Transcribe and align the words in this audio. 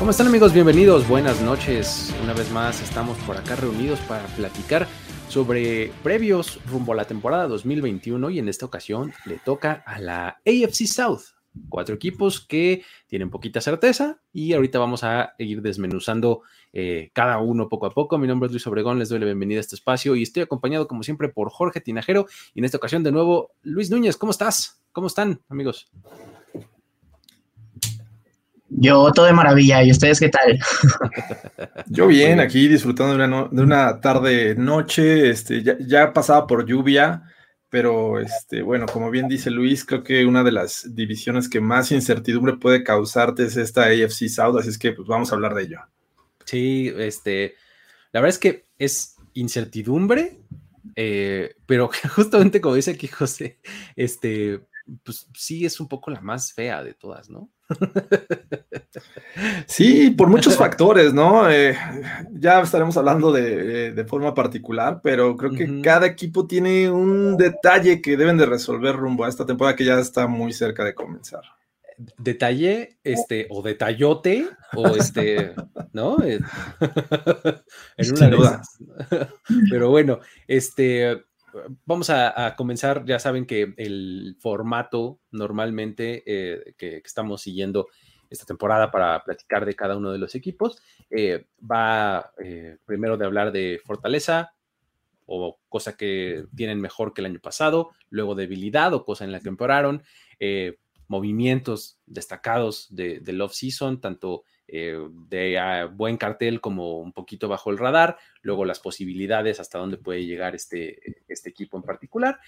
¿Cómo 0.00 0.12
están 0.12 0.28
amigos? 0.28 0.54
Bienvenidos, 0.54 1.06
buenas 1.06 1.42
noches. 1.42 2.14
Una 2.22 2.32
vez 2.32 2.50
más 2.52 2.80
estamos 2.80 3.18
por 3.18 3.36
acá 3.36 3.54
reunidos 3.54 4.00
para 4.00 4.24
platicar 4.28 4.88
sobre 5.28 5.92
previos 6.02 6.58
rumbo 6.64 6.94
a 6.94 6.96
la 6.96 7.04
temporada 7.04 7.46
2021 7.48 8.30
y 8.30 8.38
en 8.38 8.48
esta 8.48 8.64
ocasión 8.64 9.12
le 9.26 9.36
toca 9.36 9.84
a 9.86 10.00
la 10.00 10.40
AFC 10.46 10.86
South. 10.86 11.20
Cuatro 11.68 11.94
equipos 11.94 12.40
que 12.40 12.82
tienen 13.08 13.28
poquita 13.28 13.60
certeza 13.60 14.22
y 14.32 14.54
ahorita 14.54 14.78
vamos 14.78 15.04
a 15.04 15.34
ir 15.36 15.60
desmenuzando 15.60 16.44
eh, 16.72 17.10
cada 17.12 17.36
uno 17.36 17.68
poco 17.68 17.84
a 17.84 17.90
poco. 17.90 18.16
Mi 18.16 18.26
nombre 18.26 18.46
es 18.46 18.52
Luis 18.52 18.66
Obregón, 18.68 18.98
les 18.98 19.10
doy 19.10 19.18
la 19.18 19.26
bienvenida 19.26 19.58
a 19.58 19.60
este 19.60 19.74
espacio 19.74 20.16
y 20.16 20.22
estoy 20.22 20.44
acompañado 20.44 20.88
como 20.88 21.02
siempre 21.02 21.28
por 21.28 21.50
Jorge 21.50 21.82
Tinajero 21.82 22.24
y 22.54 22.60
en 22.60 22.64
esta 22.64 22.78
ocasión 22.78 23.02
de 23.02 23.12
nuevo 23.12 23.50
Luis 23.60 23.90
Núñez. 23.90 24.16
¿Cómo 24.16 24.32
estás? 24.32 24.82
¿Cómo 24.92 25.08
están 25.08 25.42
amigos? 25.50 25.90
Yo 28.70 29.10
todo 29.12 29.26
de 29.26 29.32
maravilla, 29.32 29.82
¿y 29.82 29.90
ustedes 29.90 30.20
qué 30.20 30.28
tal? 30.28 30.58
Yo 31.86 32.06
bien, 32.06 32.38
aquí 32.38 32.68
disfrutando 32.68 33.16
de 33.16 33.24
una, 33.24 33.48
de 33.50 33.62
una 33.62 34.00
tarde 34.00 34.54
noche, 34.54 35.28
este, 35.28 35.62
ya, 35.62 35.76
ya 35.80 36.12
pasaba 36.12 36.46
por 36.46 36.64
lluvia, 36.64 37.24
pero 37.68 38.20
este, 38.20 38.62
bueno, 38.62 38.86
como 38.86 39.10
bien 39.10 39.28
dice 39.28 39.50
Luis, 39.50 39.84
creo 39.84 40.04
que 40.04 40.24
una 40.24 40.44
de 40.44 40.52
las 40.52 40.94
divisiones 40.94 41.48
que 41.48 41.60
más 41.60 41.90
incertidumbre 41.90 42.58
puede 42.58 42.84
causarte 42.84 43.44
es 43.44 43.56
esta 43.56 43.84
AFC 43.84 44.28
South, 44.28 44.58
así 44.58 44.68
es 44.68 44.78
que 44.78 44.92
pues 44.92 45.08
vamos 45.08 45.32
a 45.32 45.34
hablar 45.34 45.54
de 45.54 45.62
ello. 45.62 45.78
Sí, 46.44 46.92
este, 46.96 47.54
la 48.12 48.20
verdad 48.20 48.34
es 48.34 48.38
que 48.38 48.66
es 48.78 49.16
incertidumbre, 49.34 50.40
eh, 50.96 51.54
pero 51.66 51.90
justamente 52.14 52.60
como 52.60 52.76
dice 52.76 52.92
aquí 52.92 53.08
José, 53.08 53.58
este, 53.96 54.60
pues 55.02 55.28
sí 55.34 55.64
es 55.64 55.80
un 55.80 55.88
poco 55.88 56.10
la 56.10 56.20
más 56.20 56.52
fea 56.52 56.82
de 56.82 56.94
todas, 56.94 57.30
¿no? 57.30 57.50
Sí, 59.66 60.10
por 60.10 60.28
muchos 60.28 60.56
factores, 60.56 61.14
¿no? 61.14 61.48
Eh, 61.48 61.76
ya 62.32 62.60
estaremos 62.60 62.96
hablando 62.96 63.30
de, 63.30 63.92
de, 63.92 64.04
forma 64.04 64.34
particular, 64.34 65.00
pero 65.02 65.36
creo 65.36 65.52
que 65.52 65.64
uh 65.64 65.68
-huh. 65.68 65.82
cada 65.82 66.06
equipo 66.06 66.46
tiene 66.46 66.90
un 66.90 67.36
detalle 67.36 68.02
que 68.02 68.16
deben 68.16 68.36
de 68.36 68.46
resolver 68.46 68.96
rumbo 68.96 69.24
a 69.24 69.28
esta 69.28 69.46
temporada 69.46 69.76
que 69.76 69.84
ya 69.84 69.98
está 69.98 70.26
muy 70.26 70.52
cerca 70.52 70.84
de 70.84 70.94
comenzar. 70.94 71.42
Detalle, 72.18 72.98
este, 73.04 73.46
o 73.50 73.62
detallote, 73.62 74.48
o 74.74 74.88
este, 74.96 75.54
¿no? 75.92 76.16
en 76.24 76.44
una 78.12 78.28
de 78.28 78.36
esas. 78.36 78.78
Pero 79.70 79.90
bueno, 79.90 80.18
este, 80.48 81.22
vamos 81.84 82.10
a, 82.10 82.54
comenzar. 82.56 83.04
Ya 83.04 83.18
saben 83.18 83.46
que 83.46 83.74
el 83.76 84.36
formato 84.40 85.20
normalmente 85.30 86.22
eh, 86.26 86.74
que, 86.76 87.02
estamos 87.04 87.42
siguiendo 87.42 87.88
esta 88.28 88.46
temporada 88.46 88.90
para 88.90 89.22
platicar 89.24 89.66
de 89.66 89.74
cada 89.74 89.96
uno 89.96 90.12
de 90.12 90.18
los 90.18 90.36
equipos 90.36 90.80
eh, 91.10 91.46
va 91.60 92.32
eh, 92.38 92.76
primero 92.84 93.16
de 93.16 93.24
hablar 93.24 93.50
de 93.50 93.80
fortaleza 93.84 94.54
o 95.26 95.58
cosa 95.68 95.96
que 95.96 96.44
tienen 96.54 96.80
mejor 96.80 97.12
que 97.12 97.22
el 97.22 97.26
año 97.26 97.40
pasado, 97.40 97.90
luego 98.08 98.34
debilidad 98.34 98.94
o 98.94 99.04
cosa 99.04 99.24
en 99.24 99.32
la 99.32 99.40
que 99.40 99.48
empeoraron, 99.48 100.02
movimientos 101.06 102.00
destacados 102.06 102.86
de, 102.90 103.20
del 103.20 103.40
off-season, 103.40 104.00
tanto 104.00 104.44
eh, 104.72 104.96
de 105.28 105.58
uh, 105.58 105.94
buen 105.94 106.16
cartel 106.16 106.60
como 106.60 106.98
un 106.98 107.12
poquito 107.12 107.48
bajo 107.48 107.70
el 107.70 107.78
radar, 107.78 108.18
luego 108.42 108.64
las 108.64 108.78
posibilidades 108.78 109.58
hasta 109.58 109.78
dónde 109.78 109.96
puede 109.96 110.24
llegar 110.24 110.54
este, 110.54 111.00
este 111.26 111.50
equipo 111.50 111.76
en 111.76 111.82
particular, 111.82 112.38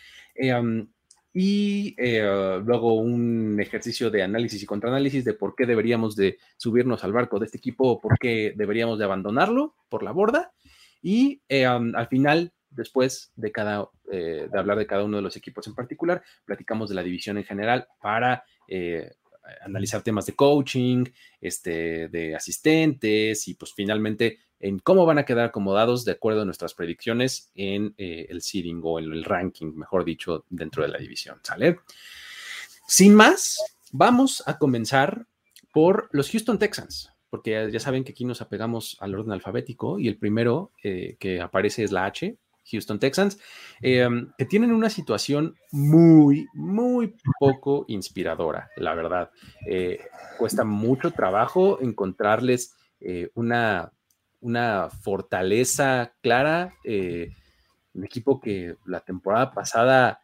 um, 0.61 0.87
y 1.35 1.95
eh, 1.99 2.61
luego 2.65 2.95
un 2.95 3.59
ejercicio 3.61 4.11
de 4.11 4.23
análisis 4.23 4.63
y 4.63 4.67
contraanálisis 4.67 5.25
de 5.25 5.35
por 5.35 5.55
qué 5.57 5.67
deberíamos 5.67 6.15
de 6.15 6.39
subirnos 6.57 7.03
al 7.05 7.13
barco 7.13 7.39
de 7.39 7.47
este 7.47 7.59
equipo 7.59 7.89
o 7.89 8.01
por 8.01 8.19
qué 8.19 8.53
deberíamos 8.55 8.99
de 8.99 9.07
abandonarlo 9.07 9.75
por 9.89 10.03
la 10.03 10.13
borda, 10.13 10.53
y 11.03 11.43
um, 11.51 11.95
al 11.97 12.07
final 12.09 12.53
después 12.71 13.33
de 13.37 13.53
cada 13.53 13.89
eh, 14.11 14.49
de 14.51 14.59
hablar 14.59 14.79
de 14.79 14.87
cada 14.87 15.05
uno 15.05 15.17
de 15.17 15.23
los 15.23 15.37
equipos 15.37 15.67
en 15.67 15.75
particular, 15.75 16.23
platicamos 16.45 16.89
de 16.89 16.95
la 16.95 17.03
división 17.03 17.39
en 17.39 17.45
general 17.45 17.87
para 18.01 18.45
analizar 19.65 20.03
temas 20.03 20.27
de 20.27 20.35
coaching, 20.35 21.05
este, 21.41 22.09
de 22.09 22.35
asistentes 22.35 23.49
y 23.49 23.55
pues 23.55 23.73
finalmente 23.73 24.39
en 24.63 24.79
cómo 24.79 25.05
van 25.05 25.19
a 25.19 25.25
quedar 25.25 25.47
acomodados 25.47 26.05
de 26.05 26.13
acuerdo 26.13 26.43
a 26.43 26.45
nuestras 26.45 26.75
predicciones 26.75 27.51
en 27.55 27.95
eh, 27.99 28.27
el 28.31 28.43
seeding 28.43 28.81
o 28.85 28.99
en 29.01 29.13
el 29.13 29.25
ranking, 29.25 29.75
mejor 29.75 30.05
dicho, 30.05 30.45
dentro 30.49 30.85
de 30.85 30.89
la 30.89 30.99
división, 30.99 31.41
¿sale? 31.43 31.81
Sin 32.87 33.15
más, 33.15 33.59
vamos 33.91 34.43
a 34.47 34.59
comenzar 34.59 35.27
por 35.73 36.09
los 36.13 36.31
Houston 36.31 36.59
Texans, 36.59 37.11
porque 37.29 37.71
ya 37.73 37.81
saben 37.81 38.05
que 38.05 38.13
aquí 38.13 38.25
nos 38.25 38.41
apegamos 38.41 38.97
al 39.01 39.15
orden 39.15 39.33
alfabético 39.33 39.99
y 39.99 40.07
el 40.07 40.17
primero 40.17 40.71
eh, 40.83 41.17
que 41.19 41.41
aparece 41.41 41.83
es 41.83 41.91
la 41.91 42.05
H, 42.05 42.37
Houston 42.71 42.99
Texans, 42.99 43.39
eh, 43.81 44.09
que 44.39 44.45
tienen 44.45 44.73
una 44.73 44.91
situación 44.91 45.57
muy, 45.71 46.47
muy 46.55 47.15
poco 47.39 47.85
inspiradora, 47.89 48.71
la 48.77 48.95
verdad. 48.95 49.31
Eh, 49.67 50.01
cuesta 50.39 50.65
mucho 50.65 51.11
trabajo 51.13 51.81
encontrarles 51.81 52.75
eh, 53.01 53.31
una, 53.35 53.93
una, 54.41 54.89
fortaleza 54.91 56.15
clara. 56.21 56.75
Eh, 56.85 57.31
un 57.95 58.05
equipo 58.05 58.41
que 58.41 58.77
la 58.87 59.01
temporada 59.01 59.51
pasada 59.53 60.21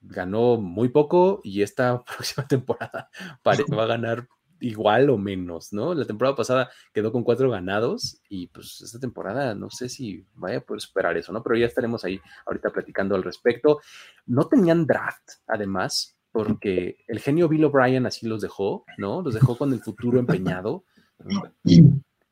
ganó 0.00 0.56
muy 0.56 0.88
poco 0.88 1.40
y 1.44 1.62
esta 1.62 2.02
próxima 2.16 2.46
temporada 2.46 3.08
va 3.46 3.82
a 3.82 3.86
ganar 3.86 4.28
igual 4.62 5.10
o 5.10 5.18
menos, 5.18 5.72
¿no? 5.72 5.94
La 5.94 6.04
temporada 6.04 6.36
pasada 6.36 6.70
quedó 6.92 7.12
con 7.12 7.24
cuatro 7.24 7.50
ganados 7.50 8.20
y 8.28 8.46
pues 8.46 8.80
esta 8.80 8.98
temporada 8.98 9.54
no 9.54 9.68
sé 9.70 9.88
si 9.88 10.24
vaya 10.34 10.58
a 10.58 10.60
poder 10.60 10.80
superar 10.80 11.16
eso, 11.16 11.32
¿no? 11.32 11.42
Pero 11.42 11.56
ya 11.56 11.66
estaremos 11.66 12.04
ahí 12.04 12.20
ahorita 12.46 12.70
platicando 12.70 13.14
al 13.14 13.24
respecto. 13.24 13.80
No 14.26 14.46
tenían 14.46 14.86
draft, 14.86 15.28
además, 15.46 16.16
porque 16.30 16.98
el 17.08 17.20
genio 17.20 17.48
Bill 17.48 17.64
O'Brien 17.64 18.06
así 18.06 18.26
los 18.26 18.40
dejó, 18.40 18.84
¿no? 18.96 19.22
Los 19.22 19.34
dejó 19.34 19.58
con 19.58 19.72
el 19.72 19.80
futuro 19.80 20.18
empeñado. 20.18 20.84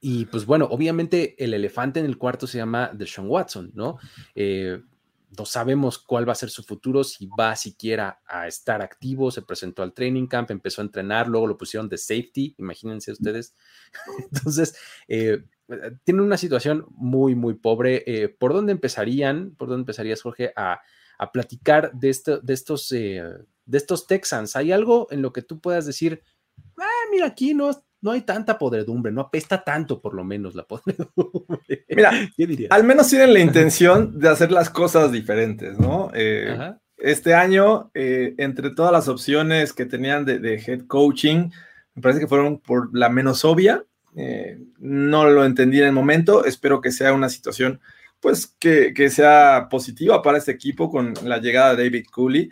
Y 0.01 0.25
pues 0.27 0.47
bueno, 0.47 0.67
obviamente 0.71 1.43
el 1.43 1.53
elefante 1.53 2.01
en 2.01 2.07
el 2.07 2.17
cuarto 2.17 2.47
se 2.47 2.59
llama 2.59 2.91
Deshaun 2.95 3.29
Watson, 3.29 3.71
¿no? 3.75 3.99
Eh, 4.35 4.81
no 5.39 5.47
sabemos 5.47 5.99
cuál 5.99 6.29
va 6.29 6.33
a 6.33 6.37
ser 6.37 6.51
su 6.51 6.63
futuro, 6.65 7.05
si 7.05 7.29
va 7.39 7.55
siquiera 7.55 8.21
a 8.27 8.49
estar 8.49 8.83
activo, 8.83 9.31
se 9.31 9.43
presentó 9.43 9.83
al 9.83 9.93
training 9.93 10.27
camp, 10.27 10.51
empezó 10.51 10.81
a 10.81 10.85
entrenar, 10.85 11.29
luego 11.29 11.47
lo 11.47 11.57
pusieron 11.57 11.89
de 11.89 11.99
safety, 11.99 12.55
imagínense 12.59 13.13
ustedes. 13.13 13.55
Entonces, 14.33 14.77
eh, 15.07 15.45
tienen 16.05 16.25
una 16.25 16.37
situación 16.37 16.87
muy, 16.91 17.35
muy 17.35 17.55
pobre. 17.55 18.03
Eh, 18.07 18.29
¿Por 18.29 18.53
dónde 18.53 18.73
empezarían? 18.73 19.55
¿Por 19.57 19.69
dónde 19.69 19.83
empezarías, 19.83 20.23
Jorge, 20.23 20.53
a, 20.57 20.81
a 21.19 21.33
platicar 21.33 21.93
de, 21.93 22.11
esto, 22.11 22.41
de, 22.41 22.55
estos, 22.55 22.91
eh, 22.91 23.23
de 23.67 23.79
estos 23.79 24.09
Texans? 24.09 24.57
¿Hay 24.57 24.73
algo 24.73 25.07
en 25.11 25.23
lo 25.23 25.33
que 25.33 25.43
tú 25.43 25.61
puedas 25.61 25.87
decir, 25.87 26.23
ah, 26.77 27.05
mira, 27.13 27.27
aquí 27.27 27.55
no, 27.55 27.71
no 28.03 28.13
hay 28.13 28.23
tanta 28.23 28.59
podredumbre, 28.59 29.13
no 29.13 29.21
apesta 29.21 29.63
tanto 29.63 30.01
por 30.01 30.15
lo 30.15 30.25
menos 30.25 30.55
la 30.55 30.65
podredumbre. 30.65 31.85
Mira, 31.89 32.13
al 32.71 32.85
menos 32.85 33.09
tienen 33.09 33.33
la 33.33 33.41
intención 33.41 34.19
de 34.19 34.29
hacer 34.29 34.51
las 34.53 34.71
cosas 34.71 35.13
diferentes, 35.13 35.79
¿no? 35.79 36.11
Eh, 36.15 36.57
este 36.97 37.35
año, 37.35 37.91
eh, 37.95 38.35
entre 38.39 38.71
todas 38.71 38.93
las 38.93 39.09
opciones 39.09 39.73
que 39.73 39.87
tenían 39.87 40.25
de, 40.25 40.39
de, 40.39 40.55
head 40.55 40.87
coaching, 40.87 41.51
me 41.95 42.03
parece 42.03 42.21
que 42.21 42.27
fueron 42.27 42.59
por 42.59 42.97
la 42.97 43.09
menos 43.09 43.45
obvia. 43.45 43.85
Eh, 44.17 44.59
no 44.79 45.29
lo 45.29 45.45
entendí 45.45 45.79
en 45.79 45.87
el 45.87 45.93
momento, 45.93 46.45
espero 46.45 46.81
que 46.81 46.91
sea 46.91 47.13
una 47.13 47.29
situación 47.29 47.81
pues 48.19 48.47
que, 48.47 48.93
que 48.93 49.09
sea 49.09 49.69
positiva 49.71 50.21
para 50.21 50.37
este 50.37 50.53
equipo 50.53 50.91
con 50.91 51.15
la 51.25 51.39
llegada 51.39 51.75
de 51.75 51.85
David 51.85 52.07
Cooley 52.11 52.51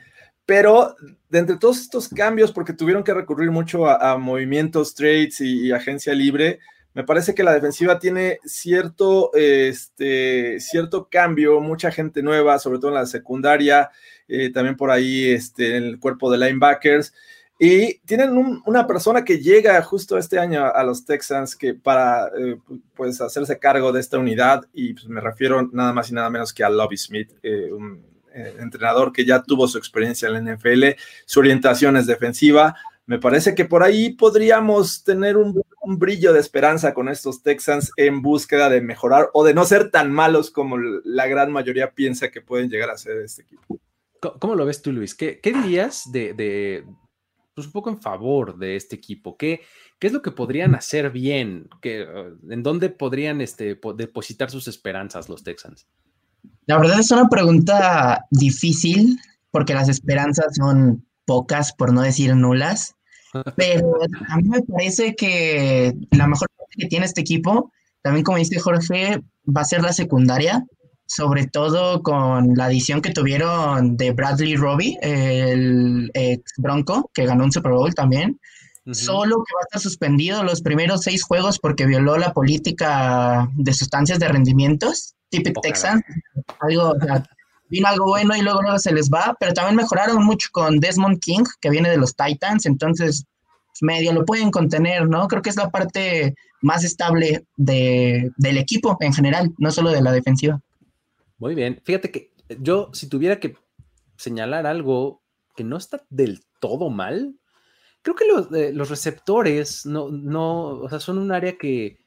pero 0.49 0.97
de 1.29 1.41
entre 1.41 1.59
todos 1.59 1.79
estos 1.79 2.09
cambios, 2.09 2.53
porque 2.53 2.73
tuvieron 2.73 3.05
que 3.05 3.13
recurrir 3.13 3.51
mucho 3.51 3.87
a, 3.87 4.13
a 4.13 4.17
movimientos, 4.17 4.95
trades 4.95 5.43
y, 5.43 5.67
y, 5.67 5.73
agencia 5.73 6.15
libre, 6.15 6.59
me 6.95 7.05
parece 7.05 7.35
que 7.35 7.43
la 7.43 7.53
defensiva 7.53 7.99
tiene 7.99 8.39
cierto, 8.47 9.31
este, 9.35 10.59
cierto 10.59 11.07
cambio, 11.11 11.61
mucha 11.61 11.91
gente 11.91 12.23
nueva, 12.23 12.59
sobre 12.59 12.79
todo 12.79 12.93
en 12.93 12.95
la 12.95 13.05
secundaria, 13.05 13.91
eh, 14.27 14.51
también 14.51 14.75
por 14.75 14.91
ahí 14.91 15.27
este, 15.27 15.77
en 15.77 15.85
el 15.85 16.01
cuerpo 16.01 16.31
de 16.31 16.39
linebackers. 16.39 17.13
Y 17.59 17.99
tienen 18.07 18.63
una 18.65 18.87
persona 18.87 19.27
que 19.27 19.41
llega 19.41 19.83
justo 19.83 20.17
este 20.17 20.39
año 20.39 20.65
a, 20.65 20.83
los 20.83 21.05
Texans 21.05 21.57
que 21.57 21.75
para 21.75 22.29
eh, 22.29 22.57
pues 22.95 23.21
hacerse 23.21 23.59
cargo 23.59 23.93
de 23.93 24.01
esta 24.01 24.17
unidad, 24.17 24.65
y 24.73 24.95
pues, 24.95 25.09
me 25.09 25.21
refiero 25.21 25.69
nada 25.71 25.93
más 25.93 26.11
y 26.11 26.15
nada 26.15 26.31
menos 26.31 26.55
que 26.55 26.65
a 26.65 26.71
Lobby 26.71 26.97
Smith, 26.97 27.33
eh, 27.43 27.71
un 27.71 28.08
entrenador 28.59 29.13
que 29.13 29.25
ya 29.25 29.43
tuvo 29.43 29.69
su 29.69 29.79
experiencia 29.79 30.29
en 30.29 30.45
la 30.45 30.55
NFL, 30.55 30.85
su 31.25 31.41
orientación 31.41 31.97
es 31.97 32.07
defensiva. 32.07 32.77
Me 33.07 33.19
parece 33.19 33.55
que 33.55 33.65
por 33.65 33.83
ahí 33.83 34.11
podríamos 34.11 35.03
tener 35.03 35.37
un, 35.37 35.63
brillo 35.83 36.35
de 36.35 36.41
esperanza 36.41 36.93
con 36.93 37.09
estos 37.09 37.43
Texans 37.43 37.91
en 37.97 38.21
búsqueda 38.21 38.69
de 38.69 38.83
mejorar 38.83 39.31
o 39.33 39.43
de 39.43 39.55
no 39.55 39.65
ser 39.65 39.91
tan 39.91 40.13
malos 40.13 40.51
como 40.51 40.77
la 40.77 41.27
gran 41.27 41.51
mayoría 41.51 41.95
piensa 41.95 42.31
que 42.31 42.43
pueden 42.43 42.69
llegar 42.69 42.91
a 42.91 42.99
ser 42.99 43.17
este 43.19 43.43
equipo. 43.43 43.81
¿Cómo 44.21 44.55
lo 44.55 44.67
ves 44.67 44.83
tú, 44.83 44.93
Luis? 44.93 45.15
¿Qué, 45.15 45.41
dirías 45.43 46.13
de 46.13 46.85
pues, 47.59 47.67
un 47.67 47.73
poco 47.73 47.91
en 47.91 48.01
favor 48.01 48.57
de 48.57 48.77
este 48.77 48.95
equipo. 48.95 49.37
¿Qué, 49.37 49.63
qué 49.99 50.07
es 50.07 50.13
lo 50.13 50.23
que 50.23 50.31
podrían 50.31 50.77
hacer 50.77 51.11
bien? 51.11 51.69
¿Qué, 51.83 52.05
uh, 52.05 52.53
¿En 52.53 52.63
dónde 52.63 52.89
podrían 52.89 53.41
este, 53.41 53.77
depositar 53.97 54.49
sus 54.49 54.69
esperanzas 54.69 55.29
los 55.29 55.43
Texans? 55.43 55.89
La 56.69 56.79
verdad 56.79 57.01
es 57.01 57.11
una 57.11 57.29
pregunta 57.29 58.27
difícil 58.31 59.19
porque 59.51 59.75
las 59.75 59.89
esperanzas 59.89 60.55
son 60.55 61.07
pocas, 61.25 61.73
por 61.73 61.93
no 61.93 62.03
decir 62.03 62.37
nulas. 62.37 62.95
Pero 63.57 63.99
a 64.29 64.37
mí 64.37 64.49
me 64.49 64.63
parece 64.63 65.17
que 65.17 65.95
la 66.11 66.27
mejor 66.27 66.49
parte 66.57 66.75
que 66.79 66.87
tiene 66.87 67.07
este 67.07 67.23
equipo, 67.23 67.73
también 68.03 68.23
como 68.23 68.39
dice 68.39 68.61
Jorge, 68.61 69.23
va 69.45 69.63
a 69.63 69.65
ser 69.65 69.83
la 69.83 69.93
secundaria 69.93 70.65
sobre 71.09 71.47
todo 71.47 72.03
con 72.03 72.55
la 72.55 72.67
adición 72.67 73.01
que 73.01 73.15
tuvieron 73.15 73.97
de 73.97 74.13
Bradley 74.13 74.57
Robbie, 74.57 74.99
el 75.01 76.11
ex 76.13 76.53
Bronco, 76.59 77.11
que 77.15 77.25
ganó 77.25 77.45
un 77.45 77.53
Super 77.53 77.73
Bowl 77.73 77.95
también. 77.95 78.39
Solo 78.93 79.37
que 79.37 79.55
va 79.55 79.61
a 79.61 79.69
estar 79.69 79.81
suspendido 79.81 80.45
los 80.45 80.63
primeros 80.63 81.03
seis 81.03 81.23
juegos 81.23 81.59
porque 81.59 81.87
violó 81.87 82.17
la 82.17 82.33
política 82.33 83.49
de 83.55 83.73
sustancias 83.73 84.19
de 84.19 84.29
rendimientos, 84.29 85.15
típico 85.31 85.61
Texan. 85.61 86.03
Algo, 86.61 86.95
vino 87.69 87.89
algo 87.89 88.07
bueno 88.07 88.37
y 88.37 88.43
luego, 88.43 88.63
luego 88.63 88.79
se 88.79 88.93
les 88.93 89.11
va, 89.11 89.37
pero 89.39 89.53
también 89.53 89.77
mejoraron 89.77 90.25
mucho 90.25 90.49
con 90.53 90.81
Desmond 90.81 91.21
King, 91.21 91.45
que 91.61 91.71
viene 91.71 91.91
de 91.91 91.99
los 91.99 92.15
Titans, 92.15 92.67
entonces 92.67 93.25
medio 93.81 94.13
lo 94.13 94.25
pueden 94.25 94.51
contener, 94.51 95.09
¿no? 95.09 95.29
Creo 95.29 95.43
que 95.43 95.51
es 95.51 95.57
la 95.57 95.71
parte 95.71 96.35
más 96.61 96.85
estable 96.85 97.45
de, 97.57 98.31
del 98.37 98.59
equipo 98.59 98.97
en 99.01 99.13
general, 99.13 99.55
no 99.59 99.71
solo 99.71 99.91
de 99.91 100.03
la 100.03 100.13
defensiva. 100.13 100.61
Muy 101.39 101.55
bien. 101.55 101.81
Fíjate 101.85 102.11
que 102.11 102.33
yo, 102.61 102.91
si 102.93 103.09
tuviera 103.09 103.39
que 103.39 103.57
señalar 104.17 104.67
algo 104.67 105.23
que 105.55 105.65
no 105.65 105.77
está 105.77 106.03
del 106.11 106.43
todo 106.61 106.91
mal, 106.91 107.37
creo 108.03 108.17
que 108.17 108.27
los, 108.27 108.53
eh, 108.53 108.73
los 108.73 108.91
receptores 108.91 109.87
no, 109.87 110.09
no, 110.11 110.69
o 110.81 110.89
sea, 110.89 110.99
son 110.99 111.19
un 111.19 111.31
área 111.31 111.57
que, 111.57 111.99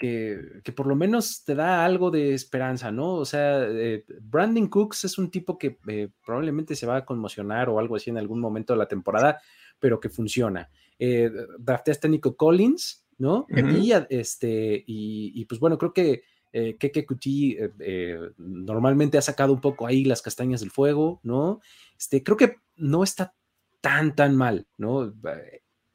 que, 0.00 0.72
por 0.74 0.86
lo 0.86 0.96
menos 0.96 1.44
te 1.44 1.54
da 1.54 1.84
algo 1.84 2.10
de 2.10 2.32
esperanza, 2.32 2.90
¿no? 2.90 3.16
O 3.16 3.26
sea, 3.26 3.68
eh, 3.68 4.02
Brandon 4.22 4.66
Cooks 4.66 5.04
es 5.04 5.18
un 5.18 5.30
tipo 5.30 5.58
que 5.58 5.78
eh, 5.88 6.08
probablemente 6.24 6.74
se 6.74 6.86
va 6.86 6.96
a 6.96 7.04
conmocionar 7.04 7.68
o 7.68 7.78
algo 7.78 7.96
así 7.96 8.08
en 8.08 8.16
algún 8.16 8.40
momento 8.40 8.72
de 8.72 8.78
la 8.78 8.88
temporada, 8.88 9.42
pero 9.78 10.00
que 10.00 10.08
funciona. 10.08 10.70
Eh, 10.98 11.30
drafteaste 11.58 12.06
a 12.06 12.10
Nico 12.10 12.34
Collins, 12.34 13.04
¿no? 13.18 13.46
y, 13.50 13.92
este, 14.08 14.82
y, 14.86 15.44
pues 15.44 15.60
bueno, 15.60 15.76
creo 15.76 15.92
que 15.92 16.22
eh, 16.50 16.78
Keke 16.78 17.04
Kuti 17.04 17.58
eh, 17.78 18.18
normalmente 18.38 19.18
ha 19.18 19.22
sacado 19.22 19.52
un 19.52 19.60
poco 19.60 19.86
ahí 19.86 20.06
las 20.06 20.22
castañas 20.22 20.60
del 20.60 20.70
fuego, 20.70 21.20
¿no? 21.22 21.60
Este, 21.98 22.22
creo 22.22 22.38
que 22.38 22.56
no 22.76 23.04
está 23.04 23.34
tan, 23.82 24.14
tan 24.14 24.34
mal, 24.34 24.66
¿no? 24.78 25.12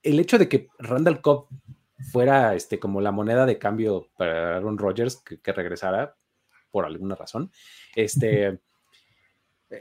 El 0.03 0.19
hecho 0.19 0.37
de 0.37 0.47
que 0.47 0.67
Randall 0.77 1.21
Cobb 1.21 1.47
fuera 2.11 2.55
este, 2.55 2.79
como 2.79 3.01
la 3.01 3.11
moneda 3.11 3.45
de 3.45 3.57
cambio 3.57 4.09
para 4.17 4.57
Aaron 4.57 4.77
Rodgers, 4.77 5.17
que, 5.17 5.53
regresara 5.53 6.15
por 6.71 6.85
alguna 6.85 7.15
razón, 7.15 7.51
este, 7.95 8.59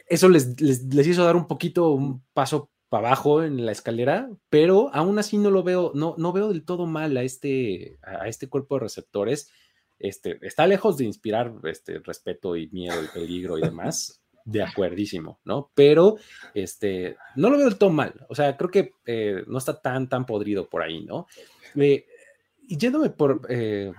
eso 0.09 0.29
les, 0.29 0.61
les, 0.61 1.07
hizo 1.07 1.25
dar 1.25 1.37
un 1.37 1.47
poquito 1.47 1.91
un 1.91 2.23
paso 2.33 2.71
para 2.89 3.09
abajo 3.09 3.43
en 3.43 3.67
la 3.67 3.73
escalera, 3.73 4.31
pero 4.49 4.91
aún 4.95 5.19
así 5.19 5.37
no 5.37 5.51
lo 5.51 5.63
veo, 5.63 5.93
no, 5.95 6.15
no 6.17 6.33
veo 6.33 6.49
del 6.49 6.65
todo 6.65 6.87
mal 6.87 7.17
a 7.17 7.23
este, 7.23 7.99
a 8.03 8.29
este 8.29 8.49
cuerpo 8.49 8.77
de 8.77 8.83
receptores. 8.83 9.51
Este, 9.99 10.39
está 10.43 10.67
lejos 10.67 10.97
de 10.97 11.05
inspirar 11.05 11.55
este, 11.65 11.99
respeto 11.99 12.57
y 12.57 12.69
miedo 12.69 13.03
y 13.03 13.09
peligro 13.09 13.59
y 13.59 13.63
demás, 13.63 14.24
de 14.45 14.63
acuerdísimo, 14.63 15.41
¿no? 15.45 15.71
Pero 15.75 16.17
este, 16.53 17.17
no 17.37 17.51
lo 17.51 17.57
veo 17.57 17.67
del 17.69 17.79
todo 17.79 17.91
mal, 17.91 18.27
o 18.29 18.35
sea, 18.35 18.57
creo 18.57 18.71
que 18.71 18.93
eh, 19.07 19.43
no 19.47 19.59
está 19.59 19.81
tan, 19.81 20.09
tan 20.09 20.27
podrido 20.27 20.69
por 20.69 20.83
ahí, 20.83 21.05
¿no? 21.05 21.27
Eh, 21.77 22.07
y 22.69 22.77
yéndome 22.77 23.11
por, 23.11 23.43
eh, 23.49 23.93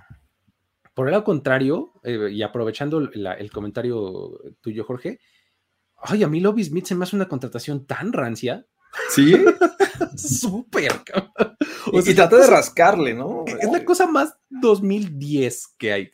por 0.94 1.06
el 1.06 1.12
lado 1.12 1.24
contrario, 1.24 1.92
y 2.04 2.42
aprovechando 2.42 2.98
el 2.98 3.50
comentario 3.52 4.38
tuyo, 4.60 4.84
Jorge, 4.84 5.18
ay, 5.98 6.22
a 6.22 6.28
mí 6.28 6.40
Lobby 6.40 6.64
Smith 6.64 6.86
se 6.86 6.94
me 6.94 7.04
hace 7.04 7.16
una 7.16 7.28
contratación 7.28 7.86
tan 7.86 8.12
rancia. 8.12 8.66
Sí. 9.10 9.36
Súper. 10.16 10.92
O 11.92 12.00
y 12.00 12.14
trata 12.14 12.36
de 12.36 12.46
rascarle, 12.46 13.14
¿no? 13.14 13.44
Es 13.46 13.70
la 13.70 13.84
cosa 13.84 14.06
más 14.06 14.34
2010 14.48 15.68
que 15.78 15.92
hay. 15.92 16.10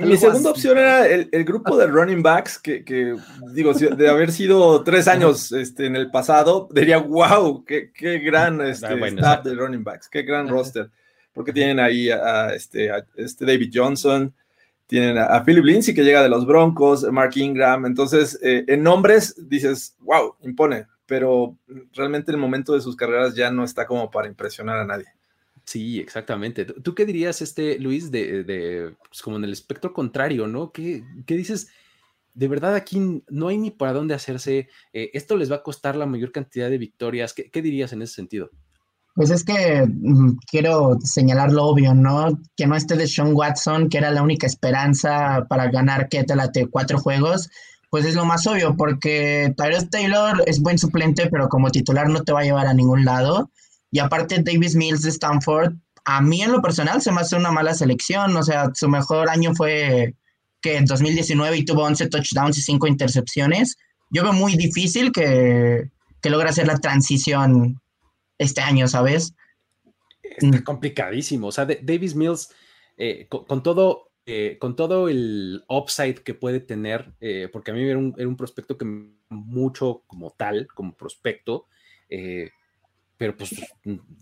Mi 0.00 0.16
segunda 0.16 0.50
opción 0.50 0.78
era 0.78 1.06
el, 1.06 1.44
grupo 1.44 1.76
de 1.76 1.86
running 1.86 2.22
backs, 2.22 2.58
que, 2.58 3.16
digo, 3.52 3.72
de 3.74 4.08
haber 4.08 4.32
sido 4.32 4.82
tres 4.82 5.08
años 5.08 5.52
este, 5.52 5.86
en 5.86 5.96
el 5.96 6.10
pasado, 6.10 6.68
diría, 6.72 6.98
wow, 6.98 7.64
qué, 7.64 7.90
gran 8.18 8.60
este, 8.60 8.86
ah, 8.86 9.06
staff 9.06 9.44
de 9.44 9.54
running 9.54 9.84
backs, 9.84 10.08
qué 10.08 10.22
gran 10.22 10.48
roster. 10.48 10.90
Porque 11.32 11.52
tienen 11.52 11.78
ahí 11.78 12.10
a, 12.10 12.52
este, 12.54 12.90
este 13.14 13.46
David 13.46 13.70
Johnson, 13.72 14.34
tienen 14.86 15.18
a, 15.18 15.44
Philip 15.44 15.64
Lindsay 15.64 15.94
que 15.94 16.02
llega 16.02 16.22
de 16.22 16.28
los 16.28 16.44
Broncos, 16.44 17.04
Mark 17.12 17.32
Ingram. 17.36 17.86
Entonces, 17.86 18.38
eh, 18.42 18.64
en 18.66 18.82
nombres 18.82 19.36
dices, 19.48 19.94
wow, 20.00 20.34
impone 20.42 20.86
pero 21.10 21.58
realmente 21.92 22.30
el 22.30 22.38
momento 22.38 22.72
de 22.72 22.80
sus 22.80 22.94
carreras 22.94 23.34
ya 23.34 23.50
no 23.50 23.64
está 23.64 23.84
como 23.84 24.12
para 24.12 24.28
impresionar 24.28 24.76
a 24.76 24.86
nadie. 24.86 25.06
Sí, 25.64 25.98
exactamente. 25.98 26.64
¿Tú 26.64 26.94
qué 26.94 27.04
dirías, 27.04 27.42
este, 27.42 27.80
Luis, 27.80 28.12
de, 28.12 28.94
pues, 29.08 29.20
como 29.20 29.36
en 29.36 29.42
el 29.42 29.52
espectro 29.52 29.92
contrario, 29.92 30.46
¿no? 30.46 30.70
¿Qué, 30.70 31.02
dices? 31.26 31.66
De 32.32 32.46
verdad 32.46 32.76
aquí 32.76 33.24
no 33.28 33.48
hay 33.48 33.58
ni 33.58 33.72
para 33.72 33.92
dónde 33.92 34.14
hacerse. 34.14 34.68
Eh, 34.92 35.10
esto 35.12 35.36
les 35.36 35.50
va 35.50 35.56
a 35.56 35.62
costar 35.64 35.96
la 35.96 36.06
mayor 36.06 36.30
cantidad 36.30 36.70
de 36.70 36.78
victorias. 36.78 37.34
¿Qué, 37.34 37.60
dirías 37.60 37.92
en 37.92 38.02
ese 38.02 38.14
sentido? 38.14 38.50
Pues 39.16 39.30
es 39.30 39.42
que 39.42 39.84
mm, 39.84 40.38
quiero 40.48 40.96
señalar 41.02 41.50
lo 41.50 41.64
obvio, 41.64 41.92
¿no? 41.92 42.40
Que 42.56 42.68
no 42.68 42.76
esté 42.76 42.94
de 42.94 43.08
Sean 43.08 43.34
Watson, 43.34 43.88
que 43.88 43.98
era 43.98 44.12
la 44.12 44.22
única 44.22 44.46
esperanza 44.46 45.44
para 45.48 45.72
ganar, 45.72 46.08
que 46.08 46.22
te 46.22 46.36
late 46.36 46.68
cuatro 46.68 47.00
juegos 47.00 47.50
pues 47.90 48.04
es 48.04 48.14
lo 48.14 48.24
más 48.24 48.46
obvio, 48.46 48.76
porque 48.76 49.52
Tyrese 49.56 49.88
Taylor 49.88 50.42
es 50.46 50.60
buen 50.60 50.78
suplente, 50.78 51.28
pero 51.28 51.48
como 51.48 51.70
titular 51.70 52.08
no 52.08 52.22
te 52.22 52.32
va 52.32 52.40
a 52.40 52.44
llevar 52.44 52.66
a 52.66 52.74
ningún 52.74 53.04
lado. 53.04 53.50
Y 53.90 53.98
aparte, 53.98 54.42
Davis 54.42 54.76
Mills 54.76 55.02
de 55.02 55.10
Stanford, 55.10 55.74
a 56.04 56.20
mí 56.22 56.42
en 56.42 56.52
lo 56.52 56.62
personal 56.62 57.02
se 57.02 57.10
me 57.12 57.20
hace 57.20 57.36
una 57.36 57.50
mala 57.50 57.74
selección. 57.74 58.36
O 58.36 58.42
sea, 58.42 58.70
su 58.74 58.88
mejor 58.88 59.28
año 59.28 59.54
fue 59.54 60.14
que 60.62 60.76
en 60.76 60.84
2019 60.86 61.56
y 61.56 61.64
tuvo 61.64 61.82
11 61.82 62.08
touchdowns 62.08 62.58
y 62.58 62.62
5 62.62 62.86
intercepciones. 62.86 63.76
Yo 64.10 64.22
veo 64.22 64.32
muy 64.32 64.56
difícil 64.56 65.10
que, 65.10 65.90
que 66.22 66.30
logre 66.30 66.48
hacer 66.48 66.66
la 66.66 66.78
transición 66.78 67.80
este 68.38 68.60
año, 68.60 68.88
¿sabes? 68.88 69.34
Está 70.22 70.62
complicadísimo. 70.64 71.48
O 71.48 71.52
sea, 71.52 71.66
Davis 71.66 72.14
Mills, 72.14 72.50
eh, 72.96 73.26
con, 73.28 73.62
todo 73.62 74.09
eh, 74.32 74.58
con 74.58 74.76
todo 74.76 75.08
el 75.08 75.64
upside 75.68 76.22
que 76.22 76.34
puede 76.34 76.60
tener, 76.60 77.14
eh, 77.20 77.48
porque 77.52 77.72
a 77.72 77.74
mí 77.74 77.82
era 77.82 77.98
un, 77.98 78.36
prospecto 78.36 78.78
que 78.78 78.84
mucho 79.28 80.04
como 80.06 80.30
tal, 80.30 80.68
como 80.68 80.94
prospecto, 80.94 81.66
eh, 82.08 82.50
pero 83.16 83.36
pues 83.36 83.56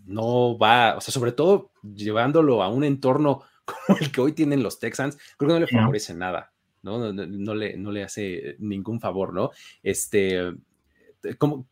no 0.07 0.57
va, 0.57 0.97
o 0.97 1.03
sea, 1.03 1.12
sobre 1.12 1.33
todo 1.33 1.73
llevándolo 1.83 2.62
a 2.62 2.71
un 2.71 2.85
entorno 2.85 3.43
como 3.67 3.99
el 3.99 4.11
que 4.11 4.23
hoy 4.23 4.33
tienen 4.33 4.62
los 4.62 4.79
Texans, 4.79 5.19
creo 5.37 5.49
que 5.49 5.55
no 5.55 5.61
le 5.61 5.67
favorece 5.67 6.15
nada, 6.15 6.55
¿no? 6.81 7.12
No, 7.12 7.55
le, 7.55 7.77
no 7.77 7.93
le 7.93 8.03
hace 8.03 8.57
ningún 8.61 9.03
favor, 9.03 9.35
¿no? 9.35 9.50
Este, 9.83 10.55
¿cómo, 11.37 11.69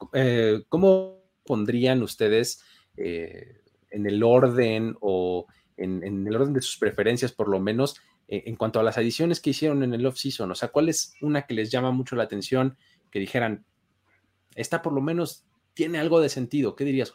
¿cómo 0.69 1.23
pondrían 1.47 2.03
ustedes 2.03 2.63
en 2.99 4.07
el 4.07 4.23
orden 4.23 4.95
o 5.01 5.47
en, 5.79 6.05
en, 6.05 6.27
el 6.27 6.37
orden 6.37 6.53
de 6.53 6.61
sus 6.61 6.77
preferencias, 6.77 7.33
por 7.33 7.49
lo 7.49 7.61
menos, 7.61 7.99
eh, 8.29 8.45
en 8.47 8.57
cuanto 8.57 8.81
a 8.81 8.83
las 8.83 8.99
adiciones 8.99 9.41
que 9.41 9.51
hicieron 9.51 9.83
en 9.83 9.95
el 9.95 10.07
off-season? 10.07 10.51
O 10.51 10.55
sea, 10.55 10.69
¿cuál 10.69 10.89
es 10.89 11.15
una 11.21 11.43
que 11.43 11.55
les 11.55 11.71
llama 11.71 11.91
mucho 11.91 12.17
la 12.17 12.25
atención? 12.25 12.77
Que 13.11 13.19
dijeran, 13.19 13.65
esta 14.55 14.83
por 14.83 14.93
lo 14.93 15.01
menos 15.01 15.45
tiene 15.75 15.99
algo 15.99 16.21
de 16.21 16.29
sentido. 16.29 16.75
¿Qué 16.75 16.85
dirías, 16.85 17.13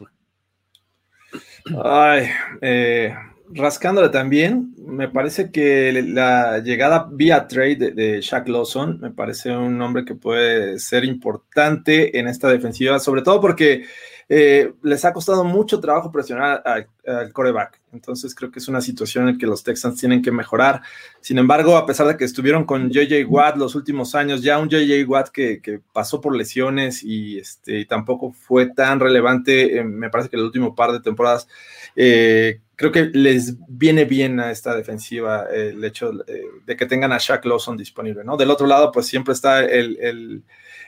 Ay, 1.82 2.28
eh, 2.60 3.14
rascándole 3.50 4.10
también, 4.10 4.74
me 4.78 5.08
parece 5.08 5.50
que 5.50 5.92
la 5.92 6.58
llegada 6.58 7.08
vía 7.10 7.46
trade 7.46 7.76
de, 7.76 7.90
de, 7.92 8.20
Shaq 8.20 8.48
Lawson 8.48 8.98
me 9.00 9.10
parece 9.10 9.50
un 9.56 9.78
nombre 9.78 10.04
que 10.04 10.14
puede 10.14 10.78
ser 10.78 11.04
importante 11.04 12.18
en 12.18 12.28
esta 12.28 12.48
defensiva, 12.48 12.98
sobre 12.98 13.22
todo 13.22 13.40
porque 13.40 13.84
eh, 14.28 14.72
les 14.82 15.04
ha 15.04 15.12
costado 15.12 15.44
mucho 15.44 15.80
trabajo 15.80 16.10
presionar 16.10 16.62
al 16.64 17.32
coreback. 17.32 17.80
Entonces 17.92 18.34
creo 18.34 18.50
que 18.50 18.58
es 18.58 18.68
una 18.68 18.80
situación 18.80 19.28
en 19.28 19.38
que 19.38 19.46
los 19.46 19.62
Texans 19.62 19.98
tienen 19.98 20.22
que 20.22 20.30
mejorar. 20.30 20.82
Sin 21.20 21.38
embargo, 21.38 21.76
a 21.76 21.86
pesar 21.86 22.06
de 22.06 22.16
que 22.16 22.24
estuvieron 22.24 22.64
con 22.64 22.90
JJ 22.90 23.26
Watt 23.26 23.56
los 23.56 23.74
últimos 23.74 24.14
años, 24.14 24.42
ya 24.42 24.58
un 24.58 24.68
JJ 24.68 25.04
Watt 25.06 25.28
que, 25.28 25.80
pasó 25.92 26.20
por 26.20 26.34
lesiones 26.34 27.02
y, 27.02 27.38
este, 27.38 27.84
tampoco 27.84 28.32
fue 28.32 28.66
tan 28.66 29.00
relevante, 29.00 29.78
eh, 29.78 29.84
me 29.84 30.10
parece 30.10 30.30
que 30.30 30.36
el 30.36 30.42
último 30.42 30.74
par 30.74 30.92
de 30.92 31.00
temporadas, 31.00 31.48
eh, 31.96 32.60
creo 32.76 32.92
que 32.92 33.10
les 33.12 33.56
viene 33.68 34.04
bien 34.04 34.40
a 34.40 34.50
esta 34.50 34.74
defensiva 34.74 35.46
el 35.52 35.84
hecho 35.84 36.12
de 36.12 36.76
que 36.76 36.86
tengan 36.86 37.12
a 37.12 37.18
Shaq 37.18 37.44
Lawson 37.44 37.76
disponible. 37.76 38.24
¿no? 38.24 38.36
Del 38.36 38.50
otro 38.50 38.66
lado, 38.66 38.90
pues 38.90 39.06
siempre 39.06 39.34
está 39.34 39.60
el 39.64 40.42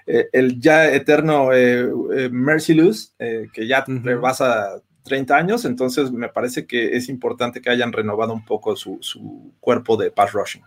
eh, 0.07 0.29
el 0.33 0.61
ya 0.61 0.93
eterno 0.93 1.53
eh, 1.53 1.91
eh 2.15 2.29
Merciless, 2.31 3.15
eh, 3.19 3.49
que 3.53 3.67
ya 3.67 3.85
rebasa 3.87 4.83
30 5.05 5.37
años, 5.37 5.65
entonces 5.65 6.11
me 6.13 6.29
parece 6.29 6.67
que 6.67 6.97
es 6.97 7.09
importante 7.09 7.61
que 7.61 7.71
hayan 7.71 7.93
renovado 7.93 8.33
un 8.33 8.45
poco 8.45 8.77
su, 8.77 9.53
cuerpo 9.61 9.97
de 9.97 10.11
pass 10.11 10.33
rushing. 10.33 10.63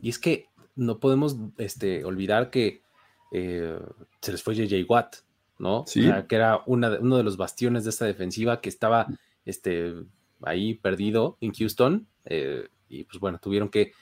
Y 0.00 0.10
es 0.10 0.18
que 0.18 0.46
no 0.74 0.98
podemos 0.98 1.36
este, 1.58 2.04
olvidar 2.04 2.50
que 2.50 2.82
se 3.32 4.32
les 4.32 4.42
fue 4.42 4.54
JJ 4.54 4.84
Watt, 4.88 5.16
¿no? 5.58 5.84
Sí. 5.86 6.08
que 6.28 6.36
era 6.36 6.62
una, 6.66 6.98
uno 6.98 7.16
de 7.18 7.22
los 7.22 7.36
bastiones 7.36 7.84
de 7.84 7.90
esta 7.90 8.06
defensiva 8.06 8.60
que 8.60 8.68
estaba 8.68 9.06
este, 9.44 9.94
ahí 10.42 10.74
perdido 10.74 11.36
en 11.40 11.52
Houston. 11.52 12.06
y 12.88 13.04
pues 13.04 13.20
bueno, 13.20 13.38
tuvieron 13.38 13.68
que 13.68 13.92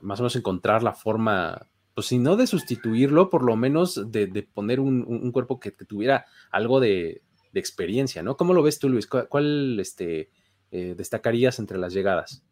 más 0.00 0.20
o 0.20 0.24
menos 0.24 0.36
encontrar 0.36 0.82
la 0.82 0.92
forma 0.92 1.68
pues 1.96 2.08
si 2.08 2.18
no 2.18 2.36
de 2.36 2.46
sustituirlo, 2.46 3.30
por 3.30 3.42
lo 3.42 3.56
menos 3.56 4.12
de, 4.12 4.46
poner 4.52 4.80
un, 4.80 5.32
cuerpo 5.32 5.58
que, 5.58 5.70
tuviera 5.70 6.26
algo 6.52 6.78
de, 6.78 7.22
experiencia, 7.54 8.22
¿no? 8.22 8.36
¿Cómo 8.36 8.52
lo 8.52 8.62
ves 8.62 8.78
tú, 8.78 8.90
Luis? 8.90 9.06
¿Cuál, 9.06 9.80
este, 9.80 10.28
eh, 10.70 10.94
destacarías 10.94 11.58
entre 11.58 11.78
las 11.78 11.94
llegadas? 11.94 12.42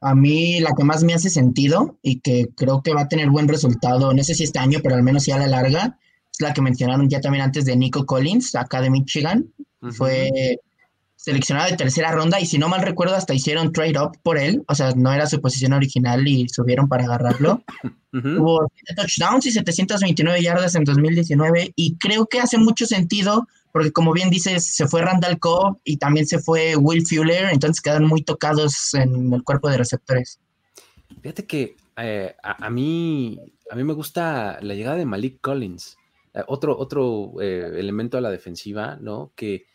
A 0.00 0.14
mí 0.14 0.60
la 0.60 0.70
que 0.78 0.84
más 0.84 1.02
me 1.02 1.12
hace 1.12 1.28
sentido 1.28 1.98
y 2.02 2.20
que 2.20 2.50
creo 2.54 2.80
que 2.80 2.94
va 2.94 3.00
a 3.00 3.08
tener 3.08 3.30
buen 3.30 3.48
resultado, 3.48 4.14
no 4.14 4.22
sé 4.22 4.36
si 4.36 4.44
este 4.44 4.60
año, 4.60 4.78
pero 4.80 4.94
al 4.94 5.02
menos 5.02 5.26
ya 5.26 5.34
a 5.34 5.40
la 5.40 5.48
larga, 5.48 5.98
es 6.30 6.40
la 6.40 6.54
que 6.54 6.62
mencionaron 6.62 7.08
ya 7.08 7.20
también 7.20 7.42
antes 7.42 7.64
de 7.64 7.74
Nico 7.74 8.06
Collins, 8.06 8.54
acá 8.54 8.80
de 8.80 8.90
Michigan. 8.90 9.52
Fue 9.90 10.60
seleccionado 11.28 11.70
de 11.70 11.76
tercera 11.76 12.10
ronda 12.10 12.40
y 12.40 12.46
si 12.46 12.56
no 12.56 12.70
mal 12.70 12.80
recuerdo 12.80 13.14
hasta 13.14 13.34
hicieron 13.34 13.70
trade 13.70 14.00
up 14.00 14.18
por 14.22 14.38
él, 14.38 14.64
o 14.66 14.74
sea, 14.74 14.92
no 14.92 15.12
era 15.12 15.26
su 15.26 15.42
posición 15.42 15.74
original 15.74 16.26
y 16.26 16.48
subieron 16.48 16.88
para 16.88 17.04
agarrarlo. 17.04 17.62
Hubo 18.12 18.66
touchdowns 18.96 19.44
y 19.44 19.52
729 19.52 20.42
yardas 20.42 20.74
en 20.74 20.84
2019 20.84 21.72
y 21.76 21.96
creo 21.96 22.24
que 22.26 22.40
hace 22.40 22.56
mucho 22.56 22.86
sentido 22.86 23.46
porque 23.72 23.92
como 23.92 24.14
bien 24.14 24.30
dices, 24.30 24.64
se 24.74 24.88
fue 24.88 25.02
Randall 25.02 25.38
Cobb 25.38 25.78
y 25.84 25.98
también 25.98 26.26
se 26.26 26.38
fue 26.38 26.74
Will 26.76 27.06
Fuller, 27.06 27.50
entonces 27.52 27.82
quedan 27.82 28.06
muy 28.06 28.22
tocados 28.22 28.94
en 28.94 29.32
el 29.32 29.42
cuerpo 29.44 29.68
de 29.68 29.76
receptores. 29.76 30.40
Fíjate 31.20 31.46
que 31.46 31.76
eh, 31.98 32.34
a, 32.42 32.70
mí, 32.70 33.38
a 33.70 33.76
mí 33.76 33.84
me 33.84 33.92
gusta 33.92 34.58
la 34.62 34.74
llegada 34.74 34.96
de 34.96 35.04
Malik 35.04 35.42
Collins, 35.42 35.98
eh, 36.32 36.42
otro, 36.46 36.78
otro 36.78 37.34
eh, 37.42 37.72
elemento 37.76 38.16
a 38.16 38.22
la 38.22 38.30
defensiva, 38.30 38.96
¿no? 39.00 39.32
Que 39.36 39.66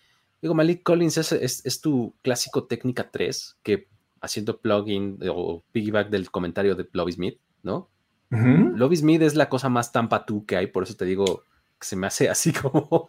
Digo, 0.43 0.55
Malik 0.55 0.83
Collins 0.83 1.17
es, 1.31 1.79
tu 1.81 2.15
clásico 2.21 2.65
técnica 2.65 3.09
3, 3.09 3.59
que 3.63 3.87
haciendo 4.19 4.59
plugin 4.59 5.17
o 5.29 5.63
piggyback 5.71 6.09
del 6.09 6.31
comentario 6.31 6.75
de 6.75 6.85
Lobby 6.91 7.13
Smith, 7.13 7.39
¿no? 7.61 7.89
Lobby 8.29 8.97
Smith 8.97 9.21
es 9.21 9.35
la 9.35 9.47
cosa 9.47 9.69
más 9.69 9.93
tampa 9.93 10.25
tú 10.25 10.45
que 10.45 10.57
hay, 10.57 10.67
por 10.67 10.83
eso 10.83 10.97
te 10.97 11.05
digo 11.05 11.43
que 11.79 11.87
se 11.87 11.95
me 11.95 12.07
hace 12.07 12.27
así 12.27 12.51
como, 12.61 13.07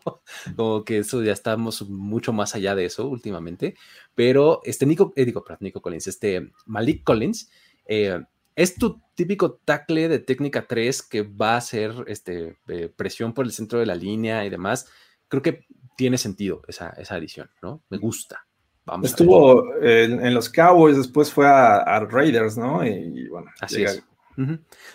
como 0.55 0.85
que 0.85 0.99
eso 0.99 1.25
ya 1.25 1.33
estamos 1.33 1.83
mucho 1.89 2.33
más 2.33 2.55
allá 2.55 2.77
de 2.77 2.85
eso 2.85 3.09
últimamente. 3.09 3.75
Pero 4.15 4.61
este 4.63 4.87
Nico, 4.87 5.13
eh, 5.17 5.25
digo, 5.25 5.45
Nico 5.59 5.83
Collins, 5.83 6.07
este 6.07 6.53
Malik 6.67 7.03
Collins, 7.03 7.51
eh, 7.85 8.21
es 8.55 8.77
tu 8.77 9.03
típico 9.17 9.55
tackle 9.65 10.07
de 10.07 10.21
técnica 10.21 10.69
3 10.69 11.03
que 11.03 11.23
va 11.23 11.55
a 11.55 11.57
hacer 11.57 12.05
este, 12.07 12.59
eh, 12.69 12.93
presión 12.95 13.35
por 13.35 13.45
el 13.45 13.51
centro 13.51 13.81
de 13.81 13.87
la 13.87 13.97
línea 13.97 14.45
y 14.45 14.51
demás. 14.51 14.87
Creo 15.27 15.43
que 15.43 15.67
tiene 15.97 16.19
sentido 16.19 16.63
esa, 16.69 16.91
esa 16.91 17.15
adición, 17.17 17.51
¿no? 17.63 17.83
Me 17.91 17.99
gusta. 17.99 18.47
Vamos 18.87 19.07
Estuvo 19.07 19.75
en, 19.83 20.35
los 20.35 20.51
Cowboys, 20.51 20.97
después 20.97 21.33
fue 21.33 21.47
a, 21.49 22.01
Raiders, 22.01 22.59
¿no? 22.59 22.87
Y, 22.87 23.29
bueno, 23.29 23.51
así 23.61 23.83
es. 23.83 24.03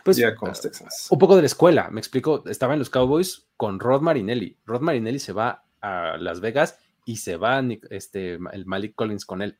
Pues, 0.03 0.21
con 0.37 0.49
los 0.49 0.61
Texans. 0.61 1.07
Un 1.09 1.17
poco 1.17 1.35
de 1.35 1.41
la 1.41 1.47
escuela, 1.47 1.89
me 1.89 1.99
explico. 1.99 2.43
Estaba 2.47 2.73
en 2.73 2.79
los 2.79 2.89
Cowboys 2.89 3.47
con 3.57 3.79
Rod 3.79 4.01
Marinelli. 4.01 4.57
Rod 4.65 4.81
Marinelli 4.81 5.17
se 5.17 5.33
va 5.33 5.63
a 5.81 6.17
Las 6.17 6.39
Vegas 6.39 6.77
y 7.05 7.17
se 7.17 7.37
va 7.37 7.63
este, 7.89 8.37
el 8.51 8.65
Malik 8.65 8.93
Collins 8.95 9.25
con 9.25 9.41
él. 9.41 9.57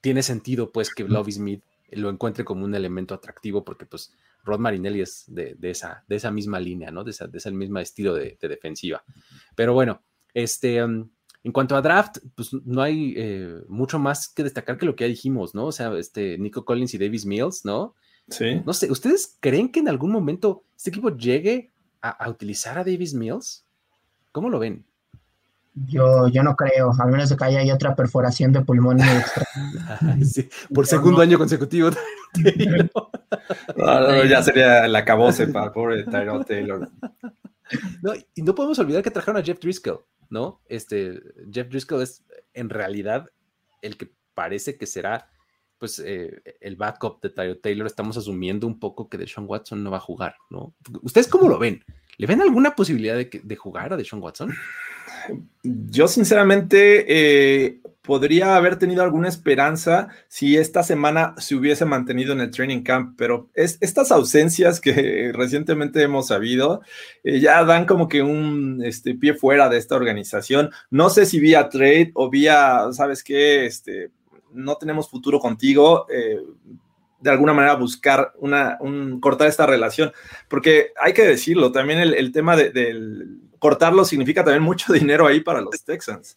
Tiene 0.00 0.22
sentido, 0.22 0.70
pues, 0.70 0.94
que 0.94 1.04
Lovey 1.04 1.32
Smith 1.32 1.64
lo 1.90 2.10
encuentre 2.10 2.44
como 2.44 2.64
un 2.64 2.74
elemento 2.74 3.14
atractivo 3.14 3.64
porque, 3.64 3.86
pues, 3.86 4.14
Rod 4.44 4.60
Marinelli 4.60 5.00
es 5.00 5.24
de, 5.26 5.56
esa, 5.62 6.04
de 6.06 6.16
esa 6.16 6.30
misma 6.30 6.60
línea, 6.60 6.92
¿no? 6.92 7.02
De, 7.02 7.10
esa, 7.10 7.26
de 7.26 7.38
ese 7.38 7.50
mismo 7.50 7.80
estilo 7.80 8.14
de, 8.14 8.38
de 8.40 8.48
defensiva. 8.48 9.02
Pero 9.56 9.74
bueno, 9.74 10.02
este, 10.36 10.76
en 10.76 11.10
cuanto 11.50 11.76
a 11.76 11.80
draft, 11.80 12.18
pues 12.34 12.50
no 12.66 12.82
hay 12.82 13.14
eh, 13.16 13.62
mucho 13.68 13.98
más 13.98 14.28
que 14.28 14.42
destacar 14.42 14.76
que 14.76 14.84
lo 14.84 14.94
que 14.94 15.04
ya 15.04 15.08
dijimos, 15.08 15.54
¿no? 15.54 15.64
O 15.64 15.72
sea, 15.72 15.96
este, 15.96 16.36
Nico 16.36 16.66
Collins 16.66 16.92
y 16.92 16.98
Davis 16.98 17.24
Mills, 17.24 17.64
¿no? 17.64 17.94
Sí. 18.28 18.60
No 18.66 18.74
sé, 18.74 18.90
¿ustedes 18.90 19.38
creen 19.40 19.72
que 19.72 19.80
en 19.80 19.88
algún 19.88 20.12
momento 20.12 20.64
este 20.76 20.90
equipo 20.90 21.08
llegue 21.16 21.72
a, 22.02 22.28
utilizar 22.28 22.76
a 22.76 22.84
Davis 22.84 23.14
Mills? 23.14 23.64
¿Cómo 24.30 24.50
lo 24.50 24.58
ven? 24.58 24.84
Yo, 25.74 26.28
yo 26.28 26.42
no 26.42 26.54
creo, 26.54 26.92
al 26.98 27.10
menos 27.10 27.30
de 27.30 27.36
que 27.36 27.44
haya 27.44 27.74
otra 27.74 27.96
perforación 27.96 28.52
de 28.52 28.60
pulmón 28.60 29.00
extra. 29.00 29.46
sí, 30.22 30.50
por 30.74 30.86
segundo 30.86 31.22
año 31.22 31.38
consecutivo. 31.38 31.88
no, 33.76 34.24
ya 34.24 34.42
sería 34.42 34.86
la 34.86 35.02
cabose 35.02 35.46
para 35.46 35.72
pobre 35.72 36.04
Tyrell 36.04 36.44
Taylor. 36.44 36.90
No, 38.02 38.12
y 38.34 38.42
no 38.42 38.54
podemos 38.54 38.78
olvidar 38.78 39.02
que 39.02 39.10
trajeron 39.10 39.40
a 39.40 39.44
Jeff 39.44 39.58
Driscoll. 39.58 40.00
¿No? 40.30 40.60
Este, 40.68 41.20
Jeff 41.50 41.68
Driscoll 41.68 42.02
es 42.02 42.24
en 42.54 42.70
realidad 42.70 43.30
el 43.82 43.96
que 43.96 44.12
parece 44.34 44.76
que 44.76 44.86
será 44.86 45.30
pues 45.78 45.98
eh, 45.98 46.42
el 46.60 46.76
backup 46.76 47.20
de 47.20 47.30
Tyler 47.30 47.60
Taylor. 47.60 47.86
Estamos 47.86 48.16
asumiendo 48.16 48.66
un 48.66 48.78
poco 48.78 49.08
que 49.08 49.18
Deshaun 49.18 49.46
Watson 49.48 49.82
no 49.82 49.90
va 49.90 49.98
a 49.98 50.00
jugar, 50.00 50.36
¿no? 50.50 50.74
¿Ustedes 51.02 51.28
cómo 51.28 51.48
lo 51.48 51.58
ven? 51.58 51.84
¿Le 52.18 52.26
ven 52.26 52.40
alguna 52.40 52.74
posibilidad 52.74 53.16
de, 53.16 53.56
jugar 53.56 53.92
a 53.92 53.96
Deshaun 53.96 54.22
Watson? 54.22 54.54
Yo 55.62 56.08
sinceramente 56.08 57.04
eh, 57.08 57.80
podría 58.02 58.56
haber 58.56 58.78
tenido 58.78 59.02
alguna 59.02 59.28
esperanza 59.28 60.08
si 60.28 60.56
esta 60.56 60.82
semana 60.82 61.34
se 61.38 61.56
hubiese 61.56 61.84
mantenido 61.84 62.32
en 62.32 62.40
el 62.40 62.50
training 62.50 62.82
camp, 62.82 63.14
pero 63.18 63.50
es, 63.54 63.76
estas 63.80 64.12
ausencias 64.12 64.80
que 64.80 65.32
recientemente 65.34 66.02
hemos 66.02 66.28
sabido 66.28 66.82
eh, 67.24 67.40
ya 67.40 67.64
dan 67.64 67.84
como 67.84 68.08
que 68.08 68.22
un 68.22 68.82
este, 68.84 69.14
pie 69.14 69.34
fuera 69.34 69.68
de 69.68 69.78
esta 69.78 69.96
organización. 69.96 70.70
No 70.90 71.10
sé 71.10 71.26
si 71.26 71.40
vía 71.40 71.68
trade 71.68 72.12
o 72.14 72.30
vía, 72.30 72.86
¿sabes 72.92 73.24
qué? 73.24 73.66
Este, 73.66 74.10
no 74.52 74.76
tenemos 74.76 75.10
futuro 75.10 75.40
contigo. 75.40 76.06
Eh, 76.08 76.40
de 77.20 77.30
alguna 77.30 77.52
manera 77.52 77.74
buscar 77.74 78.32
una, 78.38 78.76
un, 78.80 79.20
cortar 79.20 79.48
esta 79.48 79.66
relación, 79.66 80.12
porque 80.48 80.92
hay 81.00 81.12
que 81.12 81.26
decirlo, 81.26 81.72
también 81.72 81.98
el, 81.98 82.32
tema 82.32 82.56
del 82.56 83.40
cortarlo 83.58 84.04
significa 84.04 84.44
también 84.44 84.62
mucho 84.62 84.92
dinero 84.92 85.26
ahí 85.26 85.40
para 85.40 85.60
los 85.60 85.82
Texans. 85.84 86.36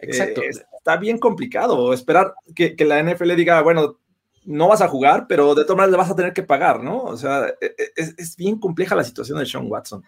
Exacto. 0.00 0.42
Eh, 0.42 0.50
está 0.50 0.96
bien 0.96 1.18
complicado 1.18 1.92
esperar 1.92 2.34
que, 2.54 2.76
la 2.84 3.02
NFL 3.02 3.34
diga, 3.34 3.62
bueno, 3.62 3.98
no 4.44 4.68
vas 4.68 4.80
a 4.80 4.88
jugar, 4.88 5.26
pero 5.28 5.54
de 5.54 5.64
todas 5.64 5.78
maneras 5.78 5.92
le 5.92 5.98
vas 5.98 6.10
a 6.10 6.16
tener 6.16 6.32
que 6.32 6.42
pagar, 6.42 6.82
¿no? 6.82 7.02
O 7.02 7.16
sea, 7.16 7.48
e, 7.60 7.74
e, 7.76 7.92
es, 7.96 8.36
bien 8.36 8.58
compleja 8.58 8.94
la 8.94 9.04
situación 9.04 9.38
de 9.38 9.46
Sean 9.46 9.66
Watson. 9.68 10.04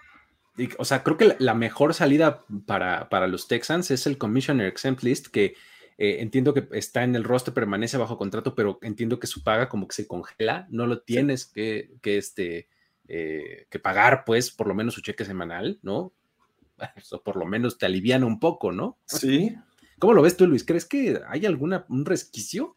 o 0.78 0.84
sea, 0.84 1.02
creo 1.02 1.16
que 1.16 1.36
la, 1.38 1.54
mejor 1.54 1.94
salida 1.94 2.44
para, 2.66 3.08
para, 3.08 3.26
los 3.26 3.48
Texans 3.48 3.90
es 3.90 4.06
el 4.06 4.18
Commissioner 4.18 4.66
Exempt 4.66 5.02
List, 5.02 5.28
que 5.28 5.54
eh, 5.98 6.18
entiendo 6.20 6.54
que 6.54 6.68
está 6.72 7.02
en 7.02 7.16
el 7.16 7.24
roster, 7.24 7.52
permanece 7.52 7.96
bajo 7.96 8.16
contrato, 8.16 8.54
pero 8.54 8.78
entiendo 8.82 9.18
que 9.18 9.26
su 9.26 9.42
paga 9.42 9.68
como 9.68 9.88
que 9.88 9.96
se 9.96 10.06
congela, 10.06 10.68
no 10.70 10.86
lo 10.86 11.00
tienes 11.02 11.44
que, 11.44 11.90
que, 12.00 12.18
este, 12.18 12.68
eh, 13.08 13.66
que 13.68 13.80
pagar, 13.80 14.22
pues, 14.24 14.52
por 14.52 14.68
lo 14.68 14.74
menos 14.74 14.94
su 14.94 15.00
cheque 15.00 15.24
semanal, 15.24 15.80
¿no? 15.82 16.12
Eso 16.96 17.20
por 17.22 17.36
lo 17.36 17.46
menos 17.46 17.78
te 17.78 17.86
aliviana 17.86 18.26
un 18.26 18.38
poco, 18.38 18.70
¿no? 18.70 18.96
Sí. 19.06 19.56
¿Cómo 19.98 20.12
lo 20.12 20.22
ves 20.22 20.36
tú, 20.36 20.46
Luis? 20.46 20.64
¿Crees 20.64 20.84
que 20.84 21.20
hay 21.28 21.44
alguna 21.44 21.84
un 21.88 22.04
resquicio? 22.04 22.76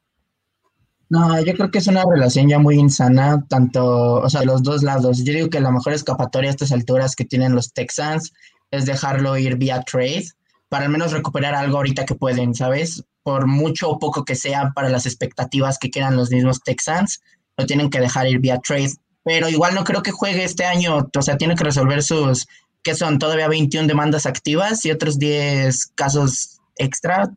No, 1.09 1.39
yo 1.43 1.53
creo 1.53 1.69
que 1.69 1.77
es 1.77 1.87
una 1.87 2.03
relación 2.09 2.49
ya 2.49 2.57
muy 2.57 2.75
insana, 2.75 3.45
tanto, 3.47 4.21
o 4.21 4.29
sea, 4.29 4.39
de 4.39 4.47
los 4.47 4.63
dos 4.63 4.81
lados. 4.81 5.23
Yo 5.23 5.33
digo 5.33 5.49
que 5.49 5.59
la 5.59 5.69
mejor 5.69 5.93
escapatoria 5.93 6.49
a 6.49 6.53
estas 6.53 6.71
alturas 6.71 7.15
que 7.15 7.25
tienen 7.25 7.53
los 7.53 7.73
Texans 7.73 8.33
es 8.71 8.85
dejarlo 8.85 9.37
ir 9.37 9.57
vía 9.57 9.83
trade 9.83 10.25
para 10.69 10.85
al 10.85 10.91
menos 10.91 11.11
recuperar 11.11 11.53
algo 11.53 11.77
ahorita 11.77 12.05
que 12.05 12.15
pueden, 12.15 12.55
¿sabes? 12.55 13.03
Por 13.23 13.47
mucho 13.47 13.89
o 13.89 13.99
poco 13.99 14.25
que 14.25 14.35
sea 14.35 14.71
para 14.73 14.89
las 14.89 15.05
expectativas 15.05 15.77
que 15.77 15.89
quieran 15.89 16.15
los 16.15 16.31
mismos 16.31 16.61
Texans, 16.63 17.21
lo 17.57 17.65
tienen 17.65 17.89
que 17.89 17.99
dejar 17.99 18.27
ir 18.27 18.39
vía 18.39 18.59
trade. 18.59 18.93
Pero 19.23 19.49
igual 19.49 19.75
no 19.75 19.83
creo 19.83 20.01
que 20.01 20.11
juegue 20.11 20.43
este 20.43 20.65
año, 20.65 21.09
o 21.15 21.21
sea, 21.21 21.37
tiene 21.37 21.55
que 21.55 21.63
resolver 21.63 22.01
sus, 22.01 22.47
que 22.83 22.95
son 22.95 23.19
todavía 23.19 23.47
21 23.47 23.87
demandas 23.87 24.25
activas 24.25 24.83
y 24.85 24.91
otros 24.91 25.19
10 25.19 25.87
casos 25.93 26.59
extra. 26.77 27.29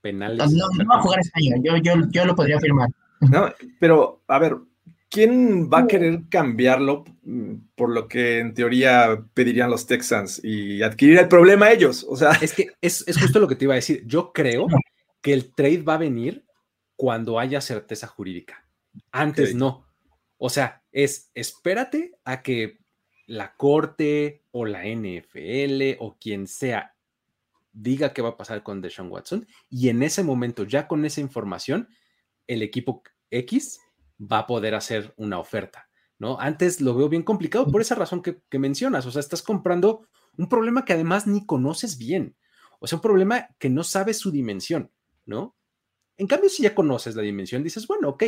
Penales. 0.00 0.52
No, 0.52 0.66
no 0.76 0.88
va 0.88 0.98
a 0.98 1.02
jugar 1.02 1.20
este 1.20 1.32
año, 1.34 1.62
yo, 1.62 1.76
yo, 1.78 1.94
yo 2.10 2.24
lo 2.24 2.36
podría 2.36 2.58
afirmar. 2.58 2.88
No, 3.20 3.52
pero 3.80 4.22
a 4.28 4.38
ver, 4.38 4.56
¿quién 5.10 5.68
va 5.68 5.80
a 5.80 5.86
querer 5.86 6.22
cambiarlo 6.28 7.04
mm, 7.24 7.54
por 7.74 7.90
lo 7.90 8.06
que 8.06 8.38
en 8.38 8.54
teoría 8.54 9.20
pedirían 9.34 9.70
los 9.70 9.86
Texans 9.86 10.40
y 10.44 10.82
adquirir 10.82 11.18
el 11.18 11.28
problema 11.28 11.70
ellos? 11.70 12.06
O 12.08 12.16
sea, 12.16 12.32
es 12.40 12.52
que 12.52 12.68
es, 12.80 13.04
justo 13.20 13.40
lo 13.40 13.48
que 13.48 13.56
te 13.56 13.64
iba 13.64 13.74
a 13.74 13.76
decir. 13.76 14.04
Yo 14.06 14.32
creo 14.32 14.68
que 15.28 15.34
el 15.34 15.54
trade 15.54 15.82
va 15.82 15.92
a 15.92 15.98
venir 15.98 16.46
cuando 16.96 17.38
haya 17.38 17.60
certeza 17.60 18.06
jurídica. 18.06 18.66
Antes 19.12 19.54
no. 19.54 19.86
O 20.38 20.48
sea, 20.48 20.82
es 20.90 21.30
espérate 21.34 22.18
a 22.24 22.40
que 22.42 22.78
la 23.26 23.54
corte 23.54 24.46
o 24.52 24.64
la 24.64 24.86
NFL 24.86 25.98
o 25.98 26.16
quien 26.18 26.46
sea 26.46 26.94
diga 27.74 28.14
qué 28.14 28.22
va 28.22 28.30
a 28.30 28.36
pasar 28.38 28.62
con 28.62 28.80
Deshaun 28.80 29.12
Watson 29.12 29.46
y 29.68 29.90
en 29.90 30.02
ese 30.02 30.22
momento, 30.22 30.64
ya 30.64 30.88
con 30.88 31.04
esa 31.04 31.20
información, 31.20 31.90
el 32.46 32.62
equipo 32.62 33.02
X 33.30 33.80
va 34.18 34.38
a 34.38 34.46
poder 34.46 34.74
hacer 34.74 35.12
una 35.18 35.38
oferta, 35.38 35.90
¿no? 36.18 36.40
Antes 36.40 36.80
lo 36.80 36.94
veo 36.94 37.10
bien 37.10 37.22
complicado 37.22 37.66
por 37.66 37.82
esa 37.82 37.96
razón 37.96 38.22
que, 38.22 38.58
mencionas, 38.58 39.04
o 39.04 39.10
sea, 39.10 39.20
estás 39.20 39.42
comprando 39.42 40.08
un 40.38 40.48
problema 40.48 40.86
que 40.86 40.94
además 40.94 41.26
ni 41.26 41.44
conoces 41.44 41.98
bien, 41.98 42.34
o 42.80 42.86
sea, 42.86 42.96
un 42.96 43.02
problema 43.02 43.50
que 43.58 43.68
no 43.68 43.84
sabes 43.84 44.16
su 44.16 44.30
dimensión, 44.30 44.90
¿no? 45.28 45.56
En 46.16 46.26
cambio, 46.26 46.50
si 46.50 46.64
ya 46.64 46.74
conoces 46.74 47.14
la 47.14 47.22
dimensión, 47.22 47.62
dices, 47.62 47.86
bueno, 47.86 48.08
ok, 48.08 48.24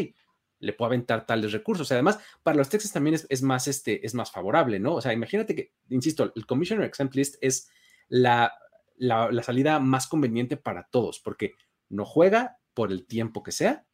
le 0.61 0.73
puedo 0.73 0.87
aventar 0.87 1.26
tales 1.26 1.50
recursos. 1.50 1.90
Además, 1.90 2.21
para 2.45 2.57
los 2.57 2.69
Texas 2.69 2.92
también 2.92 3.19
es, 3.28 3.42
más, 3.42 3.66
este, 3.66 4.07
es 4.07 4.14
más 4.14 4.30
favorable, 4.30 4.78
¿no? 4.78 4.95
O 4.95 5.00
sea, 5.00 5.12
imagínate 5.12 5.54
que, 5.57 5.73
insisto, 5.88 6.33
el 6.37 6.47
Commissioner 6.47 6.87
Exempt 6.87 7.16
List 7.16 7.37
es 7.40 7.69
la, 8.09 8.52
la, 8.97 9.33
la 9.33 9.42
salida 9.42 9.80
más 9.80 10.07
conveniente 10.07 10.57
para 10.57 10.87
todos, 10.88 11.19
porque 11.19 11.54
no 11.88 12.04
juega 12.04 12.59
por 12.75 12.92
el 12.92 13.07
tiempo 13.07 13.42
que 13.42 13.50
sea, 13.50 13.85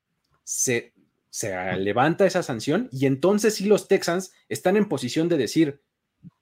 se 0.44 0.92
se 1.36 1.76
levanta 1.76 2.25
esa 2.25 2.42
sanción 2.42 2.88
y 2.90 3.04
entonces 3.04 3.56
sí 3.56 3.66
los 3.66 3.88
Texans 3.88 4.32
están 4.48 4.75
en 4.78 4.88
posición 4.88 5.28
de 5.28 5.36
decir, 5.36 5.82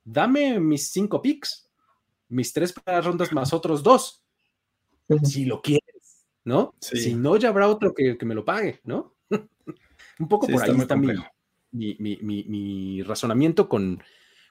dame 0.04 0.60
mis 0.60 0.92
cinco 0.92 1.20
picks, 1.20 1.68
mis 2.28 2.52
tres 2.52 2.72
rondas 2.86 3.32
más 3.32 3.52
otros 3.52 3.82
dos, 3.82 4.24
si 5.24 5.46
lo 5.46 5.60
quieres, 5.60 5.83
¿no? 6.44 6.74
Si 6.80 7.14
no, 7.14 7.36
ya 7.36 7.48
habrá 7.48 7.68
otro 7.68 7.94
que, 7.94 8.16
me 8.24 8.34
lo 8.34 8.44
pague, 8.44 8.80
¿no? 8.84 9.14
Un 10.18 10.28
poco 10.28 10.46
por 10.46 10.62
ahí 10.62 10.76
está, 10.76 10.96
mi, 11.72 13.02
razonamiento 13.02 13.68
con, 13.68 14.02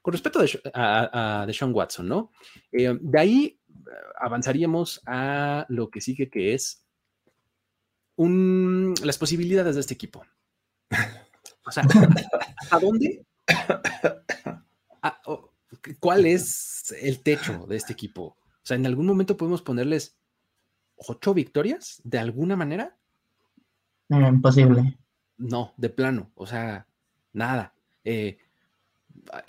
con 0.01 0.11
respecto 0.11 0.39
a, 0.73 1.41
a, 1.41 1.45
Deshaun 1.45 1.73
Watson, 1.73 2.07
¿no? 2.07 2.31
Eh, 2.71 2.97
de 2.99 3.19
ahí 3.19 3.59
avanzaríamos 4.19 5.01
a 5.05 5.65
lo 5.69 5.89
que 5.89 6.01
sigue 6.01 6.29
que 6.29 6.53
es 6.53 6.85
las 8.17 9.17
posibilidades 9.17 9.75
de 9.75 9.81
este 9.81 9.93
equipo. 9.93 10.23
O 11.65 11.71
sea, 11.71 11.83
¿a 12.71 12.79
dónde? 12.79 13.25
¿Cuál 15.99 16.25
es 16.25 16.93
el 17.01 17.21
techo 17.21 17.65
de 17.67 17.77
este 17.77 17.93
equipo? 17.93 18.37
O 18.47 18.65
sea, 18.65 18.75
¿en 18.75 18.85
algún 18.85 19.05
momento 19.05 19.37
podemos 19.37 19.61
ponerles 19.61 20.17
ocho 21.09 21.33
victorias 21.33 22.01
de 22.03 22.19
alguna 22.19 22.55
manera? 22.55 22.97
Imposible. 24.09 24.97
No, 25.37 25.73
de 25.77 25.89
plano. 25.89 26.31
O 26.35 26.45
sea, 26.45 26.87
nada. 27.31 27.73
Eh, 28.03 28.37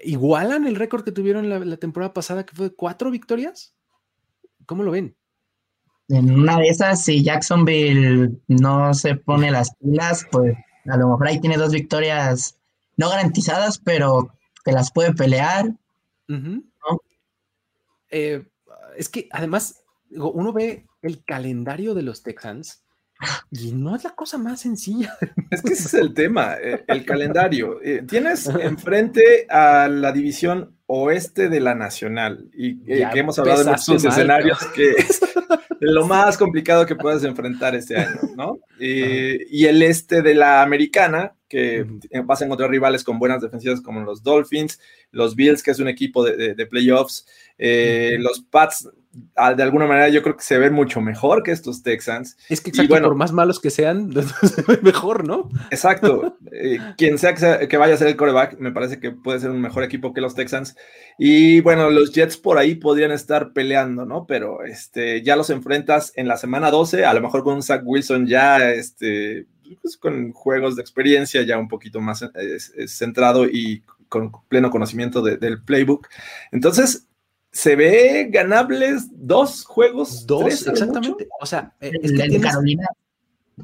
¿Igualan 0.03 0.67
el 0.67 0.77
récord 0.77 1.05
que 1.05 1.13
tuvieron 1.13 1.49
la, 1.49 1.59
la 1.59 1.77
temporada 1.77 2.15
pasada, 2.15 2.47
que 2.47 2.55
fue 2.55 2.69
de 2.69 2.75
cuatro 2.75 3.11
victorias? 3.11 3.75
¿Cómo 4.67 4.83
lo 4.83 4.91
ven? 4.91 5.17
en 6.09 6.31
una 6.31 6.59
de 6.59 6.69
esas, 6.69 7.05
si 7.05 7.23
Jacksonville 7.23 8.39
no 8.49 8.95
se 8.95 9.15
pone 9.15 9.51
las 9.51 9.75
pilas, 9.77 10.27
pues 10.31 10.57
a 10.87 10.97
lo 10.97 11.09
mejor 11.09 11.29
ahí 11.29 11.41
tiene 11.41 11.57
dos 11.57 11.73
victorias 11.73 12.59
no 12.97 13.09
garantizadas, 13.09 13.79
pero 13.79 14.33
que 14.65 14.73
las 14.73 14.93
puede 14.93 15.15
pelear. 15.15 15.75
Eh, 18.11 18.47
es 18.97 19.09
que 19.09 19.29
además, 19.33 19.83
uno 20.11 20.53
ve 20.53 20.87
el 21.05 21.25
calendario 21.25 21.95
de 21.95 22.03
los 22.03 22.23
Texans 22.23 22.85
y 23.51 23.73
no 23.73 23.95
es 23.95 24.05
la 24.05 24.11
cosa 24.11 24.39
más 24.39 24.61
sencilla. 24.61 25.17
Es 25.51 25.63
que 25.63 25.73
ese 25.73 25.87
es 25.87 25.95
el 25.95 26.15
tema, 26.15 26.57
eh, 26.61 26.85
el 26.89 27.05
calendario. 27.05 27.81
Eh, 27.85 28.03
tienes 28.09 28.47
enfrente 28.47 29.47
a 29.49 29.89
la 29.89 30.11
división 30.11 30.77
oeste 30.87 31.49
de 31.49 31.61
la 31.61 31.75
Nacional 31.75 32.49
y 32.53 32.79
que 32.85 33.03
hemos 33.15 33.39
hablado 33.39 33.63
de 33.63 33.71
muchos 33.71 34.05
escenarios 34.05 34.59
que 34.75 34.91
es 34.99 35.21
lo 35.81 36.07
más 36.07 36.39
complicado 36.39 36.87
que 36.87 36.97
puedes 36.97 37.25
enfrentar 37.25 37.75
este 37.75 37.97
año, 37.97 38.21
¿no? 38.37 38.59
Y, 38.79 39.67
el 39.67 39.83
este 39.83 40.23
de 40.23 40.35
la 40.35 40.63
Americana, 40.63 41.35
que 41.49 41.87
vas 42.25 42.41
a 42.41 42.47
encontrar 42.47 42.71
rivales 42.71 43.05
con 43.05 43.19
buenas 43.19 43.43
defensivas 43.43 43.81
como 43.81 44.01
los 44.01 44.23
Dolphins, 44.23 44.81
los 45.11 45.37
Bills, 45.37 45.63
que 45.63 45.71
es 45.73 45.79
un 45.79 45.89
equipo 45.89 46.25
de, 46.25 46.67
playoffs, 46.67 47.27
eh, 47.59 48.17
los 48.19 48.41
Pats 48.41 48.89
de 49.57 49.63
alguna 49.63 49.87
manera 49.87 50.09
yo 50.09 50.23
creo 50.23 50.37
que 50.37 50.43
se 50.43 50.59
ven 50.59 50.73
mucho 50.73 51.01
mejor 51.01 51.43
que 51.43 51.53
estos 51.53 51.83
Texans. 51.83 52.37
Es 52.49 52.61
que 52.61 52.71
exacto, 52.71 52.91
bueno, 52.91 53.09
por 53.09 53.17
más 53.17 53.33
malos 53.33 53.61
que 53.61 53.71
sean, 53.71 54.11
mejor, 54.83 55.27
¿no? 55.27 55.49
Exacto. 55.71 56.37
Eh, 56.53 56.79
quien 56.97 57.19
sea 57.19 57.35
que, 57.35 57.77
vaya 57.77 57.95
a 57.95 57.97
ser 57.97 58.09
el 58.09 58.17
coreback, 58.17 58.59
me 58.59 58.73
parece 58.73 59.01
que 59.01 59.11
puede 59.11 59.41
ser 59.41 59.51
un 59.51 59.61
mejor 59.61 59.85
equipo 59.85 60.13
que 60.13 60.21
los 60.21 60.35
Texans. 60.35 60.77
Y 61.19 61.61
bueno, 61.61 61.91
los 61.91 62.13
Jets 62.13 62.37
por 62.37 62.59
ahí 62.59 62.75
podrían 62.75 63.13
estar 63.13 63.53
peleando, 63.53 64.05
¿no? 64.05 64.27
Pero 64.27 64.65
este, 64.65 65.23
ya 65.23 65.37
los 65.37 65.51
enfrentas 65.51 66.13
en 66.17 66.29
la 66.29 66.37
semana 66.37 66.71
12, 66.71 67.05
a 67.05 67.15
lo 67.15 67.21
mejor 67.21 67.45
con 67.45 67.55
un 67.55 67.63
Zach 67.63 67.83
Wilson 67.85 68.27
ya 68.27 68.71
este, 68.71 69.47
pues, 69.81 69.97
con 69.97 70.33
juegos 70.33 70.77
de 70.77 70.83
experiencia 70.83 71.43
ya 71.43 71.59
un 71.59 71.69
poquito 71.69 72.01
más 72.01 72.23
eh, 72.23 72.59
centrado 72.87 73.47
y 73.47 73.83
con 74.09 74.31
pleno 74.49 74.71
conocimiento 74.71 75.23
del 75.23 75.63
playbook. 75.63 76.09
Entonces, 76.53 77.09
se 77.55 77.77
ve 77.77 78.27
ganables 78.31 79.07
dos 79.13 79.65
juegos. 79.65 80.27
Dos, 80.27 80.67
exactamente. 80.67 81.29
O 81.41 81.47
sea, 81.47 81.73
eh, 81.81 81.93
es 82.03 82.13
que 82.13 82.41
Carolina. 82.41 82.85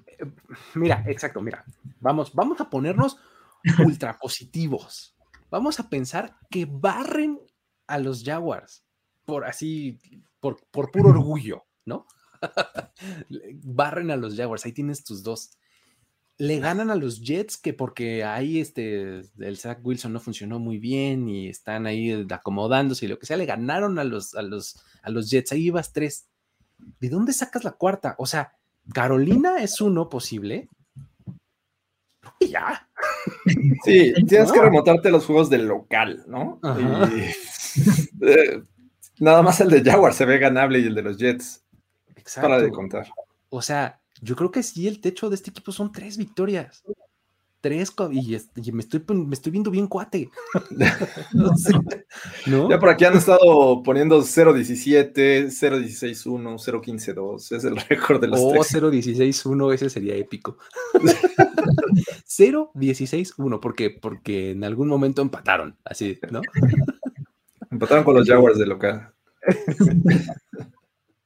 Eh, 0.07 0.27
mira, 0.75 1.05
exacto, 1.09 1.43
mira. 1.43 1.65
Vamos, 1.99 2.33
vamos 2.33 2.61
a 2.61 2.71
ponernos 2.71 3.19
ultra 3.85 4.17
positivos. 4.17 5.17
Vamos 5.51 5.81
a 5.81 5.91
pensar 5.91 6.37
que 6.49 6.69
barren 6.71 7.41
a 7.89 7.99
los 7.99 8.23
Jaguars 8.23 8.85
por 9.25 9.45
así, 9.45 9.99
por, 10.39 10.65
por 10.71 10.93
puro 10.93 11.11
orgullo, 11.11 11.65
¿no? 11.85 12.07
barren 13.65 14.13
a 14.13 14.17
los 14.17 14.37
Jaguars, 14.37 14.65
ahí 14.67 14.73
tienes 14.73 15.03
tus 15.03 15.25
dos 15.25 15.51
le 16.41 16.59
ganan 16.59 16.91
a 16.91 16.95
los 16.95 17.21
Jets 17.21 17.59
que 17.59 17.75
porque 17.75 18.25
ahí 18.25 18.61
este, 18.61 19.21
el 19.39 19.59
Zach 19.59 19.79
Wilson 19.83 20.15
no 20.15 20.21
funcionó 20.21 20.59
muy 20.59 20.79
bien 20.79 21.29
y 21.29 21.49
están 21.49 21.87
ahí 21.87 22.27
acomodándose 22.31 23.05
y 23.05 23.09
lo 23.09 23.19
que 23.19 23.27
sea, 23.27 23.37
le 23.37 23.45
ganaron 23.45 23.99
a 23.99 24.05
los, 24.05 24.35
a 24.35 24.41
los, 24.41 24.83
a 25.03 25.11
los 25.11 25.31
Jets, 25.31 25.53
ahí 25.53 25.67
ibas 25.67 25.93
tres. 25.93 26.29
¿De 26.99 27.11
dónde 27.11 27.35
sacas 27.35 27.63
la 27.63 27.73
cuarta? 27.73 28.15
O 28.17 28.25
sea, 28.25 28.55
Carolina 28.95 29.59
es 29.59 29.83
uno 29.83 30.09
posible. 30.09 30.69
Y 32.39 32.49
ya. 32.49 32.89
Sí, 33.85 34.15
tienes 34.27 34.51
que 34.51 34.61
remontarte 34.61 35.11
los 35.11 35.27
juegos 35.27 35.51
del 35.51 35.67
local, 35.67 36.25
¿no? 36.27 36.59
Eh, 38.23 38.63
nada 39.19 39.43
más 39.43 39.61
el 39.61 39.71
de 39.71 39.83
Jaguar 39.83 40.13
se 40.13 40.25
ve 40.25 40.39
ganable 40.39 40.81
y 40.81 40.87
el 40.87 40.95
de 40.95 41.03
los 41.03 41.19
Jets. 41.19 41.63
Exacto. 42.17 42.49
Para 42.49 42.61
de 42.61 42.71
contar. 42.71 43.07
O 43.49 43.63
sea, 43.63 44.00
yo 44.21 44.37
creo 44.37 44.51
que 44.51 44.63
sí, 44.63 44.87
el 44.87 45.01
techo 45.01 45.29
de 45.29 45.37
este 45.37 45.51
equipo 45.51 45.73
son 45.73 45.93
tres 45.93 46.17
victorias. 46.17 46.85
Tres, 47.61 47.93
y, 48.11 48.39
me, 48.73 48.81
estoy, 48.81 49.05
me 49.07 49.35
estoy 49.35 49.53
viendo 49.53 49.71
bien 49.71 49.87
cuate. 49.87 50.31
Ya 52.47 52.81
por 52.81 52.89
aquí 52.89 53.05
han 53.05 53.17
estado 53.17 53.83
poniendo 53.83 54.21
0-17, 54.23 55.13
0-16-1, 55.47 56.25
0-15-2. 56.25 57.57
Es 57.57 57.65
el 57.65 57.77
récord 57.89 58.21
de 58.21 58.29
los 58.29 58.41
oh, 58.41 58.55
0-16-1, 58.55 59.75
ese 59.75 59.91
sería 59.91 60.17
épico. 60.17 60.57
0-16-1, 62.27 63.61
porque, 63.61 63.91
porque 63.91 64.53
en 64.53 64.65
algún 64.65 64.89
momento 64.89 65.21
empataron, 65.23 65.77
así, 65.85 66.19
¿no? 66.31 66.41
empataron 67.71 68.05
con 68.05 68.17
los 68.17 68.27
Jaguars 68.27 68.59
de 68.59 68.67
local. 68.67 69.13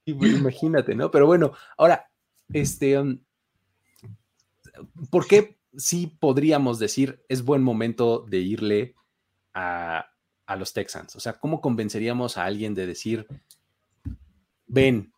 Imagínate, 0.05 0.95
¿no? 0.95 1.11
Pero 1.11 1.27
bueno, 1.27 1.53
ahora, 1.79 2.07
este, 2.53 2.99
um, 2.99 3.19
¿por 5.11 5.27
qué 5.27 5.59
sí 5.77 6.07
podríamos 6.19 6.79
decir 6.79 7.25
es 7.29 7.45
buen 7.45 7.63
momento 7.63 8.25
de 8.29 8.39
irle 8.39 8.95
a, 9.53 10.11
los 10.59 10.73
Texans? 10.73 11.17
O 11.17 11.21
sea, 11.21 11.35
¿cómo 11.35 11.61
convenceríamos 11.61 12.37
a 12.37 12.45
alguien 12.45 12.75
de 12.75 12.87
decir, 12.87 13.27
ven, 14.67 15.13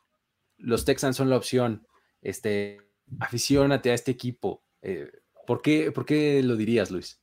los 0.58 0.84
Texans 0.84 1.16
son 1.16 1.30
la 1.30 1.36
opción, 1.36 1.86
este, 2.22 2.78
aficionate 3.20 3.90
a 3.90 3.94
este 3.94 4.10
equipo. 4.10 4.62
Eh, 4.82 5.10
¿por, 5.46 5.62
qué, 5.62 5.92
¿Por 5.92 6.04
qué 6.04 6.42
lo 6.42 6.56
dirías, 6.56 6.90
Luis? 6.90 7.20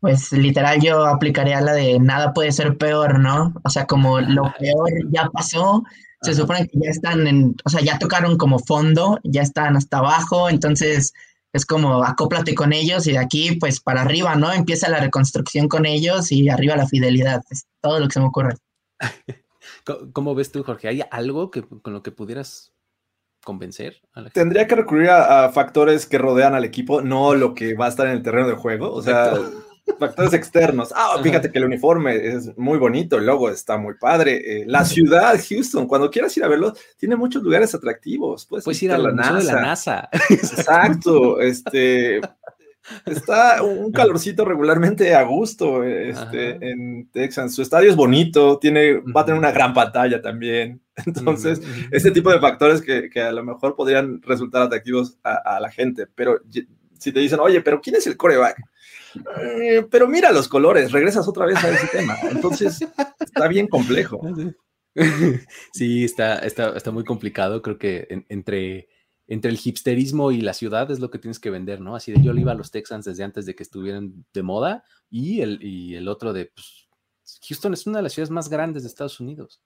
Pues 0.00 0.32
literal 0.32 0.80
yo 0.80 1.06
aplicaría 1.06 1.60
la 1.60 1.72
de 1.72 1.98
nada 1.98 2.32
puede 2.32 2.52
ser 2.52 2.76
peor, 2.76 3.18
¿no? 3.18 3.54
O 3.64 3.70
sea, 3.70 3.86
como 3.86 4.20
lo 4.20 4.52
peor 4.58 4.90
ya 5.10 5.28
pasó, 5.30 5.82
se 6.22 6.34
supone 6.34 6.66
que 6.68 6.78
ya 6.78 6.90
están 6.90 7.26
en, 7.26 7.56
o 7.64 7.68
sea, 7.68 7.80
ya 7.80 7.98
tocaron 7.98 8.36
como 8.36 8.58
fondo, 8.58 9.18
ya 9.22 9.42
están 9.42 9.76
hasta 9.76 9.98
abajo, 9.98 10.48
entonces 10.48 11.12
es 11.52 11.66
como 11.66 12.04
acóplate 12.04 12.54
con 12.54 12.72
ellos 12.72 13.06
y 13.06 13.12
de 13.12 13.18
aquí 13.18 13.56
pues 13.56 13.80
para 13.80 14.02
arriba, 14.02 14.34
¿no? 14.34 14.52
Empieza 14.52 14.88
la 14.88 15.00
reconstrucción 15.00 15.68
con 15.68 15.86
ellos 15.86 16.32
y 16.32 16.48
arriba 16.48 16.76
la 16.76 16.86
fidelidad, 16.86 17.42
es 17.50 17.66
todo 17.80 18.00
lo 18.00 18.06
que 18.06 18.14
se 18.14 18.20
me 18.20 18.26
ocurre. 18.26 18.56
¿Cómo 20.12 20.34
ves 20.34 20.50
tú, 20.50 20.64
Jorge? 20.64 20.88
¿Hay 20.88 21.02
algo 21.10 21.50
que, 21.50 21.62
con 21.62 21.92
lo 21.92 22.02
que 22.02 22.10
pudieras 22.10 22.72
convencer 23.44 24.02
a 24.12 24.22
la 24.22 24.30
Tendría 24.30 24.66
que 24.66 24.74
recurrir 24.74 25.08
a, 25.10 25.48
factores 25.50 26.06
que 26.06 26.18
rodean 26.18 26.54
al 26.54 26.64
equipo, 26.64 27.00
no 27.00 27.34
lo 27.34 27.54
que 27.54 27.74
va 27.74 27.86
a 27.86 27.88
estar 27.88 28.06
en 28.08 28.14
el 28.14 28.22
terreno 28.22 28.48
de 28.48 28.56
juego. 28.56 28.92
O 28.92 29.02
sea, 29.02 29.34
factores 29.98 30.32
externos. 30.32 30.92
Ah, 30.94 31.18
fíjate 31.22 31.50
que 31.50 31.58
el 31.58 31.64
uniforme 31.64 32.16
es 32.16 32.56
muy 32.56 32.78
bonito, 32.78 33.18
el 33.18 33.26
logo 33.26 33.50
está 33.50 33.78
muy 33.78 33.94
padre. 33.94 34.60
Eh, 34.60 34.64
la 34.66 34.84
ciudad, 34.84 35.38
Houston, 35.48 35.86
cuando 35.86 36.10
quieras 36.10 36.36
ir 36.36 36.44
a 36.44 36.48
verlo, 36.48 36.74
tiene 36.96 37.16
muchos 37.16 37.42
lugares 37.42 37.74
atractivos. 37.74 38.46
Puedes, 38.46 38.82
ir 38.82 38.92
a 38.92 38.98
la 38.98 39.12
NASA. 39.12 39.38
De 39.38 39.44
la 39.44 39.60
NASA. 39.60 40.08
Exacto. 40.30 41.40
Este, 41.40 42.20
está 43.06 43.62
un 43.62 43.92
calorcito 43.92 44.44
regularmente 44.44 45.14
a 45.14 45.22
gusto 45.22 45.84
este, 45.84 46.70
en 46.70 47.08
Texas. 47.10 47.54
Su 47.54 47.62
estadio 47.62 47.90
es 47.90 47.96
bonito, 47.96 48.58
tiene, 48.58 49.00
va 49.00 49.22
a 49.22 49.24
tener 49.24 49.38
una 49.38 49.52
gran 49.52 49.72
pantalla 49.72 50.20
también. 50.20 50.80
Entonces, 51.06 51.60
ese 51.90 52.10
tipo 52.10 52.30
de 52.30 52.40
factores 52.40 52.80
que, 52.82 53.10
que, 53.10 53.20
a 53.20 53.32
lo 53.32 53.44
mejor 53.44 53.76
podrían 53.76 54.22
resultar 54.22 54.62
atractivos 54.62 55.18
a, 55.22 55.56
a 55.56 55.60
la 55.60 55.70
gente. 55.70 56.06
Pero 56.14 56.40
si 56.98 57.12
te 57.12 57.20
dicen, 57.20 57.40
oye, 57.40 57.60
pero 57.60 57.80
¿quién 57.80 57.96
es 57.96 58.06
el 58.06 58.16
coreback? 58.16 58.56
Eh, 59.40 59.86
pero 59.90 60.08
mira 60.08 60.32
los 60.32 60.48
colores, 60.48 60.92
regresas 60.92 61.26
otra 61.28 61.46
vez 61.46 61.62
a 61.62 61.70
ese 61.70 61.86
tema. 61.88 62.16
Entonces, 62.30 62.86
está 63.20 63.48
bien 63.48 63.68
complejo. 63.68 64.20
Sí, 65.74 66.04
está, 66.04 66.38
está, 66.38 66.74
está 66.74 66.90
muy 66.90 67.04
complicado. 67.04 67.60
Creo 67.60 67.76
que 67.76 68.24
entre, 68.30 68.88
entre 69.26 69.50
el 69.50 69.60
hipsterismo 69.62 70.30
y 70.32 70.40
la 70.40 70.54
ciudad 70.54 70.90
es 70.90 71.00
lo 71.00 71.10
que 71.10 71.18
tienes 71.18 71.38
que 71.38 71.50
vender, 71.50 71.82
¿no? 71.82 71.94
Así 71.94 72.12
de 72.12 72.22
yo 72.22 72.32
le 72.32 72.40
iba 72.40 72.52
a 72.52 72.54
los 72.54 72.70
Texans 72.70 73.04
desde 73.04 73.22
antes 73.22 73.44
de 73.44 73.54
que 73.54 73.62
estuvieran 73.62 74.24
de 74.32 74.42
moda 74.42 74.84
y 75.10 75.42
el, 75.42 75.62
y 75.62 75.96
el 75.96 76.08
otro 76.08 76.32
de, 76.32 76.46
pues, 76.46 76.88
Houston 77.46 77.74
es 77.74 77.86
una 77.86 77.98
de 77.98 78.04
las 78.04 78.14
ciudades 78.14 78.30
más 78.30 78.48
grandes 78.48 78.84
de 78.84 78.88
Estados 78.88 79.20
Unidos. 79.20 79.60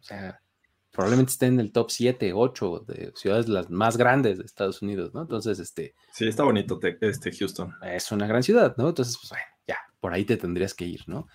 O 0.00 0.02
sea, 0.02 0.42
probablemente 0.90 1.32
esté 1.32 1.46
en 1.46 1.60
el 1.60 1.72
top 1.72 1.90
7, 1.90 2.32
8 2.32 2.84
de 2.86 3.12
ciudades 3.14 3.48
las 3.48 3.70
más 3.70 3.96
grandes 3.96 4.38
de 4.38 4.44
Estados 4.44 4.82
Unidos, 4.82 5.14
¿no? 5.14 5.22
Entonces, 5.22 5.58
este... 5.58 5.94
Sí, 6.12 6.26
está 6.26 6.42
bonito 6.42 6.80
este 7.00 7.32
Houston. 7.32 7.74
Es 7.82 8.10
una 8.12 8.26
gran 8.26 8.42
ciudad, 8.42 8.76
¿no? 8.76 8.88
Entonces, 8.88 9.16
pues 9.20 9.30
bueno, 9.30 9.44
ya, 9.66 9.78
por 10.00 10.12
ahí 10.12 10.24
te 10.24 10.36
tendrías 10.36 10.74
que 10.74 10.86
ir, 10.86 11.02
¿no? 11.06 11.28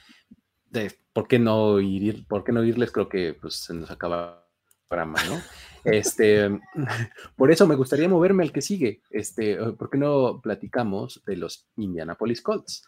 De, 0.69 0.91
¿por, 1.13 1.27
qué 1.27 1.39
no 1.39 1.79
ir, 1.79 2.27
¿Por 2.27 2.43
qué 2.43 2.51
no 2.51 2.63
irles? 2.63 2.91
Creo 2.91 3.07
que 3.07 3.33
pues 3.33 3.55
se 3.55 3.73
nos 3.73 3.89
acaba 3.91 4.45
para 4.87 5.05
más, 5.05 5.27
¿no? 5.29 5.41
Este, 5.85 6.49
por 7.37 7.51
eso 7.51 7.65
me 7.67 7.75
gustaría 7.75 8.09
moverme 8.09 8.43
al 8.43 8.51
que 8.51 8.61
sigue. 8.61 9.01
Este, 9.09 9.55
¿por 9.73 9.89
qué 9.89 9.97
no 9.97 10.41
platicamos 10.41 11.23
de 11.25 11.37
los 11.37 11.69
Indianapolis 11.77 12.41
Colts? 12.41 12.83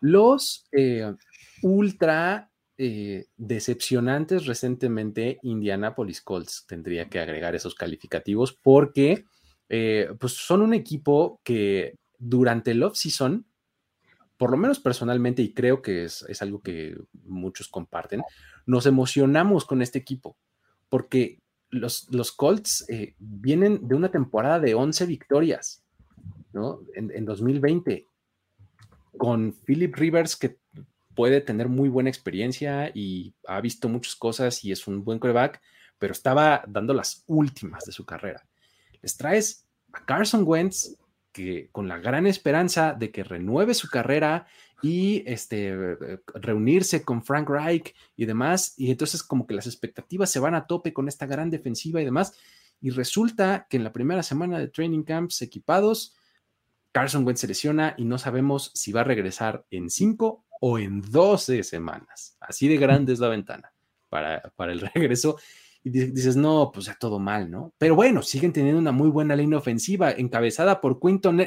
Los 0.00 0.68
eh, 0.70 1.14
ultra 1.62 2.50
eh, 2.76 3.26
decepcionantes 3.36 4.46
recientemente, 4.46 5.38
Indianapolis 5.42 6.20
Colts 6.20 6.64
tendría 6.66 7.08
que 7.08 7.20
agregar 7.20 7.54
esos 7.54 7.76
calificativos 7.76 8.52
porque 8.52 9.24
eh, 9.68 10.08
pues 10.18 10.32
son 10.32 10.60
un 10.60 10.74
equipo 10.74 11.40
que 11.44 11.98
durante 12.18 12.72
el 12.72 12.82
off-season, 12.82 13.46
por 14.36 14.50
lo 14.50 14.56
menos 14.56 14.80
personalmente, 14.80 15.40
y 15.40 15.54
creo 15.54 15.82
que 15.82 16.04
es, 16.04 16.42
algo 16.42 16.62
que 16.62 16.96
muchos 17.22 17.68
comparten, 17.68 18.22
nos 18.66 18.86
emocionamos 18.86 19.64
con 19.64 19.80
este 19.80 20.00
equipo 20.00 20.36
porque 20.88 21.38
los, 21.70 22.08
los 22.12 22.32
Colts 22.32 22.84
eh, 22.88 23.14
vienen 23.18 23.86
de 23.86 23.94
una 23.94 24.10
temporada 24.10 24.58
de 24.58 24.74
11 24.74 25.06
victorias, 25.06 25.84
¿no? 26.52 26.80
En, 26.94 27.10
en 27.12 27.24
2020, 27.24 28.06
con 29.16 29.52
Philip 29.64 29.94
Rivers 29.94 30.36
que 30.36 30.58
puede 31.14 31.40
tener 31.40 31.68
muy 31.68 31.88
buena 31.88 32.10
experiencia 32.10 32.90
y 32.94 33.34
ha 33.46 33.60
visto 33.60 33.88
muchas 33.88 34.16
cosas 34.16 34.64
y 34.64 34.72
es 34.72 34.86
un 34.86 35.04
buen 35.04 35.18
coreback, 35.18 35.60
pero 35.98 36.12
estaba 36.12 36.64
dando 36.66 36.94
las 36.94 37.24
últimas 37.26 37.84
de 37.84 37.92
su 37.92 38.04
carrera. 38.04 38.46
Les 39.00 39.16
traes 39.16 39.66
a 39.92 40.04
Carson 40.04 40.44
Wentz, 40.46 40.96
que 41.32 41.68
con 41.72 41.88
la 41.88 41.98
gran 41.98 42.26
esperanza 42.26 42.92
de 42.92 43.10
que 43.10 43.24
renueve 43.24 43.74
su 43.74 43.88
carrera 43.88 44.46
y 44.82 45.22
este, 45.26 45.96
reunirse 46.34 47.02
con 47.02 47.24
Frank 47.24 47.48
Reich 47.48 47.94
y 48.16 48.26
demás, 48.26 48.74
y 48.76 48.90
entonces 48.90 49.22
como 49.22 49.46
que 49.46 49.54
las 49.54 49.66
expectativas 49.66 50.30
se 50.30 50.40
van 50.40 50.54
a 50.54 50.66
tope 50.66 50.92
con 50.92 51.08
esta 51.08 51.26
gran 51.26 51.50
defensiva 51.50 52.00
y 52.00 52.04
demás, 52.04 52.38
y 52.80 52.90
resulta 52.90 53.66
que 53.68 53.78
en 53.78 53.84
la 53.84 53.92
primera 53.92 54.22
semana 54.22 54.58
de 54.58 54.68
training 54.68 55.02
camps 55.02 55.42
equipados, 55.42 56.16
Carson 56.92 57.26
Wentz 57.26 57.40
se 57.40 57.48
lesiona 57.48 57.94
y 57.96 58.04
no 58.04 58.18
sabemos 58.18 58.70
si 58.74 58.92
va 58.92 59.00
a 59.00 59.04
regresar 59.04 59.66
en 59.70 59.90
5 59.90 60.43
o 60.60 60.78
en 60.78 61.00
12 61.00 61.62
semanas. 61.62 62.36
Así 62.40 62.68
de 62.68 62.76
grande 62.76 63.12
es 63.12 63.18
la 63.18 63.28
ventana 63.28 63.72
para, 64.08 64.40
para 64.56 64.72
el 64.72 64.80
regreso. 64.94 65.38
Y 65.82 65.90
dices, 65.90 66.34
no, 66.34 66.70
pues 66.72 66.86
ya 66.86 66.96
todo 66.98 67.18
mal, 67.18 67.50
¿no? 67.50 67.74
Pero 67.76 67.94
bueno, 67.94 68.22
siguen 68.22 68.52
teniendo 68.54 68.80
una 68.80 68.92
muy 68.92 69.10
buena 69.10 69.36
línea 69.36 69.58
ofensiva 69.58 70.12
encabezada 70.12 70.80
por 70.80 70.98
Quinton. 70.98 71.46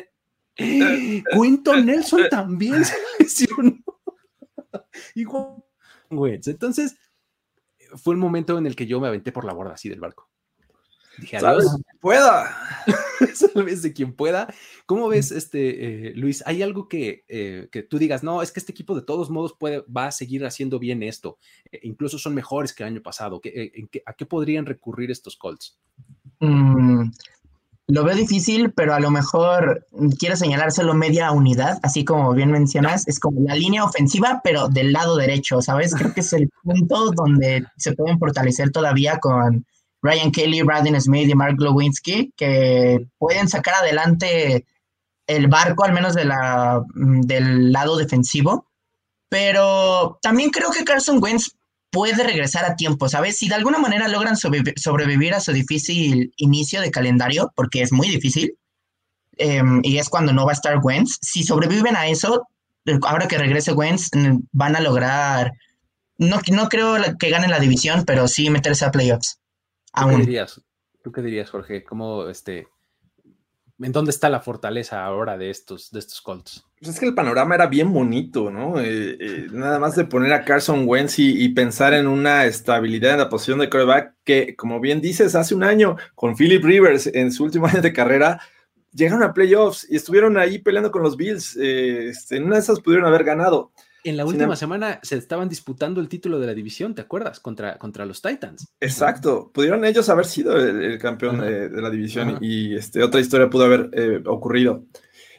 Quinton 0.56 1.86
Nelson 1.86 2.22
también 2.30 2.86
se 2.86 2.96
lesionó. 3.20 3.78
Entonces, 6.46 6.98
fue 7.96 8.14
el 8.14 8.20
momento 8.20 8.58
en 8.58 8.68
el 8.68 8.76
que 8.76 8.86
yo 8.86 9.00
me 9.00 9.08
aventé 9.08 9.32
por 9.32 9.46
la 9.46 9.54
borda 9.54 9.74
así 9.74 9.90
del 9.90 10.00
barco. 10.00 10.30
Dije, 11.20 11.38
adiós. 11.38 11.78
Pueda. 12.02 12.56
Salves 13.34 13.82
de 13.82 13.94
quien 13.94 14.14
pueda. 14.14 14.54
¿Cómo 14.86 15.08
ves, 15.08 15.32
este, 15.32 16.10
eh, 16.10 16.14
Luis? 16.16 16.44
¿Hay 16.46 16.62
algo 16.62 16.88
que, 16.88 17.26
eh, 17.28 17.68
que, 17.72 17.84
tú 17.84 17.98
digas, 17.98 18.24
no, 18.24 18.42
es 18.42 18.52
que 18.52 18.60
este 18.60 18.72
equipo 18.72 18.96
de 18.96 19.02
todos 19.02 19.30
modos 19.30 19.56
puede, 19.60 19.84
va 19.86 20.08
a 20.08 20.12
seguir 20.12 20.46
haciendo 20.46 20.80
bien 20.80 21.04
esto? 21.04 21.38
E 21.72 21.80
incluso 21.84 22.18
son 22.18 22.36
mejores 22.36 22.72
que 22.72 22.84
el 22.84 22.90
año 22.90 23.02
pasado. 23.02 23.42
Eh, 23.44 23.88
¿A 24.06 24.14
qué 24.14 24.26
podrían 24.26 24.66
recurrir 24.66 25.12
estos 25.12 25.36
Colts? 25.36 25.78
Mm, 26.40 27.10
lo 27.90 28.04
veo 28.04 28.16
difícil, 28.16 28.72
pero 28.74 28.94
a 28.94 29.00
lo 29.00 29.10
mejor 29.10 29.88
quiero 30.20 30.36
señalar 30.36 30.74
solo 30.74 30.94
media 30.94 31.32
unidad, 31.32 31.80
así 31.84 32.04
como 32.04 32.34
bien 32.34 32.52
mencionas, 32.52 33.08
es 33.08 33.18
como 33.18 33.42
la 33.42 33.56
línea 33.56 33.86
ofensiva, 33.86 34.42
pero 34.44 34.68
del 34.68 34.92
lado 34.92 35.16
derecho, 35.16 35.62
¿sabes? 35.62 35.96
Creo 35.96 36.14
que 36.14 36.20
es 36.20 36.34
el 36.34 36.50
punto 36.64 37.12
donde 37.12 37.66
se 37.78 37.94
pueden 37.94 38.20
fortalecer 38.20 38.72
todavía 38.72 39.20
con 39.20 39.66
Ryan 40.08 40.32
Kelly, 40.32 40.62
Braden 40.62 41.00
Smith 41.02 41.30
y 41.30 41.36
Mark 41.36 41.58
Lewinsky, 41.60 42.32
que 42.38 43.08
pueden 43.18 43.50
sacar 43.50 43.76
adelante 43.76 44.66
el 45.28 45.48
barco, 45.48 45.84
al 45.84 45.92
menos 45.94 46.16
de 46.16 46.26
la, 46.26 46.82
mm, 46.96 47.22
del 47.22 47.72
lado 47.74 47.98
defensivo. 47.98 48.66
Pero 49.30 50.18
también 50.22 50.50
creo 50.52 50.72
que 50.72 50.86
Carson 50.86 51.22
Wentz 51.22 51.52
puede 51.92 52.24
regresar 52.24 52.64
a 52.64 52.76
tiempo, 52.76 53.10
¿sabes? 53.10 53.38
Si 53.38 53.50
de 53.50 53.56
alguna 53.56 53.80
manera 53.80 54.08
logran 54.08 54.38
sobrevivir 54.38 55.34
a 55.34 55.42
su 55.42 55.52
difícil 55.52 56.32
inicio 56.38 56.80
de 56.80 56.92
calendario, 56.92 57.52
porque 57.56 57.82
es 57.82 57.92
muy 57.92 58.08
difícil, 58.08 58.58
em, 59.38 59.82
y 59.84 59.98
es 59.98 60.08
cuando 60.08 60.32
no 60.32 60.46
va 60.46 60.52
a 60.52 60.54
estar 60.54 60.80
Wentz, 60.82 61.18
si 61.22 61.44
sobreviven 61.44 61.96
a 61.98 62.08
eso, 62.08 62.48
ahora 63.04 63.28
que 63.28 63.38
regrese 63.38 63.74
Wentz, 63.74 64.10
van 64.52 64.76
a 64.78 64.82
lograr, 64.82 65.52
no, 66.18 66.40
no 66.52 66.70
creo 66.70 66.96
que 67.20 67.30
ganen 67.30 67.52
la 67.52 67.60
división, 67.60 68.06
pero 68.06 68.28
sí 68.28 68.50
meterse 68.50 68.86
a 68.86 68.92
playoffs. 68.92 69.40
¿Tú 70.00 70.10
qué 70.10 70.16
dirías? 70.18 70.62
¿Tú 71.04 71.12
qué 71.12 71.22
dirías, 71.22 71.50
Jorge? 71.50 71.84
¿Cómo, 71.84 72.28
este, 72.28 72.68
¿En 73.80 73.92
dónde 73.92 74.10
está 74.10 74.30
la 74.30 74.40
fortaleza 74.40 75.06
ahora 75.06 75.38
de 75.38 75.52
estos, 75.52 75.92
de 75.92 76.00
estos 76.00 76.20
Colts? 76.22 76.66
Pues 76.80 76.94
es 76.94 77.00
que 77.00 77.06
el 77.06 77.14
panorama 77.14 77.54
era 77.54 77.68
bien 77.68 77.94
bonito, 77.94 78.50
¿no? 78.50 78.80
Eh, 78.80 79.18
eh, 79.20 79.48
nada 79.52 79.78
más 79.78 79.96
de 79.96 80.06
poner 80.06 80.34
a 80.34 80.44
Carson 80.44 80.84
Wentz 80.88 81.20
y, 81.20 81.48
pensar 81.50 81.94
en 81.94 82.08
una 82.08 82.46
estabilidad 82.46 83.14
en 83.14 83.20
la 83.20 83.30
posición 83.30 83.60
de 83.60 83.70
quarterback 83.70 84.16
que, 84.24 84.56
como 84.56 84.80
bien 84.80 85.00
dices, 85.00 85.36
hace 85.36 85.54
un 85.54 85.64
año 85.64 85.96
con 86.16 86.36
Philip 86.36 86.64
Rivers 86.64 87.08
en 87.08 87.32
su 87.32 87.44
último 87.44 87.68
año 87.68 87.82
de 87.82 87.94
carrera, 87.94 88.42
llegaron 88.94 89.22
a 89.22 89.34
playoffs 89.34 89.86
y 89.90 89.96
estuvieron 89.96 90.38
ahí 90.38 90.58
peleando 90.58 90.92
con 90.92 91.04
los 91.04 91.16
Bills. 91.16 91.56
Eh, 91.58 92.10
este, 92.10 92.38
en 92.38 92.46
una 92.46 92.56
de 92.56 92.62
esas 92.62 92.80
pudieron 92.80 93.06
haber 93.06 93.24
ganado 93.24 93.72
en 94.10 94.18
la 94.18 94.26
última 94.26 94.56
semana 94.56 95.00
se 95.04 95.18
estaban 95.18 95.50
disputando 95.50 96.00
el 96.02 96.10
título 96.10 96.40
de 96.40 96.48
la 96.48 96.54
división, 96.54 96.96
¿te 96.96 97.02
acuerdas? 97.02 97.40
Contra, 97.40 97.78
contra 97.78 98.06
los 98.06 98.22
Titans. 98.22 98.68
Exacto. 98.80 99.52
Pudieron 99.54 99.84
ellos 99.86 100.10
haber 100.10 100.26
sido 100.26 100.58
el, 100.58 100.98
campeón 101.00 101.40
de, 101.40 101.70
la 101.70 101.90
división 101.90 102.38
y 102.42 102.76
este, 102.76 103.04
otra 103.04 103.20
historia 103.20 103.50
pudo 103.50 103.66
haber 103.66 103.90
eh, 103.94 104.22
ocurrido. 104.26 104.86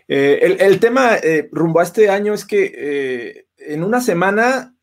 Eh, 0.07 0.57
el, 0.59 0.81
tema 0.81 1.16
eh, 1.16 1.48
rumbo 1.52 1.81
a 1.81 1.83
este 1.83 2.09
año 2.09 2.33
es 2.33 2.44
que 2.44 3.46
en 3.59 3.85
una 3.85 4.00
semana 4.00 4.74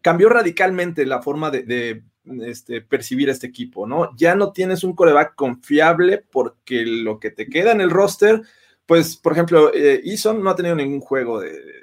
cambió 0.00 0.28
radicalmente 0.28 1.04
la 1.04 1.20
forma 1.20 1.50
de, 1.50 2.02
este, 2.46 2.80
percibir 2.80 3.28
este 3.28 3.48
equipo, 3.48 3.86
¿no? 3.86 4.14
Ya 4.16 4.34
no 4.34 4.52
tienes 4.52 4.84
un 4.84 4.94
coreback 4.94 5.34
confiable 5.34 6.24
porque 6.30 6.84
lo 6.86 7.18
que 7.18 7.30
te 7.30 7.48
queda 7.48 7.72
en 7.72 7.80
el 7.80 7.90
roster, 7.90 8.42
pues, 8.86 9.16
por 9.16 9.32
ejemplo, 9.32 9.72
Eason 9.74 10.42
no 10.42 10.50
ha 10.50 10.56
tenido 10.56 10.76
ningún 10.76 11.00
juego 11.00 11.40
de, 11.40 11.78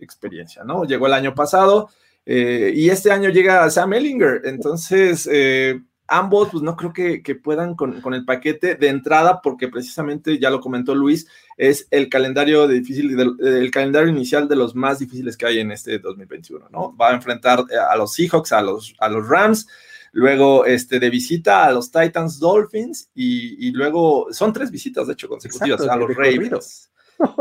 experiencia, 0.00 0.64
¿no? 0.64 0.84
Llegó 0.84 1.06
el 1.06 1.12
año 1.12 1.34
pasado 1.34 1.90
eh, 2.24 2.72
y 2.74 2.90
este 2.90 3.10
año 3.10 3.30
llega 3.30 3.68
Sam 3.70 3.94
Ellinger, 3.94 4.42
entonces... 4.44 5.28
Eh, 5.30 5.80
ambos, 6.08 6.50
pues 6.50 6.62
no 6.62 6.76
creo 6.76 6.92
que, 6.92 7.34
puedan 7.34 7.74
con, 7.74 8.14
el 8.14 8.24
paquete 8.24 8.76
de 8.76 8.88
entrada, 8.88 9.40
porque 9.42 9.68
precisamente, 9.68 10.38
ya 10.38 10.50
lo 10.50 10.60
comentó 10.60 10.94
Luis, 10.94 11.26
es 11.56 11.88
el 11.90 12.08
calendario 12.08 12.68
difícil, 12.68 13.18
el 13.40 13.70
calendario 13.70 14.08
inicial 14.08 14.48
de 14.48 14.56
los 14.56 14.74
más 14.74 14.98
difíciles 14.98 15.36
que 15.36 15.46
hay 15.46 15.60
en 15.60 15.72
este 15.72 15.98
2021, 15.98 16.68
¿no? 16.70 16.96
Va 16.96 17.10
a 17.10 17.14
enfrentar 17.14 17.64
eh, 17.70 17.76
a 17.76 17.96
los 17.96 18.14
Seahawks, 18.14 18.52
a 18.52 18.62
los, 18.62 18.94
a 18.98 19.08
los 19.08 19.28
Rams, 19.28 19.66
luego 20.12 20.64
este, 20.64 20.98
de 20.98 21.10
visita 21.10 21.64
a 21.64 21.72
los 21.72 21.90
Titans 21.90 22.38
Dolphins 22.38 23.10
y, 23.14 23.70
luego 23.72 24.28
son 24.32 24.52
tres 24.52 24.70
visitas, 24.70 25.06
de 25.06 25.14
hecho, 25.14 25.28
consecutivas 25.28 25.80
a 25.82 25.96
los 25.96 26.14
Ravens. 26.14 26.90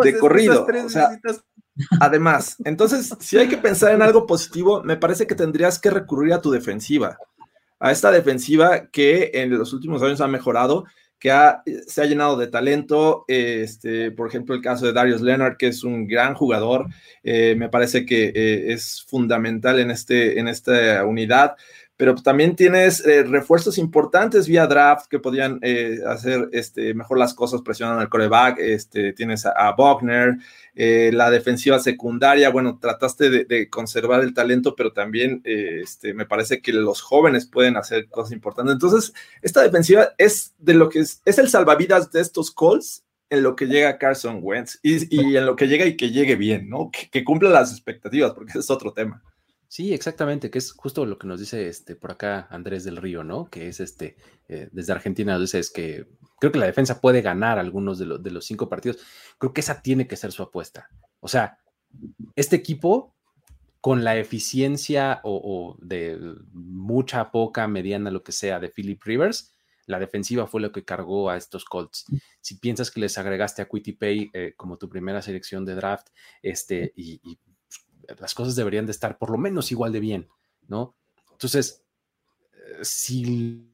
De 0.02 0.18
corrido. 0.18 0.66
Además, 2.00 2.58
entonces, 2.64 3.14
si 3.20 3.38
hay 3.38 3.48
que 3.48 3.58
pensar 3.58 3.94
en 3.94 4.02
algo 4.02 4.26
positivo, 4.26 4.84
me 4.84 4.98
parece 4.98 5.28
que 5.28 5.36
tendrías 5.36 5.80
que 5.80 5.90
recurrir 5.90 6.34
a 6.34 6.42
tu 6.42 6.52
defensiva 6.52 7.18
a 7.80 7.92
esta 7.92 8.12
defensiva 8.12 8.88
que 8.88 9.32
en 9.34 9.58
los 9.58 9.74
últimos 9.74 10.02
años 10.02 10.22
ha 10.22 10.28
mejorado, 10.28 10.86
que 11.20 11.32
se 11.88 12.02
ha 12.02 12.06
llenado 12.06 12.38
de 12.38 12.48
talento. 12.48 13.26
Este, 13.28 14.12
por 14.12 14.28
ejemplo, 14.28 14.56
el 14.56 14.62
caso 14.62 14.86
de 14.86 14.94
Darius 14.94 15.22
Leonard, 15.22 15.58
que 15.58 15.68
es 15.68 15.84
un 15.84 16.08
gran 16.08 16.34
jugador, 16.34 16.88
eh, 17.24 17.56
me 17.58 17.70
parece 17.70 18.06
que 18.06 18.32
eh, 18.36 18.74
es 18.74 19.04
fundamental 19.08 19.80
en, 19.80 19.92
este, 19.92 20.40
en 20.40 20.48
esta 20.48 21.06
unidad 21.06 21.56
pero 21.98 22.14
también 22.16 22.56
tienes 22.56 23.06
eh, 23.06 23.24
refuerzos 23.24 23.78
importantes 23.78 24.48
vía 24.48 24.68
draft 24.68 25.08
que 25.08 25.20
podían 25.20 25.60
eh, 25.62 26.00
hacer 26.06 26.50
este, 26.52 26.94
mejor 26.94 27.18
las 27.18 27.34
cosas 27.34 27.62
presionando 27.62 28.02
al 28.02 28.10
coreback. 28.10 28.60
Este, 28.60 29.14
tienes 29.14 29.46
a, 29.46 29.52
a 29.52 29.76
eh, 30.76 31.12
la 31.14 31.30
defensiva 31.30 31.80
secundaria, 31.80 32.50
bueno, 32.50 32.80
trataste 32.80 33.46
de, 33.46 33.70
conservar 33.70 34.22
el 34.22 34.34
talento, 34.34 34.76
pero 34.76 34.92
también 34.92 35.42
este, 35.46 36.14
me 36.14 36.26
parece 36.26 36.62
que 36.62 36.74
los 36.74 37.02
jóvenes 37.02 37.46
pueden 37.46 37.78
hacer 37.78 38.08
cosas 38.10 38.34
importantes. 38.34 38.74
Entonces, 38.74 39.14
esta 39.42 39.62
defensiva 39.62 40.10
es 40.18 40.54
de 40.58 40.74
lo 40.74 40.90
que 40.90 41.00
es, 41.00 41.22
es 41.24 41.38
el 41.38 41.50
salvavidas 41.50 42.12
de 42.12 42.22
estos 42.22 42.52
Colts 42.52 43.06
en 43.30 43.42
lo 43.42 43.56
que 43.56 43.66
llega 43.66 43.98
Carson 43.98 44.40
Wentz 44.42 44.80
y, 44.84 45.36
en 45.36 45.46
lo 45.46 45.56
que 45.56 45.68
llega 45.68 45.86
y 45.86 45.98
que 45.98 46.12
llegue 46.12 46.36
bien, 46.36 46.70
¿no? 46.70 46.92
Que, 46.92 47.10
que 47.10 47.24
cumpla 47.24 47.50
las 47.50 47.72
expectativas, 47.72 48.34
porque 48.34 48.52
ese 48.52 48.60
es 48.60 48.70
otro 48.70 48.94
tema. 48.94 49.24
Sí, 49.68 49.94
exactamente, 49.94 50.50
que 50.52 50.60
es 50.60 50.72
justo 50.72 51.06
lo 51.06 51.18
que 51.18 51.28
nos 51.28 51.40
dice 51.40 51.68
este 51.68 51.96
por 51.96 52.12
acá 52.12 52.48
Andrés 52.50 52.84
del 52.84 52.98
Río, 52.98 53.24
¿no? 53.24 53.50
Que 53.50 53.68
es 53.68 53.80
este, 53.80 54.16
eh, 54.48 54.70
desde 54.72 54.94
Argentina, 54.94 55.40
dice 55.40 55.60
es 55.60 55.72
que 55.72 56.08
creo 56.40 56.52
que 56.52 56.60
la 56.60 56.68
defensa 56.68 57.02
puede 57.02 57.22
ganar 57.22 57.60
algunos 57.60 57.98
de, 57.98 58.18
de 58.20 58.32
los 58.32 58.46
cinco 58.46 58.70
partidos. 58.70 59.00
Creo 59.38 59.54
que 59.54 59.62
esa 59.62 59.82
tiene 59.82 60.08
que 60.08 60.18
ser 60.18 60.32
su 60.32 60.44
apuesta. 60.44 60.90
O 61.20 61.28
sea, 61.28 61.58
este 62.36 62.56
equipo, 62.56 63.16
con 63.82 64.04
la 64.04 64.18
eficiencia 64.18 65.22
o, 65.24 65.78
de 65.80 66.20
mucha, 66.52 67.32
poca, 67.32 67.68
mediana, 67.68 68.12
lo 68.12 68.24
que 68.24 68.32
sea, 68.32 68.60
de 68.60 68.70
Philip 68.70 69.02
Rivers, 69.04 69.56
la 69.86 70.00
defensiva 70.00 70.48
fue 70.48 70.62
lo 70.62 70.72
que 70.72 70.84
cargó 70.84 71.30
a 71.30 71.38
estos 71.38 71.66
Colts. 71.66 72.06
Si 72.42 72.58
piensas 72.58 72.90
que 72.90 73.00
les 73.00 73.18
agregaste 73.18 73.62
a 73.62 73.68
Quitty 73.68 73.94
Pay 73.94 74.32
eh, 74.34 74.54
como 74.58 74.78
tu 74.78 74.90
primera 74.90 75.22
selección 75.22 75.66
de 75.66 75.76
draft, 75.76 76.08
este, 76.42 76.94
y 76.96 77.40
las 78.20 78.34
cosas 78.34 78.56
deberían 78.56 78.86
de 78.86 78.92
estar 78.92 79.18
por 79.18 79.30
lo 79.30 79.38
menos 79.38 79.72
igual 79.72 79.92
de 79.92 80.00
bien, 80.00 80.30
¿no? 80.68 80.96
Entonces, 81.32 81.84
eh, 82.54 82.84
si, 82.84 83.72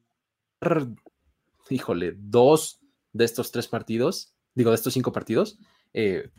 híjole, 1.70 2.16
dos 2.18 2.80
de 3.14 3.26
estos 3.26 3.52
tres 3.52 3.68
partidos, 3.68 4.34
digo, 4.56 4.72
de 4.72 4.76
estos 4.76 4.94
cinco 4.94 5.12
partidos, 5.12 5.58
eh, 5.94 6.30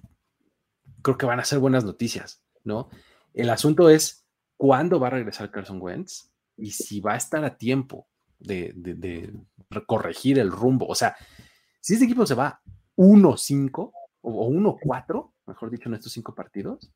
creo 1.03 1.19
que 1.19 1.27
van 1.27 1.41
a 1.41 1.45
ser 1.45 1.59
buenas 1.59 1.85
noticias, 1.85 2.43
¿no? 2.65 2.89
El 3.35 3.51
asunto 3.51 3.89
es 3.89 4.27
cuándo 4.57 5.01
va 5.01 5.09
a 5.09 5.11
regresar 5.11 5.51
Carson 5.51 5.81
Wentz 5.81 6.31
y 6.57 6.71
si 6.71 7.01
va 7.01 7.15
a 7.15 7.17
estar 7.17 7.45
a 7.45 7.57
tiempo 7.57 8.09
de, 8.39 8.73
de 8.75 9.33
corregir 9.87 10.39
el 10.39 10.51
rumbo. 10.51 10.87
O 10.87 10.95
sea, 10.95 11.17
si 11.81 11.95
este 11.95 12.05
equipo 12.05 12.27
se 12.27 12.35
va 12.35 12.61
1-5 12.97 13.93
o 14.23 14.49
1-4, 14.49 15.33
mejor 15.47 15.71
dicho, 15.71 15.89
en 15.89 15.95
estos 15.95 16.13
cinco 16.13 16.35
partidos, 16.35 16.91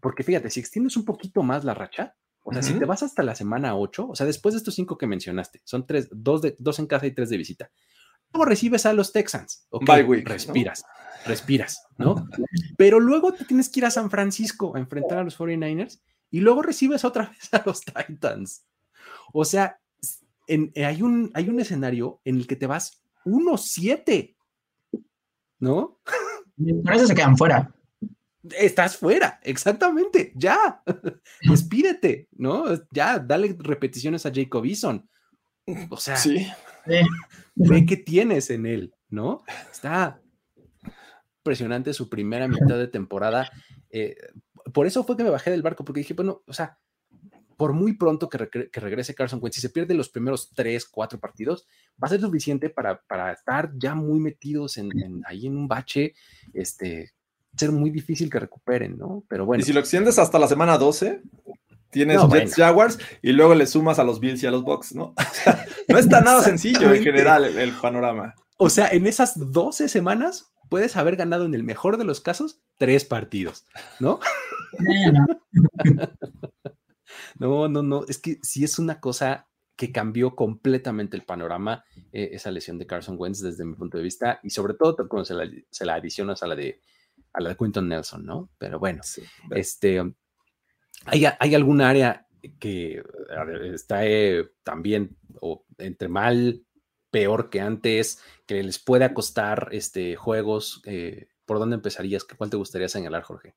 porque 0.00 0.22
fíjate, 0.22 0.50
si 0.50 0.60
extiendes 0.60 0.96
un 0.96 1.04
poquito 1.04 1.42
más 1.42 1.64
la 1.64 1.74
racha, 1.74 2.14
o 2.48 2.52
sea, 2.52 2.62
si 2.62 2.74
te 2.74 2.84
vas 2.84 3.02
hasta 3.02 3.24
la 3.24 3.34
semana 3.34 3.76
8, 3.76 4.08
o 4.10 4.14
sea, 4.14 4.24
después 4.24 4.54
de 4.54 4.58
estos 4.58 4.76
cinco 4.76 4.96
que 4.96 5.08
mencionaste, 5.08 5.62
son 5.64 5.84
tres, 5.84 6.08
dos, 6.12 6.42
de, 6.42 6.54
dos 6.60 6.78
en 6.78 6.86
casa 6.86 7.04
y 7.06 7.10
tres 7.10 7.28
de 7.28 7.38
visita. 7.38 7.72
Luego 8.32 8.44
recibes 8.44 8.86
a 8.86 8.92
los 8.92 9.12
Texans. 9.12 9.66
Okay, 9.68 10.04
respiras, 10.22 10.84
respiras, 11.24 11.84
¿no? 11.98 12.14
Pero 12.78 13.00
luego 13.00 13.32
te 13.32 13.44
tienes 13.46 13.68
que 13.68 13.80
ir 13.80 13.86
a 13.86 13.90
San 13.90 14.10
Francisco 14.10 14.76
a 14.76 14.78
enfrentar 14.78 15.18
a 15.18 15.24
los 15.24 15.36
49ers 15.36 16.00
y 16.30 16.38
luego 16.38 16.62
recibes 16.62 17.04
otra 17.04 17.30
vez 17.30 17.52
a 17.52 17.64
los 17.66 17.80
Titans. 17.80 18.64
O 19.32 19.44
sea, 19.44 19.80
hay, 20.48 21.02
un, 21.02 21.32
hay 21.34 21.48
un 21.48 21.58
escenario 21.58 22.20
en 22.24 22.36
el 22.36 22.46
que 22.46 22.54
te 22.54 22.68
vas 22.68 23.02
1-7, 23.24 24.36
¿no? 25.58 25.98
Por 26.84 26.94
eso 26.94 27.08
se 27.08 27.14
quedan 27.16 27.36
fuera 27.36 27.75
estás 28.58 28.96
fuera, 28.96 29.40
exactamente, 29.42 30.32
ya, 30.34 30.82
despídete, 31.42 32.28
¿no? 32.32 32.64
Ya, 32.90 33.18
dale 33.18 33.56
repeticiones 33.58 34.26
a 34.26 34.32
Jacob 34.32 34.64
Eason. 34.64 35.08
O 35.90 35.96
sea, 35.96 36.16
sí. 36.16 36.46
ve 37.54 37.86
qué 37.86 37.96
tienes 37.96 38.50
en 38.50 38.66
él, 38.66 38.94
¿no? 39.08 39.42
Está 39.70 40.20
impresionante 41.38 41.92
su 41.92 42.08
primera 42.08 42.48
mitad 42.48 42.78
de 42.78 42.88
temporada. 42.88 43.50
Eh, 43.90 44.16
por 44.72 44.86
eso 44.86 45.04
fue 45.04 45.16
que 45.16 45.24
me 45.24 45.30
bajé 45.30 45.50
del 45.50 45.62
barco, 45.62 45.84
porque 45.84 46.00
dije, 46.00 46.14
bueno, 46.14 46.42
o 46.46 46.52
sea, 46.52 46.78
por 47.56 47.72
muy 47.72 47.96
pronto 47.96 48.28
que, 48.28 48.38
regrese 48.72 49.14
Carson 49.14 49.40
Wentz, 49.42 49.56
si 49.56 49.60
se 49.60 49.70
pierde 49.70 49.94
los 49.94 50.10
primeros 50.10 50.50
tres, 50.54 50.84
cuatro 50.84 51.18
partidos, 51.18 51.66
va 52.02 52.06
a 52.06 52.10
ser 52.10 52.20
suficiente 52.20 52.68
para, 52.68 53.00
para 53.02 53.32
estar 53.32 53.72
ya 53.76 53.94
muy 53.94 54.20
metidos 54.20 54.76
en, 54.76 54.90
ahí 55.24 55.46
en 55.46 55.56
un 55.56 55.66
bache, 55.66 56.14
este, 56.52 57.12
ser 57.56 57.72
muy 57.72 57.90
difícil 57.90 58.30
que 58.30 58.38
recuperen, 58.38 58.98
¿no? 58.98 59.24
Pero 59.28 59.46
bueno. 59.46 59.62
Y 59.62 59.64
si 59.64 59.72
lo 59.72 59.80
extiendes 59.80 60.18
hasta 60.18 60.38
la 60.38 60.48
semana 60.48 60.78
12, 60.78 61.22
tienes 61.90 62.20
Jets 62.30 62.54
Jaguars 62.54 62.98
y 63.22 63.32
luego 63.32 63.54
le 63.54 63.66
sumas 63.66 63.98
a 63.98 64.04
los 64.04 64.20
Bills 64.20 64.42
y 64.42 64.46
a 64.46 64.50
los 64.50 64.62
Bucks, 64.62 64.94
¿no? 64.94 65.14
no 65.88 65.98
está 65.98 66.20
nada 66.20 66.42
sencillo 66.42 66.92
en 66.92 67.02
general 67.02 67.44
el, 67.44 67.72
panorama. 67.72 68.34
O 68.58 68.70
sea, 68.70 68.88
en 68.88 69.06
esas 69.06 69.52
12 69.52 69.88
semanas 69.88 70.52
puedes 70.68 70.96
haber 70.96 71.16
ganado 71.16 71.44
en 71.46 71.54
el 71.54 71.62
mejor 71.62 71.96
de 71.96 72.04
los 72.04 72.20
casos 72.20 72.60
tres 72.76 73.04
partidos, 73.04 73.66
¿no? 74.00 74.20
no, 77.38 77.68
no, 77.68 77.82
no, 77.82 78.04
es 78.08 78.18
que 78.18 78.38
sí 78.42 78.64
es 78.64 78.78
una 78.78 79.00
cosa 79.00 79.46
que 79.76 79.92
cambió 79.92 80.34
completamente 80.34 81.16
el 81.16 81.22
panorama, 81.22 81.84
eh, 82.12 82.30
esa 82.32 82.50
lesión 82.50 82.78
de 82.78 82.86
Carson 82.86 83.16
Wentz 83.18 83.40
desde 83.40 83.64
mi 83.64 83.74
punto 83.74 83.98
de 83.98 84.04
vista, 84.04 84.40
y 84.42 84.50
sobre 84.50 84.74
todo 84.74 84.96
cuando 85.08 85.24
se 85.24 85.34
la, 85.34 85.48
se 85.70 85.84
la 85.84 85.94
adicionas 85.94 86.42
a 86.42 86.46
la 86.46 86.56
de 86.56 86.80
a 87.32 87.40
la 87.40 87.50
de 87.50 87.56
Quinton 87.56 87.88
Nelson, 87.88 88.24
¿no? 88.24 88.50
Pero 88.58 88.78
bueno, 88.78 89.02
este, 89.50 90.00
¿hay, 91.04 91.24
¿hay 91.38 91.54
algún 91.54 91.80
área 91.80 92.26
que 92.58 93.02
está 93.72 94.06
eh, 94.06 94.48
también 94.62 95.16
o 95.40 95.64
entre 95.78 96.08
mal, 96.08 96.64
peor 97.10 97.50
que 97.50 97.60
antes, 97.60 98.22
que 98.46 98.62
les 98.62 98.78
pueda 98.78 99.14
costar 99.14 99.68
este, 99.72 100.16
juegos? 100.16 100.82
Eh, 100.86 101.28
¿Por 101.44 101.58
dónde 101.58 101.76
empezarías? 101.76 102.24
¿Cuál 102.24 102.50
te 102.50 102.56
gustaría 102.56 102.88
señalar, 102.88 103.22
Jorge? 103.22 103.54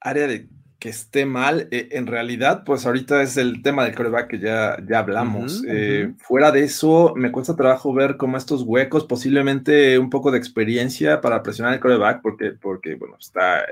Área 0.00 0.26
de 0.26 0.48
que 0.80 0.88
esté 0.88 1.26
mal, 1.26 1.68
eh, 1.70 1.90
en 1.92 2.06
realidad, 2.06 2.64
pues 2.64 2.86
ahorita 2.86 3.22
es 3.22 3.36
el 3.36 3.62
tema 3.62 3.84
del 3.84 3.94
coreback 3.94 4.28
que 4.28 4.38
ya, 4.38 4.78
ya 4.88 5.00
hablamos. 5.00 5.62
Eh, 5.68 6.14
fuera 6.18 6.50
de 6.50 6.64
eso, 6.64 7.12
me 7.14 7.30
cuesta 7.30 7.54
trabajo 7.54 7.92
ver 7.92 8.16
como 8.16 8.38
estos 8.38 8.62
huecos, 8.62 9.04
posiblemente 9.04 9.98
un 9.98 10.08
poco 10.08 10.30
de 10.30 10.38
experiencia 10.38 11.20
para 11.20 11.42
presionar 11.42 11.74
el 11.74 11.80
coreback, 11.80 12.22
porque, 12.22 12.52
porque 12.52 12.94
bueno, 12.94 13.16
está 13.20 13.62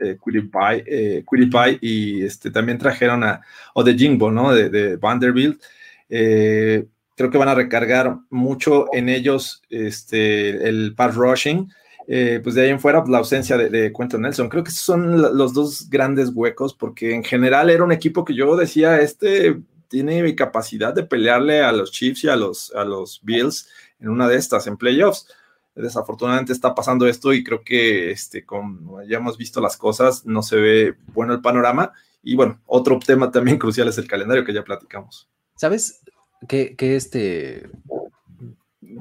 eh, 0.00 0.18
Pie, 0.52 1.78
y 1.80 2.24
este, 2.24 2.50
también 2.50 2.78
trajeron 2.78 3.22
a, 3.22 3.40
o 3.72 3.84
de 3.84 3.94
Jingbo, 3.94 4.32
¿no? 4.32 4.52
De, 4.52 4.68
de 4.68 4.96
Vanderbilt. 4.96 5.62
creo 6.08 7.30
que 7.30 7.38
van 7.38 7.48
a 7.48 7.54
recargar 7.54 8.18
mucho 8.28 8.86
en 8.92 9.08
ellos 9.08 9.62
este, 9.70 10.68
el 10.68 10.94
pass 10.96 11.14
rushing. 11.14 11.68
Eh, 12.08 12.40
pues 12.42 12.54
de 12.54 12.62
ahí 12.62 12.70
en 12.70 12.80
fuera, 12.80 13.00
pues, 13.00 13.10
la 13.10 13.18
ausencia 13.18 13.56
de, 13.56 13.68
de 13.68 13.92
Quentin 13.92 14.20
Nelson. 14.22 14.48
Creo 14.48 14.62
que 14.62 14.70
son 14.70 15.20
los 15.36 15.52
dos 15.54 15.90
grandes 15.90 16.30
huecos, 16.32 16.74
porque 16.74 17.14
en 17.14 17.24
general 17.24 17.70
era 17.70 17.84
un 17.84 17.92
equipo 17.92 18.24
que 18.24 18.34
yo 18.34 18.56
decía, 18.56 19.00
este 19.00 19.56
tiene 19.88 20.34
capacidad 20.34 20.92
de 20.94 21.04
pelearle 21.04 21.62
a 21.62 21.72
los 21.72 21.92
Chiefs 21.92 22.24
y 22.24 22.28
a 22.28 22.36
los, 22.36 22.74
a 22.74 22.84
los 22.84 23.20
Bills 23.22 23.68
en 24.00 24.08
una 24.08 24.28
de 24.28 24.36
estas, 24.36 24.66
en 24.66 24.76
playoffs. 24.76 25.28
Desafortunadamente 25.74 26.52
está 26.52 26.74
pasando 26.74 27.06
esto 27.06 27.32
y 27.32 27.44
creo 27.44 27.62
que, 27.62 28.10
este, 28.10 28.44
como 28.44 29.02
ya 29.02 29.18
hemos 29.18 29.36
visto 29.36 29.60
las 29.60 29.76
cosas, 29.76 30.24
no 30.24 30.42
se 30.42 30.56
ve 30.56 30.94
bueno 31.12 31.34
el 31.34 31.42
panorama 31.42 31.92
Y 32.22 32.34
bueno, 32.34 32.60
otro 32.66 32.98
tema 32.98 33.30
también 33.30 33.58
crucial 33.58 33.88
es 33.88 33.98
el 33.98 34.08
calendario 34.08 34.44
que 34.44 34.54
ya 34.54 34.64
platicamos. 34.64 35.28
¿Sabes 35.54 36.00
qué, 36.48 36.74
este, 36.78 37.68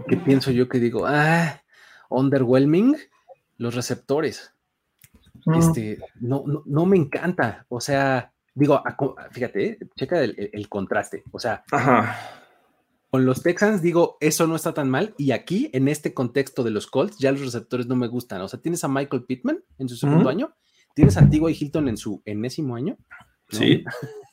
qué 0.07 0.17
pienso 0.17 0.51
yo 0.51 0.67
que 0.67 0.79
digo, 0.79 1.05
ah, 1.07 1.61
underwhelming, 2.09 2.95
los 3.57 3.75
receptores? 3.75 4.53
Este, 5.57 5.99
no, 6.21 6.43
no, 6.65 6.85
me 6.85 6.97
encanta, 6.97 7.65
o 7.69 7.79
sea, 7.79 8.33
digo, 8.53 8.81
fíjate, 9.31 9.77
checa 9.95 10.23
el, 10.23 10.69
contraste, 10.69 11.23
o 11.31 11.39
sea, 11.39 11.63
con 13.11 13.25
los 13.25 13.43
Texans 13.43 13.81
digo, 13.81 14.17
eso 14.21 14.47
no 14.47 14.55
está 14.55 14.73
tan 14.73 14.89
mal, 14.89 15.13
y 15.17 15.31
aquí, 15.31 15.69
en 15.73 15.87
este 15.87 16.15
contexto 16.15 16.63
de 16.63 16.71
los 16.71 16.87
Colts, 16.87 17.19
ya 17.19 17.31
los 17.31 17.41
receptores 17.41 17.85
no 17.85 17.95
me 17.95 18.07
gustan, 18.07 18.41
o 18.41 18.47
sea, 18.47 18.59
tienes 18.59 18.83
a 18.83 18.87
Michael 18.87 19.25
Pittman 19.25 19.63
en 19.77 19.87
su 19.87 19.95
segundo 19.97 20.29
año, 20.29 20.55
tienes 20.95 21.15
a 21.17 21.29
T.Y. 21.29 21.57
Hilton 21.59 21.89
en 21.89 21.97
su 21.97 22.23
enésimo 22.25 22.75
año, 22.75 22.97
Sí. 23.49 23.83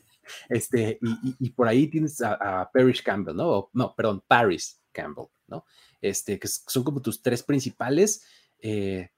Este, 0.48 0.98
y, 1.38 1.50
por 1.50 1.68
ahí 1.68 1.88
tienes 1.88 2.22
a, 2.22 2.70
Parrish 2.72 3.02
Campbell, 3.02 3.36
¿no? 3.36 3.68
no, 3.72 3.94
perdón, 3.94 4.22
Paris 4.26 4.80
Campbell, 4.90 5.26
¿no? 5.48 5.64
Este, 6.02 6.38
que 6.38 6.48
son 6.48 6.84
como 6.84 7.00
tus 7.00 7.22
tres 7.22 7.42
principales. 7.42 8.22
Eh, 8.58 9.08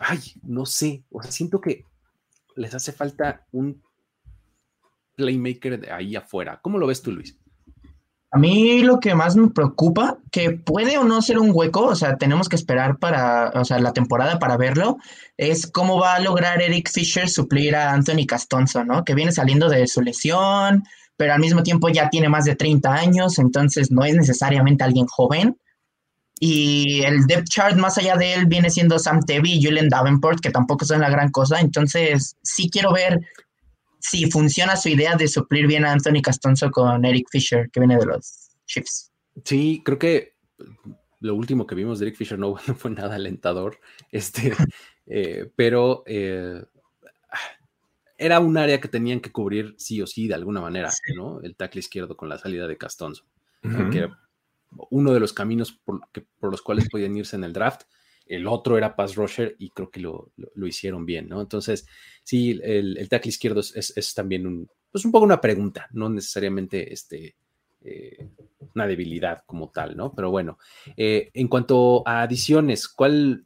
ay, 0.00 0.18
no 0.42 0.66
sé, 0.66 1.04
o 1.10 1.22
sea, 1.22 1.30
siento 1.30 1.60
que 1.60 1.84
les 2.56 2.74
hace 2.74 2.92
falta 2.92 3.46
un 3.52 3.80
playmaker 5.14 5.80
de 5.80 5.92
ahí 5.92 6.16
afuera. 6.16 6.58
¿Cómo 6.60 6.78
lo 6.78 6.86
ves 6.86 7.02
tú, 7.02 7.12
Luis? 7.12 7.38
A 8.30 8.38
mí 8.38 8.82
lo 8.82 9.00
que 9.00 9.14
más 9.14 9.36
me 9.36 9.48
preocupa, 9.48 10.18
que 10.30 10.50
puede 10.50 10.98
o 10.98 11.04
no 11.04 11.22
ser 11.22 11.38
un 11.38 11.50
hueco, 11.52 11.84
o 11.86 11.94
sea, 11.94 12.18
tenemos 12.18 12.48
que 12.48 12.56
esperar 12.56 12.98
para, 12.98 13.50
o 13.54 13.64
sea, 13.64 13.78
la 13.78 13.94
temporada 13.94 14.38
para 14.38 14.58
verlo, 14.58 14.98
es 15.38 15.66
cómo 15.66 15.98
va 15.98 16.14
a 16.14 16.20
lograr 16.20 16.60
Eric 16.60 16.90
Fisher 16.90 17.28
suplir 17.28 17.74
a 17.74 17.92
Anthony 17.92 18.26
Castonzo, 18.26 18.84
¿no? 18.84 19.02
Que 19.02 19.14
viene 19.14 19.32
saliendo 19.32 19.70
de 19.70 19.86
su 19.86 20.02
lesión, 20.02 20.84
pero 21.16 21.32
al 21.32 21.40
mismo 21.40 21.62
tiempo 21.62 21.88
ya 21.88 22.10
tiene 22.10 22.28
más 22.28 22.44
de 22.44 22.54
30 22.54 22.92
años, 22.92 23.38
entonces 23.38 23.90
no 23.90 24.04
es 24.04 24.14
necesariamente 24.14 24.84
alguien 24.84 25.06
joven. 25.06 25.58
Y 26.40 27.02
el 27.02 27.26
depth 27.26 27.48
chart 27.48 27.76
más 27.76 27.98
allá 27.98 28.16
de 28.16 28.34
él 28.34 28.46
viene 28.46 28.70
siendo 28.70 28.98
Sam 28.98 29.20
Tevy 29.26 29.54
y 29.54 29.62
Julian 29.62 29.88
Davenport, 29.88 30.40
que 30.40 30.50
tampoco 30.50 30.84
son 30.84 31.00
la 31.00 31.10
gran 31.10 31.30
cosa. 31.30 31.60
Entonces, 31.60 32.36
sí 32.42 32.70
quiero 32.70 32.92
ver 32.92 33.20
si 34.00 34.30
funciona 34.30 34.76
su 34.76 34.88
idea 34.88 35.16
de 35.16 35.28
suplir 35.28 35.66
bien 35.66 35.84
a 35.84 35.92
Anthony 35.92 36.22
Castonzo 36.22 36.70
con 36.70 37.04
Eric 37.04 37.28
Fisher, 37.30 37.68
que 37.70 37.80
viene 37.80 37.98
de 37.98 38.06
los 38.06 38.50
Chiefs. 38.66 39.10
Sí, 39.44 39.82
creo 39.84 39.98
que 39.98 40.34
lo 41.20 41.34
último 41.34 41.66
que 41.66 41.74
vimos 41.74 41.98
de 41.98 42.06
Eric 42.06 42.16
Fisher 42.16 42.38
no, 42.38 42.56
fue 42.76 42.90
nada 42.90 43.16
alentador, 43.16 43.78
este, 44.12 44.52
eh, 45.06 45.50
pero 45.56 46.04
eh, 46.06 46.62
era 48.16 48.40
un 48.40 48.56
área 48.56 48.80
que 48.80 48.88
tenían 48.88 49.20
que 49.20 49.32
cubrir 49.32 49.74
sí 49.78 50.00
o 50.02 50.06
sí 50.06 50.28
de 50.28 50.34
alguna 50.34 50.60
manera, 50.60 50.90
¿no? 51.16 51.40
El 51.42 51.56
tackle 51.56 51.80
izquierdo 51.80 52.16
con 52.16 52.28
la 52.28 52.38
salida 52.38 52.66
de 52.66 52.76
Castonzo, 52.76 53.24
que 53.62 54.10
uno 54.90 55.12
de 55.12 55.20
los 55.20 55.32
caminos 55.32 55.72
por, 55.72 56.00
los 56.40 56.62
cuales 56.62 56.88
podían 56.88 57.16
irse 57.16 57.36
en 57.36 57.44
el 57.44 57.52
draft 57.52 57.82
el 58.28 58.46
otro 58.46 58.76
era 58.76 58.94
pass 58.94 59.16
rusher 59.16 59.56
y 59.58 59.70
creo 59.70 59.90
que 59.90 60.00
lo, 60.00 60.32
hicieron 60.66 61.06
bien, 61.06 61.28
¿no? 61.28 61.40
Entonces, 61.40 61.86
sí, 62.22 62.60
el, 62.62 63.08
tackle 63.08 63.30
izquierdo 63.30 63.60
es, 63.60 64.14
también 64.14 64.46
un, 64.46 64.70
pues 64.92 65.04
un 65.04 65.12
poco 65.12 65.24
una 65.24 65.40
pregunta, 65.40 65.88
no 65.92 66.10
necesariamente 66.10 66.92
este, 66.92 67.36
eh, 67.80 68.28
una 68.74 68.86
debilidad 68.86 69.44
como 69.46 69.70
tal, 69.70 69.96
¿no? 69.96 70.12
Pero 70.14 70.30
bueno, 70.30 70.58
eh, 70.96 71.30
en 71.32 71.48
cuanto 71.48 72.06
a 72.06 72.22
adiciones, 72.22 72.86
¿cuál, 72.86 73.44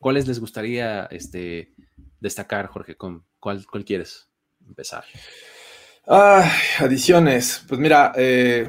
¿cuáles 0.00 0.26
les 0.26 0.40
gustaría 0.40 1.04
este, 1.04 1.72
destacar, 2.18 2.66
Jorge? 2.66 2.96
¿Con 2.96 3.24
cuál, 3.38 3.64
cuál 3.64 3.84
quieres 3.84 4.28
empezar? 4.66 5.04
Adiciones. 6.06 7.64
Pues 7.68 7.80
mira, 7.80 8.12
eh, 8.16 8.68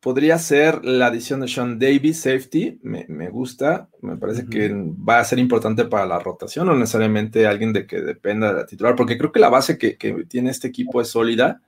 podría 0.00 0.38
ser 0.38 0.84
la 0.84 1.06
adición 1.06 1.40
de 1.40 1.48
Sean 1.48 1.78
Davis, 1.78 2.20
safety, 2.20 2.78
me, 2.82 3.28
gusta, 3.30 3.88
me 4.00 4.16
parece 4.16 4.46
que 4.46 4.72
va 4.72 5.18
a 5.18 5.24
ser 5.24 5.38
importante 5.38 5.84
para 5.84 6.06
la 6.06 6.18
rotación, 6.20 6.66
no 6.66 6.76
necesariamente 6.76 7.46
alguien 7.46 7.72
de 7.72 7.86
que 7.86 8.00
dependa 8.00 8.52
de 8.52 8.60
la 8.60 8.66
titular, 8.66 8.94
porque 8.94 9.18
creo 9.18 9.32
que 9.32 9.40
la 9.40 9.48
base 9.48 9.76
que, 9.76 9.96
tiene 10.28 10.50
este 10.50 10.68
equipo 10.68 11.00
es 11.00 11.08
sólida. 11.08 11.60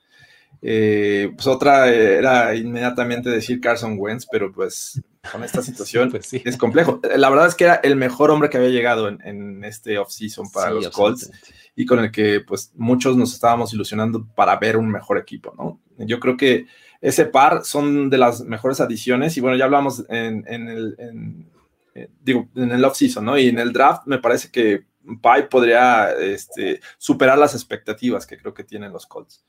Eh, 0.62 1.32
pues 1.34 1.46
otra 1.46 1.88
era 1.88 2.54
inmediatamente 2.54 3.30
decir 3.30 3.60
Carson 3.60 3.96
Wentz, 3.98 4.26
pero 4.30 4.52
pues 4.52 5.00
con 5.32 5.42
esta 5.42 5.62
situación 5.62 6.10
pues 6.10 6.32
es 6.32 6.56
complejo. 6.56 7.00
La 7.16 7.30
verdad 7.30 7.46
es 7.46 7.54
que 7.54 7.64
era 7.64 7.76
el 7.76 7.96
mejor 7.96 8.30
hombre 8.30 8.50
que 8.50 8.58
había 8.58 8.68
llegado 8.68 9.08
en, 9.08 9.20
en 9.24 9.64
este 9.64 9.98
offseason 9.98 10.50
para 10.50 10.70
los 10.70 10.90
Colts 10.90 11.30
y 11.74 11.86
con 11.86 11.98
el 11.98 12.10
que 12.10 12.40
pues 12.40 12.72
muchos 12.76 13.16
nos 13.16 13.32
estábamos 13.32 13.72
ilusionando 13.72 14.26
para 14.34 14.56
ver 14.56 14.76
un 14.76 14.90
mejor 14.90 15.18
equipo, 15.18 15.54
¿no? 15.56 15.80
Yo 16.06 16.20
creo 16.20 16.36
que 16.36 16.66
ese 17.00 17.26
par 17.26 17.64
son 17.64 18.10
de 18.10 18.18
las 18.18 18.42
mejores 18.42 18.80
adiciones 18.80 19.36
y 19.36 19.40
bueno, 19.40 19.56
ya 19.56 19.64
hablamos 19.64 20.04
en, 20.08 20.46
el, 20.46 20.94
en, 20.98 21.50
eh, 21.94 22.08
digo, 22.20 22.48
en 22.54 22.70
el 22.72 22.84
off-season, 22.84 23.24
¿no? 23.24 23.38
Y 23.38 23.48
en 23.48 23.58
el 23.58 23.72
draft 23.72 24.06
me 24.06 24.18
parece 24.18 24.50
que 24.50 24.86
Pai 25.22 25.48
podría 25.48 26.12
este, 26.12 26.80
superar 26.98 27.38
las 27.38 27.54
expectativas 27.54 28.26
que 28.26 28.36
creo 28.36 28.52
que 28.52 28.64
tienen 28.64 28.92
los 28.92 29.06
Colts. 29.06 29.44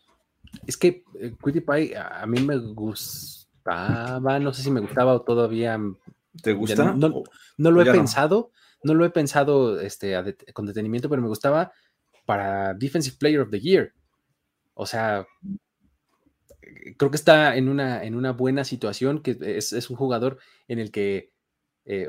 Es 0.65 0.77
que 0.77 1.03
eh, 1.19 1.33
Pie 1.43 1.95
a 1.97 2.25
mí 2.25 2.41
me 2.41 2.57
gustaba, 2.57 4.39
no 4.39 4.53
sé 4.53 4.63
si 4.63 4.71
me 4.71 4.81
gustaba 4.81 5.13
o 5.13 5.21
todavía... 5.21 5.79
¿Te 6.41 6.53
gusta? 6.53 6.93
No, 6.93 7.71
lo 7.71 7.81
he 7.81 7.91
pensado, 7.91 8.51
no. 8.83 8.93
lo 8.93 9.03
he 9.03 9.09
pensado 9.09 9.79
este, 9.81 10.15
con 10.53 10.65
detenimiento, 10.65 11.09
pero 11.09 11.21
me 11.21 11.27
gustaba 11.27 11.73
para 12.25 12.73
Defensive 12.73 13.17
Player 13.19 13.41
of 13.41 13.49
the 13.49 13.59
Year. 13.59 13.93
O 14.73 14.85
sea, 14.85 15.27
creo 16.97 17.11
que 17.11 17.17
está 17.17 17.55
en 17.55 17.69
una, 17.69 18.03
en 18.03 18.15
una 18.15 18.31
buena 18.31 18.63
situación, 18.63 19.21
que 19.21 19.37
es, 19.41 19.89
un 19.89 19.95
jugador 19.95 20.37
en 20.67 20.79
el 20.79 20.91
que, 20.91 21.31
eh, 21.85 22.07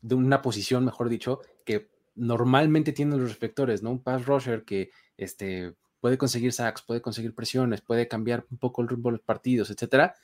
de 0.00 0.14
una 0.14 0.42
posición, 0.42 0.84
mejor 0.84 1.08
dicho, 1.08 1.40
que 1.64 1.88
normalmente 2.14 2.92
tiene 2.92 3.16
los 3.16 3.28
reflectores, 3.28 3.82
¿no? 3.82 3.90
Un 3.90 4.02
pass 4.02 4.26
rusher 4.26 4.64
que 4.64 4.90
este, 5.16 5.74
puede 6.00 6.18
conseguir 6.18 6.52
sacks, 6.52 6.82
puede 6.82 7.00
conseguir 7.00 7.34
presiones, 7.34 7.80
puede 7.80 8.08
cambiar 8.08 8.46
un 8.50 8.58
poco 8.58 8.82
el 8.82 8.88
rumbo 8.88 9.08
de 9.08 9.16
los 9.16 9.22
partidos, 9.22 9.70
etcétera. 9.70 10.14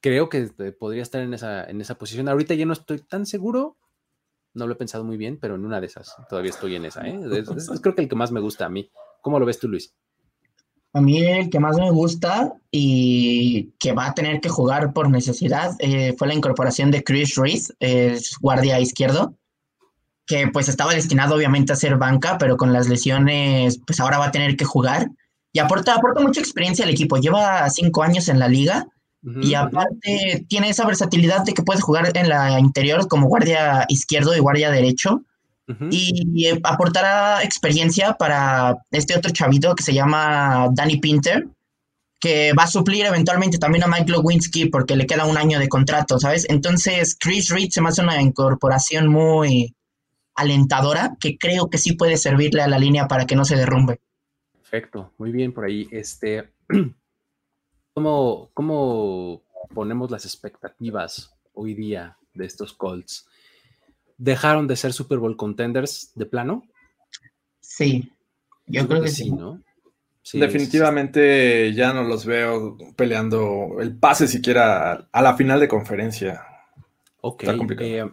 Creo 0.00 0.28
que 0.28 0.42
este, 0.42 0.72
podría 0.72 1.02
estar 1.02 1.22
en 1.22 1.32
esa, 1.32 1.64
en 1.64 1.80
esa 1.80 1.96
posición. 1.96 2.28
Ahorita 2.28 2.54
ya 2.54 2.66
no 2.66 2.74
estoy 2.74 2.98
tan 2.98 3.24
seguro, 3.24 3.78
no 4.52 4.66
lo 4.66 4.74
he 4.74 4.76
pensado 4.76 5.02
muy 5.02 5.16
bien, 5.16 5.38
pero 5.40 5.54
en 5.54 5.64
una 5.64 5.80
de 5.80 5.86
esas 5.86 6.14
todavía 6.28 6.50
estoy 6.50 6.76
en 6.76 6.84
esa. 6.84 7.06
¿eh? 7.08 7.18
es, 7.32 7.80
creo 7.80 7.94
que 7.94 8.02
el 8.02 8.08
que 8.08 8.16
más 8.16 8.32
me 8.32 8.40
gusta 8.40 8.66
a 8.66 8.68
mí. 8.68 8.90
¿Cómo 9.22 9.40
lo 9.40 9.46
ves 9.46 9.58
tú, 9.58 9.68
Luis? 9.68 9.94
A 10.94 11.00
mí 11.00 11.18
el 11.18 11.50
que 11.50 11.58
más 11.58 11.76
me 11.76 11.90
gusta 11.90 12.54
y 12.70 13.72
que 13.80 13.92
va 13.92 14.06
a 14.06 14.14
tener 14.14 14.40
que 14.40 14.48
jugar 14.48 14.92
por 14.92 15.10
necesidad 15.10 15.74
eh, 15.80 16.14
fue 16.16 16.28
la 16.28 16.34
incorporación 16.34 16.92
de 16.92 17.02
Chris 17.02 17.34
Reese, 17.34 17.74
es 17.80 18.38
guardia 18.38 18.78
izquierdo, 18.78 19.34
que 20.24 20.46
pues 20.46 20.68
estaba 20.68 20.94
destinado 20.94 21.34
obviamente 21.34 21.72
a 21.72 21.76
ser 21.76 21.96
banca, 21.96 22.38
pero 22.38 22.56
con 22.56 22.72
las 22.72 22.88
lesiones 22.88 23.80
pues 23.84 23.98
ahora 23.98 24.18
va 24.18 24.26
a 24.26 24.30
tener 24.30 24.56
que 24.56 24.64
jugar. 24.64 25.10
Y 25.52 25.58
aporta, 25.58 25.96
aporta 25.96 26.20
mucha 26.20 26.40
experiencia 26.40 26.84
al 26.84 26.92
equipo. 26.92 27.16
Lleva 27.16 27.68
cinco 27.70 28.04
años 28.04 28.28
en 28.28 28.38
la 28.38 28.48
liga 28.48 28.86
y 29.40 29.54
aparte 29.54 30.44
tiene 30.48 30.68
esa 30.68 30.86
versatilidad 30.86 31.44
de 31.44 31.54
que 31.54 31.62
puede 31.62 31.80
jugar 31.80 32.16
en 32.16 32.28
la 32.28 32.60
interior 32.60 33.08
como 33.08 33.26
guardia 33.26 33.84
izquierdo 33.88 34.36
y 34.36 34.40
guardia 34.40 34.70
derecho 34.70 35.22
y 35.90 36.46
eh, 36.46 36.60
aportará 36.62 37.42
experiencia 37.42 38.14
para 38.14 38.76
este 38.90 39.16
otro 39.16 39.32
chavito 39.32 39.74
que 39.74 39.82
se 39.82 39.94
llama 39.94 40.68
Danny 40.72 40.98
Pinter, 40.98 41.48
que 42.20 42.52
va 42.52 42.64
a 42.64 42.68
suplir 42.68 43.06
eventualmente 43.06 43.58
también 43.58 43.84
a 43.84 43.86
Mike 43.86 44.12
Lewinsky 44.12 44.66
porque 44.66 44.96
le 44.96 45.06
queda 45.06 45.26
un 45.26 45.38
año 45.38 45.58
de 45.58 45.68
contrato, 45.68 46.18
¿sabes? 46.18 46.46
Entonces, 46.48 47.16
Chris 47.18 47.48
Reed 47.48 47.70
se 47.70 47.80
me 47.80 47.88
hace 47.88 48.02
una 48.02 48.20
incorporación 48.20 49.08
muy 49.08 49.74
alentadora 50.34 51.16
que 51.20 51.38
creo 51.38 51.70
que 51.70 51.78
sí 51.78 51.92
puede 51.92 52.16
servirle 52.16 52.62
a 52.62 52.68
la 52.68 52.78
línea 52.78 53.08
para 53.08 53.26
que 53.26 53.36
no 53.36 53.44
se 53.44 53.56
derrumbe. 53.56 54.00
Perfecto, 54.52 55.12
muy 55.18 55.32
bien 55.32 55.52
por 55.52 55.64
ahí. 55.64 55.88
Este, 55.90 56.52
¿cómo, 57.94 58.50
¿Cómo 58.52 59.42
ponemos 59.72 60.10
las 60.10 60.24
expectativas 60.24 61.34
hoy 61.52 61.74
día 61.74 62.18
de 62.34 62.44
estos 62.44 62.72
Colts? 62.72 63.26
Dejaron 64.16 64.66
de 64.66 64.76
ser 64.76 64.92
Super 64.92 65.18
Bowl 65.18 65.36
contenders 65.36 66.12
de 66.14 66.26
plano? 66.26 66.64
Sí, 67.60 68.12
yo, 68.66 68.86
creo, 68.86 69.02
que, 69.02 69.08
sí, 69.08 69.30
¿no? 69.30 69.62
Definitivamente 70.32 71.72
ya 71.74 71.92
no 71.92 72.02
los 72.02 72.24
veo 72.24 72.78
peleando 72.96 73.76
el 73.80 73.96
pase 73.96 74.26
siquiera 74.26 75.08
a 75.12 75.22
la 75.22 75.36
final 75.36 75.60
de 75.60 75.68
conferencia. 75.68 76.46
Ok. 77.20 77.42
Está 77.42 77.56
complicado. 77.56 77.88
Eh, 77.88 78.10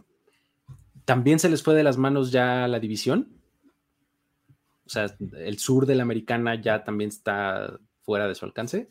¿También 1.05 1.39
se 1.39 1.49
les 1.49 1.63
fue 1.63 1.73
de 1.73 1.83
las 1.83 1.97
manos 1.97 2.31
ya 2.31 2.67
la 2.67 2.79
división? 2.79 3.41
O 4.85 4.89
sea, 4.89 5.05
el 5.37 5.57
sur 5.57 5.85
de 5.85 5.95
la 5.95 6.03
americana 6.03 6.61
ya 6.61 6.83
también 6.83 7.09
está 7.09 7.79
fuera 8.03 8.27
de 8.27 8.35
su 8.35 8.45
alcance. 8.45 8.89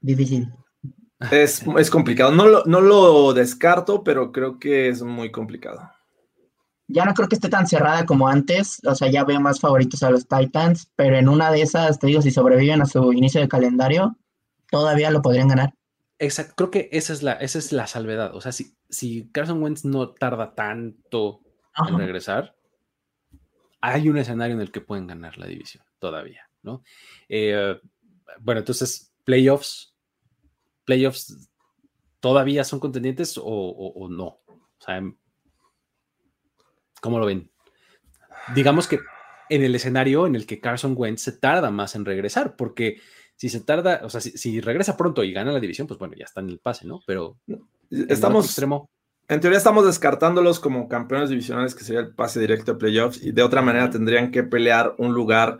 Difícil. 0.00 0.48
Es, 1.30 1.90
complicado. 1.90 2.32
No 2.32 2.46
lo, 2.46 2.64
no 2.64 2.80
lo 2.80 3.32
descarto, 3.32 4.02
pero 4.02 4.32
creo 4.32 4.58
que 4.58 4.88
es 4.88 5.02
muy 5.02 5.30
complicado. 5.30 5.90
ya 6.88 7.04
no 7.04 7.14
creo 7.14 7.28
que 7.28 7.36
esté 7.36 7.48
tan 7.48 7.66
cerrada 7.66 8.04
como 8.04 8.28
antes, 8.28 8.80
o 8.84 8.94
sea, 8.94 9.10
ya 9.10 9.24
veo 9.24 9.40
más 9.40 9.60
favoritos 9.60 10.02
a 10.02 10.10
los 10.10 10.26
Titans, 10.26 10.90
pero 10.96 11.16
en 11.16 11.28
una 11.28 11.50
de 11.50 11.62
esas, 11.62 11.98
te 11.98 12.06
digo, 12.06 12.22
si 12.22 12.30
sobreviven 12.30 12.82
a 12.82 12.86
su 12.86 13.12
inicio 13.12 13.40
de 13.40 13.48
calendario, 13.48 14.16
todavía 14.70 15.10
lo 15.10 15.22
podrían 15.22 15.48
ganar. 15.48 15.74
Exacto, 16.18 16.54
creo 16.56 16.70
que 16.70 16.88
esa 16.92 17.12
es 17.12 17.22
la, 17.22 17.32
esa 17.32 17.58
es 17.58 17.72
la 17.72 17.86
salvedad. 17.86 18.34
O 18.34 18.40
sea, 18.40 18.52
si, 18.52 18.76
si 18.88 19.28
Carson 19.32 19.62
Wentz 19.62 19.84
no 19.84 20.10
tarda 20.10 20.54
tanto 20.54 21.40
en 21.88 21.98
regresar, 21.98 22.54
hay 23.80 24.08
un 24.08 24.18
escenario 24.18 24.54
en 24.54 24.62
el 24.62 24.70
que 24.70 24.80
pueden 24.80 25.06
ganar 25.06 25.36
la 25.38 25.46
división 25.46 25.84
todavía, 25.98 26.48
¿no? 26.62 26.84
Eh, 27.28 27.76
bueno, 28.40 28.60
entonces, 28.60 29.12
playoffs, 29.24 29.91
playoffs, 30.84 31.50
¿todavía 32.20 32.64
son 32.64 32.80
contendientes 32.80 33.38
o, 33.42 34.08
no? 34.10 34.26
O 34.26 34.80
sea, 34.84 35.02
¿cómo 37.00 37.18
lo 37.18 37.26
ven? 37.26 37.50
Digamos 38.54 38.88
que 38.88 38.98
en 39.48 39.62
el 39.62 39.74
escenario 39.74 40.26
en 40.26 40.34
el 40.34 40.46
que 40.46 40.60
Carson 40.60 40.94
Wentz 40.96 41.22
se 41.22 41.32
tarda 41.32 41.70
más 41.70 41.94
en 41.94 42.04
regresar, 42.04 42.56
porque 42.56 43.00
si 43.36 43.48
se 43.48 43.60
tarda, 43.60 44.00
o 44.04 44.10
sea, 44.10 44.20
si, 44.20 44.60
regresa 44.60 44.96
pronto 44.96 45.24
y 45.24 45.32
gana 45.32 45.52
la 45.52 45.60
división, 45.60 45.86
pues 45.86 45.98
bueno, 45.98 46.14
ya 46.16 46.24
está 46.24 46.40
en 46.40 46.48
el 46.48 46.58
pase, 46.58 46.86
¿no? 46.86 47.00
Pero 47.06 47.38
estamos 47.90 48.46
extremo. 48.46 48.88
En 49.28 49.40
teoría 49.40 49.58
estamos 49.58 49.86
descartándolos 49.86 50.60
como 50.60 50.88
campeones 50.88 51.30
divisionales, 51.30 51.74
que 51.74 51.84
sería 51.84 52.00
el 52.00 52.14
pase 52.14 52.40
directo 52.40 52.72
a 52.72 52.78
playoffs, 52.78 53.22
y 53.22 53.32
de 53.32 53.42
otra 53.42 53.62
manera 53.62 53.90
tendrían 53.90 54.30
que 54.30 54.42
pelear 54.42 54.94
un 54.98 55.14
lugar 55.14 55.58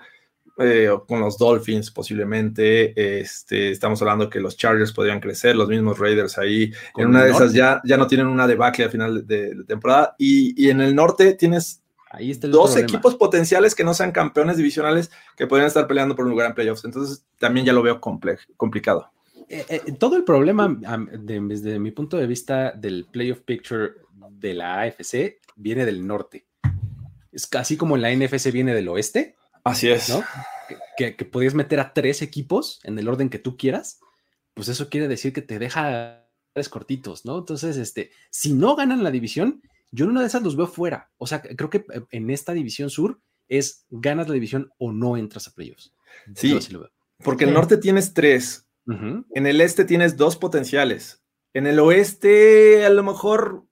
eh, 0.58 0.90
con 1.08 1.20
los 1.20 1.38
Dolphins 1.38 1.90
posiblemente. 1.90 3.20
Este, 3.20 3.70
estamos 3.70 4.00
hablando 4.02 4.28
que 4.28 4.40
los 4.40 4.56
Chargers 4.56 4.92
podrían 4.92 5.20
crecer, 5.20 5.56
los 5.56 5.68
mismos 5.68 5.98
Raiders 5.98 6.38
ahí. 6.38 6.72
En 6.96 7.08
una 7.08 7.24
de 7.24 7.30
esas 7.30 7.52
ya, 7.52 7.80
ya 7.84 7.96
no 7.96 8.06
tienen 8.06 8.26
una 8.26 8.46
debacle 8.46 8.84
al 8.84 8.90
final 8.90 9.26
de, 9.26 9.64
temporada. 9.66 10.14
Y, 10.18 10.54
y, 10.62 10.70
en 10.70 10.80
el 10.80 10.94
norte 10.94 11.34
tienes 11.34 11.82
ahí 12.10 12.32
dos 12.34 12.76
equipos 12.76 13.14
potenciales 13.14 13.74
que 13.74 13.84
no 13.84 13.94
sean 13.94 14.12
campeones 14.12 14.56
divisionales 14.58 15.10
que 15.36 15.46
podrían 15.46 15.68
estar 15.68 15.86
peleando 15.86 16.14
por 16.14 16.26
un 16.26 16.30
lugar 16.30 16.48
en 16.48 16.54
playoffs. 16.54 16.84
Entonces 16.84 17.24
también 17.38 17.66
ya 17.66 17.72
lo 17.72 17.82
veo 17.82 18.00
complicado. 18.00 19.10
Eh, 19.48 19.66
eh, 19.68 19.92
todo 19.98 20.16
el 20.16 20.24
problema, 20.24 20.78
desde 21.18 21.78
mi 21.78 21.90
punto 21.90 22.16
de 22.16 22.26
vista, 22.26 22.72
del 22.72 23.06
playoff 23.10 23.40
picture 23.40 23.92
de 24.30 24.54
la 24.54 24.80
AFC 24.80 25.40
viene 25.56 25.84
del 25.84 26.06
norte. 26.06 26.46
Es 27.30 27.46
casi 27.46 27.76
como 27.76 27.96
la 27.96 28.14
NFC 28.14 28.52
viene 28.52 28.74
del 28.74 28.88
oeste. 28.88 29.36
Así 29.64 29.88
es. 29.88 30.08
¿no? 30.08 30.22
Que, 30.96 31.16
que, 31.16 31.24
podías 31.24 31.54
meter 31.54 31.80
a 31.80 31.92
tres 31.92 32.22
equipos 32.22 32.80
en 32.84 32.98
el 32.98 33.08
orden 33.08 33.28
que 33.28 33.38
tú 33.38 33.56
quieras. 33.56 34.00
Pues 34.54 34.68
eso 34.68 34.88
quiere 34.88 35.08
decir 35.08 35.32
que 35.32 35.42
te 35.42 35.58
deja 35.58 36.28
tres 36.52 36.68
cortitos, 36.68 37.24
¿no? 37.24 37.38
Entonces, 37.38 37.76
este, 37.76 38.10
si 38.30 38.52
no 38.52 38.76
ganan 38.76 39.02
la 39.02 39.10
división, 39.10 39.62
yo 39.90 40.04
en 40.04 40.12
una 40.12 40.20
de 40.20 40.26
esas 40.26 40.42
los 40.42 40.56
veo 40.56 40.66
fuera. 40.66 41.10
O 41.18 41.26
sea, 41.26 41.42
creo 41.42 41.70
que 41.70 41.78
eh, 41.78 42.02
en 42.10 42.30
esta 42.30 42.52
división 42.52 42.90
sur 42.90 43.20
es 43.48 43.86
ganas 43.90 44.28
la 44.28 44.34
división 44.34 44.70
o 44.78 44.92
no 44.92 45.16
entras 45.16 45.48
a 45.48 45.52
playoffs. 45.52 45.94
Sí, 46.34 46.58
porque 47.18 47.44
en 47.44 47.50
el 47.50 47.54
norte 47.54 47.76
tienes 47.76 48.12
tres, 48.14 48.66
en 48.86 49.46
el 49.46 49.60
este 49.60 49.84
tienes 49.84 50.16
dos 50.16 50.36
potenciales. 50.36 51.22
En 51.54 51.66
el 51.66 51.78
oeste, 51.78 52.84
a 52.84 52.90
lo 52.90 53.02
mejor, 53.02 53.64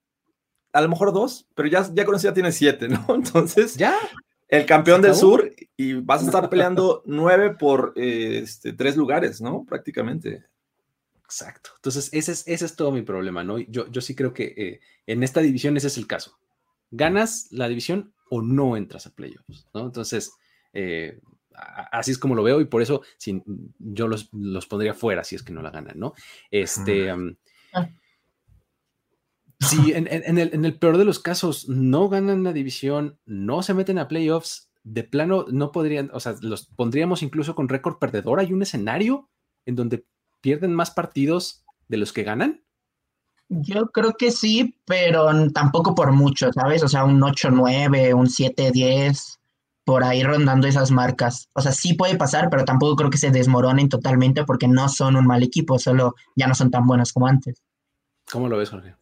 a 0.72 0.80
lo 0.80 0.88
mejor 0.88 1.12
dos, 1.12 1.48
pero 1.54 1.68
ya, 1.68 1.88
ya 1.92 2.04
con 2.04 2.14
eso 2.14 2.28
ya 2.28 2.34
tienes 2.34 2.54
siete, 2.54 2.88
¿no? 2.88 3.04
Entonces, 3.14 3.76
ya. 3.76 3.96
El 4.50 4.66
campeón 4.66 5.00
del 5.00 5.14
sur 5.14 5.54
y 5.76 5.94
vas 5.94 6.22
a 6.22 6.26
estar 6.26 6.50
peleando 6.50 7.02
nueve 7.06 7.50
por 7.50 7.92
este, 7.94 8.72
tres 8.72 8.96
lugares, 8.96 9.40
¿no? 9.40 9.64
Prácticamente. 9.64 10.44
Exacto. 11.24 11.70
Entonces, 11.76 12.08
ese 12.12 12.32
es, 12.32 12.48
ese 12.48 12.64
es 12.64 12.74
todo 12.74 12.90
mi 12.90 13.02
problema, 13.02 13.44
¿no? 13.44 13.58
Yo, 13.58 13.88
yo 13.88 14.00
sí 14.00 14.16
creo 14.16 14.32
que 14.34 14.52
eh, 14.56 14.80
en 15.06 15.22
esta 15.22 15.40
división 15.40 15.76
ese 15.76 15.86
es 15.86 15.96
el 15.96 16.08
caso. 16.08 16.38
¿Ganas 16.90 17.46
la 17.52 17.68
división 17.68 18.12
o 18.28 18.42
no 18.42 18.76
entras 18.76 19.06
a 19.06 19.14
playoffs? 19.14 19.68
¿no? 19.72 19.82
Entonces, 19.82 20.32
eh, 20.72 21.20
así 21.92 22.10
es 22.10 22.18
como 22.18 22.34
lo 22.34 22.42
veo 22.42 22.60
y 22.60 22.64
por 22.64 22.82
eso 22.82 23.02
yo 23.78 24.08
los, 24.08 24.28
pondría 24.66 24.94
fuera 24.94 25.22
si 25.22 25.36
es 25.36 25.44
que 25.44 25.52
no 25.52 25.62
la 25.62 25.70
ganan, 25.70 25.98
¿no? 25.98 26.14
Este, 26.50 27.10
ah. 27.10 27.88
Si 29.60 29.92
en, 29.92 30.08
el, 30.38 30.78
peor 30.78 30.96
de 30.96 31.04
los 31.04 31.18
casos 31.18 31.68
no 31.68 32.08
ganan 32.08 32.44
la 32.44 32.52
división, 32.52 33.18
no 33.26 33.62
se 33.62 33.74
meten 33.74 33.98
a 33.98 34.08
playoffs, 34.08 34.70
de 34.82 35.04
plano 35.04 35.44
no 35.50 35.70
podrían, 35.70 36.10
o 36.14 36.20
sea, 36.20 36.34
los 36.40 36.66
pondríamos 36.66 37.22
incluso 37.22 37.54
con 37.54 37.68
récord 37.68 37.98
perdedor. 37.98 38.40
Hay 38.40 38.52
un 38.52 38.62
escenario 38.62 39.28
en 39.66 39.76
donde 39.76 40.06
pierden 40.40 40.74
más 40.74 40.90
partidos 40.90 41.64
de 41.88 41.98
los 41.98 42.12
que 42.12 42.22
ganan. 42.22 42.64
Yo 43.48 43.88
creo 43.88 44.14
que 44.16 44.30
sí, 44.30 44.78
pero 44.86 45.28
tampoco 45.52 45.94
por 45.94 46.12
mucho, 46.12 46.52
¿sabes? 46.52 46.82
O 46.82 46.88
sea, 46.88 47.04
un 47.04 47.20
8-9, 47.20 48.14
un 48.14 48.26
7-10 48.26 49.38
por 49.84 50.04
ahí 50.04 50.22
rondando 50.22 50.68
esas 50.68 50.90
marcas. 50.90 51.50
O 51.52 51.60
sea, 51.60 51.72
sí 51.72 51.94
puede 51.94 52.16
pasar, 52.16 52.48
pero 52.48 52.64
tampoco 52.64 52.96
creo 52.96 53.10
que 53.10 53.18
se 53.18 53.30
desmoronen 53.30 53.88
totalmente 53.88 54.44
porque 54.44 54.68
no 54.68 54.88
son 54.88 55.16
un 55.16 55.26
mal 55.26 55.42
equipo, 55.42 55.78
solo 55.78 56.14
ya 56.36 56.46
no 56.46 56.54
son 56.54 56.70
tan 56.70 56.86
buenos 56.86 57.12
como 57.12 57.26
antes. 57.26 57.60
¿Cómo 58.30 58.48
lo 58.48 58.56
ves, 58.56 58.70
Jorge? 58.70 58.94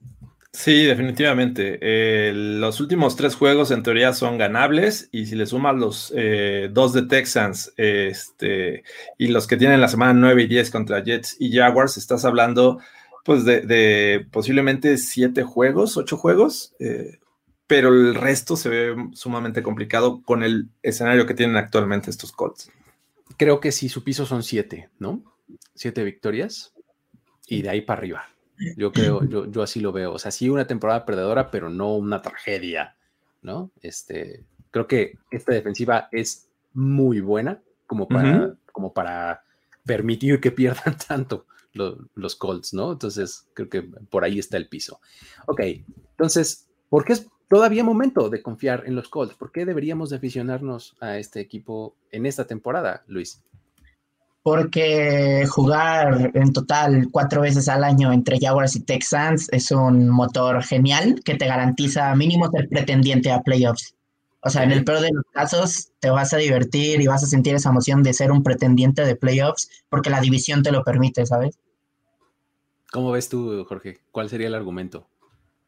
Sí, 0.53 0.85
definitivamente. 0.85 1.79
Eh, 1.81 2.33
los 2.33 2.81
últimos 2.81 3.17
tres 3.17 3.35
juegos 3.35 3.71
en 3.71 3.83
teoría 3.83 4.15
son 4.15 4.39
ganables 4.39 5.09
y 5.13 5.27
si 5.27 5.37
le 5.37 5.47
sumas 5.47 5.77
los 5.77 6.13
eh, 6.17 6.71
dos 6.73 6.93
de 6.95 7.03
Texans 7.03 7.73
este, 7.77 8.83
y 9.19 9.29
los 9.29 9.47
que 9.47 9.59
tienen 9.59 9.81
la 9.81 9.89
semana 9.89 10.15
9 10.15 10.43
y 10.45 10.47
10 10.47 10.71
contra 10.71 11.05
Jets 11.05 11.37
y 11.39 11.53
Jaguars, 11.53 11.99
estás 11.99 12.25
hablando 12.25 12.79
pues 13.25 13.45
de, 13.45 14.27
posiblemente 14.31 14.97
siete 14.97 15.43
juegos, 15.43 15.99
ocho 15.99 16.17
juegos. 16.17 16.75
Eh, 16.79 17.19
pero 17.67 17.91
el 17.91 18.15
resto 18.15 18.57
se 18.57 18.71
ve 18.71 18.97
sumamente 19.13 19.63
complicado 19.63 20.23
con 20.23 20.43
el 20.43 20.71
escenario 20.83 21.27
que 21.27 21.35
tienen 21.35 21.57
actualmente 21.57 22.09
estos 22.09 22.33
Colts. 22.33 22.73
Creo 23.37 23.61
que 23.61 23.71
si 23.71 23.91
su 23.91 24.03
piso 24.03 24.25
son 24.25 24.43
siete, 24.43 24.89
¿no? 24.99 25.23
Siete 25.75 26.03
victorias 26.05 26.73
y 27.47 27.61
de 27.61 27.69
ahí 27.69 27.83
para 27.83 27.99
arriba. 27.99 28.38
Yo 28.77 28.93
creo, 28.93 29.25
yo, 29.25 29.47
yo 29.47 29.63
así 29.63 29.81
lo 29.81 29.93
veo. 29.93 30.13
O 30.13 30.19
sea, 30.19 30.31
sí 30.31 30.49
una 30.49 30.67
temporada 30.67 31.05
perdedora, 31.05 31.51
pero 31.51 31.71
no 31.71 31.95
una 31.97 32.23
tragedia, 32.23 32.97
¿no? 33.43 33.71
Este, 33.81 34.45
creo 34.71 34.87
que 34.87 35.19
esta 35.31 35.53
defensiva 35.53 36.09
es 36.13 36.49
muy 36.75 37.21
buena 37.21 37.63
como 37.87 38.09
para, 38.09 38.57
como 38.73 38.93
para 38.93 39.43
permitir 39.85 40.41
que 40.41 40.51
pierdan 40.51 40.97
tanto 41.09 41.47
los, 41.73 41.99
los 42.15 42.37
Colts, 42.37 42.75
¿no? 42.75 42.93
Entonces, 42.93 43.49
creo 43.55 43.69
que 43.69 43.83
por 43.83 44.25
ahí 44.25 44.39
está 44.39 44.57
el 44.57 44.69
piso. 44.69 45.01
Ok, 45.47 45.61
entonces, 46.17 46.69
¿por 46.89 47.05
qué 47.05 47.15
es 47.15 47.29
todavía 47.49 47.83
momento 47.83 48.31
de 48.31 48.43
confiar 48.43 48.85
en 48.87 48.95
los 48.95 49.09
Colts. 49.09 49.35
¿Por 49.35 49.51
qué 49.51 49.65
deberíamos 49.65 50.11
de 50.11 50.17
aficionarnos 50.17 50.97
a 51.01 51.19
este 51.19 51.41
equipo 51.41 51.97
en 52.11 52.27
esta 52.27 52.47
temporada, 52.47 53.05
Luis? 53.09 53.43
Porque 54.49 55.45
jugar 55.47 56.31
en 56.33 56.55
total 56.55 57.09
cuatro 57.11 57.43
veces 57.43 57.69
al 57.69 57.85
año 57.85 58.15
entre 58.15 58.41
Jaguars 58.41 58.77
y 58.77 58.81
Texans 58.81 59.47
es 59.53 59.71
un 59.71 60.09
motor 60.09 60.63
genial 60.63 61.21
que 61.23 61.35
te 61.35 61.45
garantiza 61.45 62.15
mínimo 62.15 62.51
ser 62.51 62.67
pretendiente 62.67 63.31
a 63.31 63.43
playoffs. 63.43 63.95
O 64.41 64.49
sea, 64.49 64.65
en 64.65 64.73
el 64.73 64.85
peor 64.85 65.01
de 65.01 65.11
los 65.13 65.27
casos, 65.35 65.91
te 66.01 66.09
vas 66.09 66.33
a 66.33 66.39
divertir 66.39 66.99
y 66.99 67.07
vas 67.07 67.23
a 67.23 67.27
sentir 67.27 67.57
esa 67.57 67.69
emoción 67.69 68.03
de 68.03 68.15
ser 68.15 68.33
un 68.33 68.43
pretendiente 68.43 69.05
de 69.05 69.17
playoffs 69.17 69.69
porque 69.91 70.09
la 70.09 70.23
división 70.23 70.63
te 70.63 70.73
lo 70.73 70.83
permite, 70.83 71.27
¿sabes? 71.27 71.59
¿Cómo 72.91 73.11
ves 73.11 73.29
tú, 73.29 73.67
Jorge? 73.69 73.99
¿Cuál 74.11 74.31
sería 74.31 74.47
el 74.47 74.55
argumento? 74.55 75.07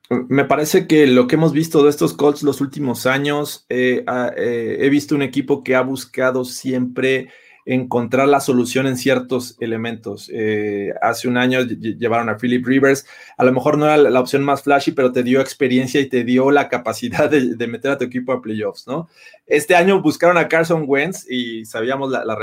Me 0.09 0.47
parece 0.47 0.87
que 0.87 1.07
lo 1.07 1.27
que 1.27 1.35
hemos 1.35 1.53
visto 1.53 1.85
de 1.85 1.91
estos 1.91 2.15
Colts 2.15 2.43
los 2.43 2.63
últimos 2.63 3.05
años, 3.05 3.67
eh, 3.69 4.07
eh, 4.39 4.77
he 4.81 4.89
visto 4.89 5.15
un 5.15 5.21
equipo 5.21 5.63
que 5.63 5.77
ha 5.77 5.83
buscado 5.83 6.47
siempre 6.47 7.29
encontrar 7.75 8.27
la 8.27 8.41
solución 8.41 8.89
en 8.89 8.97
ciertos 8.97 9.57
elementos. 9.61 10.29
Eh, 10.35 10.93
hace 11.01 11.29
un 11.29 11.37
año 11.37 11.61
llevaron 11.63 12.29
a 12.29 12.37
Philip 12.37 12.67
Rivers, 12.67 13.07
a 13.39 13.45
lo 13.45 13.53
mejor 13.53 13.79
no 13.79 13.85
era 13.85 13.97
la 13.97 14.19
opción 14.19 14.43
más 14.43 14.63
flashy, 14.63 14.91
pero 14.91 15.13
te 15.13 15.23
dio 15.23 15.41
experiencia 15.41 16.01
y 16.01 16.09
te 16.09 16.25
dio 16.25 16.51
la 16.51 16.69
capacidad 16.69 17.31
de, 17.31 17.67
meter 17.69 17.93
a 17.93 17.99
tu 17.99 18.05
equipo 18.05 18.33
a 18.33 18.43
playoffs, 18.43 18.89
¿no? 18.89 19.09
Este 19.47 19.77
año 19.77 20.03
buscaron 20.03 20.37
a 20.37 20.49
Carson 20.49 20.83
Wentz 20.85 21.31
y 21.31 21.65
sabíamos 21.65 22.11
la, 22.11 22.37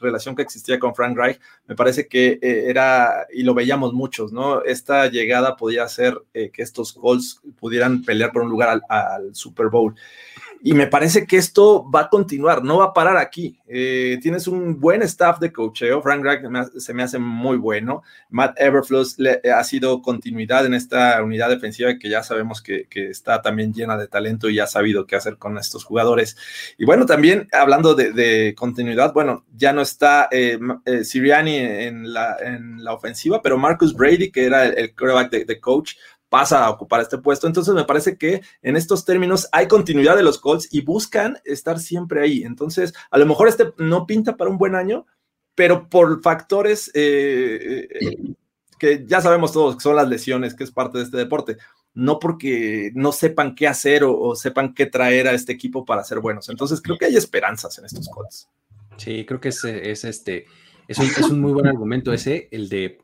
relación 0.00 0.34
que 0.34 0.42
existía 0.42 0.80
con 0.80 0.96
Frank 0.96 1.16
Reich. 1.16 1.38
Me 1.68 1.76
parece 1.76 2.08
que 2.08 2.40
eh, 2.42 2.64
era, 2.66 3.28
y 3.32 3.44
lo 3.44 3.54
veíamos 3.54 3.92
muchos, 3.92 4.32
¿no? 4.32 4.64
Esta 4.64 5.06
llegada 5.06 5.54
podía 5.54 5.84
hacer 5.84 6.20
eh, 6.34 6.50
que 6.52 6.62
estos 6.62 6.92
Colts 6.92 7.40
pudieran 7.60 8.02
pelear 8.02 8.32
por 8.32 8.42
un 8.42 8.50
lugar 8.50 8.80
al 8.88 9.34
Super 9.34 9.68
Bowl. 9.68 9.94
Y 10.64 10.74
me 10.74 10.86
parece 10.86 11.26
que 11.26 11.38
esto 11.38 11.90
va 11.90 12.02
a 12.02 12.08
continuar, 12.08 12.62
no 12.62 12.78
va 12.78 12.86
a 12.86 12.92
parar 12.92 13.16
aquí. 13.16 13.58
Eh, 13.66 14.20
tienes 14.22 14.46
un 14.46 14.78
buen 14.78 15.02
staff 15.02 15.40
de 15.40 15.52
cocheo. 15.52 16.00
Frank 16.02 16.22
Reich 16.22 16.42
se 16.78 16.94
me 16.94 17.02
hace 17.02 17.18
muy 17.18 17.56
bueno. 17.56 18.04
Matt 18.30 18.60
Everfluss 18.60 19.16
ha 19.52 19.64
sido 19.64 20.00
continuidad 20.02 20.64
en 20.64 20.74
esta 20.74 21.20
unidad 21.20 21.48
defensiva 21.48 21.98
que 21.98 22.08
ya 22.08 22.22
sabemos 22.22 22.62
que, 22.62 22.86
está 22.92 23.42
también 23.42 23.72
llena 23.72 23.96
de 23.96 24.06
talento 24.06 24.48
y 24.48 24.60
ha 24.60 24.68
sabido 24.68 25.04
qué 25.04 25.16
hacer 25.16 25.36
con 25.36 25.58
estos 25.58 25.82
jugadores. 25.84 26.36
Y 26.78 26.84
bueno, 26.84 27.06
también 27.06 27.48
hablando 27.50 27.96
de, 27.96 28.54
continuidad, 28.56 29.12
bueno, 29.12 29.44
ya 29.56 29.72
no 29.72 29.82
está 29.82 30.28
eh, 30.30 30.60
eh, 30.84 31.02
Siriani 31.02 31.56
en 31.56 32.12
la, 32.12 32.36
en 32.40 32.84
la 32.84 32.92
ofensiva, 32.92 33.42
pero 33.42 33.58
Marcus 33.58 33.94
Brady, 33.94 34.30
que 34.30 34.44
era 34.44 34.66
el, 34.66 34.94
quarterback 34.94 35.44
de, 35.44 35.60
coach, 35.60 35.94
pasa 36.32 36.64
a 36.64 36.70
ocupar 36.70 37.02
este 37.02 37.18
puesto. 37.18 37.46
Entonces 37.46 37.74
me 37.74 37.84
parece 37.84 38.16
que 38.16 38.40
en 38.62 38.74
estos 38.74 39.04
términos 39.04 39.50
hay 39.52 39.68
continuidad 39.68 40.16
de 40.16 40.22
los 40.22 40.38
Colts 40.38 40.66
y 40.72 40.80
buscan 40.80 41.36
estar 41.44 41.78
siempre 41.78 42.22
ahí. 42.22 42.42
Entonces, 42.42 42.94
a 43.10 43.18
lo 43.18 43.26
mejor 43.26 43.48
este 43.48 43.74
no 43.76 44.06
pinta 44.06 44.38
para 44.38 44.48
un 44.48 44.56
buen 44.56 44.74
año, 44.74 45.04
pero 45.54 45.90
por 45.90 46.22
factores 46.22 46.90
eh, 46.94 47.86
eh, 47.90 48.34
que 48.78 49.04
ya 49.06 49.20
sabemos 49.20 49.52
todos 49.52 49.76
que 49.76 49.82
son 49.82 49.94
las 49.94 50.08
lesiones, 50.08 50.54
que 50.54 50.64
es 50.64 50.70
parte 50.70 50.96
de 50.96 51.04
este 51.04 51.18
deporte, 51.18 51.58
no 51.92 52.18
porque 52.18 52.92
no 52.94 53.12
sepan 53.12 53.54
qué 53.54 53.68
hacer 53.68 54.02
o, 54.02 54.34
sepan 54.34 54.72
qué 54.72 54.86
traer 54.86 55.28
a 55.28 55.34
este 55.34 55.52
equipo 55.52 55.84
para 55.84 56.02
ser 56.02 56.20
buenos. 56.20 56.48
Entonces 56.48 56.80
creo 56.80 56.96
que 56.96 57.04
hay 57.04 57.16
esperanzas 57.16 57.76
en 57.78 57.84
estos 57.84 58.08
Colts. 58.08 58.48
Sí, 58.96 59.26
creo 59.26 59.38
que 59.38 59.50
es, 59.50 59.64
este, 59.64 60.46
es 60.88 60.98
un, 61.28 61.42
muy 61.42 61.52
buen 61.52 61.66
argumento 61.66 62.10
ese, 62.10 62.48
el 62.50 62.70
de, 62.70 63.02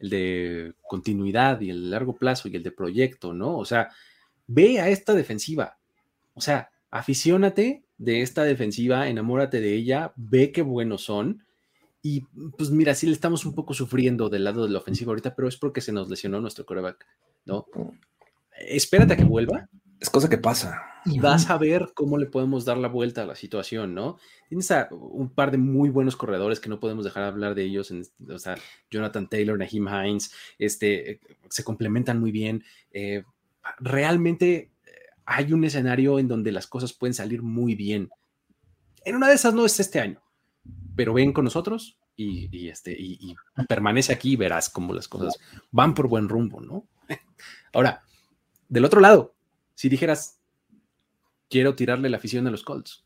el 0.00 0.10
de 0.10 0.72
continuidad 0.88 1.60
y 1.60 1.70
el 1.70 1.90
largo 1.90 2.16
plazo 2.16 2.48
y 2.48 2.56
el 2.56 2.62
de 2.62 2.72
proyecto, 2.72 3.32
¿no? 3.32 3.56
O 3.56 3.64
sea, 3.64 3.90
ve 4.46 4.80
a 4.80 4.88
esta 4.88 5.14
defensiva, 5.14 5.78
o 6.34 6.40
sea, 6.40 6.70
aficiónate 6.90 7.84
de 7.98 8.22
esta 8.22 8.44
defensiva, 8.44 9.08
enamórate 9.08 9.60
de 9.60 9.74
ella, 9.74 10.12
ve 10.16 10.52
qué 10.52 10.62
buenos 10.62 11.02
son 11.02 11.44
y 12.02 12.22
pues 12.56 12.70
mira, 12.70 12.94
sí 12.94 13.06
le 13.06 13.12
estamos 13.12 13.44
un 13.44 13.54
poco 13.54 13.74
sufriendo 13.74 14.30
del 14.30 14.44
lado 14.44 14.64
de 14.64 14.70
la 14.70 14.78
ofensiva 14.78 15.10
ahorita, 15.10 15.34
pero 15.34 15.48
es 15.48 15.56
porque 15.56 15.82
se 15.82 15.92
nos 15.92 16.08
lesionó 16.08 16.40
nuestro 16.40 16.64
coreback, 16.64 17.06
¿no? 17.44 17.66
Espérate 18.58 19.14
a 19.14 19.16
que 19.16 19.24
vuelva. 19.24 19.68
Es 20.00 20.08
cosa 20.08 20.30
que 20.30 20.38
pasa. 20.38 20.82
Y 21.04 21.18
vas 21.18 21.50
a 21.50 21.58
ver 21.58 21.92
cómo 21.94 22.16
le 22.16 22.26
podemos 22.26 22.64
dar 22.64 22.78
la 22.78 22.88
vuelta 22.88 23.22
a 23.22 23.26
la 23.26 23.34
situación, 23.34 23.94
¿no? 23.94 24.18
Tienes 24.48 24.70
a 24.70 24.88
un 24.90 25.28
par 25.30 25.50
de 25.50 25.58
muy 25.58 25.90
buenos 25.90 26.16
corredores 26.16 26.58
que 26.58 26.70
no 26.70 26.80
podemos 26.80 27.04
dejar 27.04 27.22
de 27.22 27.28
hablar 27.28 27.54
de 27.54 27.64
ellos, 27.64 27.92
o 28.28 28.38
sea, 28.38 28.56
Jonathan 28.90 29.28
Taylor, 29.28 29.58
Naheem 29.58 29.88
Hines, 29.88 30.32
este, 30.58 31.20
se 31.48 31.64
complementan 31.64 32.18
muy 32.18 32.32
bien. 32.32 32.64
Eh, 32.92 33.24
realmente 33.78 34.70
eh, 34.86 34.90
hay 35.26 35.52
un 35.52 35.64
escenario 35.64 36.18
en 36.18 36.28
donde 36.28 36.50
las 36.50 36.66
cosas 36.66 36.92
pueden 36.94 37.14
salir 37.14 37.42
muy 37.42 37.74
bien. 37.74 38.10
En 39.04 39.16
una 39.16 39.28
de 39.28 39.34
esas 39.34 39.54
no 39.54 39.66
es 39.66 39.80
este 39.80 40.00
año, 40.00 40.22
pero 40.96 41.12
ven 41.14 41.32
con 41.32 41.44
nosotros 41.44 41.98
y, 42.16 42.68
este, 42.68 42.94
y, 42.98 43.34
permanece 43.68 44.12
aquí 44.12 44.32
y 44.32 44.36
verás 44.36 44.68
cómo 44.68 44.92
las 44.92 45.08
cosas 45.08 45.38
van 45.70 45.94
por 45.94 46.08
buen 46.08 46.28
rumbo, 46.28 46.60
¿no? 46.60 46.86
Ahora, 47.72 48.02
del 48.68 48.84
otro 48.84 49.00
lado, 49.00 49.34
si 49.80 49.88
dijeras, 49.88 50.38
quiero 51.48 51.74
tirarle 51.74 52.10
la 52.10 52.18
afición 52.18 52.46
a 52.46 52.50
los 52.50 52.64
Colts, 52.64 53.02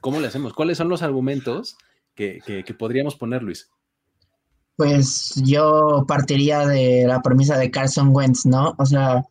¿cómo 0.00 0.20
le 0.20 0.28
hacemos? 0.28 0.54
¿Cuáles 0.54 0.78
son 0.78 0.88
los 0.88 1.02
argumentos 1.02 1.76
que, 2.14 2.38
que 2.64 2.72
podríamos 2.72 3.14
poner, 3.14 3.42
Luis? 3.42 3.68
Pues 4.74 5.34
yo 5.44 6.06
partiría 6.08 6.66
de 6.66 7.04
la 7.06 7.20
premisa 7.20 7.58
de 7.58 7.70
Carson 7.70 8.08
Wentz, 8.10 8.46
¿no? 8.46 8.74
O 8.78 8.86
sea, 8.86 9.22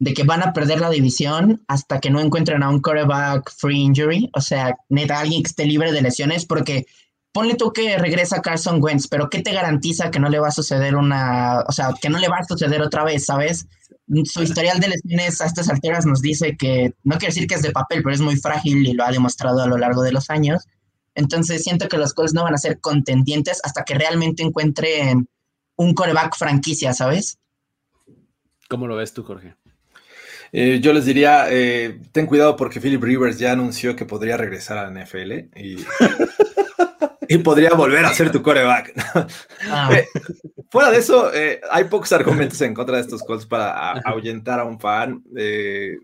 de 0.00 0.12
que 0.12 0.24
van 0.24 0.42
a 0.42 0.52
perder 0.52 0.80
la 0.80 0.90
división 0.90 1.62
hasta 1.68 2.00
que 2.00 2.10
no 2.10 2.18
encuentren 2.18 2.64
a 2.64 2.68
un 2.68 2.82
quarterback 2.82 3.48
free 3.56 3.82
injury, 3.82 4.28
o 4.34 4.40
sea, 4.40 4.74
neta, 4.88 5.20
alguien 5.20 5.44
que 5.44 5.50
esté 5.50 5.66
libre 5.66 5.92
de 5.92 6.02
lesiones, 6.02 6.46
porque 6.46 6.84
ponle 7.30 7.54
tú 7.54 7.72
que 7.72 7.96
regresa 7.96 8.42
Carson 8.42 8.82
Wentz, 8.82 9.06
pero 9.06 9.30
¿qué 9.30 9.40
te 9.40 9.52
garantiza 9.52 10.10
que 10.10 10.18
no 10.18 10.28
le 10.28 10.40
va 10.40 10.48
a 10.48 10.50
suceder 10.50 10.96
una, 10.96 11.60
o 11.68 11.70
sea, 11.70 11.94
que 12.02 12.10
no 12.10 12.18
le 12.18 12.26
va 12.26 12.38
a 12.38 12.44
suceder 12.44 12.82
otra 12.82 13.04
vez, 13.04 13.26
¿sabes? 13.26 13.68
Su 14.24 14.42
historial 14.42 14.80
de 14.80 14.88
lesiones 14.88 15.40
a 15.40 15.46
estas 15.46 15.68
alturas 15.68 16.04
nos 16.04 16.20
dice 16.20 16.56
que, 16.56 16.94
no 17.04 17.18
quiero 17.18 17.32
decir 17.32 17.46
que 17.46 17.54
es 17.54 17.62
de 17.62 17.70
papel, 17.70 18.02
pero 18.02 18.14
es 18.14 18.20
muy 18.20 18.36
frágil 18.36 18.86
y 18.86 18.92
lo 18.92 19.04
ha 19.04 19.10
demostrado 19.10 19.62
a 19.62 19.66
lo 19.66 19.78
largo 19.78 20.02
de 20.02 20.12
los 20.12 20.30
años. 20.30 20.66
Entonces 21.14 21.62
siento 21.62 21.88
que 21.88 21.98
los 21.98 22.14
Colts 22.14 22.34
no 22.34 22.42
van 22.42 22.54
a 22.54 22.58
ser 22.58 22.80
contendientes 22.80 23.60
hasta 23.62 23.84
que 23.84 23.94
realmente 23.94 24.42
encuentren 24.42 25.28
un 25.76 25.94
coreback 25.94 26.36
franquicia, 26.36 26.92
¿sabes? 26.92 27.38
¿Cómo 28.68 28.86
lo 28.86 28.96
ves 28.96 29.12
tú, 29.12 29.22
Jorge? 29.24 29.54
Eh, 30.52 30.80
yo 30.82 30.92
les 30.92 31.04
diría, 31.04 31.46
eh, 31.48 32.00
ten 32.12 32.26
cuidado 32.26 32.56
porque 32.56 32.80
Philip 32.80 33.02
Rivers 33.02 33.38
ya 33.38 33.52
anunció 33.52 33.94
que 33.94 34.04
podría 34.04 34.36
regresar 34.36 34.78
a 34.78 34.90
la 34.90 35.04
NFL 35.04 35.32
y 35.56 35.76
y 37.30 37.38
podría 37.38 37.70
volver 37.74 38.04
a 38.04 38.12
ser 38.12 38.32
tu 38.32 38.42
coreback. 38.42 38.92
Ah. 39.68 39.90
Eh, 39.94 40.08
fuera 40.68 40.90
de 40.90 40.98
eso, 40.98 41.32
eh, 41.32 41.60
hay 41.70 41.84
pocos 41.84 42.10
argumentos 42.12 42.60
en 42.62 42.74
contra 42.74 42.96
de 42.96 43.02
estos 43.02 43.22
Colts 43.22 43.46
para 43.46 43.92
ahuyentar 44.00 44.58
a 44.58 44.64
un 44.64 44.80
fan. 44.80 45.22
Eh, 45.36 45.98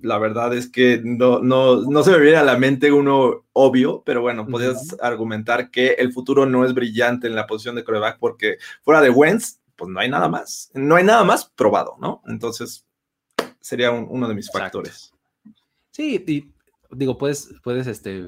la 0.00 0.18
verdad 0.18 0.52
es 0.54 0.68
que 0.68 1.00
no, 1.04 1.38
no, 1.38 1.82
no, 1.82 2.02
se 2.02 2.10
me 2.10 2.18
viene 2.18 2.38
a 2.38 2.42
la 2.42 2.58
mente 2.58 2.90
uno 2.90 3.44
obvio, 3.52 4.02
pero 4.04 4.20
bueno, 4.20 4.48
podrías 4.48 4.96
argumentar 5.00 5.70
que 5.70 5.90
el 5.92 6.12
futuro 6.12 6.44
no 6.44 6.64
es 6.64 6.74
brillante 6.74 7.28
en 7.28 7.36
la 7.36 7.46
posición 7.46 7.76
de 7.76 7.84
coreback 7.84 8.18
porque 8.18 8.56
fuera 8.82 9.00
de 9.00 9.10
Wentz, 9.10 9.60
pues 9.76 9.88
no 9.88 10.00
hay 10.00 10.08
nada 10.08 10.28
más. 10.28 10.72
No 10.74 10.96
hay 10.96 11.04
nada 11.04 11.22
más 11.22 11.44
probado, 11.54 11.96
¿no? 12.00 12.20
Entonces, 12.26 12.84
sería 13.60 13.92
uno 13.92 14.26
de 14.26 14.34
mis 14.34 14.50
factores. 14.50 15.12
Sí, 15.92 16.24
y 16.26 16.52
digo, 16.96 17.16
puedes, 17.16 17.54
puedes 17.62 17.86
este, 17.86 18.26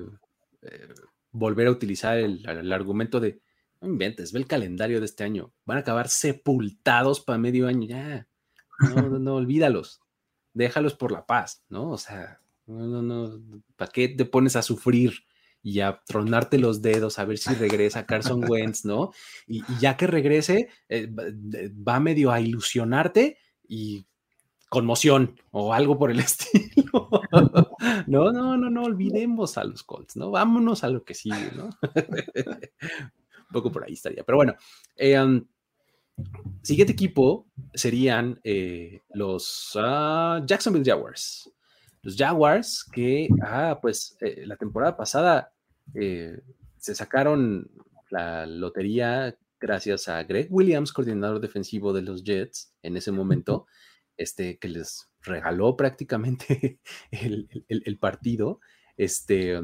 volver 1.33 1.67
a 1.67 1.73
utilizar 1.73 2.19
el, 2.19 2.73
argumento 2.73 3.21
de, 3.21 3.41
no 3.81 3.89
inventes, 3.89 4.33
ve 4.33 4.41
el 4.41 4.47
calendario 4.47 5.01
de 5.01 5.07
este 5.07 5.25
año, 5.25 5.53
van 5.65 5.79
a 5.79 5.81
acabar 5.81 6.09
sepultados 6.09 7.21
para 7.21 7.39
medio 7.39 7.67
año, 7.67 7.87
ya, 7.87 8.29
no, 8.95 9.19
no, 9.19 9.35
olvídalos, 9.35 10.01
déjalos 10.55 10.95
por 10.95 11.13
la 11.13 11.27
paz, 11.27 11.65
¿no? 11.69 11.91
O 11.91 11.99
sea, 11.99 12.41
no, 12.67 12.87
no, 12.87 13.03
no, 13.03 13.63
¿para 13.77 13.91
qué 13.91 14.09
te 14.09 14.25
pones 14.25 14.57
a 14.57 14.63
sufrir? 14.63 15.13
y 15.63 15.81
a 15.81 16.01
tronarte 16.07 16.59
los 16.59 16.81
dedos 16.81 17.19
a 17.19 17.25
ver 17.25 17.39
si 17.39 17.55
regresa 17.55 18.07
Carson 18.07 18.43
Wentz, 18.49 18.85
¿no? 18.85 19.13
Y, 19.47 19.63
ya 19.79 19.97
que 19.97 20.07
regrese, 20.07 20.69
eh, 20.89 21.09
va 21.11 22.01
medio 22.01 22.31
a 22.31 22.41
ilusionarte 22.41 23.37
y 23.69 24.07
conmoción 24.71 25.37
o 25.51 25.75
algo 25.75 25.99
por 25.99 26.11
el 26.11 26.21
estilo. 26.21 27.11
no, 28.07 28.33
no, 28.33 28.57
no, 28.57 28.71
no 28.71 28.83
olvidemos 28.83 29.59
a 29.59 29.65
los 29.65 29.83
Colts, 29.83 30.17
¿no? 30.17 30.31
Vámonos 30.31 30.83
a 30.83 30.89
lo 30.89 31.05
que 31.05 31.13
sigue, 31.13 31.51
¿no? 31.55 31.69
Un 31.91 33.53
poco 33.53 33.71
por 33.71 33.85
ahí 33.85 33.95
estaría. 33.95 34.23
Pero 34.25 34.37
bueno, 34.37 34.55
eh, 34.97 35.43
siguiente 36.63 36.93
equipo 36.93 37.47
serían 37.75 38.41
eh, 38.45 39.01
los 39.13 39.73
ah, 39.75 40.41
Jacksonville 40.47 40.89
Jaguars. 40.89 41.51
Los 42.03 42.17
Jaguars 42.17 42.85
que, 42.91 43.29
ah, 43.43 43.79
pues 43.83 44.17
eh, 44.21 44.45
la 44.47 44.57
temporada 44.57 44.97
pasada 44.97 45.53
se 45.93 46.95
sacaron 46.95 47.69
la 48.11 48.47
lotería 48.47 49.37
gracias 49.59 50.09
a 50.09 50.23
Greg 50.23 50.47
Williams, 50.49 50.93
coordinador 50.93 51.41
defensivo 51.41 51.93
de 51.93 52.03
los 52.03 52.23
Jets 52.23 52.73
en 52.83 52.97
ese 52.97 53.11
momento 53.11 53.67
este, 54.21 54.59
que 54.59 54.69
les 54.69 55.11
regaló 55.23 55.77
prácticamente 55.77 56.81
el, 57.11 57.99
partido. 57.99 58.61
Este, 58.97 59.61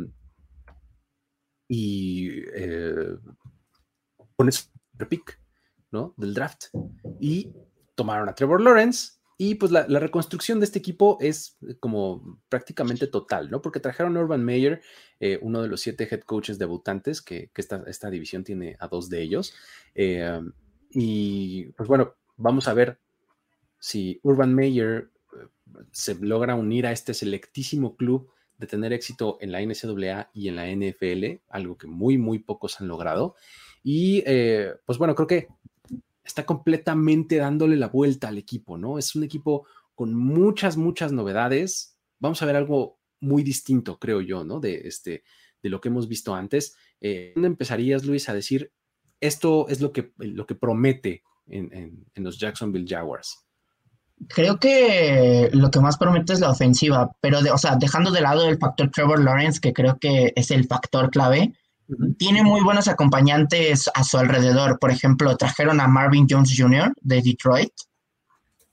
y 1.69 2.41
eh, 2.55 3.17
con 4.35 4.49
eso 4.49 4.71
pick, 5.09 5.41
¿no? 5.91 6.15
Del 6.17 6.35
draft. 6.35 6.67
Y 7.21 7.53
tomaron 7.95 8.29
a 8.29 8.35
Trevor 8.35 8.61
Lawrence. 8.61 9.13
Y 9.39 9.57
pues 9.57 9.71
la, 9.71 9.85
reconstrucción 9.85 10.61
de 10.61 10.65
este 10.65 10.79
equipo 10.79 11.19
es 11.21 11.59
como 11.79 12.41
prácticamente 12.49 13.07
total, 13.07 13.51
¿no? 13.51 13.61
Porque 13.61 13.81
trajeron 13.81 14.17
a 14.17 14.21
Urban 14.21 14.43
Meyer, 14.43 14.81
eh, 15.21 15.39
uno 15.43 15.61
de 15.61 15.69
los 15.69 15.83
siete 15.83 16.09
head 16.11 16.21
coaches 16.21 16.59
debutantes, 16.59 17.21
que, 17.21 17.51
esta, 17.55 17.85
esta, 17.87 18.09
división 18.09 18.45
tiene 18.45 18.77
a 18.81 18.89
dos 18.89 19.11
de 19.11 19.21
ellos. 19.21 19.55
Eh, 19.95 20.41
y 20.91 21.67
pues 21.73 21.87
bueno, 21.87 22.15
vamos 22.39 22.67
a 22.67 22.73
ver 22.73 22.99
si 23.87 24.19
Urban 24.25 24.53
Meyer 24.53 25.13
eh, 25.33 25.47
se 25.93 26.17
logra 26.17 26.57
unir 26.57 26.89
a 26.89 26.91
este 26.91 27.15
selectísimo 27.15 27.95
club 27.95 28.29
de 28.59 28.67
tener 28.67 28.93
éxito 28.93 29.39
en 29.41 29.53
la 29.53 29.61
NCAA 29.61 30.29
y 30.35 30.49
en 30.49 30.57
la 30.57 30.67
NFL, 30.67 31.41
algo 31.49 31.79
que 31.79 31.87
muy, 31.87 32.19
muy 32.19 32.41
pocos 32.41 32.81
han 32.81 32.89
logrado. 32.89 33.37
Y 33.85 34.25
eh, 34.27 34.73
pues 34.85 34.99
bueno, 34.99 35.15
creo 35.15 35.29
que 35.29 35.47
está 36.25 36.45
completamente 36.45 37.37
dándole 37.37 37.77
la 37.77 37.87
vuelta 37.87 38.27
al 38.27 38.39
equipo, 38.39 38.77
¿no? 38.77 38.99
Es 38.99 39.15
un 39.15 39.23
equipo 39.23 39.69
con 39.95 40.13
muchas, 40.15 40.77
muchas 40.77 41.13
novedades. 41.13 41.97
Vamos 42.19 42.43
a 42.43 42.47
ver 42.47 42.57
algo 42.57 42.99
muy 43.21 43.45
distinto, 43.45 44.01
creo 44.01 44.21
yo, 44.21 44.43
¿no? 44.43 44.59
De, 44.59 44.89
este, 44.89 45.23
de 45.63 45.69
lo 45.69 45.81
que 45.81 45.91
hemos 45.91 46.09
visto 46.09 46.35
antes. 46.35 46.75
Eh, 47.01 47.35
¿Dónde 47.37 47.47
empezarías, 47.47 48.05
Luis, 48.05 48.29
a 48.29 48.35
decir, 48.35 48.73
esto 49.21 49.69
es 49.69 49.81
lo 49.81 49.93
que, 49.93 50.13
lo 50.17 50.45
que 50.45 50.57
promete 50.57 51.23
en 51.47 52.05
los 52.17 52.41
Jacksonville 52.41 52.89
Jaguars? 52.89 53.46
Creo 54.29 54.59
que 54.59 55.51
lo 55.53 55.71
que 55.71 55.81
más 55.81 55.99
promete 55.99 56.33
es 56.33 56.41
la 56.41 56.51
ofensiva, 56.51 57.11
pero, 57.21 57.43
de, 57.43 57.51
o 57.51 57.59
sea, 57.59 57.77
dejando 57.77 58.11
de 58.11 58.23
lado 58.23 58.49
el 58.49 58.59
factor 58.59 58.91
Trevor 58.91 59.23
Lawrence, 59.23 59.61
que 59.61 59.73
creo 59.73 59.99
que 59.99 60.33
es 60.35 60.51
el 60.51 60.67
factor 60.67 61.11
clave, 61.11 61.53
tiene 62.19 62.43
muy 62.43 62.63
buenos 62.63 62.89
acompañantes 62.89 63.89
a 63.95 64.03
su 64.05 64.19
alrededor. 64.19 64.79
Por 64.79 64.91
ejemplo, 64.91 65.37
trajeron 65.37 65.81
a 65.81 65.87
Marvin 65.87 66.27
Jones 66.29 66.55
Jr. 66.57 66.93
de 67.03 67.23
Detroit, 67.23 67.73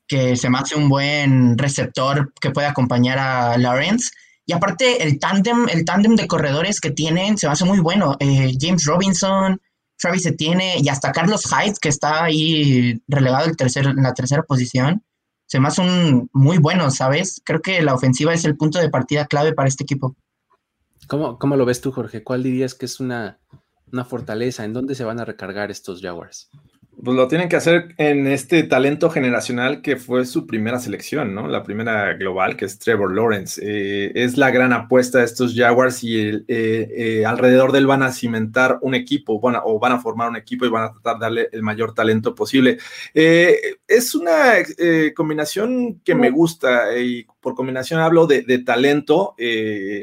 que 0.08 0.36
se 0.36 0.50
me 0.50 0.60
hace 0.60 0.76
un 0.76 0.90
buen 0.90 1.58
receptor 1.58 2.34
que 2.40 2.52
puede 2.52 2.68
acompañar 2.68 3.20
a 3.20 3.58
Lawrence. 3.58 4.12
Y 4.46 4.54
aparte, 4.54 5.04
el 5.04 5.20
tándem, 5.20 5.68
el 5.70 5.86
tándem 5.86 6.16
de 6.16 6.28
corredores 6.28 6.80
que 6.80 6.92
tienen 6.92 7.38
se 7.38 7.48
me 7.48 7.54
hace 7.54 7.66
muy 7.66 7.80
bueno. 7.80 8.16
Eh, 8.20 8.54
James 8.60 8.86
Robinson, 8.86 9.62
Travis 9.98 10.26
Etienne 10.26 10.80
y 10.80 10.90
hasta 10.90 11.12
Carlos 11.12 11.44
Hyde, 11.46 11.76
que 11.82 11.90
está 11.90 12.24
ahí 12.24 13.02
relegado 13.08 13.46
el 13.46 13.56
tercer, 13.56 13.86
en 13.88 14.04
la 14.04 14.14
tercera 14.14 14.44
posición 14.44 15.04
se 15.46 15.60
me 15.60 15.70
un 15.80 16.30
muy 16.34 16.58
bueno, 16.58 16.90
¿sabes? 16.92 17.42
Creo 17.46 17.62
que 17.62 17.82
la 17.82 17.94
ofensiva 17.94 18.34
es 18.34 18.46
el 18.46 18.58
punto 18.58 18.80
de 18.80 18.90
partida 18.90 19.26
clave 19.26 19.54
para 19.54 19.68
este 19.68 19.84
equipo. 19.84 20.16
¿Cómo, 21.08 21.38
cómo 21.38 21.56
lo 21.58 21.66
ves 21.66 21.82
tú, 21.82 21.92
Jorge? 21.92 22.24
¿Cuál 22.24 22.44
dirías 22.44 22.76
que 22.76 22.86
es 22.86 23.00
una, 23.00 23.40
una 23.92 24.06
fortaleza? 24.06 24.64
¿En 24.64 24.74
dónde 24.74 24.96
se 24.96 25.04
van 25.04 25.20
a 25.20 25.26
recargar 25.26 25.70
estos 25.70 26.02
Jaguars? 26.02 26.50
Pues 27.02 27.18
lo 27.18 27.28
tienen 27.28 27.50
que 27.50 27.56
hacer 27.56 27.96
en 27.98 28.28
este 28.28 28.64
talento 28.64 29.10
generacional 29.10 29.82
que 29.82 29.98
fue 29.98 30.26
su 30.26 30.46
primera 30.46 30.80
selección, 30.80 31.34
¿no? 31.34 31.48
La 31.48 31.64
primera 31.64 32.14
global, 32.14 32.56
que 32.56 32.66
es 32.66 32.78
Trevor 32.78 33.14
Lawrence. 33.14 33.60
Eh, 33.64 34.12
es 34.16 34.38
la 34.38 34.52
gran 34.52 34.72
apuesta 34.74 35.20
de 35.20 35.26
estos 35.26 35.56
Jaguars 35.56 36.04
y 36.04 36.18
eh, 36.18 36.44
eh, 36.48 37.26
alrededor 37.26 37.72
de 37.72 37.80
él 37.80 37.88
van 37.88 38.04
a 38.04 38.14
cimentar 38.14 38.78
un 38.82 38.94
equipo, 38.96 39.40
bueno, 39.40 39.62
o 39.66 39.80
van 39.80 39.92
a 39.92 40.00
formar 40.00 40.30
un 40.30 40.36
equipo 40.36 40.66
y 40.66 40.70
van 40.70 40.84
a 40.84 40.92
tratar 40.92 41.16
de 41.16 41.22
darle 41.22 41.50
el 41.52 41.64
mayor 41.64 41.94
talento 41.94 42.36
posible. 42.36 42.78
es 43.14 44.16
una 44.16 44.54
combinación 45.16 46.00
que 46.06 46.16
me 46.16 46.30
gusta 46.30 46.98
y 46.98 47.26
por 47.42 47.56
combinación 47.56 48.00
hablo 48.00 48.28
de, 48.28 48.44
de 48.44 48.60
talento 48.60 49.36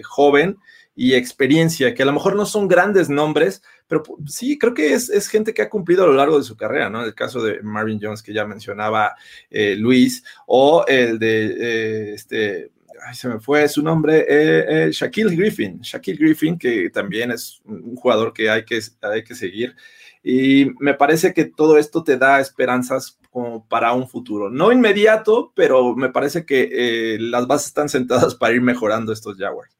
joven 0.04 0.58
y 0.94 1.14
experiencia, 1.14 1.94
que 1.94 2.02
a 2.02 2.06
lo 2.06 2.12
mejor 2.12 2.36
no 2.36 2.44
son 2.44 2.68
grandes 2.68 3.08
nombres, 3.08 3.62
pero 3.90 4.04
sí, 4.24 4.56
creo 4.56 4.72
que 4.72 4.94
es, 4.94 5.28
gente 5.28 5.52
que 5.52 5.62
ha 5.62 5.68
cumplido 5.68 6.04
a 6.04 6.06
lo 6.06 6.12
largo 6.12 6.38
de 6.38 6.44
su 6.44 6.56
carrera, 6.56 6.88
¿no? 6.88 7.04
El 7.04 7.12
caso 7.12 7.42
de 7.42 7.60
Marvin 7.60 7.98
Jones, 8.00 8.22
que 8.22 8.32
ya 8.32 8.46
mencionaba 8.46 9.16
eh, 9.50 9.74
Luis, 9.74 10.22
o 10.46 10.84
el 10.86 11.18
de 11.18 11.46
eh, 11.58 12.14
este. 12.14 12.70
Ay, 13.04 13.16
se 13.16 13.26
me 13.26 13.40
fue 13.40 13.68
su 13.68 13.82
nombre, 13.82 14.24
eh, 14.28 14.90
Shaquille 14.92 15.34
Griffin. 15.34 15.80
Shaquille 15.80 16.18
Griffin, 16.18 16.56
que 16.56 16.88
también 16.90 17.32
es 17.32 17.60
un 17.64 17.96
jugador 17.96 18.32
que 18.32 18.48
hay 18.48 18.64
que, 18.64 18.78
hay 19.00 19.24
que 19.24 19.34
seguir. 19.34 19.74
Y 20.22 20.66
me 20.78 20.94
parece 20.94 21.34
que 21.34 21.46
todo 21.46 21.76
esto 21.76 22.04
te 22.04 22.16
da 22.16 22.38
esperanzas 22.38 23.18
como 23.32 23.66
para 23.66 23.92
un 23.92 24.08
futuro. 24.08 24.50
No 24.50 24.70
inmediato, 24.70 25.52
pero 25.56 25.96
me 25.96 26.10
parece 26.10 26.46
que 26.46 27.16
las 27.18 27.48
bases 27.48 27.68
están 27.68 27.88
sentadas 27.88 28.34
para 28.36 28.54
ir 28.54 28.62
mejorando 28.62 29.12
estos 29.12 29.36
Jaguars. 29.36 29.76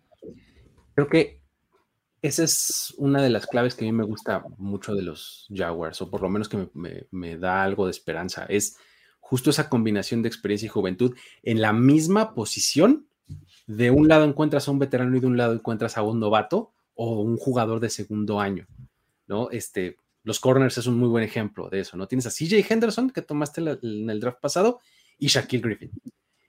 Creo 0.97 1.07
que 1.07 1.40
esa 2.23 2.45
es 2.45 2.95
una 2.99 3.23
de 3.23 3.31
las 3.31 3.47
claves 3.47 3.75
que 3.75 3.85
a 3.85 3.89
mí 3.89 3.93
me 3.93 4.05
gusta 4.05 4.45
mucho 4.59 4.95
de 4.95 5.03
los 5.03 5.47
Jaguars, 5.53 6.03
o 6.03 6.11
por 6.11 6.21
lo 6.21 6.29
menos 6.29 6.49
que 6.49 6.69
me, 6.75 7.39
da 7.39 7.63
algo 7.63 7.87
de 7.87 7.93
esperanza. 7.93 8.45
Es 8.49 8.77
justo 9.21 9.51
esa 9.51 9.69
combinación 9.69 10.23
de 10.23 10.29
experiencia 10.29 10.67
y 10.67 10.71
juventud 10.71 11.17
en 11.43 11.61
la 11.61 11.73
misma 11.73 12.35
posición. 12.35 13.07
De 13.67 13.91
un 13.91 14.09
lado 14.09 14.25
encuentras 14.25 14.67
a 14.67 14.71
un 14.73 14.81
veterano 14.81 15.17
y 15.17 15.21
de 15.21 15.27
un 15.27 15.37
lado 15.37 15.53
encuentras 15.55 15.97
a 15.97 16.03
un 16.03 16.19
novato 16.19 16.73
o 16.95 17.21
un 17.21 17.37
jugador 17.37 17.79
de 17.81 17.89
segundo 17.89 18.41
año, 18.41 18.67
¿no? 19.27 19.51
Este, 19.51 19.97
los 20.25 20.41
corners 20.41 20.77
es 20.77 20.87
un 20.87 20.99
muy 20.99 21.09
buen 21.09 21.23
ejemplo 21.23 21.71
de 21.71 21.81
eso, 21.81 21.97
¿no? 21.97 22.09
Tienes 22.09 22.27
a 22.27 22.31
CJ 22.31 22.67
Henderson 22.69 23.11
que 23.11 23.23
tomaste 23.23 23.61
en 23.61 24.11
el 24.11 24.21
draft 24.21 24.41
pasado 24.41 24.81
y 25.19 25.29
Shaquille 25.29 25.63
Griffin. 25.63 25.91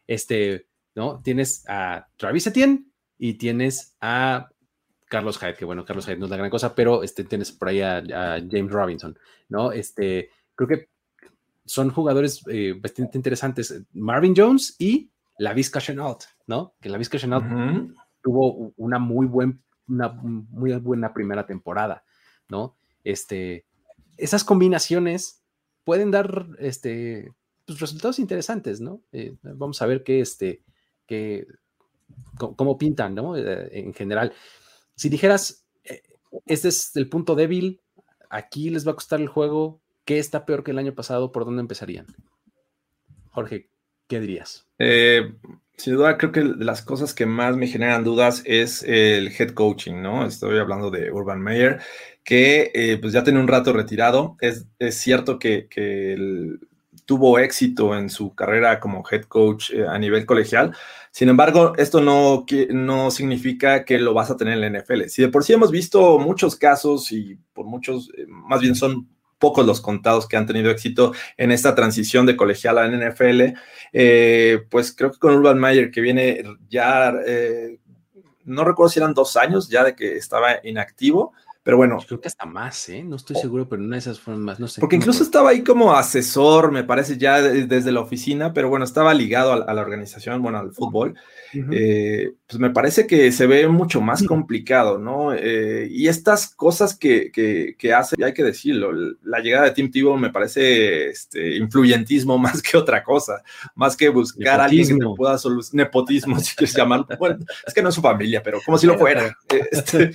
Este, 0.07 0.67
¿no? 0.95 1.21
Tienes 1.21 1.63
a 1.67 2.07
Travis 2.17 2.47
Etienne 2.47 2.85
y 3.17 3.35
tienes 3.35 3.95
a 4.01 4.49
Carlos 5.11 5.37
Hyde, 5.39 5.55
que 5.55 5.65
bueno, 5.65 5.83
Carlos 5.83 6.05
Hyde 6.05 6.15
no 6.15 6.25
es 6.25 6.31
la 6.31 6.37
gran 6.37 6.49
cosa, 6.49 6.73
pero 6.73 7.03
este, 7.03 7.25
tienes 7.25 7.51
por 7.51 7.67
ahí 7.67 7.81
a, 7.81 8.01
James 8.49 8.71
Robinson, 8.71 9.19
¿no? 9.49 9.73
Este, 9.73 10.29
creo 10.55 10.69
que 10.69 10.89
son 11.65 11.89
jugadores 11.89 12.41
eh, 12.47 12.73
bastante 12.81 13.17
interesantes. 13.17 13.83
Marvin 13.91 14.33
Jones 14.33 14.77
y 14.79 15.11
la 15.37 15.53
Vizca 15.53 15.81
Chenault, 15.81 16.23
¿no? 16.47 16.75
Que 16.79 16.87
la 16.87 16.97
Vizca 16.97 17.17
Chenault 17.17 17.45
tuvo 18.23 18.73
una 18.77 18.99
muy, 18.99 19.27
buen, 19.27 19.61
una 19.89 20.07
muy 20.13 20.71
buena 20.75 21.13
primera 21.13 21.45
temporada, 21.45 22.05
¿no? 22.47 22.77
Este, 23.03 23.65
esas 24.15 24.45
combinaciones 24.45 25.43
pueden 25.83 26.11
dar 26.11 26.47
este, 26.57 27.33
pues, 27.65 27.81
resultados 27.81 28.17
interesantes, 28.17 28.79
¿no? 28.79 29.01
Eh, 29.11 29.35
vamos 29.41 29.81
a 29.81 29.87
ver 29.87 30.03
qué, 30.03 30.21
este, 30.21 30.63
qué, 31.05 31.47
cómo 32.37 32.77
pintan, 32.77 33.13
¿no? 33.13 33.35
Eh, 33.35 33.77
en 33.77 33.93
general. 33.93 34.31
Si 35.01 35.09
dijeras, 35.09 35.65
eh, 35.83 36.03
este 36.45 36.67
es 36.67 36.95
el 36.95 37.09
punto 37.09 37.33
débil, 37.33 37.81
aquí 38.29 38.69
les 38.69 38.85
va 38.85 38.91
a 38.91 38.93
costar 38.93 39.19
el 39.19 39.29
juego, 39.29 39.81
¿qué 40.05 40.19
está 40.19 40.45
peor 40.45 40.63
que 40.63 40.69
el 40.69 40.77
año 40.77 40.93
pasado? 40.93 41.31
¿Por 41.31 41.43
dónde 41.43 41.61
empezarían? 41.61 42.05
Jorge, 43.31 43.67
¿qué 44.07 44.19
dirías? 44.19 44.67
Eh, 44.77 45.33
sin 45.75 45.95
duda, 45.95 46.19
creo 46.19 46.31
que 46.31 46.43
las 46.43 46.83
cosas 46.83 47.15
que 47.15 47.25
más 47.25 47.57
me 47.57 47.65
generan 47.65 48.03
dudas 48.03 48.43
es 48.45 48.83
el 48.83 49.29
head 49.29 49.55
coaching, 49.55 50.03
¿no? 50.03 50.23
Estoy 50.23 50.59
hablando 50.59 50.91
de 50.91 51.11
Urban 51.11 51.41
Meyer, 51.41 51.79
que 52.23 52.69
eh, 52.75 52.99
pues 53.01 53.11
ya 53.11 53.23
tiene 53.23 53.39
un 53.39 53.47
rato 53.47 53.73
retirado. 53.73 54.37
Es, 54.39 54.67
cierto 54.91 55.39
que, 55.39 55.67
tuvo 57.05 57.39
éxito 57.39 57.97
en 57.97 58.09
su 58.09 58.33
carrera 58.35 58.79
como 58.79 59.03
head 59.09 59.23
coach 59.23 59.71
a 59.87 59.97
nivel 59.97 60.25
colegial, 60.25 60.73
sin 61.11 61.27
embargo, 61.27 61.73
esto 61.77 61.99
no, 61.99 62.45
no 62.69 63.11
significa 63.11 63.83
que 63.83 63.99
lo 63.99 64.13
vas 64.13 64.31
a 64.31 64.37
tener 64.37 64.53
en 64.57 64.61
la 64.73 64.79
NFL. 64.79 65.09
Si 65.09 65.21
de 65.21 65.27
por 65.27 65.43
sí 65.43 65.51
hemos 65.51 65.69
visto 65.69 66.17
muchos 66.17 66.55
casos 66.55 67.11
y 67.11 67.37
por 67.53 67.65
muchos, 67.65 68.09
eh, 68.17 68.25
más 68.27 68.61
bien 68.61 68.75
son 68.75 69.09
pocos 69.37 69.65
los 69.65 69.81
contados 69.81 70.25
que 70.25 70.37
han 70.37 70.45
tenido 70.45 70.71
éxito 70.71 71.13
en 71.35 71.51
esta 71.51 71.75
transición 71.75 72.25
de 72.25 72.37
colegial 72.37 72.77
a 72.77 72.87
NFL, 72.87 73.55
eh, 73.91 74.59
pues 74.69 74.95
creo 74.95 75.11
que 75.11 75.19
con 75.19 75.35
Urban 75.35 75.59
Meyer, 75.59 75.91
que 75.91 75.99
viene 75.99 76.43
ya, 76.69 77.13
eh, 77.25 77.79
no 78.45 78.63
recuerdo 78.63 78.89
si 78.89 78.99
eran 78.99 79.13
dos 79.13 79.35
años 79.35 79.67
ya 79.67 79.83
de 79.83 79.95
que 79.95 80.15
estaba 80.15 80.59
inactivo, 80.63 81.33
pero 81.63 81.77
bueno. 81.77 81.99
Creo 82.07 82.19
que 82.19 82.27
hasta 82.27 82.45
más, 82.45 82.89
¿eh? 82.89 83.03
No 83.03 83.15
estoy 83.15 83.35
seguro, 83.35 83.69
pero 83.69 83.83
una 83.83 83.95
de 83.95 83.99
esas 83.99 84.19
fueron 84.19 84.43
más, 84.43 84.59
no 84.59 84.67
sé. 84.67 84.81
Porque 84.81 84.95
incluso 84.95 85.21
estaba 85.21 85.51
ahí 85.51 85.63
como 85.63 85.93
asesor, 85.93 86.71
me 86.71 86.83
parece, 86.83 87.17
ya 87.17 87.41
desde 87.41 87.91
la 87.91 87.99
oficina, 87.99 88.51
pero 88.51 88.69
bueno, 88.69 88.83
estaba 88.83 89.13
ligado 89.13 89.53
a, 89.53 89.73
la 89.73 89.81
organización, 89.81 90.41
bueno, 90.41 90.57
al 90.57 90.73
fútbol. 90.73 91.15
Eh, 91.53 92.33
pues 92.47 92.59
me 92.59 92.71
parece 92.71 93.05
que 93.05 93.31
se 93.31 93.45
ve 93.45 93.67
mucho 93.67 94.01
más 94.01 94.23
complicado, 94.23 94.97
¿no? 94.97 95.33
Eh, 95.33 95.87
y 95.91 96.07
estas 96.07 96.47
cosas 96.47 96.97
que, 96.97 97.31
que, 97.31 97.93
hace, 97.93 98.15
y 98.17 98.23
hay 98.23 98.33
que 98.33 98.43
decirlo, 98.43 98.91
la 99.23 99.39
llegada 99.39 99.65
de 99.65 99.71
Tim 99.71 99.91
Tebow 99.91 100.17
me 100.17 100.31
parece 100.31 101.09
este, 101.09 101.57
influyentismo 101.57 102.37
más 102.39 102.61
que 102.61 102.77
otra 102.77 103.03
cosa, 103.03 103.43
más 103.75 103.95
que 103.95 104.09
buscar 104.09 104.61
a 104.61 104.65
alguien 104.65 104.99
que 104.99 105.05
pueda 105.15 105.37
solucionar, 105.37 105.85
nepotismo, 105.85 106.39
si 106.39 106.55
quieres 106.55 106.75
llamarlo. 106.75 107.07
Bueno, 107.19 107.37
es 107.65 107.73
que 107.73 107.83
no 107.83 107.89
es 107.89 107.95
su 107.95 108.01
familia, 108.01 108.41
pero 108.41 108.59
como 108.65 108.77
si 108.79 108.87
lo 108.87 108.97
fuera. 108.97 109.37
Este, 109.71 110.11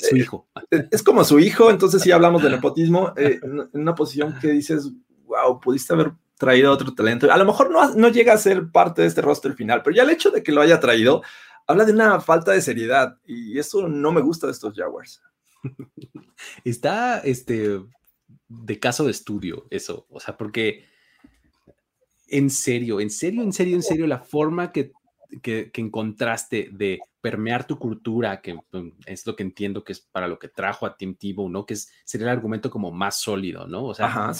su 0.00 0.16
hijo. 0.16 0.48
Eh, 0.70 0.88
es 0.90 1.02
como 1.02 1.24
su 1.24 1.38
hijo, 1.38 1.70
entonces 1.70 2.02
sí 2.02 2.10
hablamos 2.10 2.42
de 2.42 2.50
nepotismo, 2.50 3.12
eh, 3.16 3.40
en 3.42 3.68
una 3.72 3.94
posición 3.94 4.36
que 4.40 4.48
dices, 4.48 4.90
wow, 5.26 5.60
pudiste 5.60 5.92
haber 5.92 6.12
traído 6.38 6.72
otro 6.72 6.94
talento. 6.94 7.30
A 7.30 7.36
lo 7.36 7.44
mejor 7.44 7.70
no, 7.70 7.94
no 7.94 8.08
llega 8.08 8.32
a 8.32 8.38
ser 8.38 8.70
parte 8.70 9.02
de 9.02 9.08
este 9.08 9.22
roster 9.22 9.54
final, 9.54 9.82
pero 9.82 9.94
ya 9.94 10.02
el 10.02 10.10
hecho 10.10 10.30
de 10.30 10.42
que 10.42 10.52
lo 10.52 10.62
haya 10.62 10.80
traído 10.80 11.22
habla 11.66 11.84
de 11.84 11.92
una 11.92 12.20
falta 12.20 12.52
de 12.52 12.62
seriedad 12.62 13.18
y 13.24 13.58
eso 13.58 13.86
no 13.86 14.10
me 14.10 14.20
gusta 14.20 14.46
de 14.46 14.52
estos 14.52 14.74
Jaguars. 14.74 15.22
Está 16.64 17.18
este 17.20 17.80
de 18.48 18.78
caso 18.80 19.04
de 19.04 19.12
estudio 19.12 19.66
eso, 19.70 20.06
o 20.10 20.18
sea, 20.18 20.36
porque 20.36 20.84
en 22.26 22.50
serio, 22.50 23.00
en 23.00 23.10
serio, 23.10 23.42
en 23.42 23.52
serio, 23.52 23.76
en 23.76 23.82
serio, 23.82 24.06
la 24.06 24.20
forma 24.20 24.72
que 24.72 24.92
que, 25.42 25.70
encontraste 25.74 26.70
de 26.72 27.00
permear 27.20 27.66
tu 27.66 27.78
cultura, 27.78 28.40
que 28.40 28.54
mm, 28.54 28.92
es 29.06 29.26
lo 29.26 29.36
que 29.36 29.42
entiendo 29.42 29.84
que 29.84 29.92
es 29.92 30.00
para 30.00 30.28
lo 30.28 30.38
que 30.38 30.48
trajo 30.48 30.86
a 30.86 30.96
Tim 30.96 31.14
Tebow, 31.14 31.48
¿no? 31.48 31.66
Que 31.66 31.74
es, 31.74 31.90
sería 32.04 32.26
el 32.26 32.32
argumento 32.32 32.70
como 32.70 32.90
más 32.90 33.20
sólido, 33.20 33.66
¿no? 33.66 33.86
O 33.86 33.94
sea, 33.94 34.32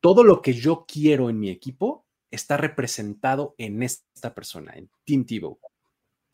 todo 0.00 0.24
lo 0.24 0.40
que 0.42 0.52
yo 0.52 0.84
quiero 0.86 1.30
en 1.30 1.38
mi 1.38 1.50
equipo 1.50 2.06
está 2.30 2.56
representado 2.56 3.54
en 3.58 3.82
esta 3.82 4.34
persona, 4.34 4.72
en 4.74 4.88
Tim 5.04 5.24
Tebow. 5.24 5.58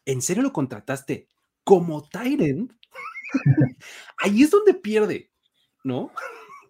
¿En 0.05 0.23
serio 0.23 0.43
lo 0.43 0.53
contrataste 0.53 1.29
como 1.65 2.09
Tyrant? 2.09 2.73
Ahí 4.19 4.43
es 4.43 4.51
donde 4.51 4.75
pierde, 4.75 5.31
¿no? 5.83 6.13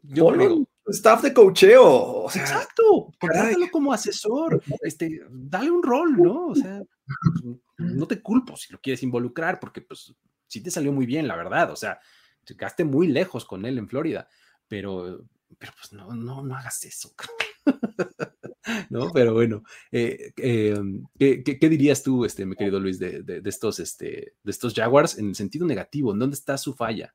Yo 0.03 0.29
creo 0.29 0.67
staff 0.89 1.23
de 1.23 1.33
cocheo. 1.33 2.27
Exacto, 2.27 3.13
contrátalo 3.19 3.71
como 3.71 3.93
asesor, 3.93 4.63
este, 4.83 5.21
dale 5.31 5.71
un 5.71 5.83
rol, 5.83 6.17
¿no? 6.17 6.49
O 6.49 6.55
sea, 6.55 6.83
no 7.79 8.07
te 8.07 8.21
culpo 8.21 8.57
si 8.57 8.73
lo 8.73 8.81
quieres 8.81 9.03
involucrar, 9.03 9.61
porque 9.61 9.81
pues 9.81 10.15
sí 10.47 10.61
te 10.63 10.71
salió 10.71 10.93
muy 10.93 11.07
bien, 11.07 11.29
la 11.29 11.37
verdad, 11.37 11.71
o 11.71 11.77
sea, 11.77 12.01
te 12.45 12.57
quedaste 12.57 12.85
muy 12.85 13.09
lejos 13.09 13.45
con 13.45 13.65
él 13.67 13.79
en 13.79 13.89
Florida, 13.89 14.29
pero, 14.69 15.25
pero 15.59 15.73
pues 15.79 15.93
no, 15.93 16.15
no, 16.15 16.43
no 16.43 16.57
hagas 16.57 16.85
eso. 16.85 17.15
¿No? 18.91 19.11
Pero 19.13 19.33
bueno, 19.33 19.63
eh, 19.93 20.33
em, 20.37 21.05
¿qué, 21.19 21.69
dirías 21.69 22.03
tú, 22.03 22.25
este, 22.25 22.45
mi 22.45 22.57
querido 22.57 22.81
Luis, 22.81 22.99
de, 22.99 23.23
de, 23.23 23.41
estos, 23.45 23.79
este, 23.79 24.35
de 24.43 24.51
estos 24.51 24.75
Jaguars 24.75 25.19
en 25.19 25.29
el 25.29 25.35
sentido 25.37 25.67
negativo? 25.67 26.13
¿En 26.13 26.19
dónde 26.19 26.35
está 26.35 26.59
su 26.59 26.75
falla? 26.75 27.15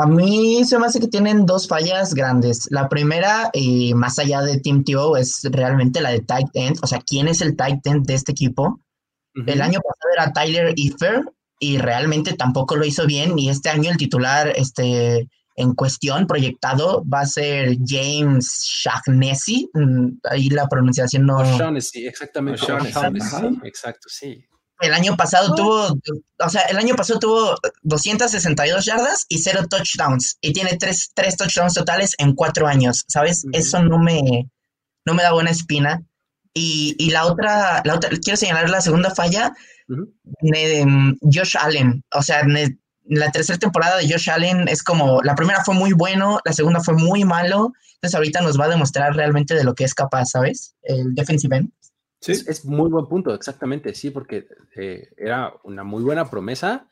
A 0.00 0.06
mí 0.06 0.64
se 0.64 0.78
me 0.78 0.86
hace 0.86 1.00
que 1.00 1.08
tienen 1.08 1.44
dos 1.44 1.66
fallas 1.66 2.14
grandes. 2.14 2.68
La 2.70 2.88
primera, 2.88 3.50
y 3.52 3.94
más 3.94 4.18
allá 4.20 4.42
de 4.42 4.60
Team 4.60 4.84
Tio, 4.84 5.16
es 5.16 5.42
realmente 5.50 6.00
la 6.00 6.10
de 6.10 6.20
tight 6.20 6.48
end. 6.54 6.78
O 6.82 6.86
sea, 6.86 7.00
¿quién 7.04 7.26
es 7.26 7.40
el 7.40 7.56
tight 7.56 7.84
end 7.84 8.06
de 8.06 8.14
este 8.14 8.30
equipo? 8.30 8.80
El 9.46 9.62
año 9.62 9.80
pasado 9.80 10.12
era 10.16 10.32
Tyler 10.32 10.74
Efer 10.76 11.22
y 11.60 11.78
realmente 11.78 12.34
tampoco 12.34 12.76
lo 12.76 12.84
hizo 12.84 13.06
bien. 13.06 13.38
Y 13.38 13.50
este 13.50 13.68
año 13.68 13.90
el 13.90 13.96
titular 13.96 14.52
este, 14.56 15.28
en 15.56 15.74
cuestión, 15.74 16.26
proyectado, 16.26 17.04
va 17.12 17.20
a 17.20 17.26
ser 17.26 17.76
James 17.84 18.64
Shaughnessy. 18.64 19.68
Mm, 19.74 20.18
ahí 20.30 20.48
la 20.50 20.68
pronunciación 20.68 21.26
no. 21.26 21.42
Shaughnessy, 21.44 22.06
exactamente. 22.06 22.62
exacto, 23.64 24.08
sí. 24.08 24.44
El 24.80 24.94
año 24.94 25.16
pasado 25.16 25.56
tuvo, 25.56 25.98
o 26.38 26.48
sea, 26.48 26.62
el 26.62 26.76
año 26.76 26.94
pasado 26.94 27.18
tuvo 27.18 27.56
262 27.82 28.84
yardas 28.84 29.26
y 29.28 29.38
cero 29.38 29.66
touchdowns. 29.68 30.38
Y 30.40 30.52
tiene 30.52 30.76
tres, 30.76 31.10
tres 31.14 31.36
touchdowns 31.36 31.74
totales 31.74 32.14
en 32.18 32.34
cuatro 32.34 32.68
años, 32.68 33.04
¿sabes? 33.08 33.44
Eso 33.52 33.82
no 33.82 33.98
me, 33.98 34.48
no 35.04 35.14
me 35.14 35.24
da 35.24 35.32
buena 35.32 35.50
espina. 35.50 36.04
Y, 36.58 36.96
y, 36.98 37.10
la 37.10 37.26
otra, 37.26 37.82
la 37.84 37.94
otra, 37.94 38.10
quiero 38.22 38.36
señalar 38.36 38.68
la 38.68 38.80
segunda 38.80 39.14
falla 39.14 39.52
de 40.40 40.84
mm, 40.86 41.18
Josh 41.32 41.56
Allen. 41.58 42.04
O 42.12 42.22
sea, 42.22 42.42
la 43.04 43.30
tercera 43.30 43.58
temporada 43.58 43.98
de 43.98 44.10
Josh 44.10 44.30
Allen 44.30 44.68
es 44.68 44.82
como, 44.82 45.22
la 45.22 45.34
primera 45.34 45.64
fue 45.64 45.74
muy 45.74 45.92
bueno, 45.92 46.40
la 46.44 46.52
segunda 46.52 46.80
fue 46.80 46.94
muy 46.94 47.24
malo, 47.24 47.72
entonces 47.94 48.14
ahorita 48.14 48.42
nos 48.42 48.58
va 48.58 48.66
a 48.66 48.70
demostrar 48.70 49.14
realmente 49.14 49.54
de 49.54 49.64
lo 49.64 49.74
que 49.74 49.84
es 49.84 49.94
capaz, 49.94 50.26
¿sabes? 50.26 50.76
El 50.82 51.14
defensive 51.14 51.56
end. 51.56 51.72
Sí. 52.20 52.32
Es, 52.32 52.64
muy 52.64 52.90
buen 52.90 53.06
punto, 53.06 53.32
exactamente, 53.32 53.94
sí, 53.94 54.10
porque 54.10 54.48
eh, 54.76 55.08
era 55.16 55.54
una 55.62 55.84
muy 55.84 56.02
buena 56.02 56.28
promesa, 56.28 56.88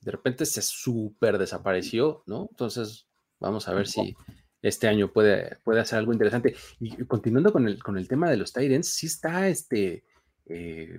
de 0.00 0.12
repente 0.12 0.46
se 0.46 0.62
súper 0.62 1.36
desapareció, 1.36 2.22
¿no? 2.26 2.46
Entonces, 2.50 3.06
vamos 3.40 3.68
a 3.68 3.74
ver 3.74 3.88
si 3.88 4.14
este 4.62 4.88
año 4.88 5.12
puede, 5.12 5.56
puede 5.64 5.80
hacer 5.80 5.98
algo 5.98 6.12
interesante. 6.12 6.54
Y 6.80 7.04
continuando 7.04 7.52
con 7.52 7.68
el, 7.68 7.82
con 7.82 7.96
el 7.96 8.08
tema 8.08 8.30
de 8.30 8.36
los 8.36 8.52
Titans, 8.52 8.88
sí 8.88 9.06
está 9.06 9.48
este... 9.48 10.04
Eh, 10.46 10.98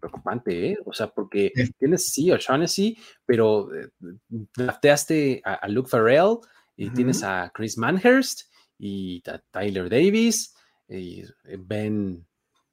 preocupante, 0.00 0.70
¿eh? 0.70 0.78
O 0.86 0.92
sea, 0.92 1.08
porque 1.08 1.52
tienes 1.78 2.10
sí 2.10 2.32
O'Shaughnessy, 2.32 2.98
pero 3.26 3.72
eh, 3.74 3.90
drafteaste 4.28 5.42
a, 5.44 5.68
Luke 5.68 5.88
Farrell 5.88 6.38
y 6.76 6.90
tienes 6.90 7.22
a 7.22 7.52
Chris 7.54 7.76
Manhurst 7.76 8.50
y 8.78 9.22
a 9.28 9.38
Tyler 9.50 9.88
Davis 9.90 10.54
y 10.88 11.22
Ben 11.58 12.26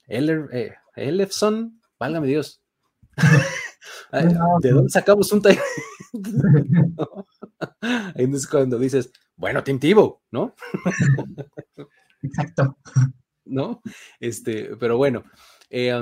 Eller, 0.07 0.47
eh, 0.53 0.73
válgame 1.99 2.27
Dios. 2.27 2.61
¿De 4.61 4.71
dónde 4.71 4.89
sacamos 4.89 5.31
un 5.33 5.41
Tyler? 5.41 5.61
Ahí 7.81 8.29
es 8.33 8.47
cuando 8.47 8.79
dices, 8.79 9.11
bueno, 9.35 9.63
Tim 9.63 9.79
¿no? 10.31 10.55
Exacto. 12.21 12.77
¿No? 13.45 13.81
Este, 14.19 14.75
pero 14.77 14.97
bueno, 14.97 15.23
eh, 15.69 15.93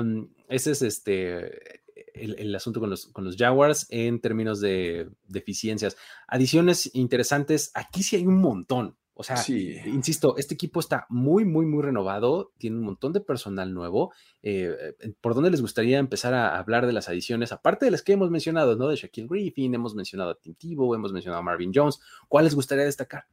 ese 0.48 0.72
es 0.72 0.82
este 0.82 1.82
el, 2.16 2.54
asunto 2.54 2.80
con 2.80 2.90
los, 2.90 3.06
con 3.06 3.24
los, 3.24 3.36
Jaguars 3.36 3.86
en 3.90 4.20
términos 4.20 4.60
de 4.60 5.08
deficiencias. 5.26 5.96
Adiciones 6.26 6.90
interesantes, 6.94 7.70
aquí 7.74 8.02
sí 8.02 8.16
hay 8.16 8.26
un 8.26 8.40
montón. 8.40 8.96
O 9.18 9.22
sea, 9.24 9.42
insisto, 9.48 10.36
este 10.36 10.52
equipo 10.52 10.78
está 10.78 11.06
muy, 11.08 11.46
muy, 11.46 11.64
muy 11.64 11.82
renovado, 11.82 12.52
tiene 12.58 12.76
un 12.76 12.82
montón 12.82 13.14
de 13.14 13.20
personal 13.22 13.72
nuevo. 13.72 14.12
Eh, 14.42 14.94
¿Por 15.22 15.34
dónde 15.34 15.50
les 15.50 15.62
gustaría 15.62 15.98
empezar 15.98 16.34
a 16.34 16.58
hablar 16.58 16.86
de 16.86 16.92
las 16.92 17.08
adiciones? 17.08 17.50
Aparte 17.50 17.86
de 17.86 17.92
las 17.92 18.02
que 18.02 18.12
hemos 18.12 18.30
mencionado, 18.30 18.76
¿no? 18.76 18.88
De 18.88 18.96
Shaquille 18.96 19.26
Griffin, 19.26 19.74
hemos 19.74 19.94
mencionado 19.94 20.32
a 20.32 20.34
Tim 20.34 20.54
Tebow, 20.54 20.94
hemos 20.94 21.14
mencionado 21.14 21.40
a 21.40 21.42
Marvin 21.42 21.72
Jones. 21.74 21.98
¿Cuál 22.28 22.44
les 22.44 22.54
gustaría 22.54 22.84
destacar? 22.84 23.24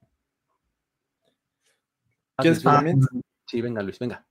Sí, 3.46 3.62
venga, 3.62 3.82
Luis, 3.82 4.00
venga. 4.00 4.26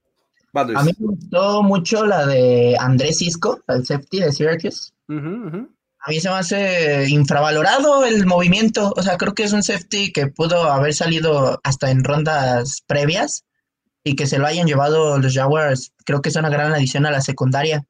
A 0.54 0.84
mí 0.84 0.92
me 0.98 1.06
gustó 1.06 1.62
mucho 1.62 2.06
la 2.06 2.26
de 2.26 2.76
Andrés 2.80 3.18
Cisco, 3.18 3.60
el 3.68 3.84
safety 3.84 4.20
de 4.20 4.32
Syracuse. 4.32 4.92
A 6.04 6.10
mí 6.10 6.20
se 6.20 6.28
me 6.28 6.36
hace 6.36 7.08
infravalorado 7.08 8.04
el 8.04 8.26
movimiento. 8.26 8.92
O 8.96 9.02
sea, 9.02 9.16
creo 9.16 9.34
que 9.34 9.44
es 9.44 9.52
un 9.52 9.62
safety 9.62 10.12
que 10.12 10.26
pudo 10.26 10.70
haber 10.70 10.94
salido 10.94 11.60
hasta 11.62 11.90
en 11.90 12.02
rondas 12.02 12.82
previas 12.86 13.44
y 14.04 14.16
que 14.16 14.26
se 14.26 14.38
lo 14.38 14.46
hayan 14.46 14.66
llevado 14.66 15.18
los 15.18 15.34
Jaguars. 15.34 15.92
Creo 16.04 16.20
que 16.20 16.30
es 16.30 16.36
una 16.36 16.50
gran 16.50 16.72
adición 16.72 17.06
a 17.06 17.10
la 17.10 17.20
secundaria. 17.20 17.84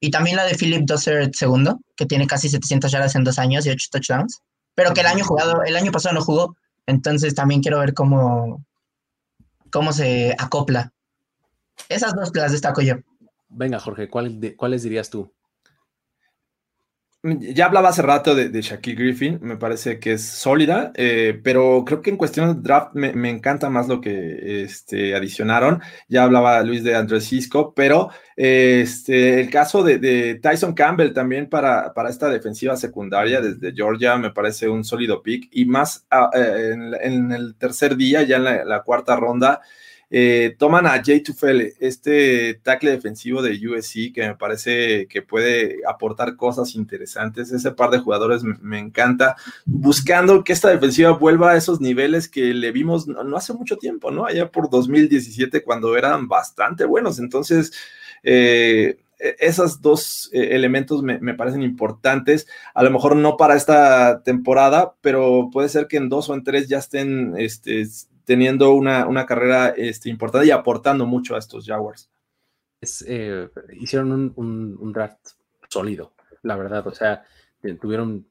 Y 0.00 0.10
también 0.10 0.36
la 0.36 0.44
de 0.44 0.54
Philip 0.54 0.86
Dosser 0.86 1.30
segundo, 1.34 1.80
que 1.96 2.06
tiene 2.06 2.26
casi 2.26 2.48
700 2.48 2.90
yardas 2.90 3.14
en 3.14 3.24
dos 3.24 3.38
años 3.38 3.66
y 3.66 3.70
8 3.70 3.88
touchdowns. 3.92 4.40
Pero 4.74 4.94
que 4.94 5.02
el 5.02 5.06
año 5.06 5.24
jugado, 5.24 5.62
el 5.62 5.76
año 5.76 5.92
pasado 5.92 6.14
no 6.14 6.22
jugó. 6.22 6.56
Entonces 6.86 7.34
también 7.34 7.60
quiero 7.60 7.80
ver 7.80 7.92
cómo, 7.92 8.64
cómo 9.70 9.92
se 9.92 10.34
acopla 10.38 10.92
esas 11.88 12.14
dos 12.14 12.30
las 12.34 12.52
destaco 12.52 12.82
yo. 12.82 12.96
Venga, 13.48 13.80
Jorge, 13.80 14.08
¿cuáles 14.08 14.82
dirías 14.82 15.10
tú? 15.10 15.32
Ya 17.22 17.66
hablaba 17.66 17.90
hace 17.90 18.00
rato 18.00 18.34
de, 18.34 18.62
Shaquille 18.62 18.96
Griffin, 18.96 19.38
me 19.42 19.58
parece 19.58 19.98
que 20.00 20.12
es 20.12 20.26
sólida, 20.26 20.90
eh, 20.94 21.38
pero 21.44 21.84
creo 21.84 22.00
que 22.00 22.08
en 22.08 22.16
cuestión 22.16 22.54
de 22.54 22.62
draft 22.62 22.94
me, 22.94 23.28
encanta 23.28 23.68
más 23.68 23.88
lo 23.88 24.00
que 24.00 24.62
este, 24.62 25.14
adicionaron. 25.14 25.82
Ya 26.08 26.22
hablaba 26.22 26.62
Luis 26.62 26.82
de 26.82 26.94
Andrés 26.94 27.28
Cisco, 27.28 27.74
pero 27.74 28.08
este, 28.36 29.38
el 29.38 29.50
caso 29.50 29.82
de, 29.82 30.40
Tyson 30.42 30.72
Campbell 30.72 31.12
también 31.12 31.50
para, 31.50 31.92
para, 31.92 32.08
esta 32.08 32.30
defensiva 32.30 32.74
secundaria 32.76 33.42
desde 33.42 33.74
Georgia 33.74 34.16
me 34.16 34.30
parece 34.30 34.70
un 34.70 34.82
sólido 34.82 35.22
pick 35.22 35.46
y 35.52 35.66
más 35.66 36.06
ah, 36.10 36.30
eh, 36.34 36.74
en, 37.02 37.32
el 37.32 37.54
tercer 37.56 37.96
día, 37.96 38.22
ya 38.22 38.36
en 38.36 38.66
la 38.66 38.82
cuarta 38.82 39.14
ronda. 39.14 39.60
Eh, 40.12 40.56
toman 40.58 40.86
a 40.86 41.00
Jay 41.04 41.20
Tufele, 41.20 41.74
este 41.78 42.54
tackle 42.64 42.90
defensivo 42.90 43.42
de 43.42 43.52
USC 43.64 44.12
que 44.12 44.26
me 44.26 44.34
parece 44.34 45.06
que 45.06 45.22
puede 45.22 45.78
aportar 45.86 46.34
cosas 46.36 46.74
interesantes. 46.74 47.52
Ese 47.52 47.70
par 47.70 47.90
de 47.90 48.00
jugadores 48.00 48.42
me, 48.42 48.80
encanta, 48.80 49.36
buscando 49.64 50.42
que 50.42 50.52
esta 50.52 50.68
defensiva 50.70 51.12
vuelva 51.12 51.52
a 51.52 51.56
esos 51.56 51.80
niveles 51.80 52.28
que 52.28 52.52
le 52.52 52.72
vimos 52.72 53.06
no, 53.06 53.36
hace 53.36 53.52
mucho 53.52 53.76
tiempo, 53.76 54.10
¿no? 54.10 54.26
Allá 54.26 54.50
por 54.50 54.68
2017 54.68 55.62
cuando 55.62 55.96
eran 55.96 56.26
bastante 56.26 56.84
buenos. 56.86 57.20
Entonces, 57.20 57.72
eh, 58.24 58.98
e, 59.20 59.36
esos 59.38 59.80
dos 59.80 60.28
eh, 60.32 60.56
elementos 60.56 61.02
me, 61.04 61.20
me, 61.20 61.34
parecen 61.34 61.62
importantes. 61.62 62.48
A 62.74 62.82
lo 62.82 62.90
mejor 62.90 63.14
no 63.14 63.36
para 63.36 63.54
esta 63.54 64.22
temporada, 64.24 64.94
pero 65.02 65.50
puede 65.52 65.68
ser 65.68 65.86
que 65.86 65.98
en 65.98 66.08
dos 66.08 66.28
o 66.28 66.34
en 66.34 66.42
tres 66.42 66.68
ya 66.68 66.78
estén 66.78 67.34
este, 67.38 67.86
teniendo 68.24 68.72
una, 68.74 69.26
carrera 69.26 69.70
este, 69.70 70.08
importante 70.08 70.48
y 70.48 70.50
aportando 70.50 71.06
mucho 71.06 71.34
a 71.34 71.38
estos 71.38 71.66
Jaguars. 71.66 72.10
Eh, 73.06 73.48
hicieron 73.78 74.32
un, 74.36 74.92
draft 74.92 75.30
sólido, 75.68 76.14
la 76.42 76.56
verdad. 76.56 76.86
O 76.86 76.94
sea, 76.94 77.24
tuvieron 77.80 78.26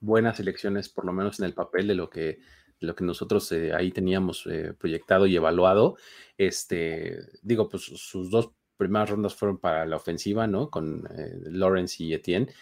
buenas 0.00 0.40
elecciones, 0.40 0.88
por 0.88 1.04
lo 1.04 1.12
menos 1.12 1.38
en 1.38 1.46
el 1.46 1.54
papel 1.54 1.86
de 1.86 1.94
lo 1.94 2.10
que, 2.10 2.40
lo 2.80 2.94
que 2.94 3.04
nosotros 3.04 3.50
eh, 3.52 3.72
ahí 3.72 3.92
teníamos 3.92 4.46
eh, 4.50 4.74
proyectado 4.78 5.26
y 5.26 5.36
evaluado. 5.36 5.96
Este, 6.36 7.18
digo, 7.42 7.68
pues 7.68 7.82
sus 7.82 8.30
dos 8.30 8.50
primeras 8.76 9.10
rondas 9.10 9.34
fueron 9.34 9.58
para 9.58 9.86
la 9.86 9.96
ofensiva, 9.96 10.46
¿no? 10.46 10.70
Con 10.70 11.08
Lawrence 11.44 12.02
y 12.02 12.14
Etienne. 12.14 12.52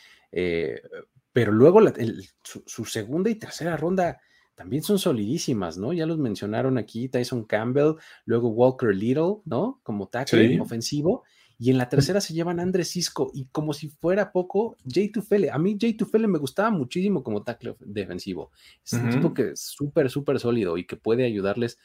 pero 1.33 1.53
luego 1.53 1.81
su, 2.43 2.85
segunda 2.85 3.31
y 3.31 3.37
tercera 3.37 3.77
ronda 3.77 4.21
también 4.61 4.83
son 4.83 4.99
solidísimas, 4.99 5.79
¿no? 5.79 5.95
Ya 5.95 6.05
los 6.05 6.19
mencionaron 6.19 6.77
aquí, 6.77 7.09
Tyson 7.09 7.45
Campbell, 7.45 7.95
luego 8.27 8.51
Walker 8.51 8.95
Little, 8.95 9.37
¿no? 9.47 9.81
Como 9.83 10.09
tackle 10.09 10.61
ofensivo. 10.61 11.25
Y 11.59 11.71
en 11.71 11.79
la 11.79 11.89
tercera 11.89 12.21
se 12.21 12.35
llevan 12.35 12.61
a 12.61 12.63
Andrés 12.65 12.91
Cisco. 12.91 13.31
Y 13.33 13.47
como 13.47 13.73
si 13.73 13.89
fuera 13.89 14.33
poco, 14.33 14.77
Jay 14.87 15.09
Tufele. 15.09 15.51
A 15.51 15.57
mí 15.57 15.79
Jay 15.81 15.95
Tufele 15.95 16.27
me 16.27 16.37
gustaba 16.37 16.71
muchísimo 16.71 17.23
como 17.23 17.43
tackle 17.43 17.75
defensivo. 17.81 18.51
Es 18.85 18.93
un 18.93 19.09
tipo 19.09 19.33
que 19.33 19.53
es 19.53 19.61
súper, 19.61 20.11
súper 20.11 20.39
sólido 20.39 20.77
y 20.77 20.87
que 20.87 20.97
puede 20.97 21.25
ayudarles, 21.25 21.79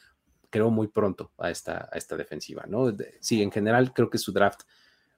creo, 0.49 0.69
muy 0.69 0.89
pronto 0.89 1.31
a 1.37 1.51
esta, 1.51 1.87
a 1.89 1.97
esta 1.97 2.17
defensiva, 2.17 2.65
¿no? 2.67 2.93
Sí, 3.21 3.41
en 3.41 3.51
general 3.51 3.93
creo 3.93 4.09
que 4.09 4.17
su 4.17 4.33
draft 4.33 4.63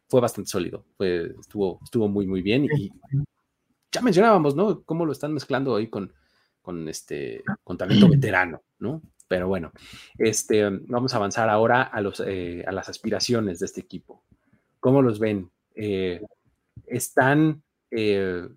fue 0.08 0.22
bastante 0.22 0.51
sólido. 0.51 0.86
estuvo, 0.99 1.80
estuvo 1.84 2.08
muy, 2.08 2.28
muy 2.28 2.43
bien. 2.43 2.66
Y 2.78 2.91
ya 3.91 4.01
mencionábamos, 4.01 4.55
¿no? 4.55 4.84
Cómo 4.84 5.08
lo 5.08 5.12
están 5.12 5.34
mezclando 5.34 5.76
ahí 5.76 5.88
con, 5.88 6.14
con 6.68 6.86
este 6.89 7.45
con 7.63 7.78
talento 7.78 8.09
veterano, 8.11 8.61
¿no? 8.80 9.01
Pero 9.30 9.47
bueno, 9.47 9.72
este, 10.18 10.70
vamos 10.70 11.13
a 11.13 11.18
avanzar 11.18 11.49
ahora 11.49 11.84
a, 11.84 12.01
los, 12.01 12.22
eh, 12.26 12.63
a 12.68 12.74
las 12.74 12.89
aspiraciones 12.89 13.59
de 13.59 13.65
este 13.68 13.80
equipo. 13.80 14.24
¿Cómo 14.82 15.01
los 15.01 15.18
ven? 15.18 15.49
Eh, 15.76 16.22
están 16.86 17.63
eh, 17.91 18.47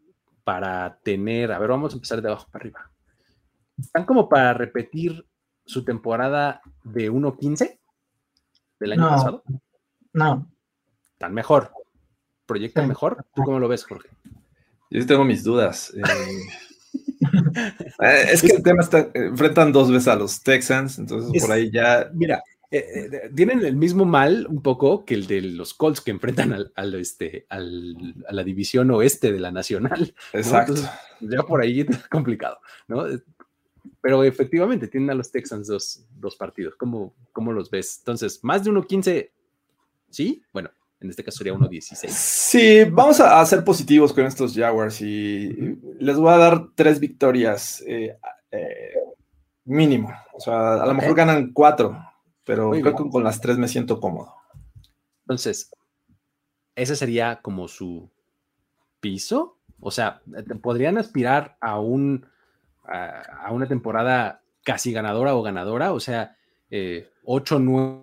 para 0.42 0.98
tener, 1.04 1.52
a 1.52 1.58
ver, 1.60 1.70
vamos 1.70 1.92
a 1.92 1.96
empezar 1.96 2.20
de 2.20 2.28
abajo 2.28 2.48
para 2.50 2.62
arriba. 2.62 2.90
¿Están 3.78 4.04
como 4.04 4.28
para 4.28 4.54
repetir 4.54 5.24
su 5.64 5.84
temporada 5.84 6.60
de 6.82 7.10
1.15 7.10 7.78
del 8.80 8.92
año 8.92 9.08
pasado? 9.08 9.44
No. 10.12 10.50
¿Tan 11.18 11.32
mejor? 11.32 11.72
¿Proyectan 12.46 12.88
mejor? 12.88 13.24
¿Tú 13.34 13.42
cómo 13.42 13.60
lo 13.60 13.68
ves, 13.68 13.84
Jorge? 13.84 14.08
Yo 14.90 15.06
tengo 15.06 15.24
mis 15.24 15.44
dudas. 15.44 15.92
Eh, 18.02 18.24
es 18.32 18.40
que 18.40 18.52
el 18.52 18.62
tema 18.62 18.80
está, 18.80 19.10
enfrentan 19.12 19.72
dos 19.72 19.90
veces 19.90 20.08
a 20.08 20.16
los 20.16 20.42
Texans, 20.42 20.98
entonces 20.98 21.42
por 21.42 21.52
ahí 21.52 21.70
ya. 21.70 22.10
Mira, 22.14 22.42
eh, 22.70 23.10
eh, 23.12 23.30
tienen 23.34 23.64
el 23.64 23.76
mismo 23.76 24.04
mal 24.04 24.46
un 24.48 24.62
poco 24.62 25.04
que 25.04 25.14
el 25.14 25.26
de 25.26 25.42
los 25.42 25.74
Colts 25.74 26.00
que 26.00 26.10
enfrentan 26.10 26.70
al, 26.74 26.94
este, 26.94 27.46
al, 27.50 28.14
a 28.26 28.32
la 28.32 28.42
división 28.42 28.90
oeste 28.90 29.32
de 29.32 29.40
la 29.40 29.50
nacional. 29.50 30.14
Exacto. 30.32 30.74
ya 31.20 31.42
por 31.42 31.60
ahí 31.60 31.80
es 31.80 32.08
complicado, 32.08 32.58
¿no? 32.88 33.04
pero 34.00 34.24
efectivamente 34.24 34.88
tienen 34.88 35.10
a 35.10 35.14
los 35.14 35.30
Texans 35.30 35.66
dos, 35.66 36.04
dos 36.18 36.36
partidos. 36.36 36.74
¿Cómo, 36.76 37.14
¿Cómo, 37.32 37.52
los 37.52 37.70
ves? 37.70 37.98
Entonces, 37.98 38.40
más 38.42 38.64
de 38.64 38.70
1.15, 38.70 39.30
¿sí? 40.10 40.42
Bueno, 40.52 40.70
en 41.00 41.08
este 41.08 41.24
caso 41.24 41.38
sería 41.38 41.54
1.16. 41.54 42.08
Sí, 42.08 42.84
vamos 42.84 43.20
a, 43.20 43.44
ser 43.46 43.64
positivos 43.64 44.12
con 44.12 44.26
estos 44.26 44.54
Jaguars 44.54 45.00
y 45.00 45.78
les 45.98 46.16
voy 46.16 46.32
a 46.32 46.36
dar 46.36 46.66
tres 46.74 47.00
victorias 47.00 47.82
eh, 47.86 48.16
eh, 48.50 48.94
mínimo. 49.64 50.12
O 50.34 50.40
sea, 50.40 50.74
a 50.74 50.86
lo 50.86 50.94
mejor 50.94 51.14
ganan 51.14 51.52
cuatro, 51.52 51.98
pero 52.44 52.70
creo 52.70 52.94
que 52.94 53.08
con 53.08 53.24
las 53.24 53.40
tres 53.40 53.56
me 53.56 53.68
siento 53.68 53.98
cómodo. 53.98 54.34
Entonces, 55.22 55.70
ese 56.74 56.96
sería 56.96 57.40
como 57.40 57.66
su 57.66 58.10
piso. 59.00 59.56
O 59.80 59.90
sea, 59.90 60.20
podrían 60.60 60.98
aspirar 60.98 61.56
a 61.60 61.80
un 61.80 62.26
a, 62.84 63.50
una 63.52 63.66
temporada 63.66 64.42
casi 64.64 64.92
ganadora 64.92 65.34
o 65.34 65.42
ganadora, 65.42 65.92
o 65.92 66.00
sea, 66.00 66.36
8, 67.24 67.56
eh, 67.56 67.60
9 67.60 68.00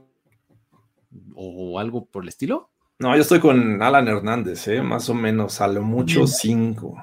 o 1.36 1.80
algo 1.80 2.06
por 2.06 2.24
el 2.24 2.30
estilo. 2.30 2.72
No, 3.00 3.16
yo 3.16 3.22
estoy 3.22 3.40
con 3.40 3.82
Alan 3.82 4.08
Hernández, 4.08 4.68
¿eh? 4.68 4.82
más 4.82 5.10
o 5.10 5.14
menos, 5.14 5.62
a 5.62 5.68
lo 5.68 5.84
mucho 5.84 6.26
5. 6.26 6.98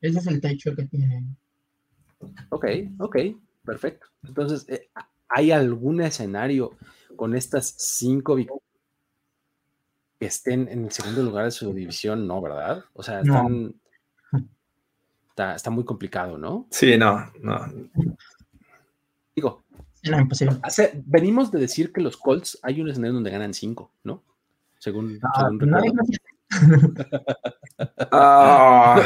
Ese 0.00 0.18
es 0.18 0.26
el 0.26 0.40
techo 0.40 0.74
que 0.74 0.84
tiene. 0.84 1.24
Ok, 2.48 2.66
ok, 2.98 3.16
perfecto. 3.64 4.06
Entonces, 4.22 4.66
eh, 4.68 4.88
¿hay 5.28 5.50
algún 5.50 6.00
escenario 6.00 6.72
con 7.16 7.34
estas 7.34 7.74
5 7.76 8.34
victorias 8.34 8.64
que 10.18 10.26
estén 10.26 10.68
en 10.68 10.86
el 10.86 10.92
segundo 10.92 11.22
lugar 11.22 11.44
de 11.44 11.50
su 11.50 11.74
división? 11.74 12.26
No, 12.26 12.40
¿verdad? 12.40 12.84
O 12.94 13.02
sea, 13.02 13.20
están 13.20 13.74
está, 15.36 15.70
muy 15.70 15.84
complicado, 15.84 16.38
¿no? 16.38 16.66
Sí, 16.70 16.96
no, 16.96 17.30
no. 17.40 17.66
Digo, 19.34 19.64
venimos 21.04 21.50
de 21.50 21.58
decir 21.58 21.92
que 21.92 22.00
los 22.00 22.16
Colts 22.16 22.58
hay 22.62 22.80
un 22.80 22.88
escenario 22.88 23.14
donde 23.14 23.30
ganan 23.30 23.52
cinco, 23.52 23.90
¿no? 24.04 24.22
Según, 24.84 25.18
ah, 25.22 25.48
ah, 28.12 29.02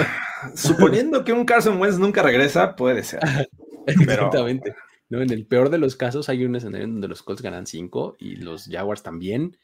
suponiendo 0.56 1.22
que 1.22 1.32
un 1.32 1.44
Carson 1.44 1.80
Wentz 1.80 2.00
nunca 2.00 2.20
regresa, 2.20 2.74
puede 2.74 3.04
ser. 3.04 3.20
Exactamente. 3.86 4.74
¿no? 5.08 5.22
En 5.22 5.30
el 5.30 5.46
peor 5.46 5.70
de 5.70 5.78
los 5.78 5.94
casos 5.94 6.28
hay 6.28 6.44
un 6.44 6.56
escenario 6.56 6.88
donde 6.88 7.06
los 7.06 7.22
Colts 7.22 7.42
ganan 7.42 7.68
cinco 7.68 8.16
y 8.18 8.34
los 8.34 8.66
Jaguars 8.66 9.04
también. 9.04 9.56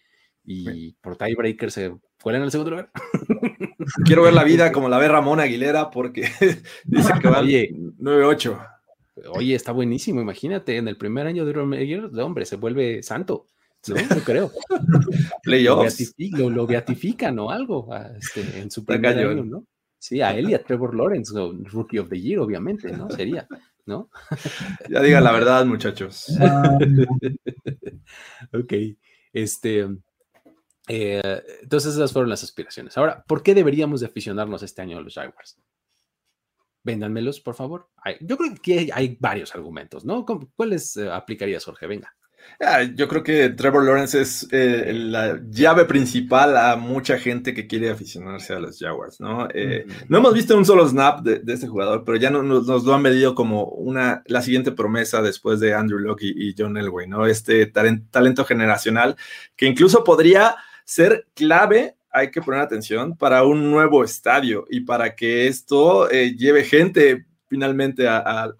Y 0.45 0.93
por 1.01 1.17
tiebreaker 1.17 1.73
se 1.73 1.97
fueron 2.19 2.43
al 2.43 2.53
segundo 2.53 2.71
lugar. 2.71 2.93
Quiero 4.05 4.23
ver 4.23 4.35
la 4.35 4.45
vida 4.45 4.71
como 4.71 4.89
la 4.89 4.99
ve 4.99 5.09
Ramón 5.09 5.41
Aguilera 5.41 5.91
porque 5.91 6.29
dice 6.85 7.13
que 7.21 7.29
va 7.29 7.43
9-8. 7.43 8.69
Oye, 9.31 9.57
está 9.57 9.73
buenísimo, 9.73 10.21
imagínate, 10.21 10.77
en 10.77 10.87
el 10.87 10.97
primer 10.97 11.27
año 11.27 11.45
de 11.45 11.55
Romeyer, 11.55 12.09
de 12.09 12.23
hombre, 12.23 12.47
se 12.47 12.55
vuelve 12.55 13.03
santo. 13.03 13.47
No, 13.89 14.17
no 14.17 14.23
creo. 14.23 14.53
Playoffs. 15.43 16.15
Lo, 16.33 16.51
lo, 16.51 16.67
beatifican 16.67 17.39
o 17.39 17.51
algo 17.51 17.89
este, 18.19 18.61
en 18.61 18.71
su 18.71 18.85
primer 18.85 19.19
año, 19.19 19.45
¿no? 19.45 19.67
Sí, 19.99 20.21
a 20.21 20.37
él 20.37 20.51
y 20.51 20.55
a 20.55 20.63
Trevor 20.63 20.95
Lawrence, 20.95 21.33
Rookie 21.35 21.99
of 21.99 22.11
the 22.11 22.21
Year, 22.21 22.41
obviamente, 22.41 22.93
¿no? 22.93 23.09
Sería, 23.11 23.47
¿no? 23.87 24.11
Ya 24.91 25.01
digan 25.01 25.25
la 25.25 25.33
verdad, 25.33 25.65
muchachos. 25.65 26.27
ok. 28.53 28.73
Este, 29.33 29.89
eh, 30.89 31.43
entonces 31.63 31.95
esas 31.95 32.13
fueron 32.13 32.29
las 32.29 32.43
aspiraciones. 32.43 32.99
Ahora, 32.99 33.25
¿por 33.27 33.43
qué 33.43 33.55
deberíamos 33.55 34.01
de 34.01 34.07
aficionarnos 34.07 34.63
este 34.63 34.83
año 34.83 34.99
a 34.99 35.01
los 35.01 35.15
Jaguars? 35.15 35.59
Véndanmelos, 36.83 37.41
por 37.41 37.55
favor. 37.55 37.89
yo 38.21 38.37
creo 38.37 38.55
que 38.63 38.91
hay, 38.93 39.17
varios 39.19 39.55
argumentos, 39.55 40.05
¿no? 40.05 40.27
¿Cuáles 40.55 40.99
eh, 40.99 41.11
aplicarías, 41.11 41.65
Jorge? 41.65 41.87
Venga. 41.87 42.15
Ah, 42.61 42.83
yo 42.83 43.09
creo 43.09 43.23
que 43.23 43.49
Trevor 43.51 43.85
Lawrence 43.85 44.21
es 44.21 44.47
eh, 44.53 44.93
la 44.95 45.41
llave 45.51 45.85
principal 45.85 46.57
a 46.57 46.77
mucha 46.77 47.19
gente 47.19 47.53
que 47.53 47.67
quiere 47.67 47.91
aficionarse 47.91 48.55
a 48.55 48.61
los 48.61 48.79
Jaguars, 48.79 49.21
¿no? 49.21 49.49
No 50.09 50.19
hemos 50.19 50.35
visto 50.35 50.57
un 50.57 50.65
solo 50.65 50.89
snap 50.89 51.21
de, 51.21 51.43
este 51.53 51.67
jugador, 51.67 52.05
pero 52.05 52.17
ya 52.17 52.31
nos, 52.31 52.67
lo 52.67 52.95
han 52.95 53.03
medido 53.03 53.35
como 53.35 53.65
una, 53.65 54.23
la 54.27 54.41
siguiente 54.41 54.73
promesa 54.73 55.21
después 55.21 55.61
de 55.61 55.75
Andrew 55.75 55.99
Locke 55.99 56.23
y, 56.23 56.51
y 56.51 56.55
John 56.57 56.77
Elway, 56.77 57.09
¿no? 57.09 57.27
Este 57.27 57.67
talento 57.67 58.45
generacional 58.45 59.17
que 59.57 59.67
incluso 59.67 60.05
podría 60.05 60.57
ser 60.85 61.27
clave, 61.35 61.97
hay 62.11 62.31
que 62.31 62.41
poner 62.41 62.61
atención, 62.61 63.17
para 63.17 63.45
un 63.45 63.71
nuevo 63.71 64.05
estadio 64.05 64.67
y 64.71 64.81
para 64.81 65.15
que 65.15 65.47
esto 65.47 66.11
eh, 66.11 66.35
lleve 66.37 66.65
gente 66.65 67.27
finalmente 67.49 68.09
al 68.09 68.55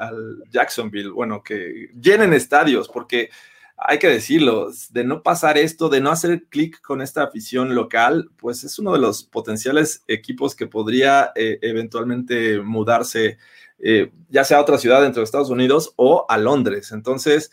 Jacksonville, 0.51 1.11
bueno, 1.11 1.43
que 1.43 1.89
llenen 2.01 2.33
estadios, 2.33 2.89
porque 2.89 3.31
hay 3.77 3.99
que 3.99 4.09
decirlo, 4.09 4.71
de 4.91 5.05
no 5.05 5.23
pasar 5.23 5.59
esto, 5.59 5.89
de 5.89 6.01
no 6.01 6.11
hacer 6.11 6.45
clic 6.49 6.81
con 6.81 7.03
esta 7.03 7.25
afición 7.25 7.75
local, 7.75 8.31
pues 8.37 8.65
es 8.65 8.79
uno 8.79 8.93
de 8.93 8.99
los 8.99 9.25
potenciales 9.25 10.05
equipos 10.07 10.55
que 10.55 10.67
podría 10.67 11.33
eh, 11.35 11.59
eventualmente 11.63 12.61
mudarse, 12.61 13.39
eh, 13.79 14.11
ya 14.29 14.45
sea 14.45 14.59
a 14.59 14.63
otra 14.63 14.79
ciudad 14.79 15.03
dentro 15.03 15.21
de 15.21 15.25
Estados 15.25 15.51
Unidos 15.51 15.93
o 15.97 16.25
a 16.29 16.39
Londres. 16.39 16.93
Entonces, 16.93 17.51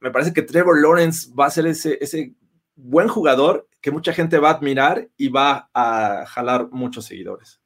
me 0.00 0.10
parece 0.10 0.32
que 0.32 0.42
Trevor 0.42 0.82
Lawrence 0.82 1.30
va 1.32 1.46
a 1.46 1.50
ser 1.50 1.66
ese 1.66 2.34
buen 2.74 3.06
jugador 3.08 3.68
que 3.80 3.92
mucha 3.92 4.12
gente 4.12 4.38
va 4.38 4.50
a 4.50 4.54
admirar 4.54 5.08
y 5.16 5.28
va 5.28 5.70
a 5.72 6.24
jalar 6.26 6.68
muchos 6.72 7.06
seguidores. 7.06 7.60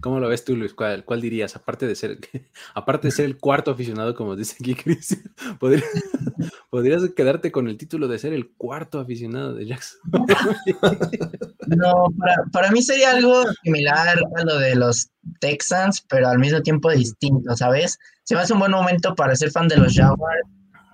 ¿Cómo 0.00 0.20
lo 0.20 0.28
ves 0.28 0.44
tú, 0.44 0.56
Luis? 0.56 0.74
¿Cuál, 0.74 1.20
dirías? 1.20 1.56
Aparte 1.56 1.86
de 1.86 1.94
ser, 1.94 2.18
aparte 2.74 3.08
de 3.08 3.12
ser 3.12 3.24
el 3.24 3.38
cuarto 3.38 3.70
aficionado, 3.70 4.14
como 4.14 4.36
dice 4.36 4.56
aquí 4.60 4.74
Chris, 4.74 5.18
¿podrías, 6.70 7.02
quedarte 7.16 7.52
con 7.52 7.68
el 7.68 7.76
título 7.76 8.08
de 8.08 8.18
ser 8.18 8.32
el 8.32 8.50
cuarto 8.56 9.00
aficionado 9.00 9.54
de 9.54 9.66
Jackson. 9.66 9.98
No, 11.66 12.06
para, 12.52 12.70
mí 12.70 12.82
sería 12.82 13.10
algo 13.10 13.44
similar 13.62 14.18
a 14.36 14.44
lo 14.44 14.58
de 14.58 14.74
los 14.74 15.10
Texans, 15.40 16.04
pero 16.08 16.28
al 16.28 16.38
mismo 16.38 16.62
tiempo 16.62 16.90
distinto, 16.90 17.56
¿sabes? 17.56 17.98
Se 18.24 18.34
me 18.34 18.40
hace 18.40 18.52
un 18.52 18.58
buen 18.58 18.72
momento 18.72 19.14
para 19.14 19.36
ser 19.36 19.50
fan 19.50 19.68
de 19.68 19.76
los 19.76 19.94
Jaguars 19.94 20.46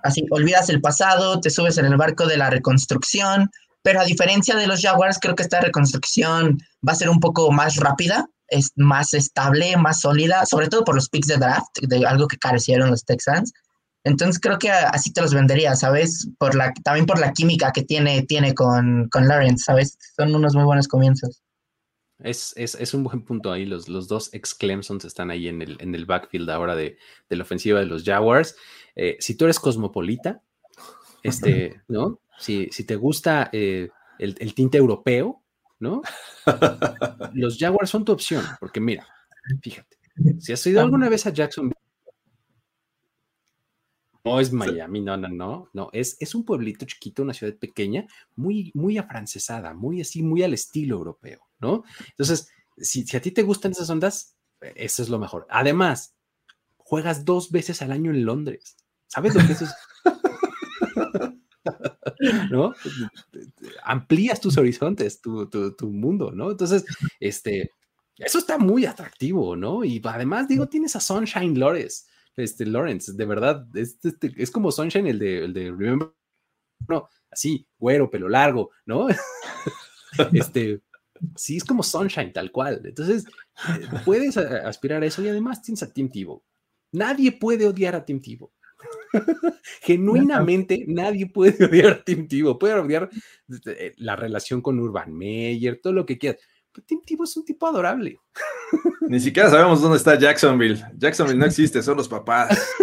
Así, 0.05 0.23
olvidas 0.29 0.69
el 0.69 0.81
pasado, 0.81 1.41
te 1.41 1.49
subes 1.49 1.79
en 1.79 1.85
el 1.85 1.97
barco 1.97 2.27
de 2.27 2.37
la 2.37 2.51
reconstrucción, 2.51 3.49
pero 3.81 3.99
a 3.99 4.05
diferencia 4.05 4.55
de 4.55 4.67
los 4.67 4.79
Jaguars, 4.79 5.17
creo 5.19 5.33
que 5.33 5.41
esta 5.41 5.61
reconstrucción 5.61 6.59
va 6.87 6.91
a 6.91 6.95
ser 6.95 7.09
un 7.09 7.19
poco 7.19 7.51
más 7.51 7.77
rápida, 7.77 8.29
es 8.47 8.71
más 8.75 9.13
estable, 9.13 9.77
más 9.77 10.01
sólida, 10.01 10.45
sobre 10.45 10.67
todo 10.67 10.83
por 10.83 10.95
los 10.95 11.09
picks 11.09 11.27
de 11.27 11.37
draft, 11.37 11.79
de 11.81 12.05
algo 12.05 12.27
que 12.27 12.37
carecieron 12.37 12.91
los 12.91 13.05
Texans. 13.05 13.53
Entonces 14.03 14.39
creo 14.39 14.59
que 14.59 14.69
así 14.69 15.11
te 15.11 15.21
los 15.21 15.33
vendería, 15.33 15.75
¿sabes? 15.75 16.29
Por 16.37 16.55
la, 16.55 16.71
también 16.83 17.07
por 17.07 17.19
la 17.19 17.33
química 17.33 17.71
que 17.71 17.83
tiene, 17.83 18.21
tiene 18.23 18.53
con, 18.53 19.09
con 19.09 19.27
Lawrence, 19.27 19.63
¿sabes? 19.65 19.97
Son 20.15 20.33
unos 20.33 20.53
muy 20.53 20.63
buenos 20.63 20.87
comienzos. 20.87 21.41
Es, 22.19 22.53
es, 22.55 22.93
un 22.93 23.03
buen 23.03 23.23
punto 23.23 23.51
ahí. 23.51 23.65
Los, 23.65 23.89
los 23.89 24.07
dos 24.07 24.33
ex 24.33 24.53
Clemsons 24.53 25.03
están 25.03 25.31
ahí 25.31 25.47
en 25.47 25.61
el, 25.61 25.77
en 25.81 25.93
el 25.95 26.05
backfield 26.05 26.49
ahora 26.49 26.75
de, 26.75 26.97
de 27.29 27.35
la 27.35 27.43
ofensiva 27.43 27.79
de 27.79 27.87
los 27.87 28.03
Jaguars. 28.03 28.55
Eh, 28.95 29.17
si 29.19 29.35
tú 29.35 29.45
eres 29.45 29.59
cosmopolita, 29.59 30.41
este, 31.23 31.81
¿no? 31.87 32.19
Si, 32.39 32.69
si 32.71 32.83
te 32.83 32.95
gusta 32.95 33.49
eh, 33.51 33.89
el, 34.19 34.53
tinte 34.53 34.77
europeo, 34.77 35.41
¿no? 35.85 36.01
Los 37.33 37.57
Jaguars 37.57 37.89
son 37.89 38.03
tu 38.03 38.11
opción, 38.11 38.43
porque 38.59 38.79
mira, 38.79 39.07
fíjate, 39.61 39.97
si 40.39 40.51
has 40.51 40.65
ido 40.65 40.81
alguna 40.81 41.09
vez 41.09 41.25
a 41.25 41.29
Jacksonville, 41.29 41.75
no 44.23 44.39
es 44.39 44.51
Miami, 44.51 45.01
no, 45.01 45.15
no, 45.15 45.27
no, 45.27 45.69
no, 45.73 45.89
es, 45.93 46.17
es 46.19 46.33
un 46.33 46.43
pueblito 46.43 46.85
chiquito, 46.85 47.21
una 47.21 47.33
ciudad 47.33 47.55
pequeña, 47.55 48.07
muy, 48.35 48.71
muy 48.73 48.97
afrancesada, 48.97 49.75
muy 49.75 50.01
así, 50.01 50.23
muy 50.23 50.41
al 50.41 50.55
estilo 50.55 50.95
europeo, 50.95 51.41
¿no? 51.59 51.83
Entonces, 52.09 52.49
si, 52.75 53.05
si 53.05 53.15
a 53.15 53.21
ti 53.21 53.29
te 53.31 53.43
gustan 53.43 53.73
esas 53.73 53.89
ondas, 53.91 54.35
eso 54.59 55.03
es 55.03 55.09
lo 55.09 55.19
mejor. 55.19 55.45
Además, 55.51 56.15
juegas 56.77 57.23
dos 57.23 57.51
veces 57.51 57.83
al 57.83 57.91
año 57.91 58.09
en 58.09 58.25
Londres. 58.25 58.77
¿Sabes 59.05 59.35
lo 59.35 59.45
que 59.45 59.53
eso 59.53 59.65
es? 59.65 59.75
¿No? 62.51 62.73
Amplías 63.83 64.39
tus 64.39 64.57
horizontes, 64.57 65.21
tu, 65.21 65.91
mundo, 65.91 66.31
¿no? 66.31 66.51
Entonces, 66.51 66.85
este, 67.19 67.71
eso 68.17 68.37
está 68.37 68.57
muy 68.57 68.85
atractivo, 68.85 69.55
¿no? 69.55 69.83
Y 69.83 70.01
además, 70.03 70.47
digo, 70.47 70.67
tienes 70.67 70.95
a 70.95 70.99
Sunshine 70.99 71.59
Lawrence, 71.59 72.05
este, 72.35 72.65
Lawrence, 72.65 73.13
de 73.13 73.25
verdad, 73.25 73.67
es, 73.75 73.97
este, 74.03 74.33
es 74.37 74.51
como 74.51 74.71
Sunshine, 74.71 75.07
el 75.07 75.19
de, 75.19 75.45
el 75.45 75.53
de 75.53 75.71
Remember, 75.71 76.11
no, 76.87 77.09
así, 77.31 77.67
güero, 77.77 78.09
pelo 78.09 78.29
largo, 78.29 78.71
¿no? 78.85 79.07
este, 80.33 80.81
sí, 81.35 81.57
es 81.57 81.63
como 81.63 81.83
Sunshine, 81.83 82.33
tal 82.33 82.51
cual. 82.51 82.81
Entonces, 82.83 83.25
eh, 83.69 83.87
puedes 84.03 84.37
aspirar 84.37 85.03
a 85.03 85.05
eso 85.05 85.21
y 85.23 85.29
además 85.29 85.61
tienes 85.61 85.83
a 85.83 85.91
Tim 85.91 86.09
Tebow. 86.09 86.43
Nadie 86.91 87.31
puede 87.31 87.67
odiar 87.67 87.95
a 87.95 88.05
Tim 88.05 88.21
Tebow. 88.21 88.51
Genuinamente 89.81 90.85
nadie 90.87 91.27
puede 91.27 91.65
odiar 91.65 91.93
a 91.93 92.03
Tim 92.03 92.27
Tebow, 92.27 92.57
puede 92.57 92.73
odiar 92.73 93.09
eh, 93.65 93.93
la 93.97 94.15
relación 94.15 94.61
con 94.61 94.79
Urban 94.79 95.13
Meyer, 95.13 95.79
todo 95.81 95.93
lo 95.93 96.05
que 96.05 96.17
quieras, 96.17 96.41
Tim 96.85 97.01
Tebow 97.05 97.23
es 97.23 97.37
un 97.37 97.45
tipo 97.45 97.67
adorable. 97.67 98.19
Ni 99.07 99.19
siquiera 99.19 99.49
sabemos 99.49 99.81
dónde 99.81 99.97
está 99.97 100.17
Jacksonville. 100.17 100.83
Jacksonville 100.97 101.39
no 101.39 101.45
existe, 101.45 101.81
son 101.81 101.97
los 101.97 102.09
papás. 102.09 102.75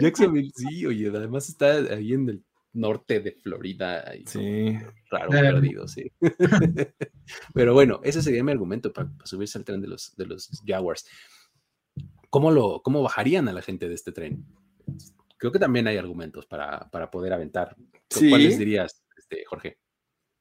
Jacksonville, 0.00 0.52
sí, 0.54 0.86
oye, 0.86 1.08
además 1.08 1.48
está 1.48 1.72
ahí 1.72 2.12
en 2.12 2.28
el 2.28 2.44
norte 2.72 3.20
de 3.20 3.32
Florida. 3.32 4.04
sí. 4.26 4.78
Raro, 5.10 5.30
perdido, 5.30 5.88
sí. 5.88 6.12
Pero 7.54 7.72
bueno, 7.72 8.00
ese 8.04 8.22
sería 8.22 8.44
mi 8.44 8.52
argumento 8.52 8.92
para, 8.92 9.10
subirse 9.24 9.56
al 9.56 9.64
tren 9.64 9.80
de 9.80 9.88
los, 9.88 10.14
de 10.16 10.26
los 10.26 10.50
Jaguars. 10.66 11.06
¿Cómo, 12.30 12.50
lo, 12.50 12.82
¿Cómo 12.82 13.02
bajarían 13.02 13.48
a 13.48 13.52
la 13.52 13.62
gente 13.62 13.88
de 13.88 13.94
este 13.94 14.12
tren? 14.12 14.44
Creo 15.36 15.52
que 15.52 15.58
también 15.58 15.86
hay 15.86 15.96
argumentos 15.96 16.46
para, 16.46 16.88
para 16.90 17.10
poder 17.10 17.32
aventar. 17.32 17.76
¿Cuáles 18.30 18.58
dirías, 18.58 19.02
este, 19.16 19.44
Jorge? 19.46 19.78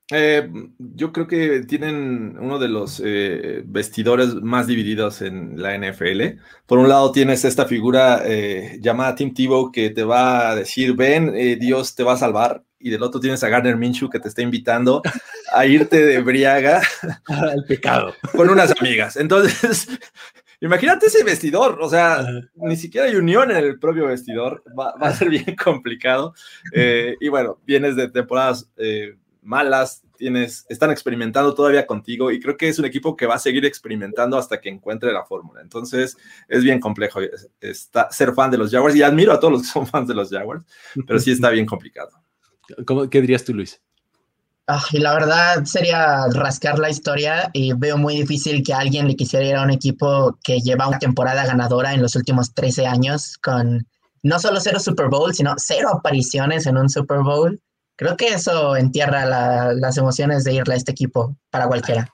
Eh, 0.10 0.50
yo 0.80 1.12
creo 1.12 1.28
que 1.28 1.64
tienen 1.64 2.38
uno 2.40 2.60
de 2.60 2.70
los 2.70 3.02
eh, 3.04 3.62
vestidores 3.66 4.36
más 4.36 4.66
divididos 4.66 5.22
en 5.22 5.62
la 5.62 5.78
NFL. 5.78 6.40
Por 6.66 6.80
un 6.80 6.88
lado 6.88 7.12
tienes 7.12 7.44
esta 7.44 7.66
figura 7.66 8.22
eh, 8.26 8.78
llamada 8.82 9.16
Tim 9.16 9.34
Tebow 9.34 9.70
que 9.72 9.90
te 9.90 10.06
va 10.06 10.50
a 10.50 10.56
decir, 10.56 10.96
ven, 10.96 11.34
Dios 11.60 11.94
te 11.96 12.04
va 12.04 12.14
a 12.14 12.18
salvar. 12.18 12.64
Y 12.80 12.92
del 12.92 13.04
otro 13.04 13.20
tienes 13.20 13.44
a 13.44 13.50
Garner 13.50 13.76
Minshew 13.76 14.10
que 14.10 14.20
te 14.20 14.30
está 14.30 14.44
invitando 14.44 15.02
a 15.52 15.66
irte 15.66 16.06
de 16.06 16.22
briaga 16.22 16.82
al 17.26 17.66
pecado 17.68 18.14
con 18.36 18.50
unas 18.50 18.74
amigas. 18.80 19.18
Entonces, 19.18 19.88
imagínate 20.62 21.08
ese 21.08 21.24
vestidor. 21.24 21.80
O 21.82 21.90
sea, 21.90 22.26
ni 22.56 22.76
siquiera 22.76 23.08
hay 23.08 23.16
unión 23.16 23.52
en 23.52 23.58
el 23.58 23.80
propio 23.80 24.08
vestidor. 24.08 24.64
Va, 24.78 24.96
va 24.96 25.08
a 25.08 25.16
ser 25.16 25.30
bien 25.30 25.56
complicado. 25.64 26.34
y 26.74 27.28
bueno, 27.30 27.60
vienes 27.66 27.96
de 27.96 28.10
temporadas 28.10 28.70
malas, 29.48 30.04
tienes, 30.18 30.66
están 30.68 30.92
experimentando 30.92 31.54
todavía 31.54 31.88
contigo 31.88 32.32
y 32.32 32.40
creo 32.40 32.58
que 32.58 32.68
es 32.68 32.78
un 32.80 32.86
equipo 32.86 33.16
que 33.16 33.26
va 33.26 33.36
a 33.36 33.40
seguir 33.40 33.66
experimentando 33.66 34.38
hasta 34.38 34.60
que 34.60 34.70
encuentre 34.70 35.14
la 35.14 35.24
fórmula. 35.24 35.62
Entonces 35.62 36.18
es 36.50 36.64
bien 36.64 36.80
complejo 36.80 37.22
está, 37.62 38.12
ser 38.12 38.34
fan 38.34 38.52
de 38.52 38.58
los 38.58 38.72
Jaguars 38.72 38.96
y 38.96 39.04
admiro 39.04 39.32
a 39.32 39.40
todos 39.40 39.54
los 39.54 39.62
que 39.62 39.68
son 39.70 39.88
fans 39.88 40.08
de 40.08 40.16
los 40.16 40.30
Jaguars, 40.30 40.66
pero 41.08 41.20
sí 41.20 41.32
está 41.32 41.50
bien 41.50 41.66
complicado. 41.66 42.12
¿Cómo, 42.86 43.10
¿Qué 43.10 43.22
dirías 43.22 43.46
tú, 43.46 43.54
Luis? 43.54 43.82
Ah, 44.68 44.84
y 44.92 45.00
la 45.00 45.14
verdad 45.14 45.64
sería 45.64 46.28
rascar 46.28 46.78
la 46.78 46.90
historia 46.90 47.50
y 47.54 47.72
veo 47.74 47.98
muy 47.98 48.18
difícil 48.18 48.64
que 48.64 48.74
alguien 48.74 49.08
le 49.08 49.16
quisiera 49.16 49.46
ir 49.46 49.56
a 49.56 49.64
un 49.64 49.72
equipo 49.72 50.38
que 50.44 50.60
lleva 50.60 50.90
una 50.90 51.00
temporada 51.00 51.46
ganadora 51.46 51.94
en 51.94 52.02
los 52.02 52.16
últimos 52.16 52.54
13 52.54 52.86
años 52.86 53.38
con 53.38 53.88
no 54.24 54.40
solo 54.40 54.60
cero 54.60 54.80
Super 54.80 55.08
Bowl, 55.08 55.34
sino 55.34 55.54
cero 55.58 55.90
apariciones 55.94 56.66
en 56.66 56.78
un 56.78 56.90
Super 56.90 57.20
Bowl 57.20 57.62
creo 57.98 58.16
que 58.16 58.28
eso 58.28 58.78
entierra 58.78 59.74
las 59.76 59.98
emociones 59.98 60.46
de 60.46 60.54
irle 60.54 60.76
a 60.76 60.78
este 60.78 60.92
equipo 60.92 61.38
para 61.50 61.68
cualquiera. 61.68 62.14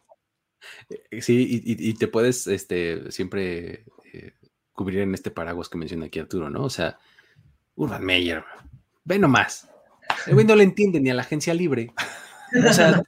Eh, 0.90 1.22
sí, 1.22 1.62
y, 1.64 1.94
te 1.94 2.08
puedes 2.08 2.48
este, 2.48 3.12
siempre 3.12 3.86
eh, 4.12 4.34
cubrir 4.72 5.02
en 5.02 5.14
este 5.14 5.30
paraguas 5.30 5.70
que 5.70 5.78
menciona 5.78 6.06
aquí 6.06 6.20
Arturo, 6.20 6.50
¿no? 6.50 6.64
O 6.64 6.70
sea, 6.70 6.98
Urban 7.76 8.04
Meyer, 8.04 8.44
ve 9.04 9.20
nomás. 9.20 9.70
El 10.26 10.34
güey 10.34 10.46
no 10.46 10.56
le 10.56 10.64
entiende 10.64 11.00
ni 11.00 11.10
a 11.10 11.14
la 11.14 11.22
agencia 11.22 11.54
libre. 11.54 11.94
O 12.68 12.74
sea, 12.74 13.04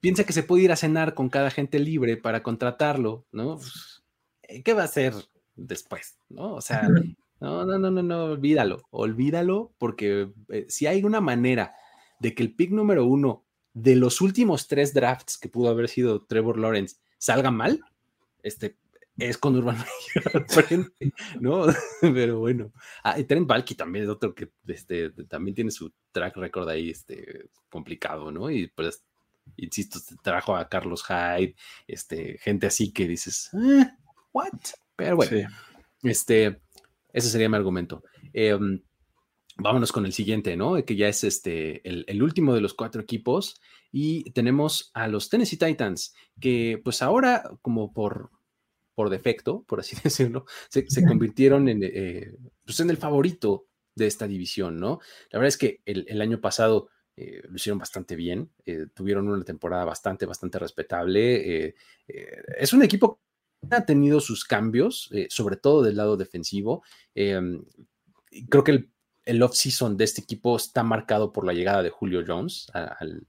piensa 0.00 0.24
que 0.24 0.32
se 0.32 0.42
puede 0.42 0.64
ir 0.64 0.72
a 0.72 0.76
cenar 0.76 1.14
con 1.14 1.28
cada 1.28 1.50
gente 1.50 1.78
libre 1.78 2.16
para 2.16 2.42
contratarlo, 2.42 3.24
¿no? 3.32 3.56
Pues, 3.56 4.02
¿Qué 4.64 4.74
va 4.74 4.82
a 4.82 4.86
hacer 4.86 5.14
después? 5.54 6.18
¿No? 6.28 6.54
O 6.54 6.60
sea, 6.60 6.88
no, 7.40 7.64
no, 7.64 7.78
no, 7.78 7.90
no, 7.90 8.02
no, 8.02 8.24
olvídalo, 8.24 8.82
olvídalo, 8.90 9.72
porque 9.78 10.30
eh, 10.48 10.66
si 10.68 10.86
hay 10.86 11.04
una 11.04 11.20
manera 11.20 11.74
de 12.18 12.34
que 12.34 12.42
el 12.42 12.54
pick 12.54 12.70
número 12.70 13.06
uno 13.06 13.44
de 13.74 13.96
los 13.96 14.20
últimos 14.20 14.68
tres 14.68 14.92
drafts 14.92 15.38
que 15.38 15.48
pudo 15.48 15.70
haber 15.70 15.88
sido 15.88 16.24
Trevor 16.24 16.58
Lawrence 16.58 16.96
salga 17.18 17.50
mal, 17.50 17.80
este, 18.42 18.76
es 19.18 19.38
con 19.38 19.56
Urban 19.56 19.76
Meyer 19.76 20.90
¿no? 21.40 21.66
Pero 22.00 22.38
bueno. 22.40 22.72
Ah, 23.04 23.18
y 23.18 23.24
Trent 23.24 23.46
Balky 23.46 23.74
también 23.74 24.04
es 24.04 24.10
otro 24.10 24.34
que 24.34 24.50
este, 24.66 25.10
también 25.28 25.54
tiene 25.54 25.70
su 25.70 25.92
track 26.12 26.36
record 26.36 26.68
ahí 26.68 26.90
este, 26.90 27.50
complicado, 27.68 28.30
¿no? 28.30 28.50
Y 28.50 28.68
pues, 28.68 29.04
insisto, 29.56 29.98
trajo 30.22 30.56
a 30.56 30.68
Carlos 30.68 31.04
Hyde, 31.04 31.54
este, 31.86 32.38
gente 32.38 32.66
así 32.66 32.92
que 32.92 33.06
dices, 33.06 33.50
eh, 33.54 33.86
¿what? 34.32 34.52
Pero 34.96 35.16
bueno, 35.16 35.48
este, 36.02 36.60
ese 37.12 37.28
sería 37.28 37.48
mi 37.48 37.56
argumento. 37.56 38.02
Em, 38.32 38.82
Vámonos 39.56 39.92
con 39.92 40.06
el 40.06 40.12
siguiente, 40.12 40.56
¿no? 40.56 40.82
Que 40.84 40.96
ya 40.96 41.08
es 41.08 41.24
este 41.24 41.86
el, 41.86 42.22
último 42.22 42.54
de 42.54 42.60
los 42.60 42.74
cuatro 42.74 43.02
equipos. 43.02 43.60
Y 43.90 44.30
tenemos 44.30 44.90
a 44.94 45.08
los 45.08 45.28
Tennessee 45.28 45.58
Titans, 45.58 46.14
que 46.40 46.80
pues 46.82 47.02
ahora, 47.02 47.42
como 47.60 47.92
por, 47.92 48.30
por 49.02 49.10
defecto, 49.10 49.64
por 49.64 49.80
así 49.80 49.96
decirlo, 50.04 50.46
se, 50.68 50.86
convirtieron 51.04 51.68
en, 51.68 51.80
eh, 51.82 52.32
pues 52.64 52.78
en 52.78 52.88
el 52.88 52.96
favorito 52.96 53.66
de 53.96 54.06
esta 54.06 54.28
división, 54.28 54.76
¿no? 54.76 55.00
La 55.30 55.40
verdad 55.40 55.48
es 55.48 55.56
que 55.56 55.80
el, 55.84 56.20
año 56.20 56.40
pasado 56.40 56.88
eh, 57.16 57.42
lo 57.48 57.56
hicieron 57.56 57.80
bastante 57.80 58.14
bien, 58.14 58.52
eh, 58.64 58.86
tuvieron 58.94 59.28
una 59.28 59.42
temporada 59.42 59.84
bastante, 59.84 60.24
bastante 60.24 60.60
respetable. 60.60 61.74
es 62.06 62.72
un 62.72 62.84
equipo 62.84 63.20
que 63.68 63.74
ha 63.74 63.84
tenido 63.84 64.20
sus 64.20 64.44
cambios, 64.44 65.10
sobre 65.30 65.56
todo 65.56 65.82
del 65.82 65.96
lado 65.96 66.16
defensivo. 66.16 66.84
creo 67.12 68.64
que 68.64 68.70
el 68.70 68.92
el 69.24 69.42
off-season 69.42 69.96
de 69.96 70.04
este 70.04 70.20
equipo 70.20 70.56
está 70.56 70.82
marcado 70.82 71.32
por 71.32 71.46
la 71.46 71.52
llegada 71.52 71.82
de 71.82 71.90
Julio 71.90 72.24
Jones 72.26 72.66
al, 72.72 73.26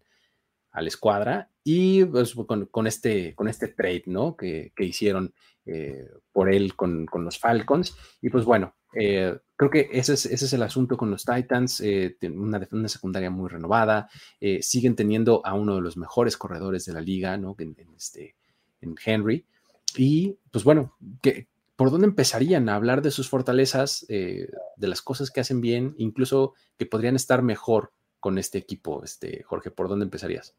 a 0.74 0.82
la 0.82 0.88
escuadra 0.90 1.50
y 1.64 2.04
pues, 2.04 2.36
con, 2.70 2.88
este, 2.88 3.34
con 3.36 3.48
este 3.48 3.70
trade 3.70 4.04
¿no? 4.08 4.36
que, 4.36 4.72
hicieron 4.80 5.34
eh, 5.66 6.10
por 6.32 6.54
él 6.54 6.76
con, 6.76 7.08
los 7.14 7.40
Falcons. 7.40 7.96
Y 8.22 8.30
pues 8.30 8.44
bueno, 8.44 8.76
eh, 8.94 9.38
creo 9.56 9.72
que 9.72 9.90
ese 9.92 10.14
es, 10.14 10.26
ese 10.26 10.46
es, 10.46 10.54
el 10.54 10.64
asunto 10.64 10.98
con 10.98 11.10
los 11.10 11.24
Titans, 11.24 11.80
eh, 11.80 12.18
una, 12.24 12.68
una, 12.72 12.88
secundaria 12.90 13.30
muy 13.30 13.50
renovada, 13.50 14.10
siguen 14.60 14.96
teniendo 14.96 15.46
a 15.46 15.54
uno 15.54 15.76
de 15.76 15.82
los 15.82 15.96
mejores 15.96 16.36
corredores 16.36 16.86
de 16.86 16.94
la 16.94 17.02
liga, 17.02 17.38
¿no? 17.38 17.56
en, 17.60 17.76
este, 17.96 18.36
en 18.82 18.96
Henry. 19.04 19.46
Y 19.96 20.38
pues 20.52 20.64
bueno, 20.64 20.96
que, 21.22 21.48
¿por 21.76 21.92
dónde 21.92 22.08
empezarían 22.08 22.70
a 22.70 22.76
hablar 22.76 23.02
de 23.02 23.12
sus 23.12 23.30
fortalezas, 23.30 24.06
eh, 24.10 24.48
de 24.76 24.88
las 24.88 25.02
cosas 25.02 25.32
que 25.32 25.42
hacen 25.42 25.62
bien, 25.62 25.96
incluso 25.98 26.54
que 26.78 26.86
podrían 26.86 27.16
estar 27.16 27.42
mejor 27.42 27.92
con 28.24 28.38
este 28.38 28.58
equipo, 28.58 29.04
este, 29.04 29.44
Jorge? 29.44 29.70
¿Por 29.70 29.90
dónde 29.90 30.06
empezarías? 30.06 30.56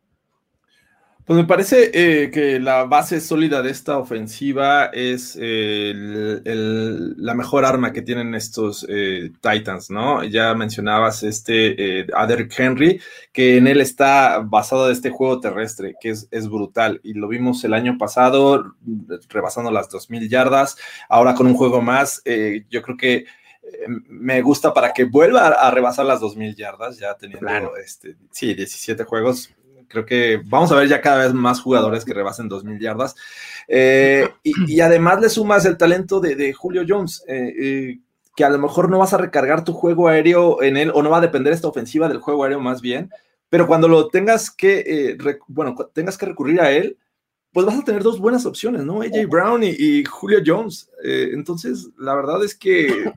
Pues 1.25 1.39
me 1.39 1.47
parece 1.47 1.91
eh, 1.95 2.31
que 2.31 2.61
la 2.61 2.85
base 2.85 3.23
sólida 3.23 3.63
de 3.63 3.71
esta 3.71 3.97
ofensiva 3.97 4.91
es 4.93 5.39
la 5.41 7.35
mejor 7.35 7.65
arma 7.65 7.95
que 7.95 8.03
tienen 8.03 8.35
estos 8.35 8.85
eh, 8.91 9.33
Titans, 9.41 9.89
¿no? 9.89 10.23
Ya 10.25 10.53
mencionabas 10.53 11.23
este 11.23 12.01
eh, 12.01 12.07
Henry, 12.59 13.01
que 13.33 13.57
en 13.57 13.67
él 13.67 13.81
está 13.81 14.41
basado 14.41 14.91
este 14.91 15.09
juego 15.09 15.41
terrestre, 15.41 15.95
que 15.99 16.11
es, 16.11 16.49
brutal. 16.51 17.01
Y 17.03 17.15
lo 17.15 17.29
vimos 17.29 17.65
el 17.65 17.73
año 17.73 17.97
pasado, 17.97 18.75
rebasando 19.31 19.71
las 19.71 19.89
2.000 19.89 20.29
yardas. 20.29 20.77
Ahora 21.09 21.35
con 21.35 21.47
un 21.47 21.55
juego 21.55 21.81
más, 21.81 22.21
eh, 22.27 22.67
yo 22.69 22.83
creo 22.83 22.99
que 22.99 23.25
me 24.09 24.43
gusta 24.43 24.73
para 24.73 24.93
que 24.93 25.05
vuelva 25.05 25.49
a, 25.49 25.71
rebasar 25.71 26.07
las 26.07 26.21
2.000 26.21 26.55
yardas, 26.57 26.99
ya 26.99 27.15
teniendo, 27.15 27.77
este, 27.77 28.17
sí, 28.31 28.55
17 28.55 29.05
juegos 29.05 29.55
Creo 29.89 30.07
que 30.07 30.43
vamos 30.45 30.73
a 30.73 30.77
ver 30.77 30.89
ya 30.89 31.01
cada 31.01 31.25
vez 31.25 31.35
más 31.35 31.61
jugadores 31.61 32.05
que 32.05 32.15
rebasen 32.15 32.49
2.000 32.49 32.81
yardas. 32.81 33.15
Eh, 33.69 34.29
y, 34.43 34.81
además 34.81 35.21
le 35.21 35.29
sumas 35.29 35.65
el 35.65 35.77
talento 35.77 36.21
de, 36.21 36.53
Julio 36.53 36.85
Jones, 36.87 37.25
eh, 37.29 37.55
eh, 37.59 37.99
que 38.37 38.45
a 38.45 38.51
lo 38.51 38.59
mejor 38.59 38.91
no 38.91 38.99
vas 38.99 39.15
a 39.15 39.19
recargar 39.19 39.65
tu 39.65 39.73
juego 39.73 40.09
aéreo 40.09 40.63
en 40.63 40.77
él, 40.77 40.91
o 40.95 41.03
no 41.03 41.11
va 41.11 41.19
a 41.19 41.23
depender 41.23 41.53
esta 41.53 41.69
ofensiva 41.69 42.09
del 42.09 42.19
juego 42.19 42.45
aéreo 42.45 42.61
más 42.61 42.81
bien, 42.81 43.11
pero 43.49 43.67
cuando 43.67 43.87
lo 43.87 44.09
tengas 44.09 44.51
que, 44.51 45.17
bueno, 45.47 45.77
tengas 45.93 46.19
que 46.19 46.27
recurrir 46.27 46.61
a 46.61 46.73
él, 46.73 46.99
pues 47.53 47.65
vas 47.65 47.79
a 47.79 47.85
tener 47.85 48.03
dos 48.03 48.19
buenas 48.19 48.47
opciones, 48.47 48.83
¿no? 48.85 49.03
AJ 49.03 49.29
Brown 49.29 49.63
y, 49.63 50.05
Julio 50.05 50.41
Jones. 50.45 50.91
entonces, 51.05 51.89
la 51.97 52.17
verdad 52.17 52.43
es 52.45 52.57
que 52.57 53.13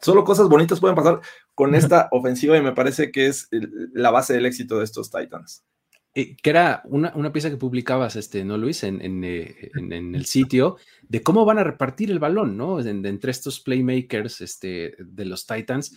solo 0.00 0.24
cosas 0.24 0.48
bonitas 0.48 0.80
pueden 0.80 0.96
pasar 0.96 1.20
con 1.54 1.74
esta 1.74 2.08
ofensiva 2.10 2.56
y 2.56 2.62
me 2.62 2.72
parece 2.72 3.10
que 3.10 3.26
es 3.26 3.48
la 3.92 4.10
base 4.10 4.34
del 4.34 4.46
éxito 4.46 4.78
de 4.78 4.84
estos 4.84 5.10
Titans. 5.10 5.64
Eh, 6.12 6.36
que 6.42 6.50
era 6.50 6.82
una, 6.86 7.32
pieza 7.32 7.50
que 7.50 7.56
publicabas, 7.56 8.16
este, 8.16 8.44
¿no, 8.44 8.58
Luis? 8.58 8.82
En, 8.82 9.22
eh, 9.22 9.70
en, 9.74 10.14
el 10.14 10.26
sitio, 10.26 10.76
de 11.08 11.22
cómo 11.22 11.44
van 11.44 11.58
a 11.58 11.64
repartir 11.64 12.10
el 12.10 12.18
balón, 12.18 12.56
¿no? 12.56 12.80
entre 12.80 13.30
estos 13.30 13.60
playmakers 13.60 14.40
este, 14.40 14.96
de 14.98 15.24
los 15.24 15.46
Titans. 15.46 15.96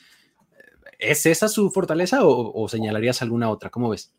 ¿Es 0.99 1.25
esa 1.25 1.47
su 1.47 1.71
fortaleza 1.71 2.19
o, 2.23 2.67
señalarías 2.69 3.21
alguna 3.21 3.49
otra? 3.49 3.71
¿Cómo 3.71 3.89
ves? 3.89 4.13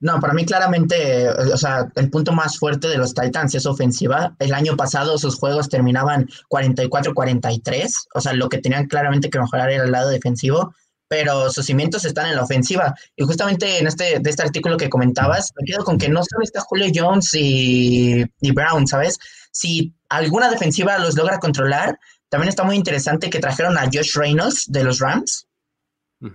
No, 0.00 0.20
para 0.20 0.32
mí 0.32 0.44
claramente, 0.44 1.28
o 1.28 1.56
sea, 1.56 1.88
el 1.96 2.08
punto 2.08 2.32
más 2.32 2.58
fuerte 2.58 2.88
de 2.88 2.98
los 2.98 3.14
Titans 3.14 3.54
es 3.54 3.66
ofensiva. 3.66 4.36
El 4.38 4.54
año 4.54 4.76
pasado 4.76 5.18
sus 5.18 5.36
juegos 5.36 5.68
terminaban 5.68 6.28
44-43, 6.48 7.92
o 8.14 8.20
sea, 8.20 8.32
lo 8.32 8.48
que 8.48 8.58
tenían 8.58 8.86
claramente 8.86 9.28
que 9.28 9.40
mejorar 9.40 9.70
era 9.70 9.84
el 9.84 9.92
lado 9.92 10.10
defensivo 10.10 10.72
pero 11.10 11.50
sus 11.50 11.64
cimientos 11.64 12.04
están 12.04 12.26
en 12.26 12.36
la 12.36 12.42
ofensiva. 12.42 12.94
Y 13.16 13.24
justamente 13.24 13.78
en 13.78 13.86
este, 13.86 14.20
este 14.22 14.42
artículo 14.42 14.76
que 14.76 14.90
comentabas, 14.90 15.52
me 15.58 15.64
quedo 15.64 15.82
con 15.82 15.96
que 15.96 16.10
no 16.10 16.20
solo 16.22 16.44
está 16.44 16.60
Julio 16.60 16.92
Jones 16.94 17.30
y 17.32 18.52
Brown, 18.52 18.86
¿sabes? 18.86 19.18
Si 19.50 19.94
alguna 20.10 20.50
defensiva 20.50 20.98
los 20.98 21.16
logra 21.16 21.38
controlar, 21.38 21.98
también 22.28 22.50
está 22.50 22.62
muy 22.62 22.76
interesante 22.76 23.30
que 23.30 23.40
trajeron 23.40 23.78
a 23.78 23.86
Josh 23.86 24.14
Reynolds 24.14 24.66
de 24.68 24.84
los 24.84 25.00
Rams, 25.00 25.47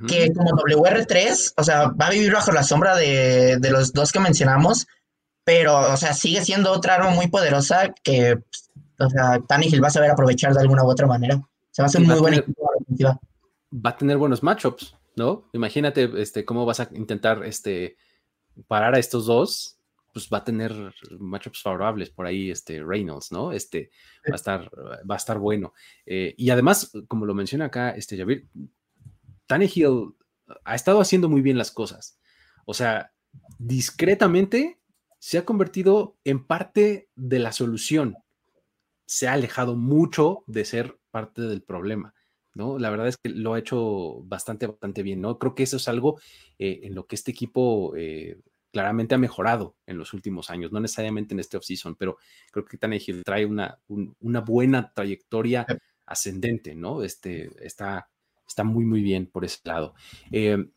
que 0.07 0.31
como 0.33 0.51
WR3, 0.51 1.53
o 1.57 1.63
sea, 1.63 1.89
va 1.89 2.07
a 2.07 2.11
vivir 2.11 2.31
bajo 2.31 2.51
la 2.51 2.63
sombra 2.63 2.95
de, 2.95 3.57
de, 3.59 3.69
los 3.69 3.91
dos 3.91 4.11
que 4.11 4.19
mencionamos, 4.19 4.87
pero, 5.43 5.91
o 5.91 5.97
sea, 5.97 6.13
sigue 6.13 6.43
siendo 6.43 6.71
otra 6.71 6.95
arma 6.95 7.09
muy 7.09 7.27
poderosa 7.27 7.93
que, 8.03 8.39
o 8.99 9.09
sea, 9.09 9.39
Tannehill 9.47 9.83
va 9.83 9.87
a 9.87 9.91
saber 9.91 10.11
aprovechar 10.11 10.53
de 10.53 10.61
alguna 10.61 10.83
u 10.83 10.89
otra 10.89 11.05
manera. 11.05 11.41
Se 11.71 11.81
va 11.81 11.87
a 11.87 11.87
hacer 11.87 12.01
un 12.01 12.07
muy 12.07 12.19
buen 12.19 12.33
equipo 12.35 12.69
defensiva 12.79 13.19
va 13.73 13.91
a 13.91 13.97
tener 13.97 14.17
buenos 14.17 14.43
matchups, 14.43 14.95
¿no? 15.15 15.49
Imagínate 15.53 16.09
este, 16.21 16.45
cómo 16.45 16.65
vas 16.65 16.79
a 16.79 16.89
intentar 16.93 17.43
este, 17.45 17.97
parar 18.67 18.95
a 18.95 18.99
estos 18.99 19.25
dos, 19.25 19.79
pues 20.13 20.29
va 20.31 20.39
a 20.39 20.43
tener 20.43 20.71
matchups 21.17 21.61
favorables 21.61 22.11
por 22.11 22.27
ahí, 22.27 22.51
este 22.51 22.83
Reynolds, 22.83 23.31
¿no? 23.31 23.51
Este 23.51 23.89
va 24.29 24.33
a 24.33 24.35
estar, 24.35 24.69
va 25.09 25.15
a 25.15 25.17
estar 25.17 25.39
bueno. 25.39 25.73
Eh, 26.05 26.35
y 26.37 26.51
además, 26.51 26.91
como 27.07 27.25
lo 27.25 27.33
menciona 27.33 27.65
acá, 27.65 27.91
este 27.91 28.17
Javier, 28.17 28.43
Tannehill 29.47 30.15
ha 30.63 30.75
estado 30.75 31.01
haciendo 31.01 31.29
muy 31.29 31.41
bien 31.41 31.57
las 31.57 31.71
cosas. 31.71 32.19
O 32.65 32.73
sea, 32.73 33.13
discretamente 33.57 34.79
se 35.19 35.37
ha 35.37 35.45
convertido 35.45 36.17
en 36.23 36.45
parte 36.45 37.09
de 37.15 37.39
la 37.39 37.51
solución. 37.51 38.17
Se 39.05 39.27
ha 39.27 39.33
alejado 39.33 39.75
mucho 39.75 40.43
de 40.47 40.65
ser 40.65 40.99
parte 41.11 41.41
del 41.41 41.61
problema. 41.61 42.13
¿no? 42.55 42.77
La 42.77 42.89
verdad 42.89 43.07
es 43.07 43.17
que 43.17 43.29
lo 43.29 43.53
ha 43.53 43.59
hecho 43.59 44.21
bastante, 44.23 44.67
bastante 44.67 45.01
bien, 45.01 45.21
¿no? 45.21 45.39
Creo 45.39 45.55
que 45.55 45.63
eso 45.63 45.77
es 45.77 45.87
algo 45.87 46.19
eh, 46.59 46.81
en 46.83 46.93
lo 46.93 47.07
que 47.07 47.15
este 47.15 47.31
equipo 47.31 47.95
eh, 47.95 48.37
claramente 48.71 49.15
ha 49.15 49.17
mejorado 49.17 49.75
en 49.85 49.97
los 49.97 50.13
últimos 50.13 50.49
años, 50.49 50.71
no 50.71 50.79
necesariamente 50.79 51.33
en 51.33 51.39
este 51.39 51.57
offseason, 51.57 51.95
pero 51.95 52.17
creo 52.51 52.65
que 52.65 52.77
Tannehill 52.77 53.23
trae 53.23 53.45
una, 53.45 53.79
una 53.87 54.41
buena 54.41 54.91
trayectoria 54.93 55.65
ascendente, 56.05 56.75
¿no? 56.75 57.03
Este, 57.03 57.49
está, 57.65 58.09
está 58.53 58.63
muy, 58.63 58.85
muy 58.85 59.01
bien 59.01 59.27
por 59.27 59.43
ese 59.43 59.59
lado. 59.63 59.95
Eh, 60.31 60.69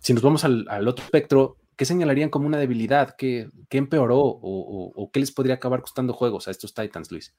si 0.00 0.12
nos 0.12 0.22
vamos 0.22 0.44
al, 0.44 0.86
otro 0.86 1.04
espectro, 1.04 1.56
¿qué 1.76 1.84
señalarían 1.84 2.28
como 2.28 2.46
una 2.46 2.58
debilidad? 2.58 3.16
¿Qué, 3.16 3.48
empeoró 3.70 4.18
o, 4.20 4.92
o, 4.94 5.10
qué 5.10 5.20
les 5.20 5.32
podría 5.32 5.54
acabar 5.54 5.80
costando 5.80 6.12
juegos 6.12 6.46
a 6.46 6.50
estos 6.50 6.74
Titans, 6.74 7.10
Luis? 7.10 7.34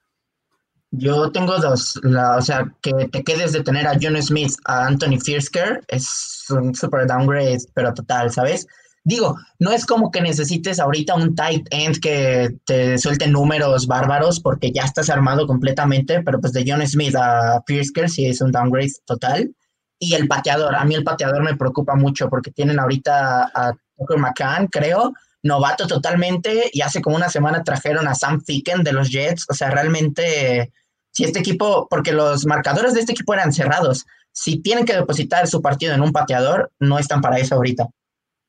Yo 0.92 1.32
tengo 1.32 1.58
dos. 1.58 1.98
O 2.04 2.42
sea, 2.42 2.70
que 2.82 2.92
te 3.12 3.24
quedes 3.24 3.54
de 3.54 3.64
tener 3.64 3.88
a 3.88 3.98
John 4.02 4.22
Smith, 4.22 4.54
a 4.66 4.88
Anthony 4.88 5.20
Fiersker, 5.24 5.82
es 5.88 6.46
un 6.50 6.76
super 6.76 7.08
downgrade, 7.08 7.60
pero 7.74 7.94
total, 7.94 8.30
¿sabes? 8.32 8.68
Digo, 9.04 9.36
no 9.58 9.72
es 9.72 9.86
como 9.86 10.12
que 10.12 10.22
necesites 10.22 10.80
ahorita 10.80 11.16
un 11.16 11.34
tight 11.36 11.68
end 11.72 12.00
que 12.00 12.50
te 12.66 13.00
suelte 13.00 13.28
números 13.28 13.88
bárbaros 13.88 14.40
porque 14.40 14.72
ya 14.72 14.84
estás 14.84 15.10
armado 15.10 15.48
completamente, 15.48 16.22
pero 16.22 16.40
pues 16.40 16.54
de 16.54 16.64
John 16.68 16.86
Smith 16.86 17.16
a 17.16 17.64
Fiersker 17.66 18.10
sí 18.10 18.28
es 18.28 18.42
un 18.42 18.52
downgrade 18.52 18.92
total. 19.06 19.52
Y 19.98 20.14
el 20.14 20.28
pateador, 20.28 20.76
a 20.76 20.86
mí 20.86 20.96
el 20.96 21.04
pateador 21.04 21.44
me 21.44 21.56
preocupa 21.56 21.96
mucho 21.96 22.30
porque 22.30 22.52
tienen 22.52 22.80
ahorita 22.80 23.52
a 23.54 23.74
Tucker 23.98 24.18
McCann, 24.18 24.68
creo, 24.68 25.14
novato 25.44 25.88
totalmente, 25.88 26.70
y 26.72 26.82
hace 26.82 27.02
como 27.02 27.16
una 27.16 27.30
semana 27.30 27.64
trajeron 27.64 28.08
a 28.08 28.16
Sam 28.16 28.42
Ficken 28.42 28.84
de 28.84 28.94
los 28.94 29.10
Jets, 29.10 29.46
o 29.50 29.54
sea, 29.54 29.72
realmente 29.72 30.72
si 31.12 31.24
este 31.24 31.40
equipo, 31.40 31.88
porque 31.90 32.14
los 32.14 32.46
marcadores 32.46 32.94
de 32.94 33.02
este 33.02 33.12
equipo 33.12 33.34
eran 33.34 33.52
cerrados, 33.52 34.06
si 34.32 34.62
tienen 34.62 34.86
que 34.86 34.96
depositar 34.96 35.48
su 35.48 35.62
partido 35.62 35.94
en 35.94 36.02
un 36.02 36.12
pateador, 36.12 36.72
no 36.80 37.00
están 37.00 37.22
para 37.22 37.38
eso 37.38 37.56
ahorita. 37.56 37.88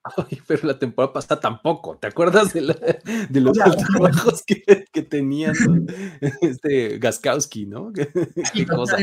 pero 0.46 0.66
la 0.66 0.78
temporada 0.78 1.12
pasada 1.12 1.40
tampoco. 1.40 1.96
¿Te 1.98 2.08
acuerdas 2.08 2.52
de, 2.52 2.60
los 2.60 3.58
trabajos 3.92 4.42
que, 4.44 4.84
que 4.92 5.02
tenía 5.02 5.52
este 6.40 6.98
Gaskowski, 6.98 7.66
no? 7.66 7.92
¿Qué, 7.92 8.66
cosa? 8.66 8.98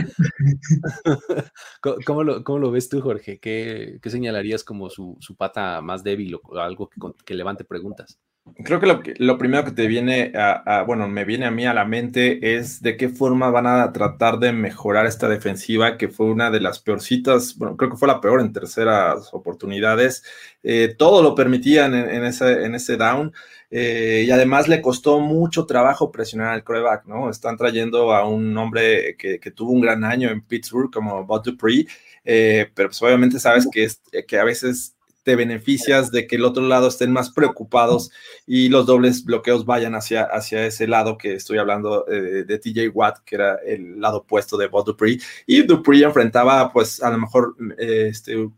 ¿Cómo, 2.06 2.24
lo, 2.24 2.72
ves 2.72 2.90
tú, 2.90 3.02
Jorge? 3.02 3.40
¿Qué, 3.40 4.00
señalarías 4.04 4.64
como 4.64 4.90
su, 4.90 5.18
pata 5.38 5.82
más 5.82 6.04
débil 6.04 6.36
o 6.36 6.58
algo 6.58 6.90
que 7.26 7.34
levante 7.34 7.64
preguntas? 7.64 8.20
Creo 8.64 8.80
que 8.80 9.16
lo, 9.18 9.38
primero 9.38 9.66
que 9.66 9.72
te 9.72 9.88
viene 9.88 10.32
a, 10.36 10.84
bueno, 10.86 11.08
me 11.08 11.26
viene 11.26 11.46
a 11.46 11.52
mí 11.52 11.66
a 11.66 11.74
la 11.74 11.86
mente 11.86 12.56
es 12.58 12.82
de 12.82 12.98
qué 12.98 13.10
forma 13.10 13.50
van 13.50 13.68
a 13.68 13.92
tratar 13.92 14.40
de 14.40 14.52
mejorar 14.52 15.06
esta 15.06 15.28
defensiva, 15.28 15.98
que 15.98 16.10
fue 16.10 16.28
una 16.28 16.52
de 16.52 16.60
las 16.60 16.80
peorcitas, 16.80 17.56
bueno, 17.58 17.78
creo 17.78 17.92
que 17.92 17.98
fue 17.98 18.08
la 18.08 18.22
peor 18.22 18.42
en 18.42 18.54
terceras 18.54 19.34
oportunidades. 19.34 20.24
Eh, 20.64 20.96
todo 20.98 21.24
lo 21.24 21.36
permitían 21.36 21.96
en, 21.96 22.24
ese, 22.24 22.66
en 22.66 22.76
ese 22.76 22.98
down. 22.98 23.34
Eh, 23.72 24.24
y 24.28 24.32
además 24.32 24.68
le 24.68 24.82
costó 24.82 25.20
mucho 25.20 25.66
trabajo 25.66 26.12
presionar 26.12 26.54
al 26.54 26.64
coreback, 26.64 27.06
¿no? 27.06 27.30
Están 27.30 27.56
trayendo 27.56 28.14
a 28.14 28.28
un 28.28 28.58
hombre 28.58 29.16
que, 29.16 29.40
tuvo 29.52 29.72
un 29.72 29.82
gran 29.82 30.04
año 30.04 30.30
en 30.30 30.42
Pittsburgh 30.42 30.92
como 30.92 31.24
Bob 31.26 31.44
Dupree, 31.44 31.86
eh, 32.26 32.70
pero 32.74 32.90
pues 32.90 33.02
obviamente 33.02 33.40
sabes 33.40 33.68
que, 33.72 33.84
es, 33.84 34.02
que 34.28 34.40
a 34.40 34.44
veces 34.44 34.96
te 35.24 35.36
beneficias 35.36 36.12
de 36.12 36.28
que 36.28 36.38
el 36.38 36.46
otro 36.46 36.64
lado 36.64 36.88
estén 36.88 37.12
más 37.12 37.32
preocupados 37.32 38.12
y 38.48 38.70
los 38.70 38.86
dobles 38.86 39.24
bloqueos 39.24 39.66
vayan 39.66 39.96
hacia, 39.96 40.24
hacia 40.24 40.66
ese 40.66 40.88
lado 40.88 41.18
que 41.18 41.34
estoy 41.34 41.58
hablando 41.58 42.08
eh, 42.08 42.46
de 42.46 42.60
TJ 42.60 42.90
Watt, 42.94 43.20
que 43.26 43.36
era 43.36 43.56
el 43.66 44.00
lado 44.00 44.20
opuesto 44.20 44.58
de 44.58 44.68
Bob 44.68 44.86
Dupree. 44.86 45.20
Y 45.46 45.64
Dupree 45.64 46.04
enfrentaba, 46.04 46.72
pues, 46.72 47.02
a 47.04 47.10
lo 47.10 47.18
mejor 47.18 47.56
este, 47.78 48.50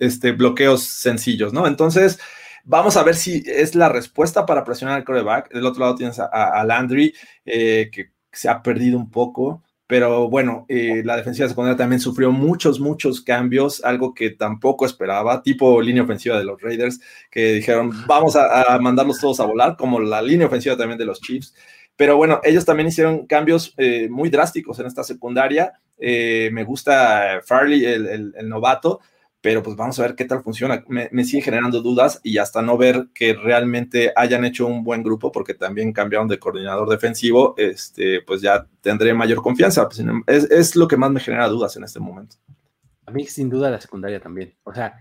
este, 0.00 0.32
bloqueos 0.32 0.82
sencillos, 0.82 1.52
¿no? 1.52 1.66
Entonces, 1.66 2.18
vamos 2.64 2.96
a 2.96 3.02
ver 3.02 3.16
si 3.16 3.42
es 3.46 3.74
la 3.74 3.88
respuesta 3.88 4.44
para 4.44 4.64
presionar 4.64 4.96
al 4.96 5.04
coreback. 5.04 5.52
Del 5.52 5.66
otro 5.66 5.80
lado 5.80 5.94
tienes 5.94 6.18
a, 6.18 6.64
Landry, 6.64 7.14
eh, 7.44 7.90
que 7.92 8.10
se 8.32 8.48
ha 8.48 8.62
perdido 8.62 8.98
un 8.98 9.10
poco. 9.10 9.62
Pero 9.88 10.28
bueno, 10.28 10.66
eh, 10.68 11.02
la 11.02 11.16
defensiva 11.16 11.48
secundaria 11.48 11.78
también 11.78 11.98
sufrió 11.98 12.30
muchos, 12.30 12.78
muchos 12.78 13.22
cambios, 13.22 13.82
algo 13.82 14.12
que 14.12 14.28
tampoco 14.28 14.84
esperaba, 14.84 15.42
tipo 15.42 15.80
línea 15.80 16.02
ofensiva 16.02 16.38
de 16.38 16.44
los 16.44 16.60
Raiders, 16.60 17.00
que 17.30 17.54
dijeron, 17.54 17.90
vamos 18.06 18.36
a, 18.36 18.78
mandarlos 18.80 19.18
todos 19.18 19.40
a 19.40 19.46
volar, 19.46 19.78
como 19.78 19.98
la 19.98 20.20
línea 20.20 20.46
ofensiva 20.46 20.76
también 20.76 20.98
de 20.98 21.06
los 21.06 21.22
Chiefs. 21.22 21.54
Pero 21.96 22.18
bueno, 22.18 22.38
ellos 22.44 22.66
también 22.66 22.88
hicieron 22.88 23.26
cambios 23.26 23.72
eh, 23.78 24.08
muy 24.10 24.28
drásticos 24.28 24.78
en 24.78 24.86
esta 24.86 25.02
secundaria. 25.02 25.72
Eh, 25.98 26.50
me 26.52 26.64
gusta 26.64 27.40
Farley, 27.42 27.86
el, 27.86 28.34
el 28.36 28.48
novato, 28.48 29.00
pero 29.40 29.62
pues 29.62 29.76
vamos 29.76 29.98
a 29.98 30.02
ver 30.02 30.14
qué 30.14 30.24
tal 30.24 30.42
funciona. 30.42 30.84
Me, 30.88 31.24
sigue 31.24 31.42
generando 31.42 31.80
dudas 31.80 32.20
y 32.22 32.38
hasta 32.38 32.60
no 32.60 32.76
ver 32.76 33.08
que 33.14 33.34
realmente 33.34 34.12
hayan 34.16 34.44
hecho 34.44 34.66
un 34.66 34.82
buen 34.82 35.02
grupo, 35.02 35.30
porque 35.30 35.54
también 35.54 35.92
cambiaron 35.92 36.28
de 36.28 36.38
coordinador 36.38 36.88
defensivo, 36.88 37.54
este, 37.56 38.20
pues 38.22 38.40
ya 38.40 38.66
tendré 38.80 39.14
mayor 39.14 39.42
confianza. 39.42 39.88
Pues, 39.88 40.04
es, 40.26 40.50
es, 40.50 40.76
lo 40.76 40.88
que 40.88 40.96
más 40.96 41.10
me 41.10 41.20
genera 41.20 41.48
dudas 41.48 41.76
en 41.76 41.84
este 41.84 42.00
momento. 42.00 42.36
A 43.06 43.10
mí 43.10 43.24
sin 43.26 43.48
duda 43.48 43.70
la 43.70 43.80
secundaria 43.80 44.20
también, 44.20 44.54
o 44.64 44.74
sea, 44.74 45.00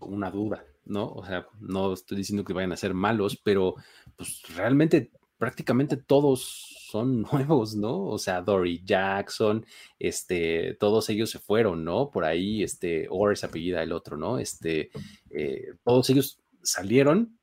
una 0.00 0.30
duda, 0.30 0.64
¿no? 0.84 1.08
O 1.08 1.24
sea, 1.26 1.46
no 1.60 1.92
estoy 1.92 2.18
diciendo 2.18 2.44
que 2.44 2.52
vayan 2.52 2.72
a 2.72 2.76
ser 2.76 2.94
malos, 2.94 3.40
pero 3.42 3.74
pues 4.16 4.42
realmente 4.56 5.10
prácticamente 5.38 5.96
todos 5.96 6.86
son 6.90 7.22
nuevos, 7.32 7.74
¿no? 7.74 8.04
O 8.04 8.18
sea, 8.18 8.40
Dory 8.40 8.82
Jackson, 8.84 9.66
este, 9.98 10.74
todos 10.74 11.08
ellos 11.10 11.30
se 11.30 11.38
fueron, 11.38 11.84
¿no? 11.84 12.10
Por 12.10 12.24
ahí, 12.24 12.62
este, 12.62 13.06
Or 13.10 13.32
es 13.32 13.44
apellida 13.44 13.82
el 13.82 13.92
otro, 13.92 14.16
¿no? 14.16 14.38
Este, 14.38 14.90
eh, 15.30 15.74
todos 15.84 16.08
ellos 16.10 16.40
salieron 16.62 17.38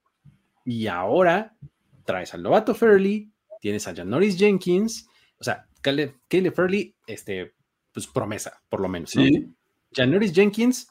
y 0.66 0.88
ahora 0.88 1.56
traes 2.06 2.34
al 2.34 2.44
novato 2.44 2.76
Fairley, 2.76 3.32
tienes 3.62 3.88
a 3.88 3.96
Janoris 3.96 4.38
Jenkins, 4.38 5.08
o 5.40 5.44
sea, 5.44 5.68
Caleb, 5.82 6.16
Fairley, 6.54 6.96
este, 7.08 7.54
pues 7.94 8.08
promesa, 8.08 8.62
por 8.70 8.80
lo 8.80 8.88
menos, 8.88 9.16
¿no? 9.16 9.24
Sí. 9.24 9.54
Janoris 9.94 10.34
Jenkins, 10.34 10.88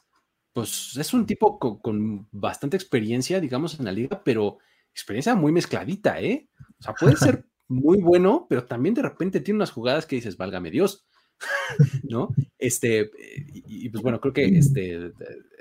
pues 0.52 0.96
es 0.96 1.12
un 1.12 1.26
tipo 1.26 1.58
con, 1.58 1.78
con, 1.78 2.28
bastante 2.30 2.76
experiencia, 2.76 3.40
digamos, 3.40 3.78
en 3.78 3.86
la 3.86 3.92
liga, 3.92 4.22
pero 4.22 4.58
experiencia 4.92 5.34
muy 5.34 5.50
mezcladita, 5.52 6.20
¿eh? 6.20 6.48
O 6.82 6.84
sea, 6.84 6.94
puede 6.94 7.16
ser 7.16 7.44
muy 7.68 8.02
bueno, 8.02 8.46
pero 8.48 8.64
también 8.64 8.94
de 8.94 9.02
repente 9.02 9.40
tiene 9.40 9.59
unas 9.59 9.70
jugadas 9.70 10.04
que 10.04 10.16
dices, 10.16 10.36
válgame 10.36 10.70
Dios, 10.70 11.06
¿no? 12.09 12.34
Este, 12.59 13.09
y, 13.64 13.88
pues 13.88 14.02
bueno, 14.02 14.20
creo 14.20 14.32
que 14.32 14.44
este, 14.59 15.12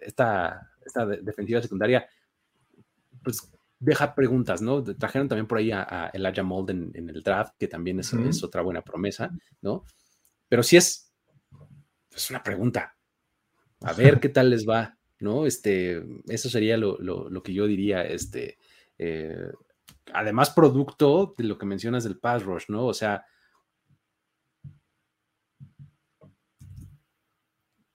esta, 0.01 0.71
esta 0.83 1.05
defensiva 1.05 1.61
secundaria, 1.61 2.07
pues 3.23 3.51
deja 3.79 4.15
preguntas, 4.15 4.63
¿no? 4.63 4.83
Trajeron 4.83 5.27
también 5.27 5.47
por 5.47 5.59
ahí 5.59 5.71
a, 5.71 6.09
Elijah 6.11 6.43
Molden 6.43 6.91
en, 6.95 7.09
el 7.09 7.21
draft, 7.21 7.53
que 7.59 7.67
también 7.67 7.99
es, 7.99 8.11
es, 8.13 8.43
otra 8.43 8.63
buena 8.63 8.81
promesa, 8.81 9.31
¿no? 9.61 9.85
Pero 10.49 10.63
sí 10.63 10.77
es, 10.77 11.13
pues 12.09 12.29
una 12.31 12.41
pregunta. 12.41 12.95
A 13.81 13.93
ver 13.93 14.19
qué 14.19 14.29
tal 14.29 14.49
les 14.49 14.67
va, 14.67 14.97
¿no? 15.19 15.45
Este, 15.45 16.03
eso 16.27 16.49
sería 16.49 16.77
lo, 16.77 16.97
lo 16.99 17.43
que 17.43 17.53
yo 17.53 17.67
diría, 17.67 18.01
este, 18.03 18.57
eh, 18.97 19.51
además 20.13 20.49
producto 20.49 21.33
de 21.37 21.43
lo 21.43 21.57
que 21.57 21.65
mencionas 21.65 22.03
del 22.03 22.19
pass 22.19 22.43
rush, 22.43 22.65
¿no? 22.69 22.85
O 22.85 22.93
sea, 22.93 23.25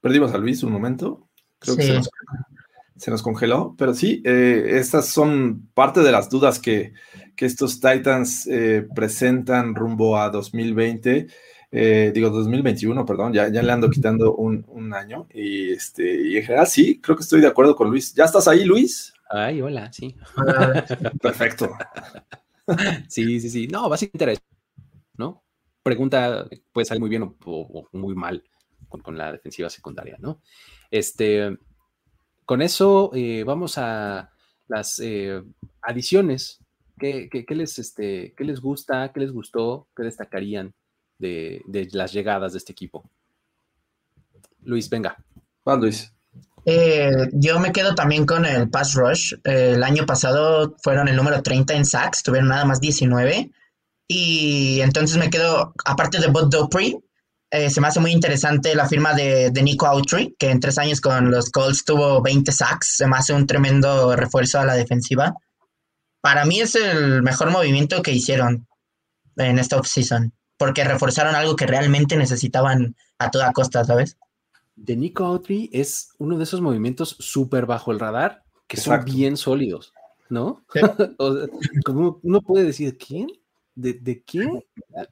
Perdimos 0.07 0.33
a 0.33 0.39
Luis 0.39 0.63
un 0.63 0.71
momento. 0.71 1.29
Creo 1.59 1.75
que 1.75 2.01
se 2.97 3.11
nos, 3.11 3.25
congeló. 3.25 3.75
Pero 3.77 3.93
sí, 3.93 4.23
eh, 4.25 4.65
estas 4.79 5.09
son 5.09 5.69
parte 5.75 5.99
de 5.99 6.13
las 6.13 6.31
dudas 6.31 6.61
que, 6.61 6.93
estos 7.37 7.81
Titans 7.81 8.47
eh, 8.47 8.87
presentan 8.95 9.75
rumbo 9.75 10.17
a 10.17 10.31
2020. 10.31 11.27
Eh, 11.73 12.13
digo 12.15 12.31
2021, 12.31 13.05
perdón, 13.05 13.33
ya, 13.33 13.49
ya 13.49 13.65
le 13.65 13.73
ando 13.73 13.91
quitando 13.91 14.37
un, 14.37 14.95
año. 14.95 15.27
Y, 15.35 15.73
este, 15.73 16.23
y 16.23 16.37
en 16.37 16.45
general 16.45 16.69
sí, 16.69 17.01
creo 17.01 17.17
que 17.17 17.25
estoy 17.25 17.41
de 17.41 17.49
acuerdo 17.49 17.75
con 17.75 17.91
Luis. 17.91 18.15
¿Ya 18.15 18.27
estás 18.27 18.47
ahí, 18.47 18.65
Luis? 18.65 19.13
Ay, 19.29 19.61
hola, 19.61 19.93
sí. 19.93 20.17
Perfecto. 21.23 21.71
sí, 23.09 23.41
sí, 23.41 23.51
sí. 23.51 23.67
No, 23.67 23.89
básicamente 23.89 24.41
¿no? 25.17 25.43
Pregunta 25.83 26.49
puede 26.73 26.85
salir 26.85 27.01
muy 27.01 27.11
bien 27.11 27.37
o, 27.45 27.89
muy 27.93 28.15
mal 28.15 28.43
con, 28.89 29.17
la 29.17 29.33
defensiva 29.33 29.69
secundaria, 29.71 30.17
¿no? 30.19 30.41
Este, 30.91 31.57
con 32.45 32.63
eso 32.63 33.11
eh, 33.15 33.45
vamos 33.45 33.79
a 33.79 34.33
las 34.69 34.99
eh, 35.01 35.43
adiciones. 35.83 36.61
¿Qué, 36.99 37.29
les, 37.51 37.79
este, 37.79 38.33
¿Qué 38.37 38.45
les 38.45 38.61
gusta? 38.61 39.13
¿Qué 39.13 39.21
les 39.21 39.31
gustó? 39.31 39.89
¿Qué 39.95 40.03
destacarían 40.03 40.75
de, 41.19 41.63
las 41.93 42.13
llegadas 42.13 42.53
de 42.53 42.59
este 42.59 42.73
equipo? 42.73 43.09
Luis, 44.63 44.89
venga. 44.89 45.17
Va, 45.67 45.77
Luis. 45.77 46.16
Eh, 46.69 47.29
yo 47.33 47.61
me 47.61 47.71
quedo 47.71 47.95
también 47.95 48.27
con 48.27 48.45
el 48.45 48.69
pass 48.69 48.95
rush. 48.95 49.35
el 49.45 49.85
año 49.85 50.05
pasado 50.05 50.75
fueron 50.83 51.07
el 51.07 51.15
número 51.15 51.41
30 51.41 51.75
en 51.75 51.85
sacks, 51.85 52.25
tuvieron 52.25 52.49
nada 52.49 52.65
más 52.65 52.81
19. 52.81 53.51
Y 54.09 54.81
entonces 54.81 55.17
me 55.17 55.31
quedo, 55.31 55.73
aparte 55.85 56.19
de 56.19 56.27
Bud 56.27 56.49
Dupree, 56.51 56.99
eh, 57.51 57.71
se 57.71 57.81
me 57.81 57.87
hace 57.87 58.01
muy 58.01 58.11
interesante 58.11 58.75
la 58.75 58.89
firma 58.89 59.15
de, 59.15 59.51
Nico 59.63 59.87
Autry, 59.87 60.35
que 60.39 60.51
en 60.51 60.59
tres 60.59 60.79
años 60.79 61.01
con 61.01 61.31
los 61.31 61.51
Colts 61.51 61.85
tuvo 61.85 62.21
20 62.21 62.51
sacks. 62.51 62.97
Se 62.97 63.07
me 63.07 63.17
hace 63.17 63.33
un 63.33 63.47
tremendo 63.47 64.17
refuerzo 64.17 64.59
a 64.59 64.65
la 64.65 64.75
defensiva. 64.75 65.35
Para 66.21 66.45
mí 66.45 66.61
es 66.61 66.75
el 66.75 67.23
mejor 67.23 67.51
movimiento 67.53 68.03
que 68.03 68.11
hicieron 68.11 68.67
en 69.37 69.59
esta 69.61 69.77
offseason, 69.77 70.33
porque 70.57 70.83
reforzaron 70.83 71.37
algo 71.37 71.55
que 71.55 71.67
realmente 71.67 72.17
necesitaban 72.17 72.97
a 73.19 73.31
toda 73.31 73.53
costa, 73.53 73.85
¿sabes? 73.85 74.17
De 74.77 74.95
Nico 74.95 75.25
Autry 75.25 75.71
es 75.73 76.11
uno 76.19 76.37
de 76.39 76.45
esos 76.45 76.61
movimientos 76.61 77.17
súper 77.19 77.67
bajo 77.67 77.93
el 77.93 77.99
radar 77.99 78.45
que 78.67 78.77
son 78.77 79.05
bien 79.05 79.37
sólidos, 79.37 79.93
¿no? 80.29 80.65
como 81.85 82.21
uno 82.23 82.41
puede 82.43 82.65
decir, 82.65 82.99
¿quién? 82.99 83.29
¿De, 83.75 83.95
de 83.95 84.23
quién? 84.23 84.65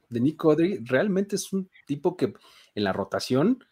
De 0.09 0.19
Nick 0.19 0.43
Audrey. 0.43 0.79
Realmente 0.83 1.35
es 1.35 1.51
un 1.53 1.69
tipo 1.85 2.15
que 2.15 2.33
en 2.73 2.83
la 2.83 2.93
rotación 2.93 3.63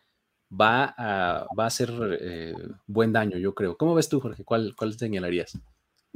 va 0.50 0.94
a, 0.98 1.48
va 1.58 1.64
a 1.66 1.68
hacer 1.68 1.92
eh, 2.20 2.54
buen 2.88 3.12
daño, 3.12 3.38
yo 3.38 3.54
creo. 3.56 3.78
¿Cómo 3.78 3.96
ves 3.96 4.10
tú, 4.10 4.20
Jorge? 4.20 4.44
¿Cuál, 4.44 4.76
cuál 4.78 4.98
señalarías? 4.98 5.60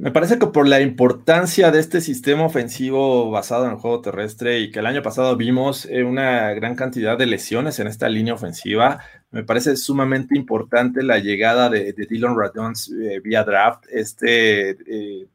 Me 0.00 0.12
parece 0.12 0.38
que 0.38 0.46
por 0.46 0.68
la 0.68 0.80
importancia 0.80 1.72
de 1.72 1.80
este 1.80 2.00
sistema 2.00 2.44
ofensivo 2.44 3.32
basado 3.32 3.64
en 3.64 3.72
el 3.72 3.78
juego 3.78 4.00
terrestre 4.00 4.60
y 4.60 4.70
que 4.70 4.78
el 4.78 4.86
año 4.86 5.02
pasado 5.02 5.36
vimos 5.36 5.86
eh, 5.86 6.04
una 6.04 6.54
gran 6.54 6.76
cantidad 6.76 7.18
de 7.18 7.26
lesiones 7.26 7.80
en 7.80 7.88
esta 7.88 8.08
línea 8.08 8.34
ofensiva, 8.34 9.00
me 9.30 9.42
parece 9.44 9.76
sumamente 9.76 10.36
importante 10.38 11.02
la 11.02 11.18
llegada 11.18 11.68
de, 11.68 11.92
Dylan 11.92 12.34
Radons 12.34 12.90
eh, 12.90 13.20
vía 13.20 13.44
draft. 13.44 13.84
Este 13.90 14.70
eh, 14.70 15.26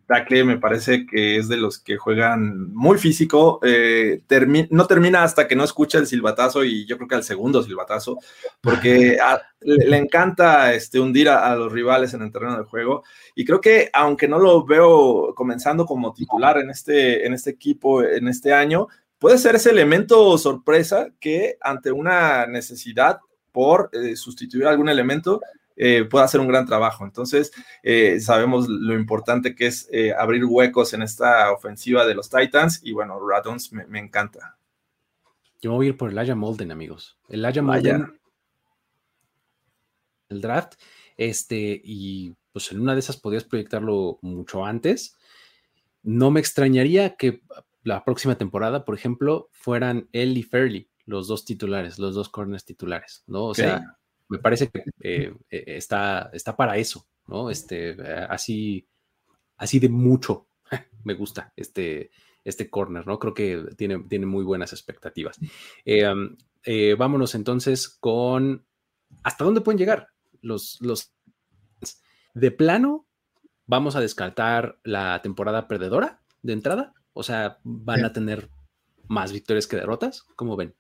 me 0.43 0.57
parece 0.57 1.05
que 1.05 1.37
es 1.37 1.47
de 1.47 1.57
los 1.57 1.77
que 1.77 1.97
juegan 1.97 2.73
muy 2.73 2.97
físico. 2.97 3.59
Eh, 3.63 4.21
no 4.71 4.87
termina 4.87 5.23
hasta 5.23 5.47
que 5.47 5.55
no 5.55 5.63
escucha 5.63 5.99
el 5.99 6.07
silbatazo 6.07 6.63
y 6.63 6.87
yo 6.87 6.97
creo 6.97 7.07
que 7.07 7.15
al 7.15 7.23
segundo 7.23 7.61
silbatazo, 7.61 8.17
porque 8.61 9.17
le, 9.61 9.97
encanta 9.97 10.73
este, 10.73 10.99
hundir 10.99 11.29
a, 11.29 11.55
los 11.55 11.71
rivales 11.71 12.15
en 12.15 12.23
el 12.23 12.31
terreno 12.31 12.55
del 12.55 12.65
juego. 12.65 13.03
Y 13.35 13.45
creo 13.45 13.61
que 13.61 13.91
aunque 13.93 14.27
no 14.27 14.39
lo 14.39 14.65
veo 14.65 15.35
comenzando 15.35 15.85
como 15.85 16.13
titular 16.13 16.57
en 16.57 16.71
este, 16.71 17.27
en 17.27 17.33
este 17.33 17.51
equipo 17.51 18.03
en 18.03 18.27
este 18.27 18.53
año, 18.53 18.87
puede 19.19 19.37
ser 19.37 19.55
ese 19.55 19.69
elemento 19.69 20.35
sorpresa 20.39 21.09
que 21.19 21.57
ante 21.61 21.91
una 21.91 22.47
necesidad 22.47 23.19
por 23.53 23.89
eh, 23.93 24.17
sustituir 24.17 24.65
algún 24.65 24.89
elemento, 24.89 25.39
eh, 25.77 26.03
pueda 26.03 26.25
hacer 26.25 26.41
un 26.41 26.47
gran 26.47 26.65
trabajo. 26.65 27.05
Entonces, 27.05 27.53
eh, 27.81 28.19
sabemos 28.19 28.67
lo 28.67 28.93
importante 28.95 29.55
que 29.55 29.67
es 29.67 29.89
abrir 30.17 30.43
huecos 30.43 30.93
en 30.93 31.03
esta 31.03 31.51
ofensiva 31.53 32.05
de 32.05 32.15
los 32.15 32.29
Titans 32.29 32.81
y 32.83 32.91
bueno, 32.91 33.17
Radons 33.25 33.71
me, 33.71 33.99
encanta. 33.99 34.57
Yo 35.61 35.71
voy 35.71 35.85
a 35.85 35.89
ir 35.89 35.97
por 35.97 36.09
el 36.09 36.17
Aya 36.17 36.35
Molden, 36.35 36.71
amigos. 36.71 37.17
El 37.29 37.45
Aya 37.45 37.61
Molden, 37.61 38.19
el 40.29 40.41
draft, 40.41 40.73
este, 41.15 41.79
y 41.83 42.35
pues 42.51 42.71
en 42.71 42.81
una 42.81 42.93
de 42.93 42.99
esas 42.99 43.17
podrías 43.17 43.45
proyectarlo 43.45 44.19
mucho 44.21 44.65
antes. 44.65 45.17
No 46.01 46.31
me 46.31 46.39
extrañaría 46.39 47.15
que 47.15 47.41
la 47.83 48.03
próxima 48.03 48.35
temporada, 48.35 48.83
por 48.83 48.95
ejemplo, 48.95 49.49
fueran 49.51 50.09
él 50.11 50.37
y 50.37 50.43
Fairley 50.43 50.89
los 51.05 51.27
dos 51.27 51.45
titulares, 51.45 51.99
los 51.99 52.15
dos 52.15 52.29
corners 52.29 52.65
titulares, 52.65 53.23
¿no? 53.27 53.45
O 53.45 53.53
sea, 53.53 53.97
me 54.29 54.39
parece 54.39 54.69
que 54.69 54.83
eh, 55.01 55.33
eh, 55.49 55.63
está, 55.67 56.29
está 56.33 56.55
para 56.55 56.77
eso, 56.77 57.07
¿no? 57.27 57.49
Este, 57.49 57.91
eh, 57.91 58.27
así, 58.29 58.87
así 59.57 59.79
de 59.79 59.89
mucho 59.89 60.47
me 61.03 61.13
gusta 61.13 61.53
este, 61.55 62.11
este 62.43 62.69
corner, 62.69 63.05
¿no? 63.05 63.19
Creo 63.19 63.33
que 63.33 63.65
tiene, 63.77 63.99
tiene 64.09 64.25
muy 64.25 64.43
buenas 64.43 64.73
expectativas. 64.73 65.39
vámonos 66.97 67.35
entonces 67.35 67.89
con 67.89 68.65
hasta 69.23 69.43
dónde 69.43 69.61
pueden 69.61 69.77
llegar 69.77 70.09
los, 70.41 70.79
los 70.81 71.13
de 72.33 72.51
plano. 72.51 73.07
Vamos 73.65 73.95
a 73.95 74.01
descartar 74.01 74.79
la 74.83 75.21
temporada 75.21 75.67
perdedora 75.67 76.21
de 76.41 76.53
entrada. 76.53 76.93
O 77.13 77.23
sea, 77.23 77.59
van 77.63 78.03
a 78.03 78.13
tener 78.13 78.49
más 79.07 79.31
victorias 79.31 79.67
que 79.67 79.77
derrotas. 79.77 80.23
¿Cómo 80.35 80.55
ven? 80.55 80.75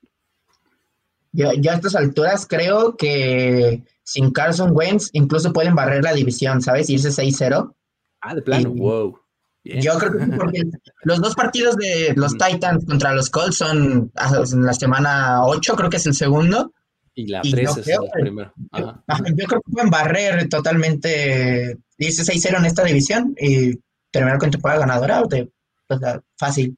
Yo, 1.33 1.49
a 1.49 1.73
estas 1.73 1.95
alturas 1.95 2.45
creo 2.47 2.95
que 2.95 3.83
sin 4.03 4.31
Carson 4.31 4.71
Wentz 4.71 5.09
incluso 5.13 5.51
pueden 5.51 5.73
barrer 5.73 6.03
la 6.03 6.13
división, 6.13 6.61
¿sabes? 6.61 6.89
Irse 6.89 7.09
6-0. 7.09 7.73
Ah, 8.21 8.35
de 8.35 8.41
plano, 8.43 8.69
wow. 8.69 9.19
Yo 9.63 9.97
creo 9.97 10.11
que 10.11 10.37
porque 10.37 10.61
los 11.03 11.21
dos 11.21 11.35
partidos 11.35 11.75
de 11.77 12.13
los 12.15 12.33
Titans 12.33 12.85
contra 12.85 13.13
los 13.13 13.29
Colts 13.29 13.57
son 13.57 14.11
en 14.15 14.65
la 14.65 14.73
semana 14.73 15.45
8, 15.45 15.75
creo 15.75 15.89
que 15.89 15.97
es 15.97 16.05
el 16.05 16.13
segundo. 16.13 16.71
Y 17.15 17.27
la 17.27 17.41
3 17.41 17.77
es 17.77 17.87
el 17.87 17.99
primero. 18.11 18.53
Yo, 18.71 19.01
creo 19.47 19.61
que 19.61 19.71
pueden 19.71 19.89
barrer 19.89 20.49
totalmente, 20.49 21.77
irse 21.97 22.23
6-0 22.23 22.57
en 22.57 22.65
esta 22.65 22.83
división 22.83 23.35
y 23.39 23.79
terminar 24.11 24.39
con 24.39 24.51
temporada 24.51 24.81
ganadora 24.81 25.23
de, 25.29 25.49
pues, 25.87 25.99
fácil. 26.37 26.75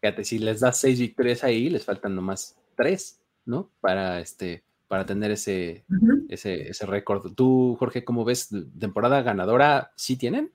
Fíjate, 0.00 0.24
si 0.24 0.38
les 0.38 0.60
das 0.60 0.78
6 0.78 0.98
victorias 0.98 1.44
ahí, 1.44 1.70
les 1.70 1.84
faltan 1.84 2.14
nomás 2.14 2.56
3. 2.76 3.21
¿No? 3.44 3.70
Para 3.80 4.20
este, 4.20 4.64
para 4.88 5.06
tener 5.06 5.30
ese, 5.30 5.84
ese, 6.28 6.68
ese 6.68 6.86
récord. 6.86 7.32
Tú, 7.34 7.76
Jorge, 7.78 8.04
¿cómo 8.04 8.24
ves? 8.24 8.50
¿Temporada 8.78 9.22
ganadora 9.22 9.92
sí 9.96 10.16
tienen? 10.16 10.52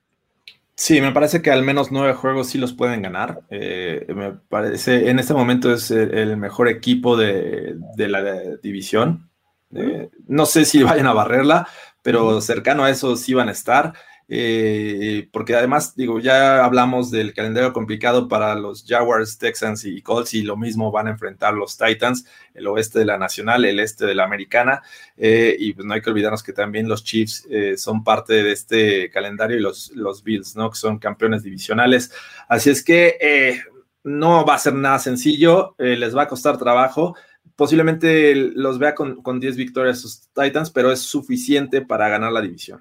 Sí, 0.80 1.02
me 1.02 1.12
parece 1.12 1.42
que 1.42 1.50
al 1.50 1.64
menos 1.64 1.92
nueve 1.92 2.14
juegos 2.14 2.50
sí 2.50 2.60
los 2.60 2.72
pueden 2.72 3.02
ganar. 3.02 3.42
Eh, 3.50 4.06
me 4.16 4.34
parece, 4.34 5.10
en 5.10 5.18
este 5.18 5.34
momento 5.34 5.74
es 5.74 5.90
el, 5.90 6.38
mejor 6.38 6.68
equipo 6.68 7.18
de, 7.18 7.78
la 7.98 8.58
división. 8.62 9.28
Eh, 9.74 10.12
no 10.28 10.46
sé 10.46 10.66
si 10.66 10.84
vayan 10.84 11.08
a 11.08 11.14
barrerla, 11.14 11.68
pero 12.04 12.40
cercano 12.42 12.84
a 12.84 12.92
eso 12.92 13.16
sí 13.16 13.34
van 13.34 13.50
a 13.50 13.54
estar. 13.54 13.94
Eh, 14.30 15.30
porque 15.32 15.56
además, 15.56 15.96
digo, 15.96 16.20
ya 16.20 16.66
hablamos 16.66 17.12
del 17.12 17.34
calendario 17.34 17.72
complicado 17.72 18.28
para 18.28 18.56
los 18.56 18.84
Jaguars, 18.86 19.38
Texans 19.38 19.86
y 19.86 20.02
Colts, 20.02 20.34
y 20.34 20.42
lo 20.44 20.58
mismo 20.58 20.92
van 20.92 21.08
a 21.08 21.12
enfrentar 21.12 21.54
los 21.54 21.78
Titans, 21.78 22.26
el 22.54 22.68
oeste 22.68 23.00
de 23.00 23.06
la 23.06 23.18
Nacional, 23.18 23.64
el 23.64 23.80
este 23.80 24.06
de 24.06 24.16
la 24.16 24.26
Americana, 24.26 24.82
eh, 25.16 25.56
y 25.58 25.74
pues 25.74 25.86
no 25.86 25.94
hay 25.94 26.02
que 26.02 26.10
olvidarnos 26.10 26.44
que 26.44 26.54
también 26.54 26.90
los 26.90 27.04
Chiefs 27.04 27.48
eh, 27.50 27.78
son 27.78 28.04
parte 28.04 28.44
de 28.44 28.52
este 28.52 29.10
calendario 29.12 29.58
y 29.58 29.62
los, 29.62 29.92
los 29.96 30.24
Bills, 30.24 30.56
¿no? 30.56 30.70
Que 30.70 30.78
son 30.78 31.00
campeones 31.00 31.44
divisionales. 31.44 32.12
Así 32.50 32.70
es 32.70 32.84
que 32.84 33.62
no 34.04 34.46
va 34.46 34.56
a 34.56 34.60
ser 34.60 34.74
nada 34.74 35.00
sencillo, 35.00 35.76
les 35.78 36.16
va 36.16 36.24
a 36.24 36.28
costar 36.28 36.58
trabajo. 36.58 37.16
Posiblemente 37.56 38.36
los 38.36 38.78
vea 38.80 38.94
con, 38.94 39.22
con 39.22 39.40
10 39.40 39.58
victorias 39.58 40.00
sus 40.00 40.30
Titans, 40.34 40.70
pero 40.70 40.92
es 40.92 41.02
suficiente 41.02 41.82
para 41.82 42.08
ganar 42.08 42.32
la 42.32 42.42
división. 42.42 42.80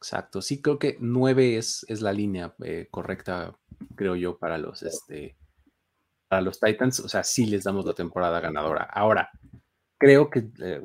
Exacto, 0.00 0.40
sí 0.40 0.62
creo 0.62 0.78
que 0.78 0.96
9 0.98 1.58
es, 1.58 1.84
es 1.86 2.00
la 2.00 2.12
línea 2.14 2.54
eh, 2.64 2.88
correcta, 2.90 3.54
creo 3.96 4.16
yo, 4.16 4.38
para 4.38 4.56
los, 4.56 4.82
este, 4.82 5.36
para 6.26 6.40
los 6.40 6.58
Titans. 6.58 7.00
O 7.00 7.08
sea, 7.08 7.22
sí 7.22 7.44
les 7.44 7.64
damos 7.64 7.84
la 7.84 7.92
temporada 7.92 8.40
ganadora. 8.40 8.84
Ahora, 8.84 9.30
creo 9.98 10.30
que 10.30 10.48
eh, 10.62 10.82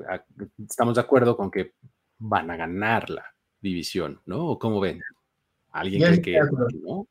estamos 0.68 0.96
de 0.96 1.02
acuerdo 1.02 1.38
con 1.38 1.50
que 1.50 1.76
van 2.18 2.52
a 2.52 2.58
ganar 2.58 3.10
la 3.10 3.26
división, 3.62 4.20
¿no? 4.26 4.48
¿O 4.48 4.60
cómo 4.60 4.82
ven? 4.82 5.02
¿Alguien 5.72 6.02
cree 6.02 6.22
que 6.22 6.40
no? 6.84 7.08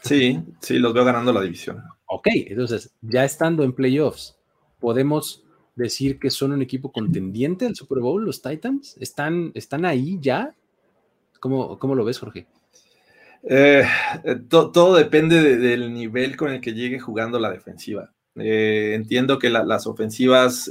Sí, 0.00 0.40
sí, 0.60 0.78
los 0.78 0.94
veo 0.94 1.04
ganando 1.04 1.32
la 1.32 1.42
división. 1.42 1.82
Ok, 2.06 2.28
entonces, 2.32 2.94
ya 3.00 3.24
estando 3.24 3.64
en 3.64 3.72
playoffs, 3.72 4.38
podemos 4.78 5.44
decir 5.74 6.20
que 6.20 6.30
son 6.30 6.52
un 6.52 6.62
equipo 6.62 6.92
contendiente 6.92 7.66
al 7.66 7.74
Super 7.74 7.98
Bowl, 7.98 8.24
los 8.24 8.42
Titans? 8.42 8.96
¿Están, 9.00 9.50
están 9.54 9.84
ahí 9.84 10.18
ya? 10.20 10.54
¿Cómo, 11.40 11.78
cómo 11.78 11.94
lo 11.94 12.04
ves, 12.04 12.18
Jorge? 12.18 12.46
Eh, 13.42 13.84
eh, 14.24 14.36
todo 14.50 14.96
depende 14.96 15.56
del 15.56 15.92
nivel 15.92 16.36
con 16.36 16.50
el 16.52 16.60
que 16.60 16.74
llegue 16.74 16.98
jugando 16.98 17.38
la 17.38 17.50
defensiva. 17.50 18.12
Eh, 18.36 18.92
entiendo 18.94 19.38
que 19.38 19.50
las 19.50 19.86
ofensivas 19.86 20.70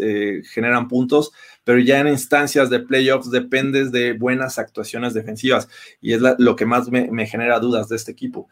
generan 0.54 0.88
puntos, 0.88 1.34
pero 1.66 1.80
ya 1.80 2.00
en 2.00 2.08
instancias 2.08 2.70
de 2.70 2.80
playoffs 2.80 3.30
dependes 3.30 3.92
de 3.92 4.14
buenas 4.14 4.58
actuaciones 4.58 5.14
defensivas 5.14 5.68
y 6.00 6.14
es 6.14 6.22
lo 6.38 6.56
que 6.56 6.66
más 6.66 6.90
me, 6.90 7.28
genera 7.28 7.60
dudas 7.60 7.90
de 7.90 7.98
este 7.98 8.14
equipo. 8.14 8.48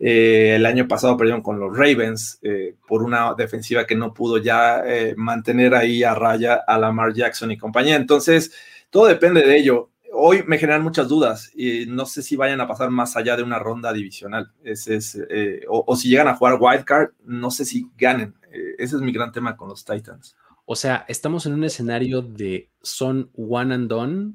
el 0.00 0.66
año 0.66 0.88
pasado 0.88 1.16
perdieron 1.16 1.42
con 1.42 1.60
los 1.60 1.76
Ravens 1.76 2.40
por 2.88 3.04
una 3.04 3.34
defensiva 3.34 3.86
que 3.86 3.94
no 3.94 4.12
pudo 4.12 4.38
ya 4.38 4.82
mantener 5.16 5.74
ahí 5.74 6.02
a 6.02 6.14
raya 6.14 6.56
a 6.66 6.76
Lamar 6.76 7.14
Jackson 7.14 7.52
y 7.52 7.58
compañía. 7.58 7.94
Entonces, 7.94 8.52
todo 8.90 9.06
depende 9.06 9.42
de 9.42 9.58
ello 9.58 9.90
hoy 10.16 10.42
me 10.46 10.58
generan 10.58 10.82
muchas 10.82 11.08
dudas 11.08 11.50
y 11.54 11.86
no 11.86 12.06
sé 12.06 12.22
si 12.22 12.36
vayan 12.36 12.60
a 12.60 12.66
pasar 12.66 12.90
más 12.90 13.16
allá 13.16 13.36
de 13.36 13.42
una 13.42 13.58
ronda 13.58 13.92
divisional. 13.92 14.52
Ese 14.64 14.96
es, 14.96 15.18
eh, 15.30 15.64
o, 15.68 15.94
si 15.96 16.08
llegan 16.08 16.28
a 16.28 16.34
jugar 16.34 16.58
wildcard, 16.58 17.10
no 17.24 17.50
sé 17.50 17.64
si 17.64 17.90
ganen. 17.96 18.34
Eh, 18.50 18.74
ese 18.78 18.96
es 18.96 19.02
mi 19.02 19.12
gran 19.12 19.32
tema 19.32 19.56
con 19.56 19.68
los 19.68 19.84
Titans. 19.84 20.36
O 20.64 20.74
sea, 20.74 21.04
estamos 21.08 21.46
en 21.46 21.52
un 21.52 21.64
escenario 21.64 22.22
de 22.22 22.70
son 22.82 23.30
one 23.36 23.74
and 23.74 23.88
done 23.88 24.32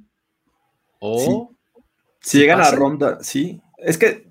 o... 1.00 1.52
Si 2.22 2.38
llegan 2.38 2.62
a 2.62 2.70
ronda, 2.70 3.18
sí. 3.24 3.60
Es 3.78 3.98
que 3.98 4.30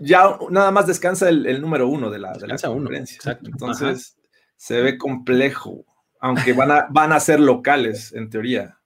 ya 0.00 0.38
nada 0.50 0.70
más 0.70 0.86
descansa 0.86 1.28
el, 1.28 1.60
número 1.60 1.88
uno 1.88 2.08
de 2.08 2.20
la, 2.20 2.32
de 2.34 2.46
la 2.46 2.56
conferencia. 2.56 3.16
exacto. 3.16 3.50
Entonces 3.50 4.16
se 4.56 4.80
ve 4.80 4.96
complejo, 4.96 5.84
aunque 6.20 6.52
van 6.52 6.70
a, 6.70 6.86
van 6.88 7.12
a 7.12 7.18
ser 7.18 7.40
locales 7.40 8.12
en 8.12 8.30
teoría. 8.30 8.78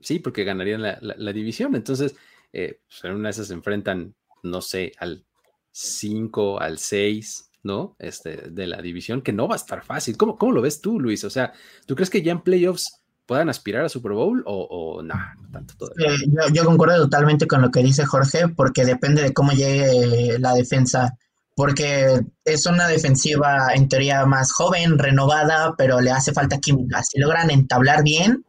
Sí, 0.00 0.18
porque 0.18 0.44
ganarían 0.44 0.82
la, 0.82 1.32
división. 1.32 1.74
Entonces, 1.74 2.16
eh, 2.52 2.80
pues, 2.88 3.04
en 3.04 3.12
una 3.12 3.28
de 3.30 3.44
se 3.44 3.52
enfrentan, 3.52 4.14
no 4.42 4.62
sé, 4.62 4.92
al 4.98 5.24
5, 5.72 6.60
al 6.60 6.78
6, 6.78 7.50
¿no? 7.62 7.96
Este, 7.98 8.36
de 8.50 8.66
la 8.66 8.80
división, 8.80 9.22
que 9.22 9.32
no 9.32 9.46
va 9.46 9.54
a 9.54 9.58
estar 9.58 9.84
fácil. 9.84 10.16
¿Cómo, 10.16 10.36
¿Cómo, 10.38 10.52
lo 10.52 10.62
ves 10.62 10.80
tú, 10.80 10.98
Luis? 10.98 11.24
O 11.24 11.30
sea, 11.30 11.52
¿tú 11.86 11.94
crees 11.94 12.10
que 12.10 12.22
ya 12.22 12.32
en 12.32 12.40
playoffs 12.40 13.00
puedan 13.26 13.48
aspirar 13.48 13.84
a 13.84 13.88
Super 13.88 14.12
Bowl 14.12 14.42
o, 14.46 15.02
no? 15.02 15.14
no 15.14 15.50
tanto 15.52 15.74
todavía? 15.76 16.08
yo, 16.26 16.52
yo, 16.52 16.64
concuerdo 16.64 16.96
totalmente 17.04 17.46
con 17.46 17.62
lo 17.62 17.70
que 17.70 17.82
dice 17.82 18.06
Jorge, 18.06 18.48
porque 18.48 18.84
depende 18.84 19.22
de 19.22 19.32
cómo 19.32 19.52
llegue 19.52 20.38
la 20.38 20.54
defensa. 20.54 21.14
Porque 21.54 22.20
es 22.44 22.64
una 22.64 22.88
defensiva 22.88 23.74
en 23.74 23.88
teoría 23.88 24.24
más 24.24 24.50
joven, 24.50 24.98
renovada, 24.98 25.74
pero 25.76 26.00
le 26.00 26.10
hace 26.10 26.32
falta 26.32 26.58
química. 26.58 27.02
Si 27.02 27.20
logran 27.20 27.50
entablar 27.50 28.02
bien, 28.02 28.46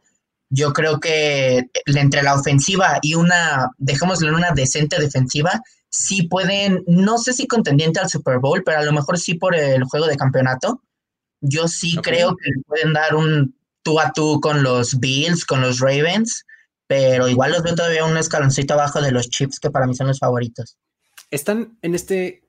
yo 0.54 0.74
creo 0.74 1.00
que 1.00 1.70
entre 1.86 2.22
la 2.22 2.34
ofensiva 2.34 2.98
y 3.00 3.14
una, 3.14 3.70
dejémoslo 3.78 4.28
en 4.28 4.34
una 4.34 4.50
decente 4.50 5.00
defensiva, 5.00 5.62
sí 5.88 6.28
pueden, 6.28 6.84
no 6.86 7.16
sé 7.16 7.32
si 7.32 7.46
contendiente 7.46 8.00
al 8.00 8.10
Super 8.10 8.38
Bowl, 8.38 8.62
pero 8.62 8.78
a 8.78 8.82
lo 8.82 8.92
mejor 8.92 9.18
sí 9.18 9.32
por 9.32 9.56
el 9.56 9.82
juego 9.84 10.06
de 10.06 10.16
campeonato. 10.18 10.82
Yo 11.40 11.68
sí 11.68 11.96
creo 12.02 12.36
que 12.36 12.50
pueden 12.66 12.92
dar 12.92 13.16
un 13.16 13.56
tú 13.82 13.98
a 13.98 14.12
tú 14.12 14.40
con 14.42 14.62
los 14.62 15.00
Bills, 15.00 15.46
con 15.46 15.62
los 15.62 15.80
Ravens, 15.80 16.44
pero 16.86 17.28
igual 17.28 17.52
los 17.52 17.62
veo 17.62 17.74
todavía 17.74 18.04
un 18.04 18.18
escaloncito 18.18 18.74
abajo 18.74 19.00
de 19.00 19.10
los 19.10 19.30
Chips, 19.30 19.58
que 19.58 19.70
para 19.70 19.86
mí 19.86 19.94
son 19.94 20.08
los 20.08 20.18
favoritos. 20.18 20.76
¿Están 21.30 21.78
en 21.80 21.94
este 21.94 22.46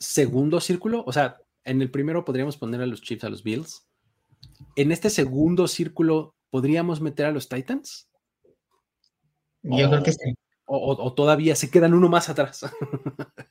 segundo 0.00 0.60
círculo? 0.60 1.04
O 1.06 1.12
sea, 1.12 1.36
en 1.62 1.82
el 1.82 1.90
primero 1.92 2.24
podríamos 2.24 2.56
poner 2.56 2.80
a 2.80 2.86
los 2.86 3.00
Chips, 3.00 3.22
a 3.22 3.28
los 3.28 3.44
Bills. 3.44 3.86
En 4.74 4.90
este 4.90 5.08
segundo 5.08 5.68
círculo 5.68 6.34
¿podríamos 6.50 7.00
meter 7.00 7.26
a 7.26 7.32
los 7.32 7.48
Titans? 7.48 8.08
Yo 9.62 9.90
creo 9.90 10.02
que 10.02 10.12
sí. 10.12 10.34
O, 10.70 11.14
todavía 11.14 11.56
se 11.56 11.70
quedan 11.70 11.94
uno 11.94 12.10
más 12.10 12.28
atrás. 12.28 12.66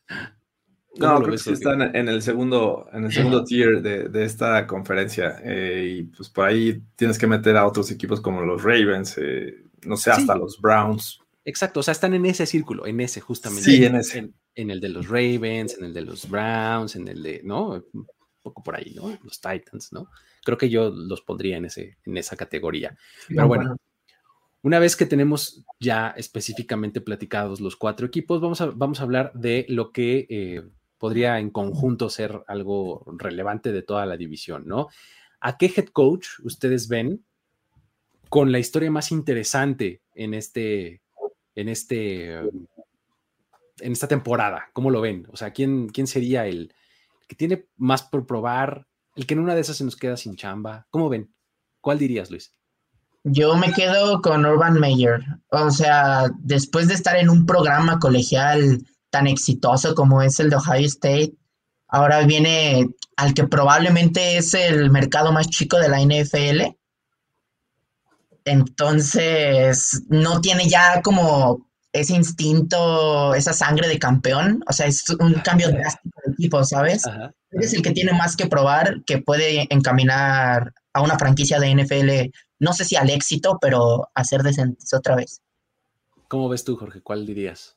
no, 0.97 1.19
creo 1.19 1.31
que 1.31 1.37
sí 1.39 1.51
están 1.51 1.95
en 1.95 2.07
el 2.09 2.21
segundo, 2.21 2.87
en 2.93 3.05
el 3.05 3.11
segundo 3.11 3.43
tier 3.43 3.81
de, 3.81 4.23
esta 4.23 4.67
conferencia. 4.67 5.39
Eh, 5.43 5.97
y 5.97 6.03
pues 6.03 6.29
por 6.29 6.45
ahí 6.45 6.83
tienes 6.95 7.17
que 7.17 7.25
meter 7.25 7.57
a 7.57 7.65
otros 7.65 7.89
equipos 7.89 8.21
como 8.21 8.41
los 8.41 8.61
Ravens, 8.61 9.17
eh, 9.17 9.63
no 9.85 9.97
sé, 9.97 10.11
hasta 10.11 10.35
los 10.35 10.61
Browns. 10.61 11.19
Exacto, 11.43 11.79
o 11.79 11.83
sea, 11.83 11.93
están 11.93 12.13
en 12.13 12.25
ese 12.25 12.45
círculo, 12.45 12.85
en 12.85 12.99
ese 12.99 13.19
justamente. 13.19 13.63
Sí, 13.63 13.83
en 13.83 13.95
ese. 13.95 14.31
En, 14.53 14.69
el 14.69 14.79
de 14.79 14.89
los 14.89 15.07
Ravens, 15.07 15.77
en 15.77 15.85
el 15.85 15.93
de 15.93 16.01
los 16.01 16.29
Browns, 16.29 16.95
en 16.95 17.07
el 17.07 17.23
de, 17.23 17.41
¿no? 17.43 17.83
Un 17.93 18.07
poco 18.43 18.61
por 18.61 18.75
ahí, 18.75 18.93
¿no? 18.95 19.17
Los 19.23 19.39
Titans, 19.39 19.93
¿no? 19.93 20.09
Creo 20.47 20.57
que 20.57 20.69
yo 20.69 20.91
los 20.91 21.21
pondría 21.21 21.57
en, 21.57 21.65
ese, 21.65 21.97
en 22.05 22.15
esa 22.15 22.37
categoría. 22.37 22.97
Pero 23.27 23.49
bueno, 23.49 23.75
una 24.61 24.79
vez 24.79 24.95
que 24.95 25.05
tenemos 25.05 25.65
ya 25.77 26.13
específicamente 26.15 27.01
platicados 27.01 27.59
los 27.59 27.75
cuatro 27.75 28.07
equipos, 28.07 28.39
vamos 28.39 28.61
a, 28.61 28.67
vamos 28.67 29.01
a 29.01 29.03
hablar 29.03 29.33
de 29.33 29.65
lo 29.67 29.91
que 29.91 30.25
eh, 30.29 30.63
podría 30.97 31.39
en 31.39 31.49
conjunto 31.49 32.09
ser 32.09 32.43
algo 32.47 33.03
relevante 33.17 33.73
de 33.73 33.81
toda 33.81 34.05
la 34.05 34.15
división, 34.15 34.65
¿no? 34.65 34.87
¿A 35.41 35.57
qué 35.57 35.65
head 35.65 35.87
coach 35.87 36.27
ustedes 36.41 36.87
ven 36.87 37.25
con 38.29 38.53
la 38.53 38.59
historia 38.59 38.89
más 38.89 39.11
interesante 39.11 40.01
en 40.15 40.33
este, 40.33 41.01
en 41.55 41.67
este, 41.67 42.35
en 42.35 43.91
esta 43.91 44.07
temporada? 44.07 44.69
¿Cómo 44.71 44.91
lo 44.91 45.01
ven? 45.01 45.27
O 45.29 45.35
sea, 45.35 45.51
¿quién, 45.51 45.89
quién 45.89 46.07
sería 46.07 46.47
el 46.47 46.73
que 47.27 47.35
tiene 47.35 47.65
más 47.75 48.03
por 48.03 48.25
probar? 48.25 48.86
El 49.17 49.25
que 49.25 49.33
en 49.33 49.39
una 49.41 49.55
de 49.55 49.61
esas 49.61 49.77
se 49.77 49.83
nos 49.83 49.95
queda 49.95 50.15
sin 50.15 50.35
chamba. 50.35 50.85
¿Cómo 50.91 51.09
ven? 51.09 51.33
¿Cuál 51.81 51.97
dirías, 51.97 52.29
Luis? 52.29 52.53
Yo 53.23 53.57
me 53.57 53.73
quedo 53.73 54.21
con 54.21 54.45
Urban 54.45 54.79
Meyer. 54.79 55.21
O 55.49 55.71
sea, 55.71 56.29
después 56.39 56.87
de 56.87 56.93
estar 56.93 57.17
en 57.17 57.29
un 57.29 57.45
programa 57.45 57.97
colegial 57.97 58.85
tan 59.09 59.25
exitoso 59.25 59.95
como 59.95 60.21
es 60.21 60.39
el 60.39 60.51
de 60.51 60.57
Ohio 60.57 60.85
State, 60.85 61.33
ahora 61.87 62.21
viene 62.27 62.87
al 63.15 63.33
que 63.33 63.47
probablemente 63.47 64.37
es 64.37 64.53
el 64.53 64.91
mercado 64.91 65.31
más 65.31 65.47
chico 65.49 65.77
de 65.77 65.89
la 65.89 65.99
NFL. 65.99 66.75
Entonces, 68.45 70.03
no 70.09 70.41
tiene 70.41 70.69
ya 70.69 71.01
como 71.01 71.67
ese 71.91 72.13
instinto, 72.13 73.33
esa 73.33 73.51
sangre 73.51 73.87
de 73.87 73.97
campeón. 73.97 74.63
O 74.69 74.73
sea, 74.73 74.85
es 74.85 75.09
un 75.09 75.33
cambio 75.43 75.71
drástico 75.71 76.19
de 76.23 76.33
equipo, 76.33 76.63
¿sabes? 76.63 77.05
Ajá 77.07 77.33
es 77.51 77.73
el 77.73 77.81
que 77.81 77.91
tiene 77.91 78.13
más 78.13 78.35
que 78.35 78.47
probar, 78.47 79.03
que 79.05 79.19
puede 79.19 79.67
encaminar 79.69 80.73
a 80.93 81.01
una 81.01 81.17
franquicia 81.17 81.59
de 81.59 81.73
NFL, 81.75 82.31
no 82.59 82.73
sé 82.73 82.85
si 82.85 82.95
al 82.95 83.09
éxito, 83.09 83.57
pero 83.61 84.09
a 84.13 84.23
ser 84.23 84.43
decentes 84.43 84.93
otra 84.93 85.15
vez. 85.15 85.41
¿Cómo 86.27 86.49
ves 86.49 86.63
tú, 86.63 86.75
Jorge? 86.75 87.01
¿Cuál 87.01 87.25
dirías? 87.25 87.75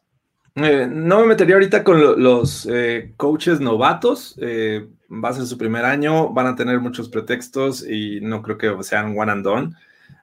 Eh, 0.57 0.89
no 0.91 1.21
me 1.21 1.27
metería 1.27 1.55
ahorita 1.55 1.85
con 1.85 2.23
los 2.23 2.67
eh, 2.71 3.13
coaches 3.17 3.61
novatos. 3.61 4.37
Eh, 4.41 4.89
va 5.11 5.29
a 5.31 5.35
ser 5.35 5.47
su 5.47 5.57
primer 5.57 5.85
año, 5.85 6.31
van 6.31 6.47
a 6.47 6.57
tener 6.57 6.81
muchos 6.81 7.09
pretextos 7.09 7.87
y 7.89 8.21
no 8.21 8.43
creo 8.43 8.59
que 8.59 8.83
sean 8.83 9.17
one 9.17 9.31
and 9.31 9.45
done. 9.45 9.77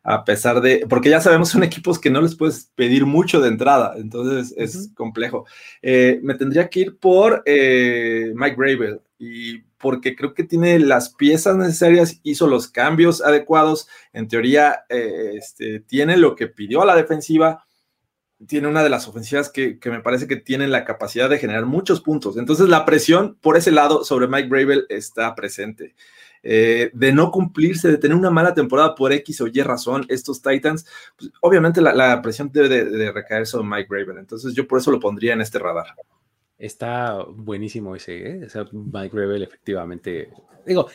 A 0.10 0.24
pesar 0.24 0.62
de, 0.62 0.86
porque 0.88 1.10
ya 1.10 1.20
sabemos, 1.20 1.50
son 1.50 1.64
equipos 1.64 2.00
que 2.00 2.10
no 2.10 2.22
les 2.22 2.36
puedes 2.36 2.72
pedir 2.76 3.06
mucho 3.06 3.42
de 3.42 3.50
entrada, 3.50 3.96
entonces 3.98 4.56
es 4.58 4.90
complejo. 4.96 5.46
me 5.84 6.34
tendría 6.36 6.70
que 6.70 6.80
ir 6.80 6.98
por 6.98 7.44
Mike 7.46 8.56
Gravel 8.58 9.02
y 9.20 9.60
porque 9.78 10.16
creo 10.16 10.34
que 10.34 10.44
tiene 10.44 10.80
las 10.80 11.14
piezas 11.14 11.56
necesarias, 11.56 12.20
hizo 12.24 12.48
los 12.48 12.68
cambios 12.68 13.22
adecuados, 13.22 13.88
en 14.14 14.28
teoría 14.28 14.86
eh, 14.90 15.34
este, 15.36 15.80
tiene 15.82 16.18
lo 16.18 16.36
que 16.36 16.48
pidió 16.48 16.82
a 16.82 16.86
la 16.86 16.96
defensiva, 16.96 17.66
tiene 18.48 18.68
una 18.68 18.84
de 18.84 18.90
las 18.90 19.08
ofensivas 19.08 19.50
que, 19.50 19.80
me 19.86 20.02
parece 20.02 20.28
que 20.28 20.36
tienen 20.36 20.72
la 20.72 20.86
capacidad 20.86 21.30
de 21.30 21.40
generar 21.40 21.66
muchos 21.66 22.02
puntos. 22.02 22.38
Entonces 22.38 22.70
la 22.70 22.86
presión 22.86 23.36
por 23.42 23.58
ese 23.58 23.72
lado 23.72 24.04
sobre 24.04 24.28
Mike 24.28 24.50
Bravel 24.50 24.86
está 24.90 25.34
presente. 25.34 25.96
Eh, 26.50 26.92
de 26.94 27.12
no 27.12 27.30
cumplirse, 27.30 27.90
de 27.90 27.98
tener 27.98 28.16
una 28.16 28.30
mala 28.30 28.54
temporada 28.54 28.96
por 28.96 29.12
X 29.12 29.42
o 29.42 29.48
Y 29.48 29.62
razón, 29.64 30.06
estos 30.08 30.42
Titans, 30.42 30.86
pues, 31.18 31.30
obviamente 31.42 31.82
la, 31.82 32.22
presión 32.22 32.50
debe 32.54 32.86
de, 32.86 33.12
recaer 33.12 33.46
sobre 33.46 33.68
Mike 33.68 33.90
Bravel. 33.90 34.18
Entonces 34.18 34.54
yo 34.54 34.66
por 34.66 34.80
eso 34.80 34.90
lo 34.90 34.98
pondría 34.98 35.34
en 35.34 35.42
este 35.42 35.60
radar. 35.60 35.88
Está 36.58 37.22
buenísimo 37.22 37.98
ese, 37.98 38.30
¿eh? 38.30 38.48
Mike 38.72 39.14
Rebel, 39.14 39.44
efectivamente. 39.44 40.30
Digo, 40.66 40.88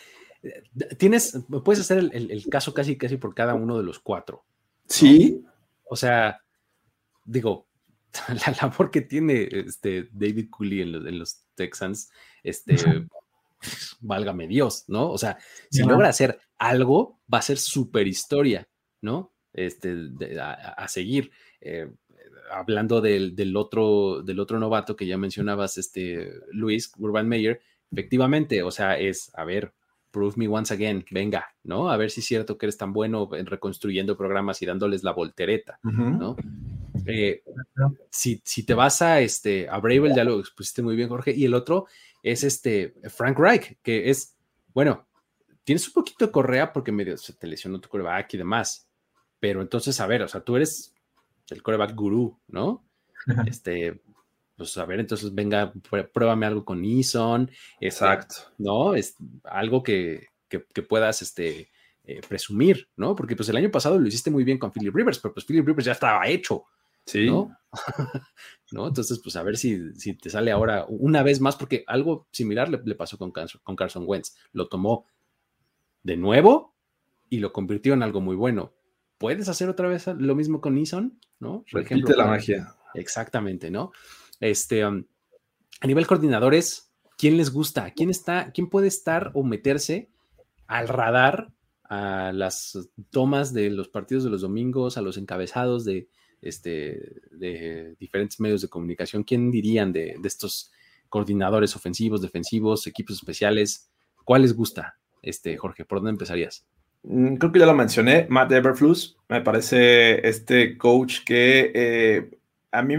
tienes, 0.97 1.39
puedes 1.63 1.83
hacer 1.83 2.11
el, 2.15 2.49
caso 2.49 2.73
casi, 2.73 2.97
casi 2.97 3.19
por 3.19 3.35
cada 3.35 3.53
uno 3.53 3.77
de 3.77 3.85
los 3.85 3.99
cuatro. 3.99 4.45
Sí. 4.89 5.45
O 5.85 5.97
sea, 5.97 6.41
digo, 7.27 7.67
la 8.29 8.57
labor 8.59 8.91
que 8.91 9.03
tiene 9.03 9.47
este 9.51 10.09
David 10.13 10.49
Cooley 10.49 10.81
en 10.81 11.19
los, 11.19 11.45
Texans, 11.55 12.11
este, 12.43 12.77
válgame 14.01 14.47
Dios, 14.47 14.85
¿no? 14.89 15.11
O 15.11 15.19
sea, 15.19 15.39
si 15.71 15.83
logra 15.83 16.09
hacer 16.09 16.41
algo, 16.59 17.21
va 17.33 17.39
a 17.39 17.43
ser 17.43 17.59
super 17.59 18.07
historia, 18.07 18.69
¿no? 19.01 19.33
Este, 19.53 19.95
a, 20.41 20.89
seguir. 20.89 21.31
Eh, 21.61 21.91
hablando 22.51 23.01
del, 23.01 23.57
otro, 23.57 24.23
del 24.23 24.41
otro 24.41 24.59
novato 24.59 24.97
que 24.97 25.07
ya 25.07 25.17
mencionabas, 25.19 25.79
este 25.79 26.31
Luis 26.51 26.93
Urban 26.99 27.29
Meyer, 27.29 27.61
efectivamente, 27.91 28.63
o 28.63 28.71
sea, 28.71 28.99
es, 28.99 29.31
a 29.35 29.45
ver, 29.45 29.73
prove 30.11 30.35
me 30.37 30.49
once 30.49 30.73
again, 30.73 31.05
venga, 31.11 31.47
¿no? 31.65 31.91
A 31.91 31.97
ver 31.97 32.11
si 32.11 32.21
es 32.21 32.27
cierto 32.27 32.59
que 32.59 32.67
eres 32.67 32.77
tan 32.77 32.93
bueno 32.93 33.29
en 33.33 33.47
reconstruyendo 33.47 34.17
programas 34.17 34.61
y 34.63 34.67
dándoles 34.67 35.03
la 35.03 35.13
voltereta, 35.13 35.79
¿no? 35.83 36.37
Eh, 37.07 37.43
si, 38.11 38.41
si, 38.45 38.65
te 38.65 38.75
vas 38.75 39.03
a, 39.03 39.21
este, 39.21 39.69
a 39.69 39.79
Bravel, 39.79 40.15
ya 40.15 40.25
lo 40.25 40.39
expusiste 40.39 40.83
muy 40.83 40.95
bien, 40.95 41.09
Jorge, 41.09 41.33
y 41.35 41.45
el 41.45 41.55
otro 41.55 41.87
es 42.23 42.45
este 42.45 42.95
Frank 43.09 43.39
Reich, 43.39 43.79
que 43.83 44.11
es, 44.11 44.37
bueno, 44.73 45.07
tienes 45.65 45.87
un 45.89 45.95
poquito 45.95 46.27
de 46.27 46.33
correa 46.33 46.73
porque 46.73 46.93
medio 46.93 47.17
se 47.17 47.33
te 47.33 47.47
lesionó 47.47 47.81
tu 47.81 47.89
coreback 47.89 48.35
y 48.35 48.39
demás, 48.39 48.89
pero 49.41 49.61
entonces, 49.61 50.01
a 50.01 50.07
ver, 50.07 50.23
o 50.23 50.29
sea, 50.29 50.41
tú 50.43 50.57
eres 50.57 50.95
el 51.51 51.63
coreback 51.63 51.95
gurú, 51.95 52.39
¿no? 52.49 52.85
Este, 53.47 54.01
pues 54.57 54.77
a 54.77 54.85
ver, 54.85 55.01
entonces 55.01 55.35
venga, 55.35 55.73
pruébame 56.13 56.47
algo 56.47 56.65
con 56.65 56.85
Eason. 56.85 57.51
Este, 57.81 57.87
Exacto. 57.87 58.35
¿No? 58.59 58.95
Es 58.95 59.17
algo 59.45 59.83
que, 59.83 60.29
puedas 60.89 61.23
este, 61.23 61.71
eh, 62.05 62.21
presumir, 62.29 62.89
¿no? 62.97 63.15
Porque 63.17 63.37
pues 63.37 63.49
el 63.49 63.57
año 63.57 63.71
pasado 63.71 63.99
lo 63.99 64.07
hiciste 64.07 64.31
muy 64.31 64.45
bien 64.45 64.59
con 64.59 64.73
Philip 64.73 64.95
Rivers, 64.95 65.19
pero 65.19 65.35
pues 65.35 65.47
Philip 65.47 65.67
Rivers 65.67 65.87
ya 65.87 65.93
estaba 65.93 66.27
hecho. 66.27 66.65
Sí. 67.07 67.27
¿no? 67.27 67.57
¿No? 68.73 68.89
Entonces, 68.89 69.21
pues 69.23 69.37
a 69.37 69.43
ver 69.43 69.57
si, 69.57 69.95
si, 69.95 70.15
te 70.15 70.31
sale 70.31 70.51
ahora 70.51 70.87
una 70.89 71.23
vez 71.23 71.41
más, 71.41 71.57
porque 71.57 71.85
algo 71.87 72.27
similar 72.31 72.69
le, 72.69 72.95
pasó 72.95 73.19
con, 73.19 73.33
con 73.33 73.77
Carson 73.77 74.05
Wentz. 74.07 74.37
Lo 74.53 74.69
tomó 74.69 75.07
de 76.03 76.17
nuevo 76.17 76.75
y 77.29 77.39
lo 77.39 77.53
convirtió 77.53 77.95
en 77.95 78.03
algo 78.03 78.21
muy 78.21 78.37
bueno. 78.37 78.75
¿Puedes 79.19 79.49
hacer 79.49 79.69
otra 79.69 79.89
vez 79.89 80.07
lo 80.07 80.35
mismo 80.35 80.61
con 80.61 80.77
Eason? 80.77 81.19
¿No? 81.39 81.65
Por 81.71 81.83
ejemplo, 81.83 82.15
la 82.17 82.27
magia. 82.27 82.75
Exactamente, 82.95 83.71
¿no? 83.71 83.93
Este, 84.41 84.85
um, 84.85 85.05
a 85.81 85.87
nivel 85.87 86.07
coordinadores, 86.07 86.93
¿quién 87.17 87.37
les 87.37 87.53
gusta? 87.53 87.93
¿Quién 87.93 88.11
está, 88.11 88.53
quién 88.53 88.69
puede 88.69 88.89
estar 88.89 89.31
o 89.35 89.45
meterse 89.45 90.11
al 90.67 90.89
radar 90.89 91.53
a 91.85 92.33
las 92.33 92.91
tomas 93.11 93.53
de 93.53 93.71
los 93.71 93.89
partidos 93.89 94.25
de 94.25 94.31
los 94.31 94.41
domingos, 94.41 94.97
a 94.97 95.03
los 95.03 95.17
encabezados 95.19 95.85
de, 95.85 96.09
este, 96.43 97.23
de 97.31 97.95
diferentes 97.99 98.39
medios 98.41 98.61
de 98.63 98.69
comunicación? 98.69 99.23
¿Quién 99.23 99.51
dirían 99.51 99.93
de, 99.93 100.17
estos 100.25 100.73
coordinadores 101.09 101.75
ofensivos, 101.77 102.21
defensivos, 102.21 102.87
equipos 102.87 103.17
especiales? 103.17 103.91
¿Cuál 104.25 104.43
les 104.43 104.55
gusta, 104.55 104.99
este, 105.23 105.57
Jorge? 105.57 105.85
¿Por 105.85 105.99
dónde 105.99 106.11
empezarías? 106.11 106.67
Mm, 107.05 107.37
creo 107.37 107.53
que 107.53 107.59
ya 107.59 107.67
lo 107.67 107.75
mencioné, 107.75 108.27
Matt 108.29 108.53
Everflus, 108.53 109.17
me 109.29 109.41
parece 109.41 110.27
este 110.29 110.77
coach 110.77 111.21
que 111.25 111.73
eh, 111.75 112.31
a 112.71 112.83
mí 112.83 112.95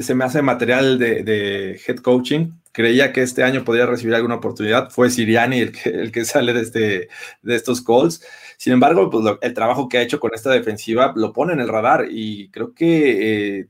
se 0.00 0.14
me 0.14 0.24
hace 0.24 0.42
material 0.42 0.98
de, 0.98 1.80
head 1.86 1.96
coaching. 1.96 2.52
Creía 2.72 3.12
que 3.12 3.22
este 3.22 3.42
año 3.42 3.64
podría 3.64 3.86
recibir 3.86 4.14
alguna 4.14 4.36
oportunidad. 4.36 4.90
Fue 4.90 5.10
Siriani 5.10 5.60
el 5.60 5.72
que, 5.72 5.88
el 5.88 6.12
que 6.12 6.24
sale 6.24 6.52
de, 6.52 6.60
este, 6.60 7.08
de 7.42 7.54
estos 7.56 7.82
calls. 7.82 8.22
Sin 8.58 8.72
embargo, 8.72 9.10
pues 9.10 9.24
el 9.40 9.54
trabajo 9.54 9.88
que 9.88 9.98
ha 9.98 10.02
hecho 10.02 10.20
con 10.20 10.34
esta 10.34 10.50
defensiva 10.50 11.12
lo 11.16 11.32
pone 11.32 11.52
en 11.52 11.60
el 11.60 11.68
radar 11.68 12.06
y 12.08 12.48
creo 12.50 12.74
que 12.74 13.58
eh, 13.60 13.68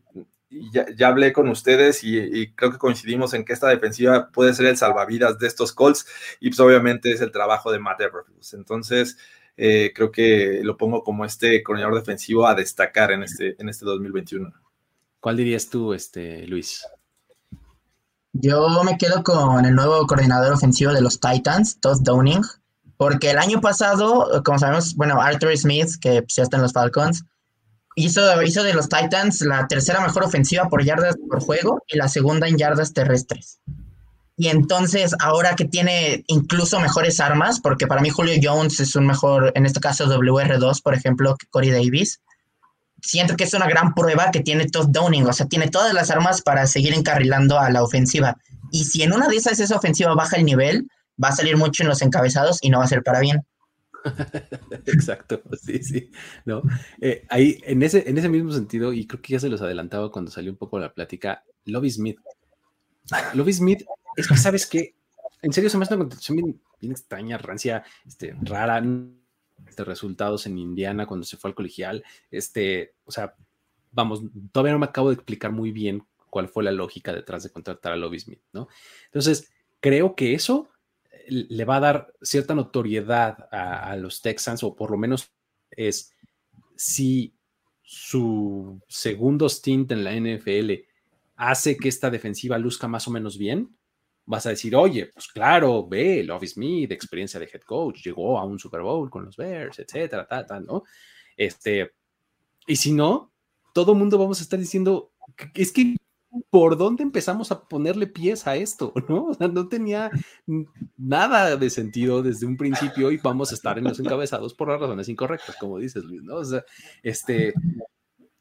ya, 0.50 1.08
hablé 1.08 1.32
con 1.32 1.48
ustedes 1.48 2.04
y, 2.04 2.52
creo 2.54 2.72
que 2.72 2.78
coincidimos 2.78 3.32
en 3.34 3.44
que 3.44 3.52
esta 3.52 3.68
defensiva 3.68 4.30
puede 4.30 4.54
ser 4.54 4.66
el 4.66 4.76
salvavidas 4.76 5.38
de 5.38 5.46
estos 5.46 5.72
calls 5.72 6.06
y 6.40 6.50
pues 6.50 6.60
obviamente 6.60 7.10
es 7.10 7.20
el 7.20 7.32
trabajo 7.32 7.72
de 7.72 7.78
Matt 7.78 8.00
Everflus. 8.02 8.54
Entonces, 8.54 9.16
eh, 9.56 9.92
creo 9.94 10.10
que 10.12 10.60
lo 10.62 10.76
pongo 10.76 11.02
como 11.02 11.24
este 11.24 11.62
coordinador 11.62 11.98
defensivo 11.98 12.46
a 12.46 12.54
destacar 12.54 13.12
en 13.12 13.22
este, 13.22 13.56
en 13.58 13.68
este 13.68 13.86
2021. 13.86 14.65
¿Cuál 15.20 15.36
dirías 15.36 15.68
tú, 15.68 15.92
este, 15.92 16.46
Luis? 16.46 16.84
Yo 18.32 18.82
me 18.84 18.98
quedo 18.98 19.22
con 19.22 19.64
el 19.64 19.74
nuevo 19.74 20.06
coordinador 20.06 20.52
ofensivo 20.52 20.92
de 20.92 21.00
los 21.00 21.20
Titans, 21.20 21.80
Todd 21.80 22.00
Downing, 22.02 22.42
porque 22.96 23.30
el 23.30 23.38
año 23.38 23.60
pasado, 23.60 24.42
como 24.44 24.58
sabemos, 24.58 24.94
bueno, 24.94 25.20
Arthur 25.20 25.56
Smith, 25.56 25.90
que 26.00 26.24
ya 26.28 26.42
está 26.42 26.56
en 26.56 26.62
los 26.62 26.72
Falcons, 26.72 27.24
hizo, 27.94 28.42
hizo 28.42 28.62
de 28.62 28.74
los 28.74 28.88
Titans 28.88 29.40
la 29.40 29.66
tercera 29.66 30.00
mejor 30.00 30.24
ofensiva 30.24 30.68
por 30.68 30.84
yardas 30.84 31.16
por 31.28 31.40
juego 31.40 31.82
y 31.86 31.96
la 31.96 32.08
segunda 32.08 32.46
en 32.46 32.58
yardas 32.58 32.92
terrestres. 32.92 33.60
Y 34.36 34.48
entonces, 34.48 35.14
ahora 35.18 35.56
que 35.56 35.64
tiene 35.64 36.22
incluso 36.26 36.78
mejores 36.78 37.20
armas, 37.20 37.58
porque 37.58 37.86
para 37.86 38.02
mí 38.02 38.10
Julio 38.10 38.34
Jones 38.40 38.80
es 38.80 38.94
un 38.94 39.06
mejor, 39.06 39.50
en 39.54 39.64
este 39.64 39.80
caso 39.80 40.04
WR2, 40.06 40.82
por 40.82 40.94
ejemplo, 40.94 41.36
que 41.36 41.46
Corey 41.46 41.70
Davis, 41.70 42.20
siento 43.02 43.36
que 43.36 43.44
es 43.44 43.54
una 43.54 43.68
gran 43.68 43.94
prueba 43.94 44.30
que 44.30 44.40
tiene 44.40 44.66
Todd 44.66 44.88
Downing, 44.88 45.26
o 45.26 45.32
sea, 45.32 45.46
tiene 45.46 45.68
todas 45.68 45.92
las 45.92 46.10
armas 46.10 46.42
para 46.42 46.66
seguir 46.66 46.94
encarrilando 46.94 47.58
a 47.58 47.70
la 47.70 47.82
ofensiva. 47.82 48.36
Y 48.70 48.84
si 48.84 49.02
en 49.02 49.12
una 49.12 49.28
de 49.28 49.36
esas 49.36 49.60
esa 49.60 49.76
ofensiva 49.76 50.14
baja 50.14 50.36
el 50.36 50.44
nivel, 50.44 50.88
va 51.22 51.28
a 51.28 51.32
salir 51.32 51.56
mucho 51.56 51.82
en 51.82 51.88
los 51.88 52.02
encabezados 52.02 52.58
y 52.62 52.70
no 52.70 52.78
va 52.78 52.84
a 52.84 52.88
ser 52.88 53.02
para 53.02 53.20
bien. 53.20 53.44
Exacto, 54.86 55.42
sí, 55.60 55.82
sí. 55.82 56.10
No, 56.44 56.62
eh, 57.00 57.24
ahí, 57.28 57.60
en 57.64 57.82
ese, 57.82 58.08
en 58.08 58.18
ese 58.18 58.28
mismo 58.28 58.52
sentido, 58.52 58.92
y 58.92 59.06
creo 59.06 59.20
que 59.20 59.32
ya 59.32 59.40
se 59.40 59.48
los 59.48 59.62
adelantaba 59.62 60.10
cuando 60.10 60.30
salió 60.30 60.50
un 60.50 60.58
poco 60.58 60.78
la 60.78 60.92
plática, 60.92 61.42
Lobby 61.64 61.90
Smith. 61.90 62.18
Lobby 63.34 63.52
Smith, 63.52 63.84
es 64.16 64.28
que 64.28 64.36
sabes 64.36 64.66
que, 64.66 64.96
en 65.42 65.52
serio, 65.52 65.70
se 65.70 65.78
me 65.78 65.84
hace 65.84 65.94
una 65.94 66.02
contestación 66.02 66.36
bien, 66.36 66.60
bien 66.80 66.92
extraña, 66.92 67.38
rancia, 67.38 67.84
este, 68.04 68.36
rara 68.42 68.80
de 69.82 69.84
resultados 69.84 70.46
en 70.46 70.58
Indiana 70.58 71.06
cuando 71.06 71.26
se 71.26 71.36
fue 71.36 71.50
al 71.50 71.54
colegial. 71.54 72.04
Este, 72.30 72.94
o 73.04 73.10
sea, 73.10 73.34
vamos, 73.92 74.22
todavía 74.52 74.72
no 74.72 74.78
me 74.78 74.86
acabo 74.86 75.08
de 75.08 75.14
explicar 75.14 75.52
muy 75.52 75.72
bien 75.72 76.02
cuál 76.30 76.48
fue 76.48 76.64
la 76.64 76.72
lógica 76.72 77.12
detrás 77.12 77.42
de 77.42 77.50
contratar 77.50 77.92
a 77.92 77.96
Lobby 77.96 78.18
Smith, 78.18 78.42
¿no? 78.52 78.68
Entonces, 79.06 79.50
creo 79.80 80.14
que 80.14 80.34
eso 80.34 80.68
eh, 81.10 81.46
le 81.48 81.64
va 81.64 81.76
a 81.76 81.80
dar 81.80 82.12
cierta 82.20 82.54
notoriedad 82.54 83.48
a 83.50 83.96
los 83.96 84.20
Texans, 84.20 84.62
o 84.62 84.74
por 84.74 84.90
lo 84.90 84.98
menos 84.98 85.30
es 85.70 86.12
si 86.76 87.34
su 87.82 88.80
segundo 88.88 89.48
stint 89.48 89.92
en 89.92 90.04
la 90.04 90.12
NFL 90.12 90.72
hace 91.36 91.76
que 91.76 91.88
esta 91.88 92.10
defensiva 92.10 92.58
luzca 92.58 92.88
más 92.88 93.06
o 93.06 93.10
menos 93.10 93.38
bien, 93.38 93.76
vas 94.26 94.44
a 94.46 94.50
decir, 94.50 94.74
oye, 94.74 95.10
pues 95.12 95.28
claro, 95.28 95.86
ve, 95.88 96.22
Love 96.24 96.46
Smith, 96.46 96.90
experiencia 96.90 97.40
de 97.40 97.48
head 97.52 97.62
coach, 97.62 98.02
llegó 98.04 98.38
a 98.38 98.44
un 98.44 98.58
Super 98.58 98.82
Bowl 98.82 99.08
con 99.08 99.24
los 99.24 99.36
Bears, 99.36 99.78
etcétera, 99.78 100.26
tal, 100.26 100.46
tal, 100.46 100.66
¿no? 100.66 100.82
Este, 101.36 101.92
y 102.66 102.76
si 102.76 102.92
no, 102.92 103.32
todo 103.72 103.94
mundo 103.94 104.18
vamos 104.18 104.40
a 104.40 104.42
estar 104.42 104.58
diciendo, 104.58 105.12
es 105.54 105.70
que, 105.70 105.96
¿por 106.50 106.76
dónde 106.76 107.04
empezamos 107.04 107.52
a 107.52 107.68
ponerle 107.68 108.08
pies 108.08 108.46
a 108.46 108.56
esto? 108.56 108.92
¿no? 109.08 109.30
No 109.38 109.68
tenía 109.68 110.10
nada 110.96 111.56
de 111.56 111.70
sentido 111.70 112.22
desde 112.22 112.46
un 112.46 112.56
principio 112.56 113.12
y 113.12 113.18
vamos 113.18 113.52
a 113.52 113.54
estar 113.54 113.78
en 113.78 113.84
los 113.84 114.00
encabezados 114.00 114.54
por 114.54 114.68
las 114.68 114.80
razones 114.80 115.08
incorrectas, 115.08 115.56
como 115.60 115.78
dices, 115.78 116.04
Luis, 116.04 116.22
¿no? 116.22 116.36
O 116.36 116.44
sea, 116.44 116.64
este, 117.02 117.54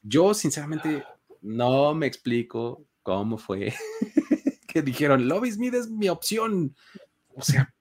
yo 0.02 0.34
sinceramente 0.34 1.04
no 1.42 1.94
me 1.94 2.06
explico 2.06 2.84
cómo 3.02 3.38
fue 3.38 3.72
dijeron, 4.82 5.28
Lobby 5.28 5.52
Smith 5.52 5.74
es 5.74 5.90
mi 5.90 6.08
opción. 6.08 6.74
O 7.34 7.42
sea, 7.42 7.74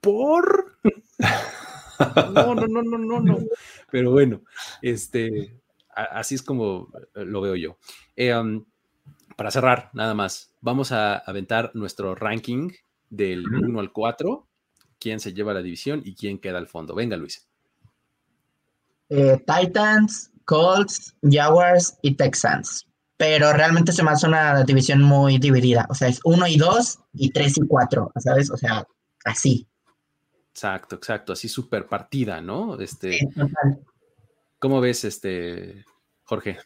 por... 0.00 0.78
no, 2.32 2.54
no, 2.54 2.66
no, 2.66 2.82
no, 2.82 2.98
no, 2.98 3.20
no. 3.20 3.38
Pero 3.90 4.12
bueno, 4.12 4.42
este, 4.82 5.60
así 5.88 6.34
es 6.34 6.42
como 6.42 6.90
lo 7.14 7.40
veo 7.40 7.56
yo. 7.56 7.78
Eh, 8.16 8.34
um, 8.34 8.64
para 9.36 9.50
cerrar, 9.50 9.90
nada 9.94 10.14
más, 10.14 10.54
vamos 10.60 10.92
a 10.92 11.16
aventar 11.18 11.70
nuestro 11.74 12.14
ranking 12.14 12.70
del 13.10 13.46
1 13.46 13.80
al 13.80 13.92
4, 13.92 14.46
quién 14.98 15.20
se 15.20 15.32
lleva 15.32 15.54
la 15.54 15.62
división 15.62 16.02
y 16.04 16.14
quién 16.14 16.38
queda 16.38 16.58
al 16.58 16.68
fondo. 16.68 16.94
Venga, 16.94 17.16
Luis. 17.16 17.48
Eh, 19.08 19.38
Titans, 19.46 20.32
Colts, 20.44 21.16
Jaguars 21.22 21.98
y 22.02 22.14
Texans 22.14 22.86
pero 23.24 23.54
realmente 23.54 23.90
se 23.90 24.02
me 24.02 24.10
hace 24.10 24.26
una 24.26 24.64
división 24.64 25.00
muy 25.00 25.38
dividida. 25.38 25.86
O 25.88 25.94
sea, 25.94 26.08
es 26.08 26.20
uno 26.24 26.46
y 26.46 26.58
dos 26.58 26.98
y 27.14 27.30
tres 27.30 27.56
y 27.56 27.66
cuatro, 27.66 28.12
¿sabes? 28.18 28.50
O 28.50 28.56
sea, 28.58 28.86
así. 29.24 29.66
Exacto, 30.50 30.96
exacto, 30.96 31.32
así 31.32 31.48
súper 31.48 31.86
partida, 31.86 32.42
¿no? 32.42 32.78
Este, 32.78 33.26
¿Cómo 34.58 34.78
ves, 34.78 35.04
este, 35.04 35.86
Jorge? 36.24 36.58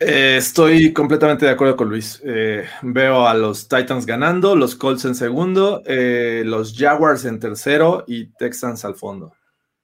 Eh, 0.00 0.36
estoy 0.38 0.90
completamente 0.94 1.44
de 1.44 1.52
acuerdo 1.52 1.76
con 1.76 1.90
Luis. 1.90 2.22
Eh, 2.24 2.66
veo 2.80 3.28
a 3.28 3.34
los 3.34 3.68
Titans 3.68 4.06
ganando, 4.06 4.56
los 4.56 4.76
Colts 4.76 5.04
en 5.04 5.14
segundo, 5.14 5.82
eh, 5.84 6.44
los 6.46 6.74
Jaguars 6.74 7.26
en 7.26 7.38
tercero 7.38 8.04
y 8.06 8.32
Texans 8.38 8.86
al 8.86 8.94
fondo. 8.94 9.34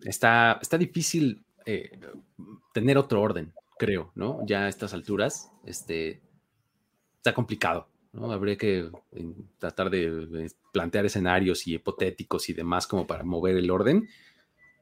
Está, 0.00 0.58
está 0.62 0.78
difícil 0.78 1.44
tener 2.72 2.96
otro 2.96 3.20
orden 3.20 3.52
creo, 3.80 4.12
¿no? 4.14 4.40
Ya 4.44 4.66
a 4.66 4.68
estas 4.68 4.92
alturas, 4.92 5.50
este, 5.64 6.20
está 7.16 7.32
complicado, 7.32 7.88
¿no? 8.12 8.30
Habría 8.30 8.58
que 8.58 8.90
tratar 9.58 9.88
de 9.88 10.52
plantear 10.70 11.06
escenarios 11.06 11.66
y 11.66 11.76
hipotéticos 11.76 12.50
y 12.50 12.52
demás 12.52 12.86
como 12.86 13.06
para 13.06 13.24
mover 13.24 13.56
el 13.56 13.70
orden. 13.70 14.06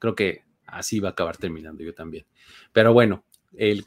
Creo 0.01 0.17
que 0.17 0.43
así 0.67 0.99
va 0.99 1.11
a 1.11 1.13
acabar 1.13 1.37
terminando 1.37 1.85
yo 1.85 1.95
también. 1.95 2.27
Pero 2.73 2.93
bueno, 2.93 3.23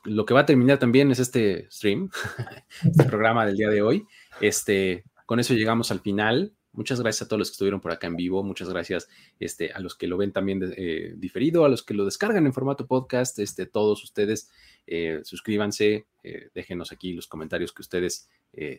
lo 0.05 0.25
que 0.25 0.33
va 0.33 0.39
a 0.39 0.45
terminar 0.45 0.79
también 0.79 1.11
es 1.11 1.19
este 1.19 1.69
stream, 1.69 2.09
este 2.85 3.03
programa 3.03 3.45
del 3.45 3.57
día 3.57 3.69
de 3.69 3.81
hoy. 3.81 4.05
Este, 4.39 5.03
con 5.25 5.41
eso 5.41 5.53
llegamos 5.53 5.91
al 5.91 5.99
final 5.99 6.53
muchas 6.73 7.01
gracias 7.01 7.23
a 7.23 7.27
todos 7.27 7.39
los 7.39 7.49
que 7.49 7.53
estuvieron 7.53 7.81
por 7.81 7.91
acá 7.91 8.07
en 8.07 8.15
vivo, 8.15 8.43
muchas 8.43 8.69
gracias 8.69 9.09
este, 9.39 9.71
a 9.73 9.79
los 9.79 9.95
que 9.95 10.07
lo 10.07 10.17
ven 10.17 10.31
también 10.31 10.73
eh, 10.77 11.13
diferido, 11.17 11.65
a 11.65 11.69
los 11.69 11.83
que 11.83 11.93
lo 11.93 12.05
descargan 12.05 12.45
en 12.45 12.53
formato 12.53 12.87
podcast, 12.87 13.39
este, 13.39 13.65
todos 13.65 14.03
ustedes 14.03 14.49
eh, 14.87 15.21
suscríbanse, 15.23 16.07
eh, 16.23 16.49
déjenos 16.53 16.91
aquí 16.91 17.13
los 17.13 17.27
comentarios 17.27 17.73
que 17.73 17.81
ustedes 17.81 18.29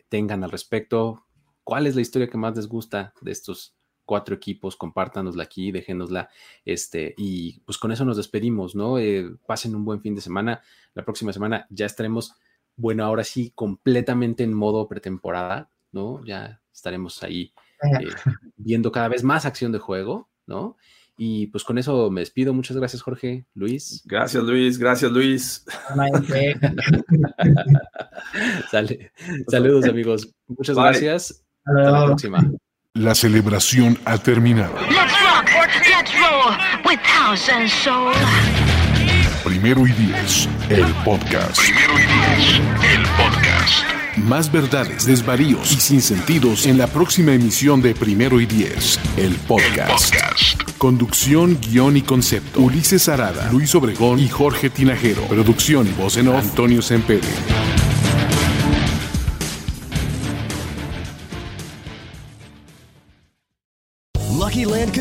tengan 0.07 0.43
al 0.43 0.51
respecto. 0.51 1.25
¿Cuál 1.63 1.87
es 1.87 1.95
la 1.95 2.01
historia 2.01 2.29
que 2.29 2.37
más 2.37 2.55
les 2.55 2.67
gusta 2.67 3.13
de 3.21 3.31
estos 3.31 3.75
cuatro 4.05 4.35
equipos? 4.35 4.75
Compártanosla 4.75 5.43
aquí, 5.43 5.71
déjenosla, 5.71 6.29
este, 6.63 7.15
y 7.17 7.59
pues 7.61 7.79
con 7.79 7.91
eso 7.91 8.05
nos 8.05 8.17
despedimos, 8.17 8.75
¿no? 8.75 8.97
pasen 9.47 9.75
un 9.75 9.83
buen 9.83 10.01
fin 10.01 10.13
de 10.13 10.21
semana. 10.21 10.61
La 10.93 11.03
próxima 11.03 11.33
semana 11.33 11.65
ya 11.71 11.87
estaremos, 11.87 12.35
bueno, 12.75 13.03
ahora 13.03 13.23
sí, 13.23 13.51
completamente 13.55 14.43
en 14.43 14.53
modo 14.53 14.87
pretemporada, 14.87 15.71
¿no? 15.91 16.23
Ya 16.23 16.61
estaremos 16.73 17.23
ahí 17.23 17.53
eh, 17.83 18.07
viendo 18.57 18.91
cada 18.91 19.07
vez 19.07 19.23
más 19.23 19.45
acción 19.45 19.71
de 19.71 19.79
juego, 19.79 20.29
¿no? 20.45 20.77
Y 21.15 21.47
pues 21.47 21.63
con 21.63 21.77
eso 21.77 22.09
me 22.09 22.21
despido. 22.21 22.53
Muchas 22.53 22.77
gracias, 22.77 23.01
Jorge. 23.01 23.45
Luis. 23.53 24.01
Gracias, 24.05 24.43
Luis. 24.43 24.77
Gracias, 24.77 25.11
Luis. 25.11 25.65
Saludos, 29.47 29.85
amigos. 29.85 30.33
Muchas 30.47 30.75
gracias. 30.75 31.43
Hasta 31.65 31.91
la 31.91 32.05
próxima. 32.05 32.51
La 32.95 33.15
celebración 33.15 33.97
ha 34.05 34.17
terminado. 34.17 34.75
Primero 39.43 39.87
y 39.87 39.91
diez, 39.91 40.47
el 40.69 40.85
podcast. 41.03 41.59
Primero 41.59 41.93
y 41.93 42.03
diez, 42.03 42.61
el 42.95 43.03
podcast. 43.17 44.03
Más 44.17 44.51
verdades, 44.51 45.05
desvaríos 45.05 45.71
y 45.71 45.79
sinsentidos 45.79 46.65
en 46.67 46.77
la 46.77 46.87
próxima 46.87 47.33
emisión 47.33 47.81
de 47.81 47.95
Primero 47.95 48.39
y 48.39 48.45
Diez, 48.45 48.99
el 49.17 49.33
podcast. 49.47 50.13
Conducción, 50.77 51.59
guion 51.59 51.97
y 51.97 52.01
concepto. 52.01 52.61
Ulises 52.61 53.07
Arada, 53.09 53.49
Luis 53.51 53.73
Obregón 53.75 54.19
y 54.19 54.29
Jorge 54.29 54.69
Tinajero. 54.69 55.23
Producción 55.23 55.87
y 55.87 55.91
voz 55.91 56.17
en 56.17 56.27
off, 56.27 56.43
Antonio 56.43 56.81
Sempere. 56.81 57.82